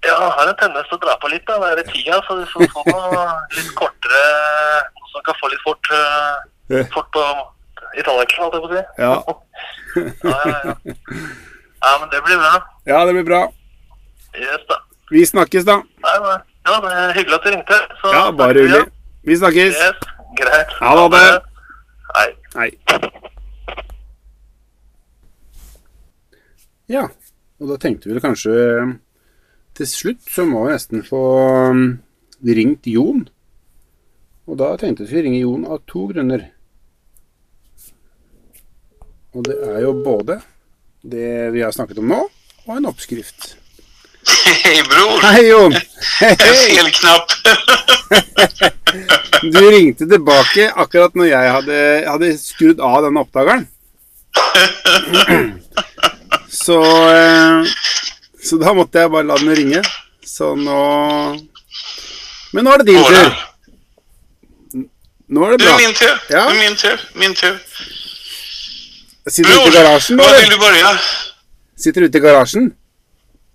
Ja, 0.00 0.14
jeg 0.14 0.32
har 0.36 0.48
en 0.48 0.58
tendens 0.60 0.88
til 0.88 0.96
å 0.96 1.02
dra 1.04 1.14
på 1.20 1.28
litt 1.32 1.46
da, 1.48 1.58
det 1.60 1.70
er 1.74 1.80
i 1.82 1.86
tida, 1.90 2.20
så 2.26 2.38
du 2.38 2.44
får 2.48 2.70
få 2.72 2.84
noe 2.88 3.24
litt 3.56 3.72
kortere, 3.76 4.20
noe 4.96 5.10
som 5.12 5.24
kan 5.26 5.36
få 5.40 5.50
litt 5.52 5.64
fort, 5.66 5.90
uh, 5.92 6.84
fort 6.94 7.10
på 7.16 7.24
i 7.98 8.04
tallerkenen, 8.06 8.46
holdt 8.46 8.56
jeg 8.56 8.62
på 8.64 8.70
å 8.70 8.74
si. 8.76 8.84
Ja. 9.04 9.14
Ja, 9.90 10.36
ja, 10.46 10.58
ja. 10.62 10.74
ja, 11.82 11.92
men 11.98 12.10
det 12.12 12.20
blir 12.22 12.36
bra. 12.38 12.50
Ja, 12.86 13.00
det 13.08 13.14
blir 13.16 13.24
bra. 13.26 13.40
Yes 14.38 14.62
da. 14.68 14.76
Vi 15.10 15.24
snakkes, 15.26 15.64
da. 15.66 15.80
Nei, 16.04 16.12
ja, 16.68 16.76
det 16.84 16.92
er 16.94 17.14
hyggelig 17.16 17.38
at 17.40 17.46
du 17.48 17.50
ringte. 17.56 17.78
Så 17.98 18.12
Ja, 18.14 18.20
bare 18.30 18.62
hyggelig. 18.62 18.84
Vi 19.26 19.36
snakkes. 19.40 19.74
Yes, 19.74 20.04
greit. 20.38 20.76
Ha 20.78 21.08
det. 21.16 21.24
Hei. 22.14 22.28
Nei. 22.54 22.68
Ja, 26.90 27.08
og 27.58 27.72
da 27.72 27.80
tenkte 27.82 28.14
vi 28.14 28.22
kanskje 28.22 28.54
Til 29.80 29.88
slutt 29.88 30.26
så 30.28 30.44
må 30.44 30.66
vi 30.66 30.74
nesten 30.74 31.00
få 31.06 31.18
um, 31.72 31.78
ringt 32.44 32.84
Jon. 32.84 33.22
Og 34.44 34.58
da 34.60 34.74
tenkte 34.76 35.06
vi 35.08 35.16
å 35.16 35.22
ringe 35.24 35.40
Jon 35.40 35.64
av 35.64 35.80
to 35.88 36.04
grunner. 36.10 36.42
Og 39.32 39.40
det 39.46 39.56
er 39.64 39.78
jo 39.86 39.94
både 40.04 40.36
det 41.00 41.48
vi 41.54 41.62
har 41.64 41.72
snakket 41.72 42.02
om 42.02 42.12
nå, 42.12 42.18
og 42.66 42.72
en 42.74 42.90
oppskrift. 42.90 43.54
Hei, 44.28 44.82
bror. 44.84 45.24
Hei, 45.24 45.46
Jon! 45.48 45.72
Hei, 46.18 46.34
hei. 46.42 46.56
Fel 46.76 46.90
knapp. 47.00 47.32
Du 49.40 49.56
ringte 49.62 50.04
tilbake 50.10 50.66
akkurat 50.82 51.14
når 51.16 51.26
jeg 51.30 51.52
hadde, 51.54 51.76
hadde 52.04 52.28
skrudd 52.36 52.82
av 52.84 53.06
den 53.06 53.16
oppdageren. 53.16 53.64
Så, 56.50 56.82
eh, 57.08 57.64
så 58.44 58.58
da 58.60 58.72
måtte 58.76 59.02
jeg 59.02 59.12
bare 59.12 59.28
la 59.28 59.36
den 59.40 59.54
ringe. 59.56 59.82
Så 60.24 60.54
nå 60.54 60.80
Men 62.52 62.66
nå 62.66 62.72
er 62.74 62.82
det 62.82 62.92
din 62.92 63.04
tur. 63.04 63.30
Nå 65.30 65.44
er 65.46 65.54
det 65.54 65.60
bra! 65.62 65.66
Det 65.66 65.72
er 65.72 65.86
min 65.86 65.94
tur. 65.94 66.14
Ja. 66.30 66.44
Det 66.48 66.56
er 66.56 66.60
min 66.60 66.76
tur. 66.76 67.02
Min 67.14 67.34
tur. 67.38 67.58
Sitter 69.30 69.50
du 69.52 69.60
ute 69.60 69.68
i 69.68 69.76
garasjen, 69.76 70.18
var 70.18 70.26
hva 70.26 70.38
vil 70.40 70.50
du 70.50 70.58
börja? 70.58 70.90
Sitter 71.78 72.00
du 72.00 72.08
ute 72.08 72.18
i 72.18 72.22
garasjen? 72.24 72.70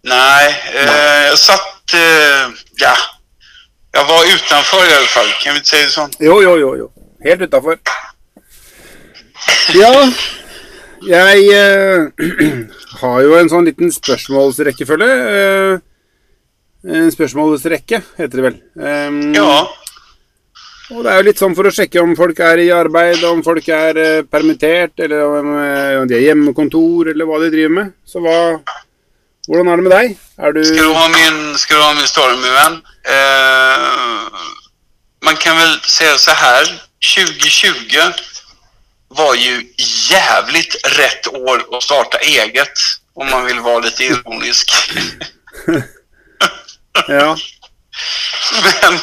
Nei, 0.05 0.45
eh, 0.77 1.23
jeg 1.25 1.39
satt... 1.41 1.95
Eh, 1.97 2.53
ja. 2.79 2.93
Jeg 3.95 4.07
var 4.07 4.29
utenfor 4.29 4.85
i 4.85 4.93
alle 4.93 5.09
fall. 5.09 5.33
Kan 5.41 5.57
vi 5.57 5.63
ikke 5.63 5.71
si 5.71 5.81
det 5.81 5.91
sånn? 5.91 6.15
Jo, 6.23 6.37
jo, 6.43 6.55
jo. 6.61 6.71
jo. 6.83 6.87
Helt 7.25 7.43
utafor. 7.47 7.79
Ja, 9.75 9.91
jeg 11.07 11.47
eh, 11.53 12.25
har 13.01 13.23
jo 13.25 13.35
en 13.39 13.51
sånn 13.51 13.67
liten 13.67 13.91
spørsmålsrekkefølge. 13.93 15.09
Eh, 15.39 15.83
en 16.95 17.09
spørsmålsrekke, 17.13 18.01
heter 18.19 18.41
det 18.41 18.45
vel. 18.49 18.61
Um, 18.77 19.33
Ja. 19.33 19.65
Og 20.93 21.01
det 21.01 21.09
er 21.09 21.17
jo 21.17 21.25
litt 21.25 21.39
sånn 21.41 21.55
for 21.57 21.65
å 21.65 21.73
sjekke 21.73 21.97
om 21.97 22.11
folk 22.13 22.37
er 22.45 22.59
i 22.61 22.67
arbeid, 22.69 23.23
om 23.25 23.39
folk 23.45 23.65
er 23.73 23.97
eh, 23.97 24.25
permittert, 24.29 24.93
eller 25.01 25.23
om, 25.25 25.47
eh, 25.57 25.95
om 25.97 26.05
de 26.05 26.13
er 26.13 26.27
hjemmekontor, 26.27 27.09
eller 27.09 27.25
hva 27.25 27.39
de 27.41 27.49
driver 27.53 27.73
med. 27.79 27.95
Så 28.05 28.21
hva 28.21 28.61
Hvordan 29.45 29.67
er 29.69 29.77
det 29.77 29.83
med 29.85 29.93
deg? 29.93 30.13
Er 30.41 30.53
du 30.55 30.63
Skal 30.65 30.87
du 30.89 30.93
ha 30.97 31.07
min, 31.13 31.35
ska 31.61 31.75
du 31.77 31.81
ha 31.81 31.91
min 31.93 32.07
story 32.09 32.33
min 32.41 32.53
venn? 32.53 32.77
Eh, 33.13 34.45
man 35.25 35.37
kan 35.37 35.57
vel 35.57 35.75
se 35.85 36.09
så 36.17 36.33
her 36.33 36.65
2020 37.01 38.23
var 39.17 39.35
ju 39.35 39.73
jävligt 40.09 40.75
rätt 40.97 41.27
år 41.27 41.77
att 41.77 41.83
starta 41.83 42.17
eget. 42.17 42.73
Om 43.13 43.29
man 43.29 43.45
vill 43.45 43.59
vara 43.59 43.79
lite 43.79 44.03
ironisk. 44.05 44.71
Ja. 47.07 47.37
Men 48.63 48.99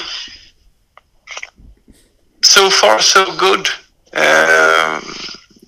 so 2.47 2.71
far 2.71 2.99
so 2.99 3.25
good. 3.39 3.69
Eh, 4.17 4.99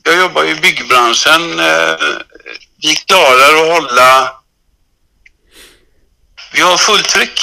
jag 0.03 0.17
jobbar 0.19 0.45
i 0.45 0.55
byggbranschen. 0.55 1.61
Eh, 1.61 1.97
vi 2.83 2.95
klarar 2.97 3.55
att 3.63 3.73
hålla... 3.83 4.33
Vi 6.53 6.61
har 6.61 6.77
fulltryck. 6.77 7.41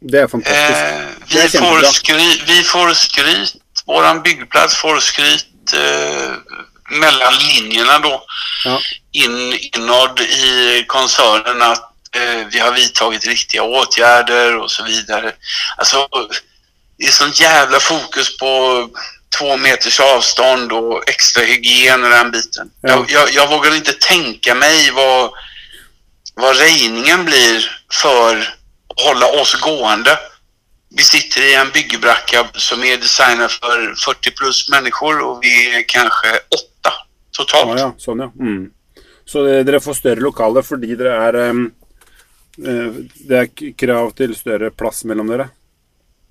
Det 0.00 0.18
är 0.18 0.28
fantastiskt. 0.28 0.70
Eh, 0.70 1.06
Det 1.28 1.38
är 1.40 1.48
vi, 1.48 1.58
får 1.58 1.82
skry, 1.82 2.40
vi 2.46 2.62
får 2.62 2.94
skryt. 2.94 3.54
Vår 3.86 4.22
byggplats 4.22 4.76
får 4.76 4.98
skryt. 5.00 5.46
Eh, 5.72 6.32
mellan 6.90 7.32
linjerna 7.34 7.98
då 7.98 8.24
Ja. 8.64 8.80
in, 9.12 9.52
inåt 9.52 10.20
i 10.20 10.84
koncernen 10.86 11.62
att 11.62 11.90
eh, 12.16 12.46
vi 12.50 12.58
har 12.58 12.72
vidtagit 12.72 13.26
riktiga 13.26 13.62
åtgärder 13.62 14.56
och 14.56 14.70
så 14.70 14.84
vidare. 14.84 15.32
Alltså, 15.76 16.08
det 16.98 17.04
är 17.04 17.10
sånt 17.10 17.40
jävla 17.40 17.80
fokus 17.80 18.38
på 18.38 18.88
två 19.38 19.56
meters 19.56 20.00
avstånd 20.00 20.72
och 20.72 21.08
extra 21.08 21.42
hygien 21.42 22.04
och 22.04 22.10
den 22.10 22.30
biten. 22.30 22.70
Ja. 22.80 22.88
Jag, 22.88 23.10
jag, 23.10 23.32
jag 23.32 23.48
vågar 23.48 23.74
inte 23.74 23.92
tänka 23.92 24.54
mig 24.54 24.90
vad, 24.90 25.30
vad 26.34 26.56
rejningen 26.58 27.24
blir 27.24 27.80
för 28.02 28.36
att 28.88 29.00
hålla 29.04 29.26
oss 29.26 29.54
gående. 29.54 30.18
Vi 30.88 31.02
sitter 31.02 31.42
i 31.42 31.54
en 31.54 31.70
byggebracka 31.70 32.46
som 32.54 32.84
är 32.84 32.96
designad 32.96 33.50
för 33.50 33.94
40 33.94 34.30
plus 34.30 34.68
människor 34.68 35.20
och 35.20 35.38
vi 35.42 35.76
är 35.76 35.88
kanske 35.88 36.28
åtta 36.28 36.92
totalt. 37.36 37.80
Ah, 37.80 37.80
ja, 37.80 37.94
sånn, 37.98 38.18
ja. 38.18 38.32
Mm. 38.40 38.70
Så 39.24 39.42
det, 39.44 39.62
dere 39.62 39.80
får 39.80 39.94
større 39.94 40.22
lokaler 40.22 40.62
fordi 40.62 40.94
dere 40.94 41.16
er 41.28 41.40
eh, 41.48 41.64
Det 42.56 43.38
er 43.42 43.72
krav 43.76 44.14
til 44.16 44.32
større 44.38 44.70
plass 44.70 45.04
mellom 45.04 45.28
dere? 45.28 45.50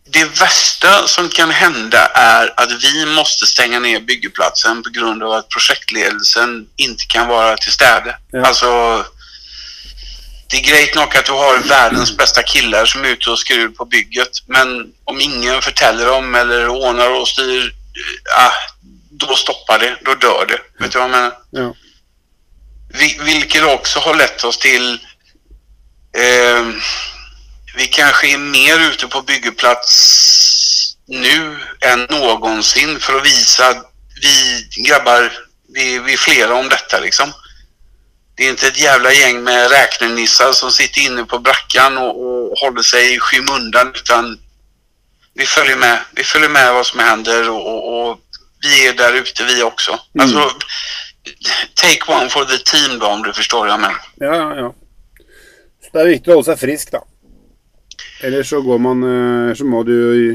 Det 0.10 0.26
värsta 0.41 1.07
som 1.07 1.30
kan 1.30 1.49
hända 1.49 2.06
är 2.06 2.53
att 2.60 2.72
vi 2.84 3.06
måste 3.15 3.45
stänga 3.45 3.80
ner 3.80 3.99
byggeplatsen 3.99 4.84
på 4.84 4.90
grund 4.90 5.23
av 5.23 5.32
att 5.32 5.49
projektledelsen 5.49 6.68
inte 6.76 7.06
kan 7.10 7.27
vara 7.27 7.57
till 7.57 7.72
städe. 7.72 8.18
Ja. 8.32 8.41
Alltså, 8.41 8.68
det 10.52 10.60
er 10.60 10.68
greit 10.68 10.96
nok 10.96 11.16
at 11.16 11.28
du 11.28 11.34
har 11.34 11.64
världens 11.66 12.12
beste 12.18 12.44
gutter 12.46 12.86
som 12.86 13.04
er 13.06 13.16
ute 13.16 13.32
og 13.32 13.40
skrur 13.42 13.72
på 13.78 13.88
bygget. 13.90 14.44
Men 14.48 14.94
om 15.10 15.20
ingen 15.20 15.62
forteller 15.62 16.06
dem 16.12 16.36
eller 16.36 16.70
ordner 16.70 17.18
og 17.18 17.28
styr, 17.28 17.72
eh, 18.38 18.62
da 19.12 19.36
stopper 19.36 19.82
det. 19.82 19.96
Da 20.06 20.16
dør 20.22 20.46
det. 20.54 20.62
Vet 20.80 20.94
du 20.94 21.00
hva 21.00 21.08
jeg 21.08 21.16
mener? 21.16 21.36
Ja. 21.58 21.72
Hvilket 22.96 23.26
Vilket 23.26 23.64
också 23.64 24.00
har 24.00 24.16
lett 24.16 24.44
oss 24.44 24.58
til 24.58 25.00
Eh, 26.16 26.66
vi 27.76 27.88
kanskje 27.92 28.30
er 28.34 28.40
mer 28.40 28.80
ute 28.88 29.08
på 29.12 29.22
byggeplats 29.28 29.96
nu 31.12 31.58
enn 31.84 32.06
någonsin 32.08 32.96
for 33.04 33.18
å 33.18 33.24
vise 33.26 33.66
at 33.68 33.82
vi 34.24 34.86
grabbar, 34.88 35.28
vi, 35.76 35.98
vi 36.06 36.16
er 36.16 36.22
flere 36.22 36.56
om 36.56 36.70
dette, 36.72 37.02
liksom. 37.04 37.34
Det 38.36 38.45
är 38.45 38.49
inte 38.49 38.68
ett 38.68 38.80
jävla 38.80 39.14
gäng 39.14 39.44
med 39.44 39.72
räknenissar 39.72 40.52
som 40.52 40.72
sitter 40.72 41.02
inne 41.02 41.24
på 41.24 41.40
brackan 41.40 41.98
och, 41.98 42.26
och 42.26 42.57
håller 42.57 42.82
sig 42.82 43.16
i 43.16 43.20
skymundan 43.20 43.91
utan 43.95 44.40
vi 45.34 45.45
följer 45.45 45.78
med. 45.78 45.99
Vi 46.16 46.24
följer 46.24 46.49
med 46.49 46.74
vad 46.74 46.86
som 46.86 46.99
händer 46.99 47.49
och, 47.49 47.68
och, 47.68 48.10
och 48.10 48.20
vi 48.62 48.88
är 48.88 48.94
där 48.94 49.14
ute 49.14 49.44
vi 49.44 49.64
också. 49.64 49.99
Alltså, 50.20 50.52
take 51.74 52.12
one 52.12 52.30
for 52.30 52.45
the 52.45 52.57
team 52.57 52.99
då 52.99 53.07
om 53.07 53.24
du 53.24 53.34
förstår 53.34 53.60
vad 53.60 53.70
jag 53.70 53.80
menar. 53.80 54.02
Ja, 54.16 54.36
ja, 54.36 54.56
ja. 54.56 54.76
Så 55.84 55.90
det 55.94 56.02
er 56.02 56.10
viktig 56.10 56.32
å 56.32 56.40
holde 56.40 56.49
seg 56.49 56.60
frisk, 56.60 56.91
da. 56.95 57.02
Eller 58.26 58.44
så 58.44 58.62
går 58.62 58.80
man 58.82 59.03
eh, 59.06 59.53
Så 59.56 59.68
må 59.70 59.84
du 59.84 59.95
i 59.95 60.26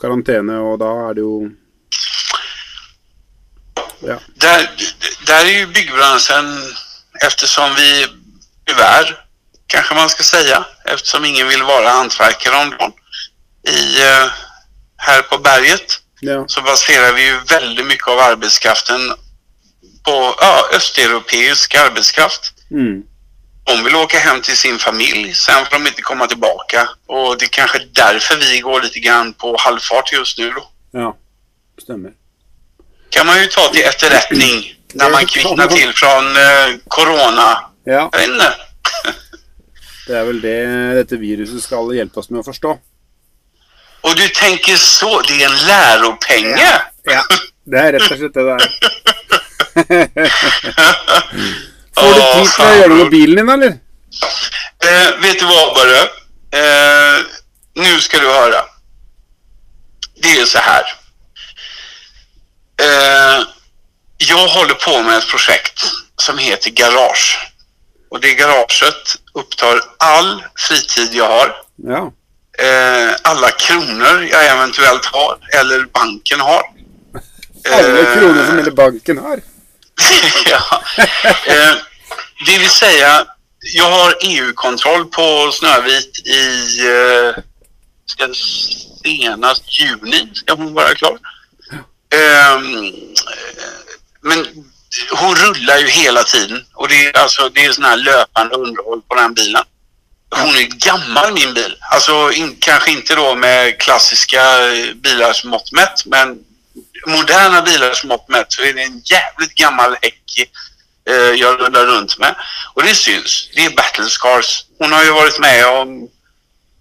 karantene, 0.00 0.60
og 0.62 0.78
da 0.80 0.90
er 1.08 1.18
det 1.18 1.24
jo 1.26 1.50
Ja. 4.02 4.16
Där, 4.34 4.70
där 5.26 5.44
är 5.44 5.58
ju 5.58 5.66
byggbranschen, 5.66 6.46
eftersom 7.26 7.74
vi 7.74 8.06
tyvärr, 8.66 9.24
kanske 9.66 9.94
man 9.94 10.08
ska 10.08 10.22
säga, 10.22 10.64
eftersom 10.84 11.24
ingen 11.24 11.48
vill 11.48 11.62
vara 11.62 11.88
hantverkare 11.88 12.56
om 12.56 12.70
dagen, 12.70 12.92
i, 13.68 14.02
eh, 14.02 14.26
här 14.96 15.22
på 15.22 15.38
berget 15.38 16.00
ja. 16.20 16.44
så 16.48 16.62
baserar 16.62 17.12
vi 17.12 17.26
ju 17.26 17.38
väldigt 17.48 17.86
mycket 17.86 18.08
av 18.08 18.18
arbetskraften 18.18 19.00
på 20.02 20.34
ja, 20.40 20.68
östeuropeisk 20.72 21.74
arbetskraft. 21.74 22.52
Mm. 22.70 23.02
De 23.64 23.84
vill 23.84 23.94
åka 23.94 24.18
hem 24.18 24.40
till 24.42 24.56
sin 24.56 24.78
familj, 24.78 25.34
sen 25.34 25.64
får 25.64 25.78
de 25.78 25.86
inte 25.86 26.02
komma 26.02 26.26
tillbaka. 26.26 26.88
Och 27.06 27.38
det 27.38 27.44
är 27.44 27.48
kanske 27.48 27.78
därför 27.92 28.36
vi 28.36 28.60
går 28.60 28.82
lite 28.82 29.00
grann 29.00 29.32
på 29.32 29.56
halvfart 29.58 30.12
just 30.12 30.38
nu 30.38 30.50
då. 30.50 30.70
Ja. 30.90 31.16
stämmer. 31.82 32.10
Kan 33.10 33.26
man 33.26 33.40
ju 33.40 33.46
ta 33.46 33.68
till 33.68 33.84
efterrättning 33.84 34.74
när 34.94 35.10
man 35.10 35.26
kvicknar 35.26 35.66
till 35.66 35.92
från 35.92 36.26
uh, 36.26 36.76
corona. 36.88 37.58
Ja, 37.84 38.08
Jag 38.12 38.18
vet 38.18 38.28
inte. 38.28 38.52
det 40.06 40.16
er 40.18 40.24
vel 40.26 40.40
det 40.42 40.94
dette 40.98 41.16
viruset 41.20 41.62
skal 41.62 41.92
hjelpe 41.94 42.20
oss 42.20 42.30
med 42.30 42.40
å 42.40 42.42
forstå. 42.46 42.78
Och 44.00 44.16
du 44.16 44.28
tänker 44.28 44.76
så, 44.76 45.20
det 45.20 45.42
är 45.42 45.46
en 45.50 45.56
läropenge. 45.66 46.82
Ja. 47.02 47.22
Det 47.64 47.78
er 47.78 47.92
rett 47.92 48.10
og 48.10 48.18
slett 48.18 48.34
det 48.34 48.40
er. 48.40 48.68
Får 52.00 52.14
du 52.14 52.20
tid 52.20 52.48
til 52.54 52.64
å 52.64 52.74
gjøre 52.74 52.88
noe 52.90 52.98
med 53.02 53.10
bilen 53.12 53.36
din, 53.40 53.50
eller? 53.54 53.72
Eh, 54.88 55.08
vet 55.22 55.38
du 55.38 55.44
vad 55.46 55.74
bare? 55.76 56.00
Eh, 56.60 57.16
nu 57.74 58.00
ska 58.00 58.18
du 58.18 58.26
höra. 58.26 58.62
Det 60.22 60.40
är 60.40 60.44
så 60.44 60.58
här. 60.58 60.82
Eh, 62.82 63.38
jag 64.28 64.48
håller 64.48 64.74
på 64.74 65.02
med 65.02 65.18
ett 65.18 65.28
projekt 65.28 65.82
som 66.16 66.38
heter 66.38 66.70
Garage. 66.70 67.50
Och 68.10 68.20
det 68.20 68.34
garaget 68.34 69.16
upptar 69.34 69.80
all 69.98 70.42
fritid 70.58 71.14
jag 71.14 71.28
har. 71.28 71.56
Ja. 71.76 72.12
Eh, 72.58 73.14
alla 73.22 73.50
kronor 73.50 74.28
jag 74.30 74.46
eventuellt 74.46 75.04
har 75.04 75.38
eller 75.60 75.84
banken 75.84 76.40
har. 76.40 76.62
Alle 77.72 78.00
Eh, 78.00 78.18
kroner 78.18 78.46
som 78.46 78.56
hele 78.56 78.70
banken 78.70 79.18
har. 79.18 79.40
ja. 80.50 80.82
eh, 81.46 81.74
det 82.46 82.58
vill 82.58 82.70
säga, 82.70 83.26
jag 83.74 83.90
har 83.90 84.14
EU-kontroll 84.22 85.04
på 85.04 85.50
Snövit 85.52 86.26
i 86.26 86.78
eh, 86.88 87.42
senast 89.04 89.80
juni 89.80 90.30
ska 90.34 90.54
hon 90.54 90.74
vara 90.74 90.94
klar. 90.94 91.18
Eh, 94.24 94.28
men 94.28 94.46
hon 95.10 95.34
rullar 95.34 95.78
ju 95.78 95.86
hela 95.86 96.24
tiden 96.24 96.64
och 96.74 96.88
det 96.88 97.06
är 97.06 97.18
alltså 97.18 97.48
det 97.48 97.64
är 97.64 97.72
sån 97.72 97.84
här 97.84 97.96
löpande 97.96 98.54
underhåll 98.54 99.02
på 99.08 99.14
den 99.14 99.34
bilen. 99.34 99.62
Hon 100.30 100.56
är 100.56 100.62
gammal 100.62 101.32
min 101.32 101.54
bil. 101.54 101.76
Alltså 101.92 102.32
in, 102.32 102.56
kanske 102.60 102.90
inte 102.90 103.14
då 103.14 103.34
med 103.34 103.80
klassiska 103.80 104.42
eh, 104.72 104.94
bilars 104.94 105.44
mått 105.44 105.72
mätt 105.72 106.06
men 106.06 106.38
moderna 107.06 107.62
bilars 107.62 108.04
mått 108.04 108.28
mätt 108.28 108.52
så 108.52 108.62
är 108.62 108.72
det 108.72 108.82
en 108.82 109.02
jävligt 109.04 109.54
gammal 109.54 109.96
häck 110.02 110.48
eh, 111.10 111.14
jag 111.14 111.60
rullar 111.60 111.86
runt 111.86 112.18
med. 112.18 112.34
Och 112.74 112.82
det 112.82 112.94
syns. 112.94 113.50
Det 113.54 113.64
är 113.64 113.70
battle 113.70 114.04
scars. 114.04 114.64
Hon 114.78 114.92
har 114.92 115.04
ju 115.04 115.10
varit 115.10 115.38
med 115.38 115.66
om 115.66 116.08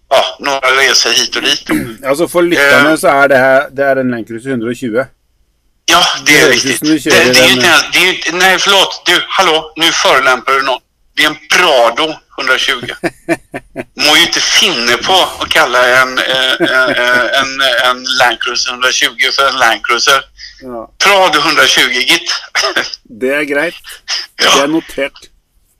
ja, 0.09 0.37
några 0.39 0.67
resor 0.81 1.09
hit 1.09 1.35
och 1.35 1.41
dit. 1.41 1.69
Altså 2.05 2.27
For 2.27 2.41
lytterne 2.41 2.97
så 2.97 3.07
er 3.07 3.27
det 3.27 3.37
här 3.37 3.69
Det 3.71 3.83
är 3.83 3.95
en 3.95 4.11
Land 4.11 4.29
120. 4.29 5.05
Ja, 5.91 6.05
det 6.25 6.39
är 6.39 6.49
riktigt. 6.49 6.81
Det, 6.81 7.09
Det, 7.09 7.33
det 7.33 7.39
är 7.39 7.51
inte 7.51 7.89
det 7.93 7.99
är 7.99 8.13
inte, 8.13 8.31
nej 8.31 8.59
förlåt, 8.59 9.01
du, 9.05 9.25
hallå, 9.27 9.73
nu 9.75 9.91
förolämpar 9.91 10.53
du 10.53 10.61
någon. 10.61 10.81
Det 11.15 11.23
är 11.23 11.27
en 11.27 11.37
Prado 11.49 12.15
120. 12.37 12.93
Må 14.05 14.15
ju 14.17 14.21
inte 14.21 14.39
finne 14.39 14.97
på 14.97 15.27
att 15.39 15.49
kalla 15.49 16.01
en, 16.01 16.17
eh, 16.17 16.51
eh, 16.51 17.39
en, 17.41 17.61
en 17.89 18.03
Land 18.03 18.41
Cruiser 18.41 18.71
120 18.71 19.31
för 19.35 19.47
en 19.49 19.55
Land 19.55 19.85
Cruiser. 19.85 20.21
Ja. 20.61 20.91
Prado 20.97 21.39
120 21.39 21.81
git. 21.81 22.31
Det 23.21 23.33
er 23.33 23.43
greit. 23.43 23.75
Det 24.37 24.47
er 24.63 24.67
noterat. 24.67 25.29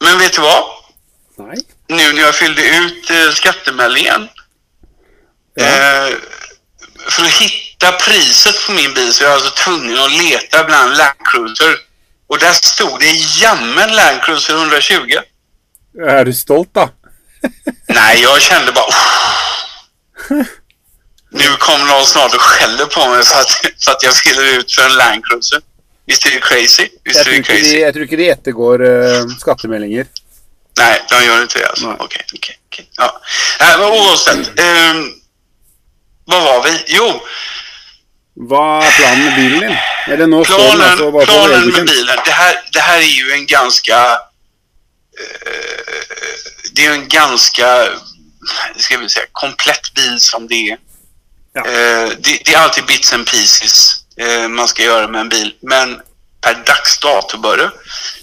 Men 0.02 0.19
vet 0.19 0.34
du 0.34 0.41
vad? 0.41 0.64
Nej. 1.38 1.57
Nu 1.88 2.14
när 2.14 2.22
jag 2.22 2.36
fyllde 2.36 2.61
ut 2.61 3.10
eh, 3.10 3.31
skattemeldingen. 3.31 4.30
Ja. 5.56 5.65
Eh, 5.65 6.14
för 7.10 7.23
att 7.23 7.31
hitta 7.31 7.68
priset 7.88 8.65
på 8.65 8.72
min 8.72 8.93
bil 8.93 9.14
så 9.14 9.23
jag 9.23 9.30
var 9.30 9.35
alltså 9.35 9.64
tvungen 9.64 9.97
att 9.99 10.11
leta 10.11 10.64
bland 10.64 10.97
Land 10.97 11.18
Cruiser. 11.26 11.76
Och 12.27 12.39
där 12.39 12.53
stod 12.53 12.99
det 12.99 13.11
jammen 13.41 13.95
Land 13.95 14.22
Cruiser 14.23 14.53
120. 14.53 15.18
Er 16.07 16.26
du 16.26 16.34
stolt, 16.34 16.73
da? 16.73 16.89
Nej, 17.88 18.22
jag 18.22 18.41
kände 18.41 18.72
bara... 18.72 18.85
"Uff." 18.88 20.47
Nu 21.31 21.56
kommer 21.60 21.85
någon 21.85 22.06
snart 22.06 22.34
och 22.35 22.41
skäller 22.41 22.85
på 22.85 23.10
mig 23.10 23.23
för 23.26 23.39
att, 23.39 23.51
för 23.84 23.91
att 23.91 24.03
jag 24.03 24.15
fyller 24.15 24.43
ut 24.57 24.72
för 24.76 24.85
en 24.85 24.95
Land 24.95 25.26
Cruiser. 25.26 25.61
Visst 26.06 26.26
är 26.26 26.31
det 26.31 26.39
crazy? 26.39 26.88
Visst 27.03 27.27
är 27.27 27.31
det 27.31 27.43
crazy? 27.43 27.76
de, 27.76 27.80
jeg 27.80 27.93
tror 27.93 28.03
ikke 28.06 28.18
det 28.18 28.30
ettergår 28.30 28.81
uh, 28.81 29.27
skattemeldinger. 29.39 30.07
Nej, 30.80 31.01
de 31.10 31.26
gör 31.26 31.41
inte 31.41 31.60
det 31.60 31.68
alltså. 31.68 31.85
Okej, 31.85 31.99
Okej, 32.06 32.26
Okay, 32.26 32.38
okay, 32.38 32.56
okay. 32.68 32.85
Ja. 32.97 33.22
Nej, 33.60 33.77
men 33.77 33.88
oavsett. 33.88 34.38
Um, 34.38 35.22
vad 36.26 36.43
var 36.43 36.64
vi? 36.64 36.84
Jo, 36.88 37.22
Hva 38.40 38.80
er 38.86 38.91
planen 38.91 39.26
med 39.26 39.36
bilen 39.36 39.60
din? 39.60 39.78
Eller 40.07 40.28
nå 40.28 40.44
står 40.45 40.57
den 40.57 40.66
planen, 40.68 40.91
altså 40.91 41.11
bare 41.11 41.26
planen 41.26 41.70
med 41.70 41.86
bilen. 41.86 42.20
Det 42.26 42.32
här, 42.32 42.56
det 42.72 42.80
här 42.80 42.98
är 42.98 43.14
ju 43.22 43.32
en 43.32 43.45
ganska... 43.45 43.98
eh, 45.20 46.03
det 46.72 46.86
är 46.86 46.88
jo 46.88 46.94
en 46.94 47.07
ganska, 47.07 47.88
ska 48.78 48.98
vi 48.98 49.10
säga, 49.10 49.26
komplett 49.32 49.94
bil 49.94 50.22
som 50.22 50.48
det 50.48 50.70
är. 50.70 50.78
Ja. 51.53 51.66
Eh, 51.66 52.10
det, 52.20 52.41
det 52.45 52.53
är 52.53 52.60
alltid 52.60 52.86
bits 52.86 53.14
and 53.14 53.28
pieces 53.28 53.91
eh, 54.18 54.48
man 54.48 54.68
ska 54.68 54.84
göra 54.84 55.07
med 55.07 55.22
en 55.22 55.30
bil. 55.30 55.53
Men 55.61 56.02
per 56.41 56.53
dags 56.66 56.99
dato 56.99 57.38
bare 57.38 57.72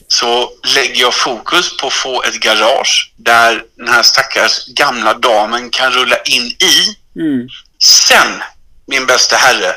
så 0.08 0.50
lägger 0.74 1.00
jag 1.00 1.14
fokus 1.14 1.76
på 1.76 1.86
att 1.86 1.92
få 1.92 2.22
ett 2.22 2.40
garage 2.40 3.12
där 3.16 3.62
den 3.76 3.88
här 3.88 4.02
stackars 4.02 4.66
gamla 4.66 5.14
damen 5.14 5.70
kan 5.70 5.92
rulla 5.92 6.16
in 6.22 6.46
i. 6.46 6.96
Mm. 7.16 7.48
Sen, 7.82 8.42
min 8.86 9.06
bästa 9.06 9.36
herre, 9.36 9.74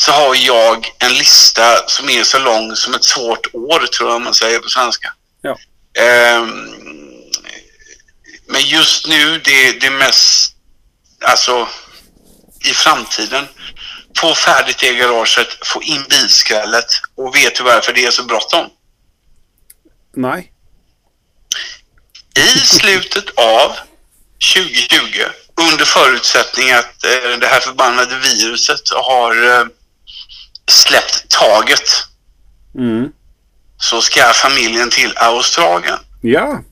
så 0.00 0.12
har 0.12 0.34
jag 0.34 0.92
en 0.98 1.12
lista 1.12 1.88
som 1.88 2.08
är 2.08 2.22
så 2.22 2.38
lång 2.38 2.76
som 2.76 2.94
ett 2.94 3.04
svårt 3.04 3.54
år, 3.54 3.86
tror 3.86 4.10
jag 4.10 4.22
man 4.22 4.34
säger 4.34 4.58
på 4.58 4.68
svenska. 4.68 5.12
Ja. 5.42 5.58
Um, 6.38 6.78
men 8.46 8.60
just 8.62 9.06
nu, 9.06 9.38
det, 9.38 9.80
det 9.80 9.90
mest, 9.90 10.54
alltså 11.24 11.68
i 12.64 12.72
framtiden, 12.72 13.48
få 14.16 14.34
färdigt 14.34 14.78
det 14.78 14.94
garaget, 14.94 15.48
få 15.66 15.82
in 15.82 16.04
bilskrället 16.10 16.86
och 17.16 17.36
vet 17.36 17.56
du 17.56 17.62
varför 17.62 17.92
det 17.92 18.04
är 18.04 18.10
så 18.10 18.22
bråttom? 18.22 18.66
Nej. 20.16 20.52
I 22.36 22.58
slutet 22.58 23.30
av 23.36 23.72
2020, 24.56 24.98
under 25.72 25.84
förutsättning 25.84 26.70
att 26.70 27.04
eh, 27.04 27.38
det 27.40 27.46
här 27.46 27.60
förbannade 27.60 28.18
viruset 28.18 28.90
har 28.90 29.60
eh, 29.60 29.66
släppt 30.68 31.28
taget, 31.28 32.04
Mm. 32.74 33.08
så 33.80 34.00
ska 34.02 34.32
familjen 34.32 34.90
till 34.90 35.12
Australien. 35.16 35.98
Ja. 36.22 36.62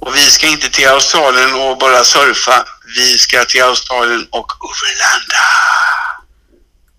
Och 0.00 0.14
vi 0.16 0.20
ska 0.30 0.46
inte 0.46 0.70
till 0.70 0.88
Australien 0.88 1.54
och 1.54 1.78
bara 1.78 2.04
surfa. 2.04 2.64
Vi 2.96 3.18
ska 3.18 3.44
till 3.44 3.62
Australien 3.62 4.26
och 4.30 4.52
overlanda. 4.64 5.42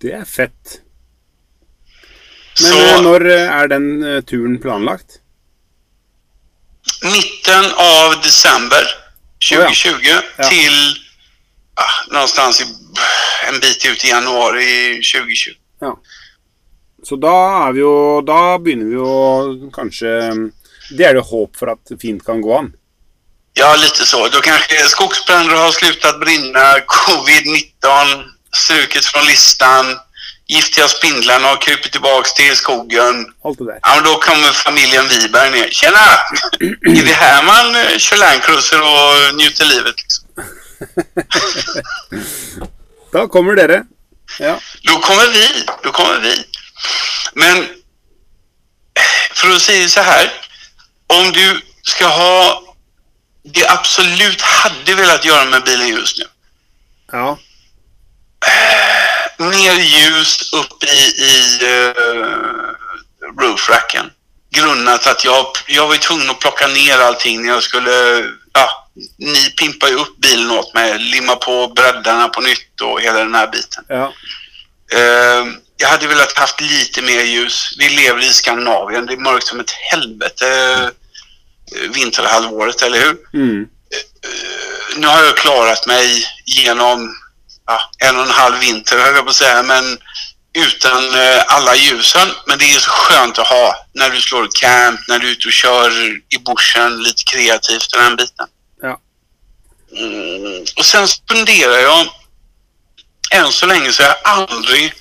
Det 0.00 0.10
er 0.12 0.24
fett. 0.24 0.80
Men 2.62 2.72
Så 2.72 2.78
eh, 2.78 3.02
når 3.02 3.26
er 3.30 3.68
den 3.68 4.02
eh, 4.04 4.20
turen 4.22 4.58
planlagt? 4.60 5.06
mitten 7.02 7.64
av 7.76 8.20
december 8.22 8.84
2020 9.50 9.90
Ja. 10.36 10.48
till 10.48 10.96
ah, 11.74 12.12
någonstans 12.12 12.60
i, 12.60 12.64
en 13.48 13.60
bit 13.60 13.86
ut 13.86 14.04
i 14.04 14.08
januari 14.08 14.94
2020. 15.02 15.50
Så 17.06 17.16
da 17.16 17.66
er 17.66 17.72
vi 17.72 17.80
jo 17.80 18.20
Da 18.26 18.58
begynner 18.58 18.84
vi 18.90 18.94
jo 18.98 19.70
kanskje 19.74 20.10
Det 20.90 21.06
er 21.06 21.14
det 21.16 21.24
håp 21.30 21.56
for 21.56 21.66
at 21.72 21.78
fint 22.02 22.24
kan 22.26 22.40
gå 22.42 22.58
an. 22.58 22.72
Ja, 23.58 23.74
litt 23.76 23.96
så. 23.96 24.28
Da 24.28 24.40
kanskje 24.42 24.88
skogsbranner 24.90 25.56
har 25.56 25.72
slutat 25.74 26.20
brenne, 26.20 26.64
covid-19 26.90 28.24
strukit 28.54 29.04
fra 29.06 29.22
listan, 29.26 29.98
giftige 30.50 30.88
spindlarna 30.90 31.48
har 31.52 31.56
krupet 31.62 31.92
tilbake 31.92 32.28
til 32.36 32.56
skogen. 32.56 33.26
Alt 33.44 33.58
det 33.58 33.66
der. 33.66 33.78
Ja, 33.84 33.94
men 33.94 34.04
Da 34.04 34.14
kommer 34.26 34.52
familjen 34.64 35.06
Wiberg 35.12 35.50
ned. 35.54 35.68
Tjena! 35.70 36.06
Er 36.90 37.02
det 37.06 37.14
her 37.22 37.42
man 37.46 37.66
kjører 37.74 37.98
kör 38.06 38.16
landcruiser 38.24 38.80
og 38.82 39.34
njuter 39.38 39.64
livet? 39.64 39.94
Liksom? 40.02 40.24
Da 43.12 43.26
kommer 43.26 43.54
dere. 43.58 43.82
Ja. 44.38 44.54
Da 44.86 44.94
kommer 45.02 45.26
vi. 45.34 45.46
Da 45.84 45.90
kommer 45.90 46.20
vi. 46.22 46.34
Men 47.32 47.68
för 49.34 49.50
att 49.50 49.62
säga 49.62 49.88
så 49.88 50.00
här. 50.00 50.32
Om 51.06 51.32
du 51.32 51.60
ska 51.82 52.06
ha 52.06 52.62
det 53.42 53.68
absolut 53.68 54.40
hade 54.40 54.94
velat 54.94 55.24
göra 55.24 55.44
med 55.44 55.64
bilen 55.64 55.88
just 55.88 56.18
nu. 56.18 56.24
Ja. 57.12 57.38
Mer 59.38 59.74
ljus 59.74 60.52
upp 60.52 60.84
i, 60.84 61.22
i 61.22 61.58
uh, 61.64 61.94
roofracken. 63.40 64.10
Grundat 64.50 65.06
att 65.06 65.24
jag, 65.24 65.46
jag 65.66 65.88
var 65.88 65.96
tvungen 65.96 66.30
att 66.30 66.38
plocka 66.38 66.66
ner 66.66 66.98
allting 66.98 67.42
när 67.42 67.48
jag 67.48 67.62
skulle... 67.62 68.24
Ja, 68.52 68.88
ni 69.18 69.50
pimpar 69.50 69.88
ju 69.88 69.94
upp 69.94 70.16
bilen 70.16 70.50
åt 70.50 70.74
mig. 70.74 70.98
Limma 70.98 71.36
på 71.36 71.68
breddarna 71.68 72.28
på 72.28 72.40
nytt 72.40 72.80
och 72.80 73.00
hela 73.00 73.18
den 73.18 73.34
här 73.34 73.46
biten. 73.46 73.84
Ja. 73.88 74.12
Eh, 74.92 75.44
jag 75.80 75.88
hade 75.88 76.06
velat 76.06 76.38
haft 76.38 76.60
lite 76.60 77.02
mer 77.02 77.22
ljus. 77.24 77.74
Vi 77.78 77.88
lever 77.88 78.20
i 78.20 78.32
Skandinavien. 78.32 79.06
Det 79.06 79.12
är 79.12 79.16
mörkt 79.16 79.46
som 79.46 79.60
ett 79.60 79.70
helvete 79.70 80.46
eh, 81.76 81.90
vinterhalvåret, 81.90 82.82
eller 82.82 82.98
hur? 83.00 83.16
Mm. 83.34 83.62
Eh, 83.62 84.98
nu 84.98 85.06
har 85.06 85.22
jag 85.24 85.36
klarat 85.36 85.86
mig 85.86 86.24
genom 86.46 87.14
ja, 87.66 87.80
en 87.98 88.16
och 88.16 88.22
en 88.22 88.30
halv 88.30 88.58
vinter, 88.58 88.98
höll 88.98 89.14
jag 89.14 89.24
på 89.24 89.30
att 89.30 89.36
säga, 89.36 89.62
men 89.62 89.98
utan 90.52 91.14
eh, 91.14 91.44
alla 91.46 91.76
ljusen. 91.76 92.28
Men 92.46 92.58
det 92.58 92.64
är 92.64 92.78
så 92.78 92.90
skönt 92.90 93.38
att 93.38 93.46
ha 93.46 93.86
när 93.92 94.10
du 94.10 94.20
slår 94.20 94.48
camp, 94.60 95.00
när 95.08 95.18
du 95.18 95.26
är 95.26 95.32
ute 95.32 95.48
och 95.48 95.52
kör 95.52 95.90
i 96.08 96.38
bushen, 96.46 97.02
lite 97.02 97.22
kreativt, 97.32 97.92
den 97.92 98.02
här 98.02 98.16
biten. 98.16 98.46
Ja. 98.82 99.00
Mm, 99.96 100.64
och 100.76 100.86
sen 100.86 101.06
funderar 101.30 101.78
jag, 101.78 102.06
än 103.30 103.52
så 103.52 103.66
länge 103.66 103.92
så 103.92 104.02
har 104.02 104.08
jag 104.08 104.18
aldrig, 104.22 104.92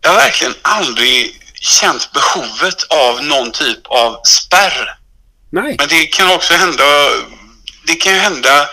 jag 0.00 0.10
har 0.10 0.16
verkligen 0.16 0.54
aldrig 0.62 1.40
känt 1.60 2.12
behovet 2.12 2.82
av 2.82 3.24
någon 3.24 3.52
typ 3.52 3.86
av 3.86 4.20
spärr. 4.24 4.98
Nej. 5.52 5.76
Men 5.78 5.88
det 5.88 6.06
kan 6.06 6.30
också 6.30 6.54
hända, 6.54 6.84
det 7.86 7.94
kan 7.94 8.12
ju 8.12 8.18
hända, 8.18 8.68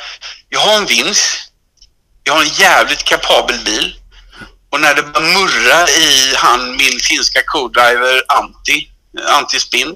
jag 0.49 0.59
har 0.59 0.77
en 0.77 0.85
vinst, 0.85 1.51
jag 2.23 2.33
har 2.33 2.41
en 2.41 2.47
jävligt 2.47 3.03
kapabel 3.03 3.59
bil 3.65 3.95
och 4.69 4.81
när 4.81 4.95
det 4.95 5.03
bara 5.03 5.23
murrar 5.23 5.89
i 5.89 6.35
han, 6.35 6.71
min 6.71 6.99
finska 6.99 7.41
co-driver 7.45 8.23
Antti, 8.27 8.89
Anti-spin, 9.27 9.95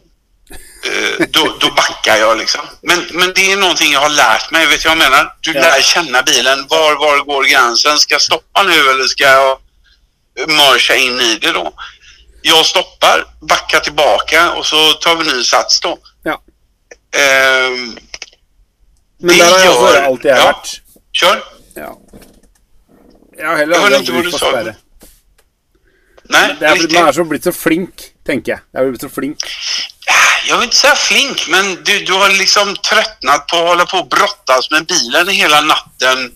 eh, 0.85 1.27
då, 1.29 1.57
då 1.59 1.71
backar 1.71 2.17
jag 2.17 2.37
liksom. 2.37 2.61
Men, 2.81 3.07
men 3.11 3.33
det 3.35 3.51
är 3.51 3.57
någonting 3.57 3.93
jag 3.93 3.99
har 3.99 4.09
lärt 4.09 4.51
mig, 4.51 4.65
vet 4.65 4.83
du 4.83 4.89
vad 4.89 4.97
jag 4.97 5.11
menar? 5.11 5.33
Du 5.41 5.53
lär 5.53 5.81
känna 5.81 6.23
bilen, 6.23 6.67
var, 6.67 6.95
var 6.95 7.23
går 7.23 7.43
gränsen? 7.43 7.97
Ska 7.97 8.13
jag 8.13 8.21
stoppa 8.21 8.63
nu 8.63 8.89
eller 8.89 9.07
ska 9.07 9.23
jag 9.23 9.57
mörsa 10.47 10.95
in 10.95 11.19
i 11.19 11.37
det 11.41 11.51
då? 11.51 11.73
Jag 12.41 12.65
stoppar, 12.65 13.25
backar 13.41 13.79
tillbaka 13.79 14.51
och 14.51 14.65
så 14.65 14.93
tar 14.93 15.15
vi 15.15 15.23
ny 15.37 15.43
sats 15.43 15.79
då. 15.79 15.97
Ja. 16.23 16.41
Ehm, 17.19 17.97
Men 19.23 19.37
Det 19.37 19.43
der 19.43 19.51
har 19.51 19.59
jeg 19.59 19.65
gör... 19.65 19.73
også 19.83 20.05
alltid 20.05 20.29
jeg 20.31 20.37
ja. 20.37 20.45
vært. 20.45 20.81
kör. 21.13 21.43
Ja. 21.75 21.91
Jeg 23.37 23.47
har 23.47 23.57
heller 23.57 23.75
aldri 23.77 23.97
hatt 23.97 24.07
bruk 24.07 24.23
du 24.25 24.31
for 24.31 24.37
sa. 24.39 24.49
sperre. 24.51 24.75
Nej, 26.29 26.55
Det 26.59 26.67
er, 26.67 26.93
man 26.93 27.07
er 27.07 27.11
så 27.13 27.23
blitt 27.23 27.43
så 27.43 27.51
flink, 27.51 28.01
tenker 28.25 28.51
jeg. 28.53 28.61
Jeg 28.73 28.81
er 28.81 28.89
blitt 28.89 29.01
så 29.01 29.09
flink. 29.09 29.45
Jag 30.47 30.57
vill 30.57 30.63
inte 30.63 30.75
säga 30.75 30.95
flink, 30.95 31.47
men 31.49 31.75
du, 31.83 31.99
du 32.05 32.13
har 32.13 32.29
liksom 32.29 32.75
tröttnat 32.75 33.47
på 33.47 33.57
att 33.57 33.67
hålla 33.67 33.85
på 33.85 33.97
och 33.97 34.07
brottas 34.09 34.71
med 34.71 34.85
bilen 34.87 35.27
hela 35.27 35.61
natten 35.61 36.31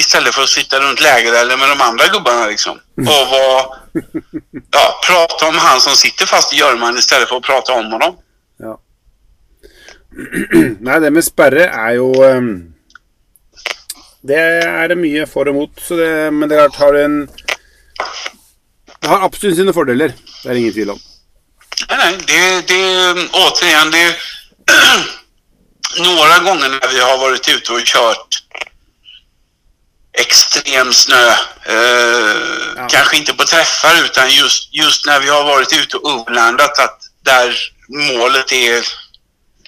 istället 0.00 0.34
för 0.34 0.42
att 0.42 0.48
sitta 0.48 0.80
runt 0.80 1.00
lägerelden 1.00 1.58
med 1.58 1.68
de 1.68 1.80
andra 1.80 2.06
gubbarna 2.08 2.46
liksom. 2.46 2.78
Och 2.96 3.26
var, 3.34 3.76
ja, 4.70 5.00
prata 5.06 5.48
om 5.48 5.58
han 5.58 5.80
som 5.80 5.94
sitter 5.96 6.26
fast 6.26 6.52
i 6.52 6.56
Görman 6.56 6.98
istället 6.98 7.28
för 7.28 7.36
att 7.36 7.42
prata 7.42 7.72
om 7.72 7.92
honom. 7.92 8.16
Ja. 8.58 8.80
Nei, 10.80 11.00
det 11.00 11.10
med 11.14 11.24
sperre 11.24 11.68
er 11.70 11.92
jo 11.94 12.08
ehm, 12.26 12.48
Det 14.26 14.36
er 14.36 14.88
det 14.90 14.96
mye 14.98 15.22
for 15.30 15.48
og 15.48 15.54
mot, 15.54 15.78
så 15.80 15.96
det, 15.96 16.08
men 16.34 16.50
det 16.50 16.58
er 16.58 16.66
klart 16.66 16.80
har 16.82 16.98
en 17.04 17.14
Det 19.00 19.08
har 19.08 19.22
absolutt 19.24 19.56
sine 19.56 19.72
fordeler. 19.72 20.12
Det 20.42 20.50
er 20.50 20.58
ingen 20.60 20.74
tvil 20.74 20.90
om. 20.90 20.98
Nej, 21.88 21.98
nej, 21.98 22.18
det, 22.26 22.42
det 22.68 22.82
återigen, 23.32 23.90
det 23.90 24.04
några 25.98 26.38
gånger 26.38 26.68
när 26.68 26.88
vi 26.94 27.00
har 27.00 27.18
varit 27.18 27.48
ute 27.48 27.72
och 27.72 27.84
kört 27.84 28.30
extrem 30.12 30.92
snö, 30.92 31.28
eh, 31.64 32.36
Ja. 32.76 32.88
kanske 32.90 33.16
inte 33.16 33.34
på 33.34 33.44
träffar 33.44 34.04
utan 34.04 34.30
just, 34.30 34.74
just 34.74 35.06
när 35.06 35.20
vi 35.20 35.28
har 35.28 35.44
varit 35.44 35.72
ute 35.72 35.96
och 35.96 36.10
overlandat 36.14 36.78
att 36.78 36.98
där 37.22 37.56
målet 37.88 38.52
är 38.52 38.84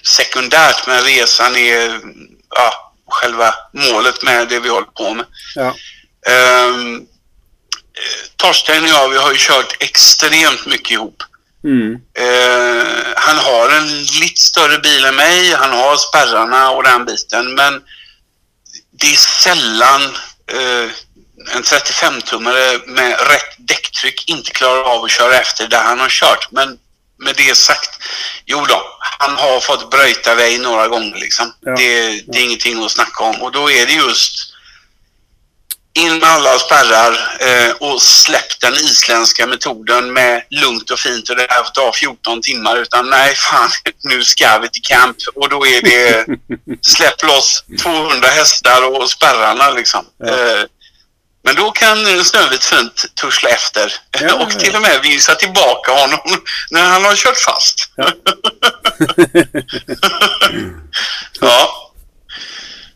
sekundärt 0.03 0.87
men 0.87 1.03
resan 1.03 1.55
är 1.55 1.99
ja, 2.55 2.93
själva 3.09 3.55
målet 3.73 4.23
med 4.23 4.47
det 4.47 4.59
vi 4.59 4.69
håller 4.69 4.87
på 4.87 5.13
med. 5.13 5.25
Ja. 5.55 5.75
Ehm, 6.27 6.95
eh, 6.95 7.01
Torsten 8.35 8.83
och 8.83 8.89
jag, 8.89 9.09
vi 9.09 9.17
har 9.17 9.31
ju 9.31 9.37
kört 9.37 9.75
extremt 9.79 10.65
mycket 10.65 10.91
ihop. 10.91 11.23
Mm. 11.63 11.93
Eh, 12.17 13.13
han 13.15 13.37
har 13.37 13.69
en 13.69 14.03
lite 14.03 14.41
större 14.41 14.77
bil 14.79 15.05
än 15.05 15.15
mig, 15.15 15.53
han 15.53 15.71
har 15.71 15.97
spärrarna 15.97 16.69
och 16.71 16.83
den 16.83 17.05
biten, 17.05 17.55
men 17.55 17.81
det 18.99 19.07
är 19.07 19.17
sällan 19.17 20.17
en 21.55 21.63
35-tummare 21.63 22.87
med 22.87 23.11
rätt 23.27 23.55
däcktryck 23.57 24.29
inte 24.29 24.51
klarar 24.51 24.83
av 24.83 25.03
att 25.03 25.11
köra 25.11 25.35
efter 25.35 25.67
där 25.67 25.83
han 25.83 25.99
har 25.99 26.09
kört. 26.09 26.51
Men 26.51 26.77
med 27.19 27.35
det 27.35 27.57
sagt, 27.57 27.89
jo 28.45 28.65
då, 28.65 28.81
han 28.99 29.35
har 29.37 29.59
fått 29.59 29.91
bröjta 29.91 30.35
väg 30.35 30.61
några 30.61 30.87
gånger 30.87 31.15
liksom. 31.15 31.53
Ja, 31.61 31.75
Det, 31.75 32.21
det 32.27 32.37
är 32.37 32.43
ingenting 32.43 32.83
att 32.83 32.91
snacka 32.91 33.23
om 33.23 33.41
och 33.41 33.51
då 33.51 33.71
är 33.71 33.85
det 33.85 33.93
just 33.93 34.52
in 35.93 36.19
med 36.19 36.29
alla 36.29 36.59
spärrar 36.59 37.37
eh, 37.39 37.71
och 37.79 38.01
släpp 38.01 38.59
den 38.59 38.73
isländska 38.73 39.47
metoden 39.47 40.13
med 40.13 40.43
lugnt 40.49 40.91
och 40.91 40.99
fint 40.99 41.29
och 41.29 41.35
det 41.35 41.47
här 41.49 41.63
ta 41.63 41.91
14 41.93 42.41
timmar 42.41 42.77
utan 42.77 43.09
nej 43.09 43.35
fan 43.35 43.69
nu 44.03 44.23
ska 44.23 44.57
vi 44.57 44.69
till 44.69 44.81
camp 44.81 45.17
och 45.35 45.49
då 45.49 45.67
är 45.67 45.81
det 45.81 46.25
släpp 46.81 47.23
loss 47.23 47.63
200 47.81 48.27
hästar 48.27 48.87
och 48.87 49.09
spärrarna 49.09 49.69
liksom. 49.69 50.05
Eh, 50.25 50.63
men 51.45 51.55
då 51.55 51.71
kan 51.71 52.25
Snövit 52.25 52.63
fint 52.63 53.05
tussla 53.21 53.49
efter 53.49 53.93
Ja, 54.21 54.33
och 54.43 54.51
ja. 54.53 54.59
till 54.59 54.75
och 54.75 54.81
med 54.81 55.01
visa 55.01 55.35
tillbaka 55.35 55.91
honom 55.91 56.43
när 56.69 56.83
han 56.83 57.05
har 57.05 57.15
kört 57.15 57.37
fast. 57.37 57.89
Ja. 57.95 58.11
ja. 61.41 61.89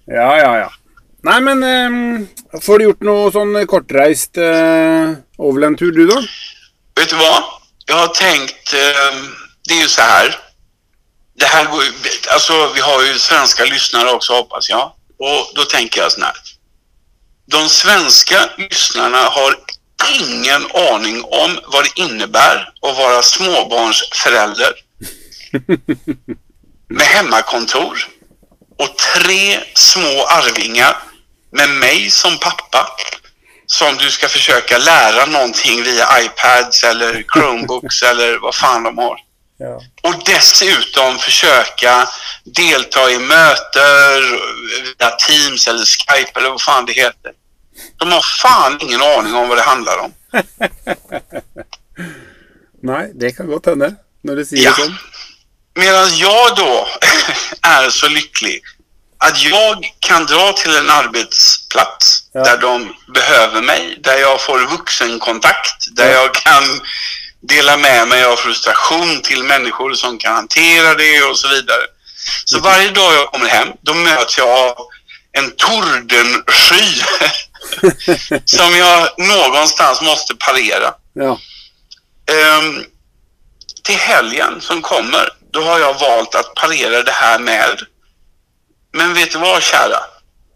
Ja, 0.10 0.38
ja, 0.38 0.58
ja. 0.58 0.72
Nei, 1.28 1.42
men 1.42 1.64
eh, 1.64 2.60
får 2.62 2.80
du 2.80 2.86
gjort 2.86 3.02
noe 3.04 3.32
sånn 3.36 3.56
kortreist 3.68 4.38
eh, 4.40 5.18
overlandtur, 5.44 5.92
du, 5.92 6.06
da? 6.08 6.22
Vet 6.96 7.12
du 7.12 7.18
hva? 7.20 7.34
Jeg 7.88 7.98
har 8.00 8.14
tenkt 8.16 8.76
eh, 8.78 9.18
det 9.68 9.76
er 9.76 9.82
jo 9.82 9.90
så 9.92 10.06
her 10.08 10.30
Det 11.38 11.46
här 11.46 11.66
går 11.72 11.84
ju, 11.84 11.92
alltså 12.34 12.72
vi 12.76 12.82
har 12.82 13.04
ju 13.04 13.20
svenska 13.20 13.66
lyssnare 13.66 14.12
också 14.12 14.34
hoppas 14.34 14.70
jag. 14.70 14.92
Och 15.20 15.52
då 15.56 15.64
tänker 15.64 16.02
jag 16.02 16.12
så 16.12 16.22
här. 16.22 16.38
De 17.46 17.70
svenska 17.70 18.50
lyssnarna 18.58 19.18
har 19.18 19.56
ingen 20.20 20.66
aning 20.92 21.24
om 21.24 21.60
vad 21.68 21.84
det 21.84 22.02
innebär 22.02 22.74
att 22.82 22.98
vara 22.98 23.22
småbarnsförälder. 23.22 24.74
Med 26.90 27.08
hemmakontor 27.08 28.08
och 28.80 28.98
tre 28.98 29.60
små 29.74 30.26
arvingar 30.26 30.98
med 31.52 31.70
mig 31.70 32.10
som 32.12 32.38
pappa 32.38 32.88
som 33.66 33.98
du 33.98 34.12
ska 34.12 34.28
försöka 34.28 34.78
lära 34.78 35.26
någonting 35.26 35.84
via 35.84 36.08
iPads 36.22 36.84
eller 36.84 37.24
Chromebooks 37.34 38.02
eller 38.04 38.38
vad 38.38 38.56
fan 38.56 38.84
de 38.84 38.98
har. 38.98 39.18
Ja. 39.60 39.82
Och 40.04 40.16
dessutom 40.26 41.18
försöka 41.18 42.10
delta 42.44 43.12
i 43.12 43.20
möten 43.20 44.22
via 45.00 45.10
Teams 45.12 45.68
eller 45.68 45.86
Skype 45.86 46.40
eller 46.40 46.50
vad 46.50 46.62
fan 46.62 46.86
det 46.86 46.94
heter. 46.94 47.32
De 47.98 48.12
har 48.12 48.22
fan 48.22 48.78
ingen 48.82 49.02
aning 49.02 49.34
om 49.36 49.50
vad 49.50 49.58
det 49.58 49.62
handlar 49.64 49.98
om. 49.98 50.14
Nei, 52.84 53.12
det 53.14 53.32
kan 53.32 53.48
godt 53.48 53.66
hende, 53.66 53.96
når 54.24 54.36
du 54.36 54.46
sier 54.46 54.64
Ja. 54.64 54.72
det 54.78 54.84
sånn. 54.84 54.98
Medan 55.76 56.18
jag 56.18 56.56
då 56.56 56.88
är 57.62 57.90
så 57.90 58.08
lycklig 58.08 58.62
att 59.18 59.44
jag 59.44 59.86
kan 60.00 60.26
dra 60.26 60.54
till 60.54 60.76
en 60.76 60.90
arbetsplats 60.90 62.24
Ja. 62.34 62.44
där 62.44 62.58
de 62.58 62.96
behöver 63.14 63.62
mig, 63.62 63.98
där 64.04 64.18
jag 64.18 64.42
får 64.42 64.60
vuxenkontakt, 64.60 65.86
där 65.96 66.12
Ja. 66.12 66.14
jag 66.22 66.34
kan 66.34 66.82
dela 67.42 67.78
med 67.78 68.08
mig 68.08 68.24
av 68.24 68.36
frustration 68.36 69.22
till 69.22 69.44
människor 69.44 69.94
som 69.94 70.18
kan 70.18 70.36
hantera 70.36 70.94
det 70.94 71.22
och 71.24 71.40
så 71.40 71.48
vidare. 71.48 71.82
Så 72.46 72.60
varje 72.60 72.90
dag 72.90 73.14
jag 73.14 73.28
kommer 73.32 73.48
hem, 73.50 73.68
då 73.82 73.94
möts 73.94 74.38
jag 74.38 74.50
av 74.50 74.76
en 75.32 75.52
tordensky 75.52 77.02
som 78.46 78.76
jag 78.78 79.10
någonstans 79.18 80.02
måste 80.02 80.36
parera. 80.36 80.94
Ja. 81.14 81.40
Um, 82.60 82.86
till 83.84 83.96
helgen 83.98 84.62
som 84.62 84.82
kommer, 84.82 85.30
då 85.54 85.64
har 85.64 85.80
jag 85.80 86.00
valt 86.00 86.36
att 86.36 86.54
parera 86.56 87.04
det 87.04 87.12
här 87.12 87.40
med. 87.40 87.80
Men 88.92 89.14
vet 89.14 89.32
du 89.32 89.40
vad 89.40 89.64
kära? 89.64 90.00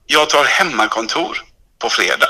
Jag 0.05 0.29
tar 0.29 0.45
hemmakontor 0.45 1.43
på 1.79 1.89
fredag. 1.89 2.29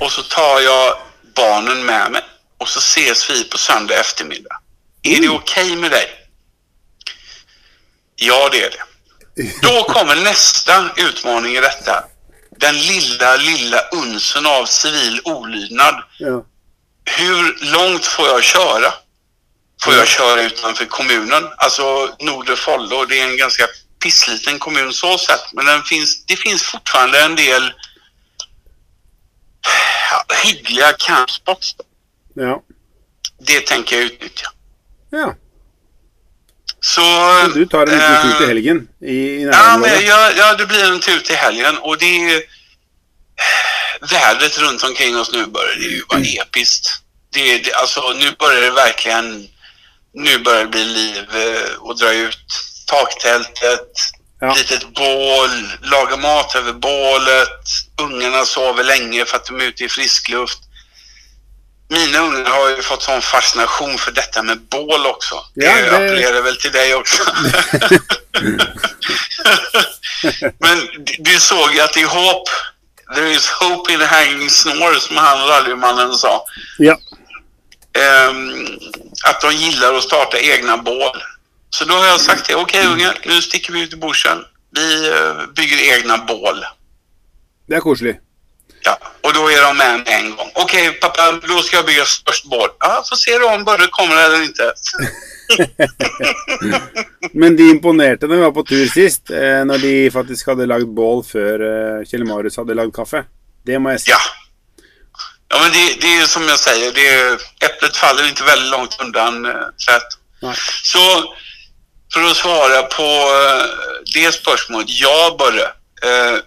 Och 0.00 0.12
så 0.12 0.22
tar 0.22 0.60
jag 0.60 0.98
barnen 1.36 1.86
med 1.86 2.10
mig. 2.10 2.22
Och 2.58 2.68
så 2.68 2.78
ses 2.78 3.30
vi 3.30 3.44
på 3.44 3.58
söndag 3.58 3.94
eftermiddag. 4.00 4.60
Är 5.02 5.20
det 5.20 5.28
okej 5.28 5.76
med 5.76 5.90
dig? 5.90 6.06
Ja, 8.16 8.48
det 8.52 8.64
är 8.64 8.70
det. 8.70 8.82
Då 9.62 9.82
kommer 9.88 10.16
nästa 10.16 10.90
utmaning 10.96 11.56
i 11.56 11.60
detta. 11.60 12.04
Den 12.58 12.78
lilla, 12.78 13.36
lilla 13.36 13.80
unsen 13.80 14.46
av 14.46 14.66
civil 14.66 15.20
olydnad 15.24 15.94
ja. 16.18 16.44
hur 17.04 17.72
långt 17.72 18.04
får 18.04 18.28
jag 18.28 18.42
köra? 18.42 18.92
Får 19.82 19.94
jag 19.94 20.06
köra 20.06 20.42
utanför 20.42 20.84
kommunen? 20.84 21.48
Alltså 21.56 22.16
Nordre 22.20 22.56
Follo, 22.56 23.04
det 23.04 23.20
är 23.20 23.28
en 23.28 23.36
ganska 23.36 23.66
pissliten 24.02 24.58
kommun 24.58 24.92
så 24.92 25.18
sett. 25.18 25.52
Men 25.52 25.66
den 25.66 25.82
finns, 25.82 26.24
det 26.26 26.36
finns 26.36 26.62
fortfarande 26.62 27.20
en 27.20 27.36
del 27.36 27.72
hyggliga 30.44 30.92
campspots. 30.98 31.76
Ja. 32.34 32.62
Det 33.38 33.60
tänker 33.60 33.96
jag 33.96 34.04
utnyttja. 34.04 34.48
ja. 35.10 35.34
Så... 36.80 37.00
Så 37.00 37.48
du 37.54 37.66
tar 37.66 37.86
en 37.86 37.98
liten 37.98 38.22
tur 38.22 38.32
til 38.38 38.42
eh, 38.42 38.48
helgen 38.48 38.88
i, 39.00 39.16
i 39.16 39.42
Ja, 39.42 39.76
men 39.78 40.04
ja, 40.04 40.30
ja, 40.36 40.54
det 40.54 40.66
blir 40.66 40.84
en 40.84 41.00
tur 41.00 41.20
till 41.20 41.36
helgen 41.36 41.78
och 41.78 41.98
det 41.98 42.32
är 42.32 42.42
vädret 44.10 44.58
runt 44.58 44.82
omkring 44.82 45.16
oss 45.16 45.32
nu 45.32 45.46
börjar 45.46 45.74
det 45.74 45.82
ju 45.82 46.02
vara 46.08 46.18
mm. 46.18 46.40
episkt. 46.42 46.88
Det, 47.32 47.58
det, 47.58 47.72
alltså 47.72 48.12
nu 48.12 48.30
börjar 48.38 48.60
det 48.60 48.70
verkligen, 48.70 49.48
nu 50.14 50.38
börjar 50.38 50.64
det 50.64 50.70
bli 50.70 50.84
liv 50.84 51.24
eh, 51.34 51.74
och 51.78 51.98
dra 51.98 52.12
ut 52.12 52.46
taktältet, 52.86 53.88
Ja. 54.40 54.54
litet 54.54 54.94
bål, 54.94 55.50
laga 55.82 56.16
mat 56.16 56.54
över 56.54 56.72
bålet, 56.72 57.60
ungarna 58.02 58.44
sover 58.44 58.84
länge 58.84 59.24
för 59.24 59.36
att 59.36 59.46
de 59.46 59.60
är 59.60 59.64
ute 59.64 59.84
i 59.84 59.88
frisk 59.88 60.28
luft. 60.28 60.58
Mina 61.88 62.18
ungar 62.18 62.50
har 62.50 62.68
ju 62.68 62.82
fått 62.82 63.02
sån 63.02 63.22
fascination 63.22 63.98
för 63.98 64.12
detta 64.12 64.42
med 64.42 64.60
bål 64.60 65.06
också. 65.06 65.34
Ja, 65.54 65.74
det 65.76 65.90
appellerar 65.90 66.40
väl 66.42 66.56
till 66.56 66.72
dig 66.72 66.94
också. 66.94 67.22
Men 70.58 70.78
du- 71.18 71.40
såg 71.40 71.74
ju 71.74 71.80
att 71.80 71.96
är 71.96 72.06
hopp. 72.06 72.48
There 73.14 73.30
is 73.32 73.48
hope 73.48 73.92
in 73.92 74.00
hanging 74.00 74.50
snore, 74.50 75.00
som 75.00 75.16
han 75.16 75.48
rallymannen 75.48 76.14
sa. 76.14 76.44
Ja. 76.78 76.96
Um, 78.28 78.66
att 79.24 79.40
de 79.40 79.52
gillar 79.52 79.94
att 79.94 80.02
starta 80.02 80.38
egna 80.38 80.76
bål. 80.76 81.22
Så 81.70 81.84
då 81.84 81.94
har 81.94 82.06
jag 82.06 82.20
sagt 82.20 82.48
det. 82.48 82.54
Okej 82.54 82.86
ungar, 82.86 83.18
nu 83.24 83.42
sticker 83.42 83.72
vi 83.72 83.82
ut 83.82 83.92
i 83.92 83.96
bushen. 83.96 84.38
Vi 84.70 85.08
eh, 85.08 85.46
bygger 85.56 85.98
egna 85.98 86.18
bål. 86.18 86.64
Det 87.68 87.74
er 87.74 87.80
koselig. 87.80 88.20
Ja, 88.82 88.98
och 89.20 89.32
då 89.34 89.50
är 89.50 89.62
de 89.62 89.76
med 89.76 90.02
en 90.06 90.36
gång. 90.36 90.50
Okej 90.54 90.92
pappa, 90.92 91.32
då 91.48 91.62
ska 91.62 91.76
jag 91.76 91.86
bygga 91.86 92.04
störst 92.04 92.44
bål. 92.44 92.68
Ja, 92.78 93.02
Så 93.04 93.16
ser 93.16 93.38
du 93.38 93.46
om 93.46 93.64
Börre 93.64 93.86
kommer 93.86 94.16
eller 94.16 94.42
inte. 94.42 94.72
Men 97.32 97.56
de 97.56 97.62
imponerte 97.70 98.26
når 98.26 98.36
vi 98.36 98.42
var 98.42 98.52
på 98.52 98.62
tur 98.62 98.86
sist, 98.88 99.30
eh, 99.30 99.64
når 99.64 99.78
de 99.78 100.10
faktisk 100.10 100.46
hadde 100.46 100.66
lagd 100.66 100.88
bål 100.88 101.24
før 101.24 101.62
eh, 101.70 102.04
Kjell 102.06 102.24
Marius 102.24 102.56
hadde 102.56 102.74
lagd 102.74 102.94
kaffe. 102.94 103.24
Det 103.66 103.78
må 103.78 103.90
jeg 103.94 104.00
si. 104.00 104.10
Ja. 104.10 104.20
Ja, 105.48 105.60
men 105.62 105.70
det, 105.72 106.00
det 106.00 106.16
är 106.16 106.26
som 106.26 106.42
jag 106.48 106.58
säger, 106.58 106.92
det 106.92 107.06
är, 107.08 107.32
äpplet 107.64 107.96
faller 107.96 108.28
inte 108.28 108.44
väldigt 108.44 108.70
långt 108.70 108.96
undan. 109.00 109.46
Så 110.82 110.98
för 112.16 112.30
att 112.30 112.36
svara 112.36 112.82
på 112.82 113.02
eh, 113.02 113.64
det 114.14 114.32
spörsmålet, 114.34 114.86
ja 114.88 115.36
Börre. 115.38 115.66
Jeg 116.02 116.42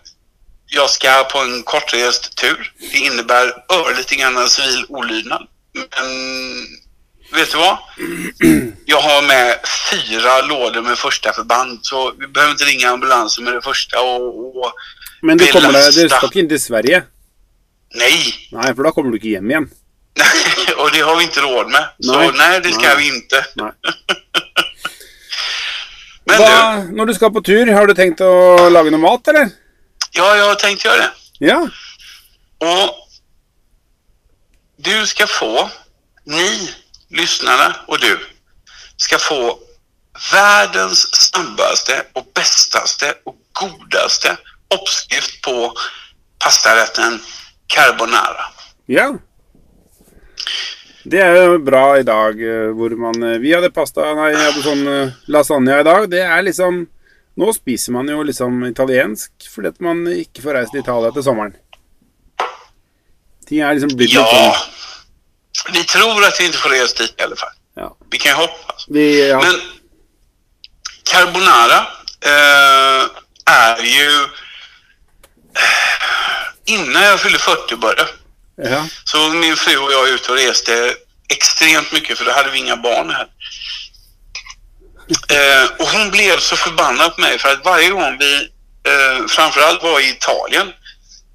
jag 0.71 0.89
ska 0.89 1.23
på 1.23 1.39
en 1.39 1.63
kortrest 1.63 2.37
tur. 2.37 2.73
Det 2.91 2.97
innebär 2.97 3.53
örlite 3.73 4.15
grann 4.15 4.49
civil 4.49 4.85
olydnad. 4.89 5.41
Men 5.73 6.09
vet 7.33 7.51
du 7.51 7.57
vad? 7.57 7.77
Jag 8.85 9.01
har 9.01 9.21
med 9.21 9.59
fyra 9.91 10.41
lådor 10.41 10.81
med 10.81 10.97
första 10.97 11.33
förband 11.33 11.79
så 11.81 12.13
vi 12.19 12.27
behöver 12.27 12.51
inte 12.51 12.63
ringa 12.63 12.89
ambulansen 12.89 13.43
med 13.43 13.53
det 13.53 13.61
första 13.61 14.01
och, 14.01 14.57
og 14.57 14.71
Men 15.21 15.37
du 15.37 15.45
kommer 15.51 15.73
deg, 15.73 15.93
du 15.93 16.09
skal 16.09 16.29
ikke 16.29 16.39
inn 16.39 16.49
til 16.49 16.61
Sverige? 16.61 17.01
nej, 17.95 18.19
Nei, 18.51 18.69
for 18.75 18.83
da 18.87 18.91
kommer 18.95 19.11
du 19.11 19.17
ikke 19.17 19.33
hjem 19.33 19.49
igjen. 19.51 19.65
och 20.81 20.91
det 20.93 20.99
har 20.99 21.15
vi 21.17 21.23
inte 21.23 21.41
råd 21.41 21.67
med. 21.71 21.85
Så 21.99 22.17
Nej. 22.17 22.31
nej, 22.37 22.61
det 22.63 22.71
ska 22.71 22.87
Nej. 22.87 22.97
vi 22.97 23.07
inte. 23.07 23.45
Men 26.29 26.41
Hva, 26.43 26.49
du, 26.53 26.91
når 26.97 27.09
du 27.09 27.13
skal 27.17 27.33
på 27.33 27.41
tur, 27.45 27.71
har 27.73 27.89
du 27.89 27.95
tenkt 27.97 28.21
å 28.21 28.33
lage 28.69 28.93
noe 28.93 29.01
mat, 29.01 29.31
eller? 29.31 29.49
ja, 30.15 30.25
jeg 30.35 30.45
har 30.45 30.59
tenkt 30.59 30.85
å 30.85 30.89
gjøre 30.89 31.05
det. 31.05 31.11
Ja. 31.49 31.59
Og 32.65 32.95
du 34.85 34.95
skal 35.07 35.29
få, 35.31 35.67
ni 36.29 36.49
lyssnarna 37.15 37.71
og 37.87 38.01
du, 38.03 38.11
skal 38.99 39.21
få 39.23 39.39
verdens 40.29 41.05
snabbeste 41.15 42.01
og 42.19 42.27
bästaste 42.35 43.13
og 43.29 43.37
godaste 43.55 44.35
oppskrift 44.75 45.39
på 45.45 45.71
pastaretten 46.43 47.19
carbonara. 47.71 48.49
Ja. 48.91 49.11
Det 51.09 51.19
er 51.23 51.35
jo 51.39 51.57
bra 51.65 51.83
i 51.97 52.03
dag 52.05 52.37
eh, 52.43 52.69
hvor 52.77 52.93
man 52.99 53.17
eh, 53.25 53.39
Vi 53.41 53.53
hadde 53.55 53.71
pasta 53.73 54.11
Nei, 54.17 54.27
jeg 54.35 54.43
hadde 54.43 54.61
sånn 54.65 54.83
eh, 54.91 55.13
lasagne 55.33 55.79
i 55.81 55.85
dag. 55.87 56.05
Det 56.11 56.21
er 56.21 56.43
liksom 56.45 56.83
Nå 57.39 57.53
spiser 57.55 57.95
man 57.95 58.09
jo 58.11 58.19
liksom 58.27 58.59
italiensk 58.67 59.31
fordi 59.53 59.71
at 59.71 59.79
man 59.85 60.03
ikke 60.11 60.43
får 60.43 60.57
reist 60.57 60.73
til 60.75 60.81
Italia 60.83 61.11
til 61.15 61.23
sommeren. 61.23 61.53
Ting 63.47 63.61
er 63.63 63.77
liksom 63.77 63.93
blitt 63.95 64.11
litt 64.11 64.19
Ja. 64.19 64.49
sånn 64.51 65.73
Vi 65.77 65.83
tror 65.87 66.19
at 66.27 66.35
vi 66.39 66.49
ikke 66.49 66.61
får 66.65 66.73
reist 66.75 66.99
dit 66.99 67.15
i 67.15 67.23
alle 67.25 67.37
fall. 67.39 67.55
Ja. 67.79 67.87
Vi 68.11 68.19
kan 68.19 68.35
jo 68.35 68.41
hoppas. 68.43 68.85
Vi, 68.91 69.05
ja. 69.29 69.39
Men 69.39 69.55
carbonara 71.07 71.79
eh, 72.27 73.07
er 73.55 73.83
jo 73.87 74.11
Innan 76.69 77.01
jeg 77.01 77.21
fyller 77.23 77.41
40 77.41 77.79
bara 77.81 78.05
ja. 78.63 78.85
så 79.03 79.29
min 79.29 79.55
fru 79.55 79.77
och 79.77 79.91
jag 79.91 80.09
ute 80.09 80.31
och 80.31 80.37
reste 80.37 80.95
extremt 81.29 81.91
mycket 81.91 82.17
för 82.17 82.25
då 82.25 82.31
hade 82.31 82.51
vi 82.51 82.57
inga 82.57 82.77
barn 82.77 83.09
här. 83.09 83.27
Eh, 85.29 85.69
och 85.79 85.87
hon 85.87 86.11
blev 86.11 86.39
så 86.39 86.55
förbannad 86.55 87.15
på 87.15 87.21
mig 87.21 87.39
för 87.39 87.49
att 87.49 87.65
varje 87.65 87.89
gång 87.89 88.17
vi 88.19 88.49
eh, 88.83 89.25
framförallt 89.27 89.83
var 89.83 89.99
i 89.99 90.09
Italien 90.09 90.73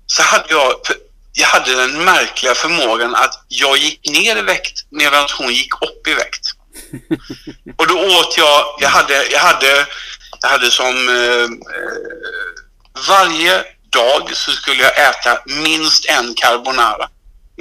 så 0.06 0.22
hade 0.22 0.44
jag, 0.48 0.74
jag 1.32 1.46
hade 1.46 1.74
den 1.74 2.04
märkliga 2.04 2.54
förmågan 2.54 3.14
att 3.14 3.44
jag 3.48 3.78
gick 3.78 4.10
ner 4.10 4.36
i 4.36 4.42
vikt 4.42 4.86
medan 4.90 5.26
hon 5.38 5.52
gick 5.52 5.82
upp 5.82 6.08
i 6.08 6.14
vikt. 6.14 6.46
Och 7.76 7.86
då 7.86 8.18
åt 8.18 8.38
jag, 8.38 8.76
jag 8.80 8.88
hade, 8.88 9.26
jag 9.26 9.38
hade, 9.38 9.86
jag 10.42 10.48
hade 10.48 10.70
som 10.70 11.08
eh, 11.08 11.42
eh, 11.42 11.48
varje 13.08 13.64
dag 13.90 14.36
så 14.36 14.50
skulle 14.50 14.82
jag 14.82 15.08
äta 15.08 15.38
minst 15.46 16.04
en 16.04 16.34
carbonara. 16.34 17.08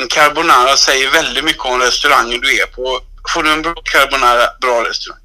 En 0.02 0.08
carbonara 0.08 0.78
säger 0.78 1.12
väldigt 1.12 1.44
mycket 1.44 1.66
om 1.66 1.80
restaurangen 1.80 2.42
du 2.42 2.62
är 2.62 2.66
på. 2.66 3.00
Får 3.34 3.44
du 3.44 3.52
en 3.52 3.62
bra 3.62 3.76
carbonara, 3.84 4.50
bra 4.62 4.86
restaurang. 4.90 5.20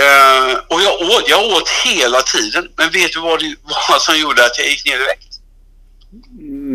Uh, 0.00 0.54
och 0.68 0.82
jag 0.82 1.00
åt, 1.00 1.28
jag 1.28 1.44
åt 1.44 1.68
hela 1.68 2.22
tiden. 2.22 2.68
Men 2.76 2.90
vet 2.90 3.12
du 3.12 3.20
vad, 3.20 3.40
det, 3.40 3.56
vad 3.88 4.02
som 4.02 4.18
gjorde 4.18 4.44
att 4.44 4.58
jag 4.58 4.66
gick 4.68 4.84
ner 4.86 4.94
i 4.96 5.06
vikt? 5.12 5.30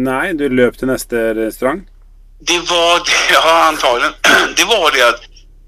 Nei, 0.07 0.33
du 0.33 0.47
løp 0.49 0.77
til 0.79 0.87
neste 0.87 1.33
restaurant? 1.35 1.83
Det 2.39 2.59
var 2.69 2.99
det, 3.05 3.17
ja 3.33 3.63
antagligen. 3.67 4.13
Det 4.57 4.63
var 4.63 4.91
det 4.91 5.07
att 5.09 5.21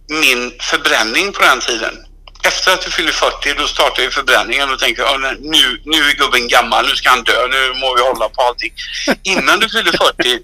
min 0.09 0.53
förbränning 0.61 1.33
på 1.33 1.41
den 1.41 1.59
tiden. 1.59 1.95
Efter 2.43 2.73
att 2.73 2.81
du 2.81 2.91
fyller 2.91 3.11
40 3.11 3.53
då 3.57 3.67
startar 3.67 4.03
ju 4.03 4.09
förbränningen 4.11 4.69
och 4.73 4.79
tänker 4.79 5.01
"Ja, 5.01 5.17
nej, 5.17 5.35
nu, 5.39 5.81
nu 5.85 5.97
är 5.97 6.15
gubben 6.15 6.47
gammal, 6.47 6.85
nu 6.85 6.95
ska 6.95 7.09
han 7.09 7.23
dö, 7.23 7.47
nu 7.47 7.79
må 7.79 7.95
vi 7.95 8.01
hålla 8.01 8.29
på 8.29 8.41
allting. 8.41 8.73
Innan 9.23 9.59
du 9.59 9.69
fyller 9.69 9.91
40 9.91 10.39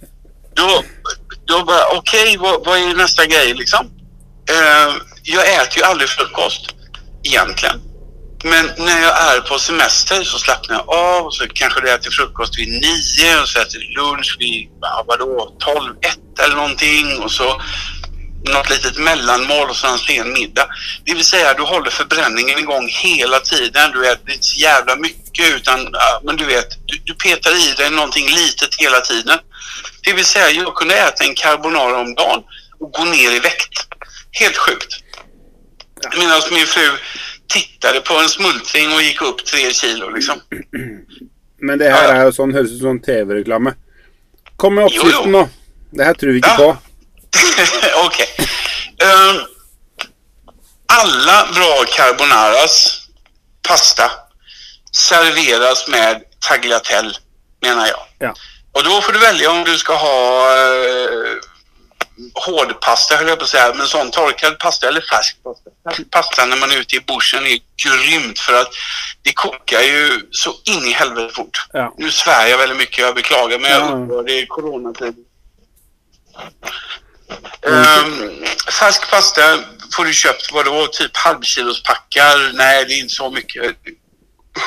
då, 0.55 0.83
då 1.45 1.63
bara 1.63 1.85
okej 1.97 2.37
vad, 2.37 2.65
vad 2.65 2.77
är 2.77 2.95
nästa 2.95 3.25
grej 3.25 3.53
liksom? 3.53 3.85
Eh, 4.49 4.95
jag 5.23 5.53
äter 5.53 5.77
ju 5.77 5.83
aldrig 5.83 6.09
frukost 6.09 6.75
egentligen. 7.23 7.81
Men 8.43 8.71
när 8.77 9.01
jag 9.01 9.35
är 9.35 9.41
på 9.41 9.59
semester 9.59 10.23
så 10.23 10.39
slappnar 10.39 10.75
jag 10.75 10.89
av 10.89 11.25
och 11.25 11.33
så 11.33 11.47
kanske 11.47 11.81
du 11.81 11.89
äter 11.89 12.11
frukost 12.11 12.59
vid 12.59 12.67
nio 12.67 13.41
och 13.41 13.47
så 13.47 13.59
äter 13.59 13.79
du 13.79 14.01
lunch 14.01 14.35
vid, 14.39 14.69
vadå, 15.07 15.55
tolv, 15.59 15.93
ett 16.01 16.39
eller 16.45 16.55
någonting 16.55 17.19
och 17.23 17.31
så 17.31 17.61
något 18.45 18.69
litet 18.69 18.97
mellanmål 18.97 19.69
och 19.69 19.75
sen 19.75 19.97
sen 19.97 20.33
middag. 20.33 20.67
Det 21.05 21.13
vill 21.13 21.25
säga 21.25 21.53
du 21.53 21.63
håller 21.63 21.91
förbränningen 21.91 22.59
igång 22.59 22.87
hela 22.89 23.39
tiden. 23.39 23.91
Du 23.91 24.11
äter 24.11 24.31
inte 24.31 24.45
så 24.45 24.57
jävla 24.57 24.95
mycket 24.95 25.55
utan, 25.55 25.95
men 26.23 26.35
du 26.35 26.45
vet, 26.45 26.67
du, 26.85 27.01
du 27.05 27.13
petar 27.13 27.69
i 27.69 27.73
dig 27.73 27.89
någonting 27.89 28.27
litet 28.27 28.75
hela 28.75 29.01
tiden. 29.01 29.39
Det 30.03 30.13
vill 30.13 30.25
säga 30.25 30.49
jag 30.49 30.75
kunde 30.75 30.95
äta 30.95 31.23
en 31.23 31.35
carbonara 31.35 31.99
om 32.01 32.15
dagen 32.15 32.43
och 32.79 32.91
gå 32.91 33.03
ner 33.05 33.31
i 33.31 33.39
vikt. 33.39 33.87
Helt 34.31 34.57
sjukt. 34.57 34.93
Medan 36.17 36.41
min 36.51 36.65
fru 36.67 36.89
tittade 37.53 37.99
på 38.01 38.13
en 38.13 38.29
smultring 38.29 38.93
och 38.93 39.01
gick 39.01 39.21
upp 39.21 39.45
tre 39.45 39.73
kilo 39.73 40.09
liksom. 40.09 40.39
Men 41.61 41.79
det 41.79 41.91
her 41.93 42.09
er 42.15 42.25
jo 42.27 42.31
sånn, 42.35 42.51
høres 42.53 42.73
ut 42.75 42.81
som 42.81 42.99
TV-reklame. 42.99 43.71
Kom 44.59 44.75
med 44.75 44.89
oppskriften 44.89 45.31
nå. 45.31 45.45
Det 45.95 46.05
her 46.05 46.13
tror 46.19 46.33
vi 46.35 46.41
ikke 46.41 46.49
Ja. 46.49 46.57
på. 46.57 46.77
Okej. 48.05 48.27
Um, 49.07 49.39
alla 50.93 51.37
bra 51.55 51.85
carbonaras 51.95 53.07
pasta 53.67 54.11
serveras 54.91 55.87
med 55.87 56.23
tagliatelle, 56.49 57.13
menar 57.61 57.87
jag. 57.87 57.99
Ja. 58.19 58.33
Och 58.73 58.83
då 58.83 59.01
får 59.01 59.13
du 59.13 59.19
välja 59.19 59.51
om 59.51 59.63
du 59.63 59.77
ska 59.77 59.95
ha 59.95 60.49
eh, 60.57 61.35
hårdpasta, 62.33 63.15
höll 63.15 63.27
jag 63.27 63.37
på 63.37 63.43
att 63.43 63.49
säga, 63.49 63.73
men 63.73 63.87
sån 63.87 64.11
torkad 64.11 64.59
pasta 64.59 64.87
eller 64.87 65.01
färsk 65.01 65.37
pasta. 65.43 66.03
Pasta 66.11 66.45
när 66.45 66.57
man 66.57 66.71
är 66.71 66.77
ute 66.77 66.95
i 66.95 66.99
bushen 66.99 67.45
är 67.47 67.59
grymt 67.85 68.39
för 68.39 68.53
att 68.53 68.69
det 69.21 69.33
kokar 69.33 69.81
ju 69.81 70.27
så 70.31 70.53
in 70.63 70.85
i 70.85 70.91
helvete 70.91 71.33
fort. 71.35 71.67
Ja. 71.73 71.93
Nu 71.97 72.11
svär 72.11 72.47
jag 72.47 72.57
väldigt 72.57 72.77
mycket, 72.77 72.97
jag 72.97 73.15
beklagar, 73.15 73.59
men 73.59 73.71
jag 73.71 73.81
Ja. 73.81 73.85
upprör, 74.03 74.23
det 74.23 74.39
är 74.39 74.45
coronatid. 74.45 75.15
Um, 77.61 78.45
färsk 78.79 79.09
pasta 79.09 79.59
får 79.95 80.05
du 80.05 80.13
köpt, 80.13 80.51
vadå, 80.51 80.87
typ 80.87 81.17
halvkilospackar? 81.17 82.51
Nej, 82.53 82.85
det 82.85 82.93
är 82.93 82.99
inte 82.99 83.13
så 83.13 83.29
mycket. 83.29 83.75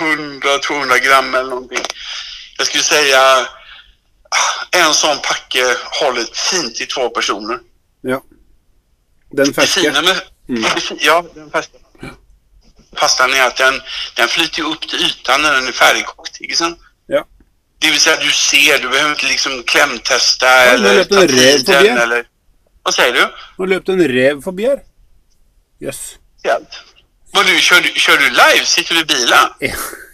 100-200 0.00 0.98
gram 0.98 1.34
eller 1.34 1.50
någonting. 1.50 1.82
Jag 2.58 2.66
skulle 2.66 2.82
säga 2.82 3.20
ah, 3.20 3.46
en 4.76 4.94
sånn 4.94 5.20
packe 5.24 5.64
håller 6.00 6.26
fint 6.34 6.80
i 6.80 6.88
to 6.90 7.08
personer. 7.14 7.60
Ja. 8.06 8.20
Den 9.36 9.52
ferske. 9.54 9.90
med... 9.92 10.22
Mm. 10.48 10.64
Ja, 11.08 11.22
den 11.34 11.50
ferske. 11.50 11.82
Pastaen 12.96 13.34
er 13.36 13.48
at 13.50 13.58
den, 13.60 13.76
den 14.16 14.28
flyter 14.32 14.68
opp 14.70 14.80
til 14.80 14.96
till 14.96 15.08
ytan 15.10 15.42
når 15.44 15.58
den 15.58 15.72
er 15.72 15.76
ferdigkokt. 15.76 16.40
ikke 16.40 16.56
sant? 16.56 16.80
Ja. 17.12 17.22
Det 17.82 17.90
vil 17.92 18.00
si 18.00 18.10
at 18.10 18.22
du 18.22 18.30
ser, 18.32 18.78
du 18.80 18.88
behøver 18.88 19.12
ikke 19.12 19.28
liksom 19.28 19.58
klemteste 19.68 20.48
Ja, 20.48 20.72
eller 20.74 21.04
ta 21.04 21.26
tiden 21.28 21.98
eller... 22.06 22.24
Hva 22.86 22.94
sier 22.94 23.12
du? 23.12 23.42
Nå 23.58 23.66
løp 23.68 23.86
det 23.86 23.96
en 23.96 24.08
rev 24.14 24.42
forbi 24.44 24.68
her. 24.68 24.80
Jøss. 25.82 26.02
Helt. 26.46 26.78
Vad 27.36 27.46
du, 27.46 27.60
kör, 27.60 27.82
kör 27.82 28.16
du 28.16 28.30
live? 28.30 28.64
Sitter 28.64 28.94
du 28.94 29.00
i 29.00 29.04
bilen? 29.04 29.38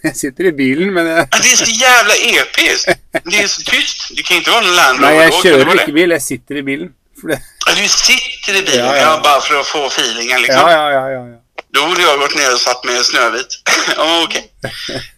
Jeg 0.03 0.15
sitter 0.15 0.43
i 0.43 0.51
bilen, 0.51 0.93
men 0.93 1.05
Jag... 1.07 1.27
Det 1.31 1.51
är 1.51 1.55
så 1.55 1.71
jävla 1.71 2.13
episkt. 2.15 2.89
Det 3.31 3.37
är 3.43 3.47
så 3.47 3.61
tyst. 3.61 4.11
Det 4.15 4.23
kan 4.23 4.37
inte 4.37 4.51
vara 4.51 4.61
någon 4.61 4.75
Land 4.75 4.99
Rover 4.99 5.13
jeg 5.13 5.33
jag 5.33 5.43
kör 5.43 5.71
inte 5.71 5.91
bil. 5.91 6.11
Jeg 6.11 6.21
sitter 6.21 6.55
i 6.55 6.63
bilen. 6.63 6.89
Det. 7.27 7.39
Ja, 7.65 7.73
du 7.81 7.87
sitter 7.87 8.55
i 8.59 8.61
bilen, 8.61 8.85
Ja, 8.85 8.95
ja, 8.95 9.01
ja. 9.01 9.19
bara 9.23 9.41
för 9.41 9.59
att 9.59 9.67
få 9.67 9.87
feelingen 9.87 10.41
liksom. 10.41 10.61
Ja, 10.61 10.71
ja, 10.71 10.91
ja, 10.91 11.09
ja, 11.09 11.27
ja. 11.27 11.39
Då 11.73 11.87
borde 11.87 12.01
jag 12.01 12.19
gått 12.19 12.35
ner 12.35 12.53
och 12.53 12.59
satt 12.59 12.83
med 12.83 13.05
Snövit. 13.05 13.59
ja, 13.97 14.23
okej. 14.23 14.51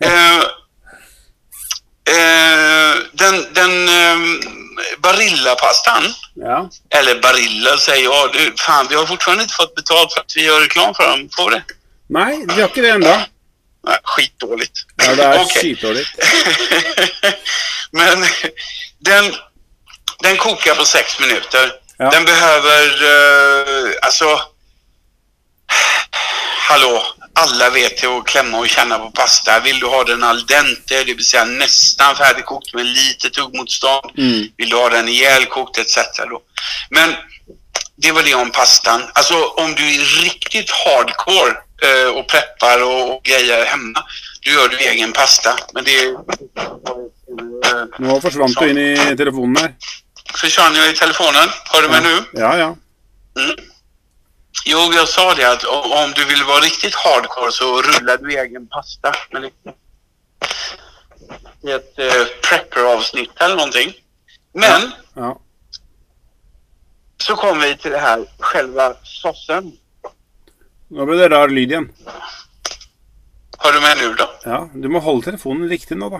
uh, 0.05 0.11
uh, 2.15 2.95
den 3.13 3.53
den 3.53 3.89
eh, 3.89 4.17
Barilla-pastan, 4.97 6.03
ja. 6.35 6.69
eller 6.89 7.21
Barilla 7.21 7.77
säger 7.77 8.03
jag, 8.03 8.31
du, 8.33 8.53
fan 8.57 8.87
vi 8.89 8.95
har 8.95 9.05
fortfarande 9.05 9.43
inte 9.43 9.55
fått 9.55 9.75
betalt 9.75 10.13
för 10.13 10.21
att 10.21 10.33
vi 10.35 10.43
gör 10.45 10.61
reklam 10.61 10.93
för 10.93 11.09
dem. 11.09 11.29
Får 11.37 11.51
det? 11.51 11.63
Nei, 12.07 12.45
de 12.45 12.59
har 12.59 12.69
ikke 12.69 12.83
det 12.85 12.91
ennå. 12.97 13.15
Nei, 13.85 13.97
skitdåligt. 14.13 14.85
Ja, 15.01 15.15
det 15.15 15.25
er 15.25 15.39
okay. 15.43 15.61
skitdårlig. 15.61 16.05
Men 17.97 18.25
den, 19.05 19.31
den 20.23 20.37
koker 20.37 20.75
på 20.75 20.85
seks 20.85 21.19
minutter. 21.19 21.73
Ja. 21.99 22.09
Den 22.11 22.25
behøver 22.27 22.89
uh, 23.07 23.91
Altså 24.03 24.27
hallå, 26.67 27.03
Alle 27.39 27.69
vet 27.71 28.01
hur 28.03 28.17
å 28.17 28.23
klämma 28.27 28.61
og 28.63 28.71
kjenne 28.71 28.97
på 28.99 29.09
pasta. 29.15 29.57
Vil 29.63 29.79
du 29.79 29.87
ha 29.91 30.01
den 30.07 30.23
al 30.23 30.41
dente, 30.47 31.01
det 31.07 31.15
Si 31.23 31.41
nesten 31.51 32.17
ferdigkokt 32.19 32.73
med 32.75 32.87
lite 32.87 33.29
tuggmotstand? 33.29 34.15
Mm. 34.17 34.51
Vil 34.57 34.69
du 34.71 34.77
ha 34.79 34.89
den 34.93 35.09
ihjelkokt, 35.11 35.77
etc. 35.77 36.23
Men 36.89 37.15
det 37.95 38.11
var 38.11 38.23
det 38.23 38.35
om 38.35 38.51
pastan. 38.51 39.03
Alltså 39.13 39.35
om 39.57 39.75
du 39.75 39.83
er 39.83 40.23
riktig 40.23 40.65
hardcore 40.71 41.51
eh, 41.51 41.64
och 42.17 42.27
preppar 42.27 42.83
och, 42.83 43.15
och 43.15 43.23
grejer 43.23 43.65
hemma, 43.65 44.03
Du 44.41 44.53
gör 44.53 44.67
du 44.67 44.77
egen 44.77 45.13
pasta. 45.13 45.55
Men 45.73 45.83
det 45.83 45.95
är... 45.95 46.11
Eh, 47.65 47.85
Nå 47.99 48.21
forsvant 48.21 48.59
du 48.59 48.69
inn 48.69 48.77
i 48.77 49.17
telefonen 49.17 49.55
her. 49.55 49.75
Försvann 50.35 50.75
jag 50.75 50.89
i 50.89 50.93
telefonen? 50.93 51.49
Hör 51.71 51.81
du 51.81 51.89
mig 51.89 52.01
nu? 52.01 52.39
Ja, 52.41 52.57
ja. 52.57 52.75
Mm. 53.39 53.55
Jo, 54.65 54.77
jag 54.93 55.09
sa 55.09 55.33
det 55.35 55.51
att 55.51 55.63
om 55.63 56.11
du 56.15 56.25
vill 56.25 56.43
vara 56.43 56.59
riktigt 56.59 56.95
hardcore 56.95 57.51
så 57.51 57.81
rullar 57.81 58.17
du 58.17 58.39
egen 58.39 58.67
pasta. 58.67 59.13
Men 59.31 59.45
I 61.63 61.71
ett 61.71 61.99
eh, 61.99 62.25
prepper-avsnitt 62.49 63.41
eller 63.41 63.55
någonting. 63.55 63.93
Men 64.53 64.91
ja. 65.13 65.39
så 67.17 67.35
kommer 67.35 67.67
vi 67.67 67.77
till 67.77 67.91
det 67.91 67.99
här, 67.99 68.25
själva 68.39 68.95
såsen. 69.03 69.77
Nå 70.93 71.05
ble 71.09 71.17
det 71.17 71.29
rar 71.33 71.49
lyd 71.49 71.71
igjen. 71.71 71.87
Har 73.57 73.73
du 73.73 73.79
med 73.81 73.97
nu 73.97 74.13
da? 74.19 74.27
Ja, 74.45 74.59
Du 74.73 74.89
må 74.89 74.99
holde 75.01 75.25
telefonen 75.31 75.69
riktig 75.69 75.97
nå, 75.97 76.09
da. 76.13 76.19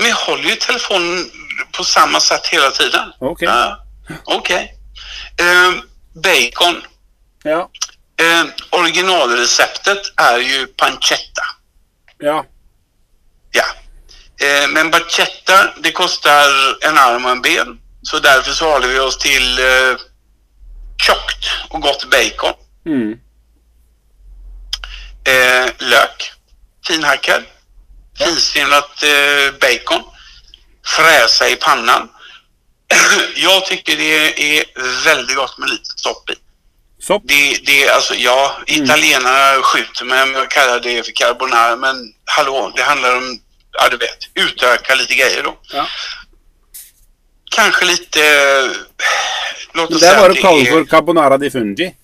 Vi 0.00 0.10
holder 0.10 0.48
jo 0.50 0.56
telefonen 0.60 1.30
på 1.76 1.84
samme 1.84 2.20
sett 2.20 2.46
hele 2.50 2.70
tiden. 2.74 3.12
Ok. 3.20 3.42
Ja, 3.42 3.76
Okej. 4.24 4.64
Eh, 5.38 5.76
bacon. 6.24 6.80
Ja. 7.44 7.60
Eh, 8.20 8.44
originalreceptet 8.76 10.10
er 10.18 10.40
jo 10.42 10.64
pancetta. 10.80 11.46
Ja. 12.20 12.40
Ja. 13.54 13.66
Eh, 14.42 14.66
men 14.74 14.90
pancetta, 14.90 15.60
det 15.84 15.92
kostar 15.94 16.50
en 16.88 16.98
arm 16.98 17.24
og 17.24 17.30
en 17.36 17.42
ben. 17.42 17.78
Så 18.02 18.18
derfor 18.18 18.52
så 18.52 18.72
holder 18.72 18.88
vi 18.88 18.98
oss 18.98 19.16
til 19.20 19.58
eh, 19.60 20.00
tjukt 21.00 21.50
og 21.70 21.82
godt 21.82 22.06
bacon. 22.10 22.56
Mm. 22.88 23.20
Eh, 25.24 25.70
lök, 25.78 26.32
finhackad. 26.86 27.42
Finstrimlat 28.18 29.02
eh, 29.02 29.54
bacon. 29.60 30.02
Fräsa 30.86 31.48
i 31.48 31.56
pannan. 31.56 32.08
Jag 33.36 33.66
tycker 33.66 33.96
det 33.96 34.58
är 34.58 34.64
väldigt 35.04 35.36
gott 35.36 35.58
med 35.58 35.70
lite 35.70 35.90
sopp 35.96 36.30
i. 36.30 36.34
Sopp? 37.02 37.22
Det, 37.24 37.66
det 37.66 37.88
alltså, 37.88 38.14
ja, 38.14 38.56
italienarna 38.66 39.62
skjuter 39.62 40.04
mig 40.04 40.22
om 40.22 40.32
jag 40.34 40.50
kallar 40.50 40.80
det 40.80 41.06
för 41.06 41.12
carbonara, 41.12 41.76
men 41.76 41.96
hallå, 42.24 42.72
det 42.76 42.82
handlar 42.82 43.16
om, 43.16 43.40
ja 43.72 43.88
du 43.88 43.96
vet, 43.96 44.18
utöka 44.34 44.94
lite 44.94 45.14
grejer 45.14 45.42
då. 45.42 45.58
Ja. 45.72 45.86
Kanske 47.50 47.84
lite, 47.84 48.20
låt 49.72 49.90
oss 49.90 50.00
det 50.00 50.06
er 50.06 50.10
säga 50.10 50.20
bare 50.20 50.30
att 50.30 50.30
å 50.30 50.34
det 50.34 50.42
kalle 50.42 50.68
är... 50.68 50.72
for 50.72 50.84
carbonara 50.84 51.38
di 51.38 51.50
fungi, 51.50 51.94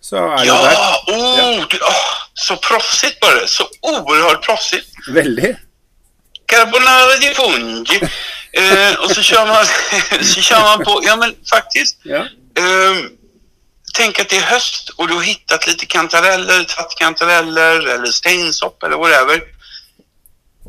så 0.00 0.16
er 0.16 0.20
det 0.20 0.44
der. 0.44 0.46
Ja, 0.46 1.04
oh, 1.06 1.66
du, 1.70 1.78
åh, 1.82 2.23
så 2.34 2.56
proffsigt 2.56 3.18
var 3.20 3.34
det. 3.34 3.48
Så 3.48 3.68
oerhört 3.80 4.42
proffsigt. 4.42 4.86
Veldig. 5.08 5.56
Carbonara 6.46 7.16
di 7.16 7.34
fungi. 7.34 8.00
Eh, 8.52 8.94
och 8.94 9.10
så 9.10 9.22
kör, 9.22 9.46
man, 9.46 9.66
så 10.24 10.40
kör 10.40 10.60
man 10.60 10.84
på, 10.84 11.00
ja 11.04 11.16
men 11.16 11.34
faktiskt. 11.50 11.96
Ja. 12.02 12.16
Eh, 12.56 12.96
tänk 13.94 14.20
att 14.20 14.28
det 14.28 14.36
är 14.36 14.42
höst 14.42 14.88
och 14.88 15.08
du 15.08 15.14
har 15.14 15.22
hittat 15.22 15.66
lite 15.66 15.86
kantareller, 15.86 16.64
trattkantareller 16.64 17.88
eller 17.88 18.06
steinsopp 18.06 18.82
eller 18.82 18.96
whatever. 18.96 19.42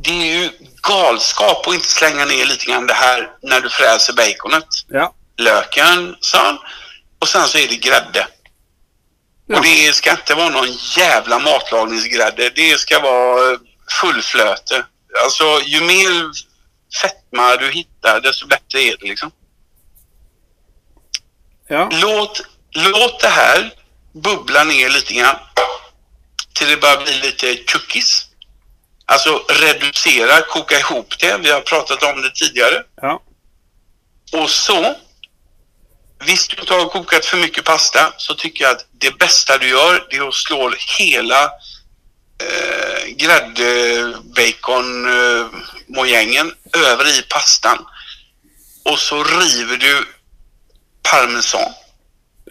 Det 0.04 0.10
är 0.12 0.42
ju 0.42 0.50
galskap 0.88 1.68
att 1.68 1.74
inte 1.74 1.88
slänga 1.88 2.26
ner 2.26 2.46
lite 2.46 2.66
grann 2.66 2.88
det 2.88 2.94
här 2.94 3.30
när 3.42 3.62
du 3.62 3.70
fräser 3.70 4.14
baconet. 4.14 4.68
ja. 4.88 5.14
Löken, 5.38 6.16
sån. 6.20 6.58
Och 7.20 7.28
sen 7.28 7.48
så 7.48 7.58
är 7.58 7.68
det 7.68 7.76
grädde. 7.76 8.28
Ja. 9.48 9.58
Och 9.58 9.64
det 9.64 9.96
ska 9.96 10.12
inte 10.12 10.36
vara 10.36 10.50
någon 10.50 10.72
jävla 10.98 11.40
matlagningsgrädde. 11.40 12.50
Det 12.50 12.80
ska 12.80 13.00
vara 13.00 13.58
fullflöte. 14.02 14.86
Alltså 15.24 15.62
ju 15.66 15.82
mer 15.82 16.32
fetma 17.02 17.56
du 17.56 17.72
hittar 17.72 18.22
desto 18.22 18.48
bättre 18.48 18.82
är 18.82 18.98
det 19.00 19.08
liksom. 19.08 19.32
Ja. 21.68 21.90
Låt, 21.92 22.42
låt 22.72 23.20
det 23.20 23.28
här 23.28 23.74
bubbla 24.14 24.64
ner 24.64 24.90
lite 24.90 25.14
grann. 25.14 25.36
Till 26.54 26.68
det 26.68 26.78
börjar 26.78 27.04
bli 27.04 27.14
lite 27.14 27.56
cookies. 27.56 28.26
Alltså 29.06 29.46
reducera, 29.50 30.42
koka 30.42 30.80
ihop 30.80 31.20
det. 31.20 31.38
Vi 31.38 31.52
har 31.52 31.62
pratat 31.62 32.04
om 32.04 32.22
det 32.22 32.32
tidigare. 32.36 32.84
ja. 33.02 33.22
Och 34.34 34.50
så, 34.50 34.96
visst 36.26 36.50
du 36.50 36.62
inte 36.62 36.74
har 36.74 36.90
kokat 36.90 37.26
för 37.26 37.38
mycket 37.38 37.64
pasta 37.64 38.14
så 38.18 38.34
tycker 38.34 38.64
jag 38.64 38.72
att 38.72 38.86
det 38.92 39.18
bästa 39.18 39.58
du 39.58 39.68
gör 39.68 40.08
det 40.10 40.16
är 40.16 40.28
att 40.28 40.34
slå 40.34 40.74
hela 40.98 41.44
eh, 42.44 43.08
gräddbacon 43.08 45.06
eh, 45.06 45.48
mojängen 45.88 46.54
över 46.74 47.20
i 47.20 47.22
pastan. 47.22 47.86
Och 48.84 49.00
så 49.00 49.24
river 49.24 49.78
du 49.78 50.06
parmesan. 51.12 51.72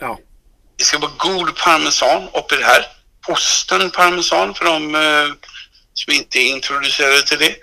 Ja. 0.00 0.18
Det 0.76 0.84
ska 0.84 0.98
vara 0.98 1.12
god 1.18 1.56
parmesan 1.56 2.28
uppe 2.34 2.54
i 2.54 2.58
det 2.58 2.64
här. 2.64 2.86
Osten 3.28 3.90
parmesan 3.90 4.54
för 4.54 4.64
de 4.64 4.94
eh, 4.94 5.34
som 5.94 6.12
inte 6.12 6.38
är 6.38 6.46
introducerade 6.46 7.22
till 7.22 7.38
det. 7.38 7.56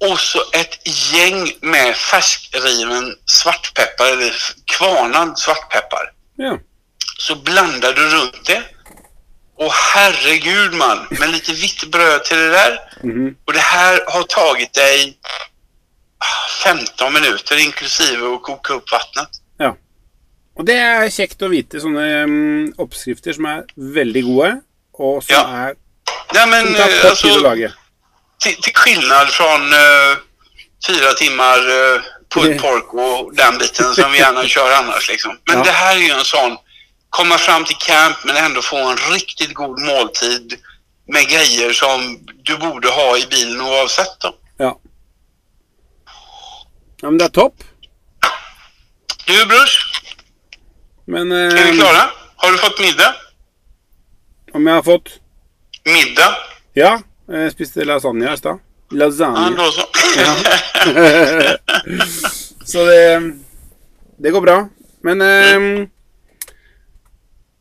Och 0.00 0.20
så 0.20 0.38
ett 0.52 0.78
gäng 1.12 1.52
med 1.60 1.96
färskriven 1.96 3.14
svartpeppar 3.26 4.06
eller 4.12 4.32
kvarnad 4.76 5.38
svartpeppar. 5.38 6.12
ja. 6.36 6.58
Så 7.18 7.36
blandar 7.36 7.92
du 7.92 8.08
runt 8.08 8.46
det. 8.46 8.62
Och 9.56 9.72
herregud 9.72 10.72
man, 10.74 11.06
med 11.10 11.30
lite 11.30 11.52
vitt 11.52 11.84
bröd 11.90 12.24
till 12.24 12.36
det 12.36 12.48
där. 12.50 12.78
Mm. 13.02 13.34
Och 13.44 13.52
det 13.52 13.58
här 13.60 14.00
har 14.06 14.22
tagit 14.22 14.72
dig 14.74 15.18
ah, 16.18 16.48
15 16.64 17.12
minuter 17.14 17.56
inklusive 17.66 18.34
att 18.34 18.42
koka 18.42 18.72
upp 18.74 18.92
vattnet. 18.92 19.28
ja. 19.58 19.76
Og 20.56 20.62
det 20.66 20.74
er 20.78 21.08
kjekt 21.10 21.40
å 21.42 21.48
vite 21.50 21.80
sånne 21.82 22.02
um, 22.24 22.68
oppskrifter 22.78 23.34
som 23.34 23.46
er 23.50 23.64
veldig 23.74 24.20
gode, 24.22 24.50
og 24.94 25.16
som 25.24 25.34
Ja. 25.34 25.40
er 25.66 25.74
Nej 26.34 26.46
men 26.46 26.66
som 26.66 26.74
tar 26.74 26.90
eh, 26.92 27.00
kort 27.02 27.18
tid 27.22 27.32
å 27.32 27.40
lage. 27.42 27.70
Till, 28.44 28.62
till 28.62 28.74
skillnad 28.74 29.28
från 29.28 29.62
uh, 29.72 30.16
fyra 30.86 31.12
timmar 31.12 31.58
uh, 31.58 32.00
pulled 32.34 32.60
pork 32.60 32.94
och 32.94 33.34
den 33.34 33.58
biten 33.58 33.94
som 33.94 34.12
vi 34.12 34.18
gärna 34.18 34.44
kör 34.44 34.70
annars 34.72 35.08
liksom. 35.08 35.38
Men 35.46 35.56
Ja. 35.58 35.64
det 35.64 35.70
här 35.70 35.96
är 35.96 36.00
ju 36.00 36.10
en 36.10 36.24
sån, 36.24 36.56
komma 37.10 37.38
fram 37.38 37.64
till 37.64 37.76
camp 37.76 38.16
men 38.24 38.36
ändå 38.36 38.62
få 38.62 38.76
en 38.76 38.96
riktigt 38.96 39.54
god 39.54 39.80
måltid 39.80 40.54
med 41.06 41.28
grejer 41.28 41.72
som 41.72 42.18
du 42.42 42.56
borde 42.56 42.88
ha 42.88 43.18
i 43.18 43.26
bilen 43.30 43.60
oavsett 43.60 44.20
då. 44.20 44.34
Ja. 44.56 44.78
ja, 47.00 47.10
men 47.10 47.18
det 47.18 47.24
er 47.24 47.28
topp. 47.28 47.54
Du 49.26 49.46
brors, 49.46 50.02
Men 51.06 51.32
är 51.32 51.50
vi 51.50 51.70
eh, 51.70 51.76
klara? 51.76 52.10
Har 52.36 52.52
du 52.52 52.58
fått 52.58 52.80
middag? 52.80 53.14
om 54.54 54.66
jeg 54.66 54.74
har 54.74 54.82
fått 54.82 55.08
Middag? 55.84 56.36
Ja, 56.72 57.00
jeg 57.30 57.52
spiste 57.54 57.84
lasagne 57.88 58.28
i 58.28 58.36
stad. 58.36 58.60
Lasagne. 58.92 59.56
Ja. 59.56 59.70
så. 59.72 59.84
Så 62.64 62.84
det 62.88 63.34
Det 64.16 64.30
går 64.30 64.40
bra. 64.40 64.68
Men 65.04 65.20
eh, 65.20 65.88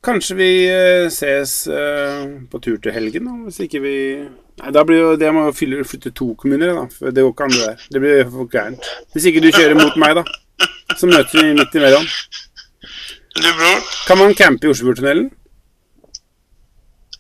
kanskje 0.04 0.36
vi 0.36 0.50
eh, 0.72 1.10
ses 1.12 1.68
eh, 1.68 2.24
på 2.52 2.60
tur 2.64 2.78
til 2.80 2.96
helgen, 2.96 3.28
da, 3.28 3.34
hvis 3.48 3.60
ikke 3.66 3.82
vi 3.84 3.98
Nei, 4.62 4.70
da 4.70 4.84
blir 4.86 5.00
jo 5.00 5.14
det 5.18 5.32
må 5.34 5.48
fylle, 5.58 5.82
flytte 5.82 6.12
to 6.14 6.36
kommuner, 6.38 6.76
da. 6.78 6.84
For 6.94 7.10
det 7.10 7.24
går 7.26 7.32
ikke 7.34 7.46
an, 7.48 7.54
det 7.56 7.64
der. 7.66 7.86
Det 7.90 8.02
blir 8.04 8.20
for 8.30 8.50
gærent. 8.54 8.90
Hvis 9.16 9.26
ikke 9.26 9.42
du 9.42 9.48
kjører 9.50 9.74
mot 9.80 9.96
meg, 9.98 10.20
da. 10.20 10.68
Så 10.94 11.10
møter 11.10 11.40
vi 11.40 11.56
midt 11.58 11.74
imellom. 11.74 12.06
Du 13.34 13.48
bror? 13.58 13.80
Kan 14.06 14.22
man 14.22 14.36
campe 14.38 14.68
i 14.68 14.70
Oslofjordtunnelen? 14.70 15.32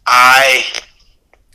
Nej, 0.05 0.61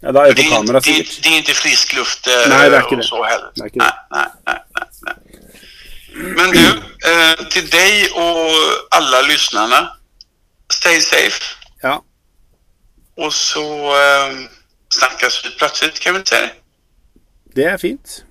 Ja, 0.01 0.12
da 0.12 0.23
det 0.25 0.35
på 0.35 0.41
är, 0.41 0.51
kamera, 0.51 0.77
inte, 0.77 0.91
det, 0.91 1.23
det 1.23 1.29
är 1.29 1.37
inte 1.37 1.53
frisk 1.53 1.93
luft 1.93 2.27
eh, 2.27 2.33
Nej, 2.49 2.70
det 2.70 2.77
är 2.77 2.81
ikke 2.81 2.91
och 2.91 2.97
det. 2.97 3.03
så 3.03 3.25
heller. 3.25 3.51
Det 3.55 3.61
är 3.62 3.65
inte 3.65 3.79
nej, 3.79 3.93
det. 4.11 4.16
nej, 4.16 4.29
nej, 4.47 4.87
nej. 5.03 5.15
Men 6.37 6.51
du, 6.51 6.66
eh, 7.11 7.49
till 7.49 7.69
dig 7.70 8.11
och 8.11 8.51
alla 8.91 9.23
lyssnarna, 9.23 9.97
stay 10.73 11.01
safe. 11.01 11.43
Ja. 11.83 12.03
Och 13.16 13.35
så 13.35 13.87
eh, 13.97 14.35
snackas 14.89 15.45
vi 15.45 15.51
plötsligt, 15.51 16.01
kan 16.01 16.15
vi 16.15 16.19
inte 16.19 16.31
säga 16.31 16.41
det? 16.47 16.53
Det 17.55 17.65
er 17.65 17.77
fint. 17.79 18.25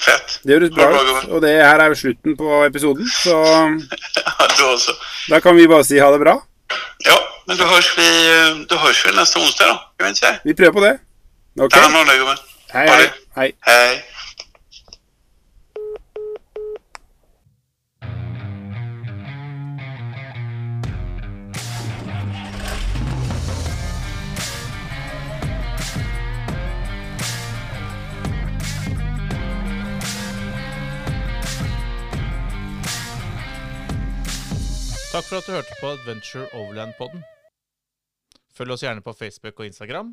Fett. 0.00 0.38
Det 0.42 0.54
høres 0.54 0.70
bra 0.70 0.90
det 0.92 1.00
ut. 1.10 1.24
Og 1.34 1.42
det 1.42 1.56
her 1.56 1.80
er 1.82 1.88
jo 1.90 1.94
slutten 1.98 2.36
på 2.38 2.64
episoden, 2.64 3.08
så 3.22 3.34
Ja, 4.58 4.76
da 5.30 5.40
kan 5.40 5.56
vi 5.56 5.66
bare 5.68 5.84
si 5.84 5.98
ha 5.98 6.10
det 6.12 6.20
bra. 6.22 6.36
Ja, 7.06 7.16
men 7.46 7.56
da 7.58 7.66
høres 7.66 7.90
vi, 7.98 8.06
eh, 8.30 8.78
høres 8.78 9.04
vi 9.06 9.14
neste 9.16 9.38
onsdag 9.40 9.66
da. 9.66 9.76
kan 9.98 10.06
vi 10.06 10.08
inte? 10.14 10.38
Vi 10.44 10.54
prøver 10.54 10.72
på 10.72 10.84
det. 10.86 10.98
Ok? 11.56 11.70
Ta 11.70 11.80
hand 11.80 11.96
om 11.96 12.06
dig 12.06 12.18
gubben. 12.18 12.36
Hei. 12.72 12.86
hei. 13.34 13.52
Hej. 13.66 14.04
Takk 35.18 35.24
for 35.24 35.36
at 35.40 35.46
du 35.46 35.52
hørte 35.52 35.74
på 35.80 35.86
Adventure 35.96 36.46
Overland-podden. 36.54 37.24
Følg 38.54 38.70
oss 38.70 38.84
gjerne 38.84 39.02
på 39.02 39.12
Facebook 39.12 39.60
og 39.60 39.66
Instagram. 39.66 40.12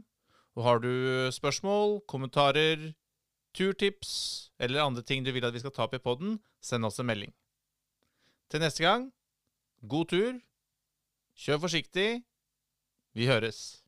Og 0.55 0.63
har 0.63 0.79
du 0.79 0.91
spørsmål, 1.35 1.99
kommentarer, 2.07 2.93
turtips 3.55 4.51
eller 4.59 4.83
andre 4.83 5.03
ting 5.03 5.23
du 5.23 5.31
vil 5.35 5.45
at 5.45 5.53
vi 5.55 5.59
skal 5.63 5.73
ta 5.75 5.83
opp 5.83 5.95
i 5.95 6.03
podden, 6.03 6.39
send 6.63 6.87
oss 6.87 6.99
en 6.99 7.07
melding. 7.09 7.33
Til 8.51 8.63
neste 8.63 8.83
gang, 8.83 9.09
god 9.87 10.11
tur, 10.11 10.37
kjør 11.35 11.65
forsiktig, 11.67 12.23
vi 13.15 13.27
høres. 13.27 13.84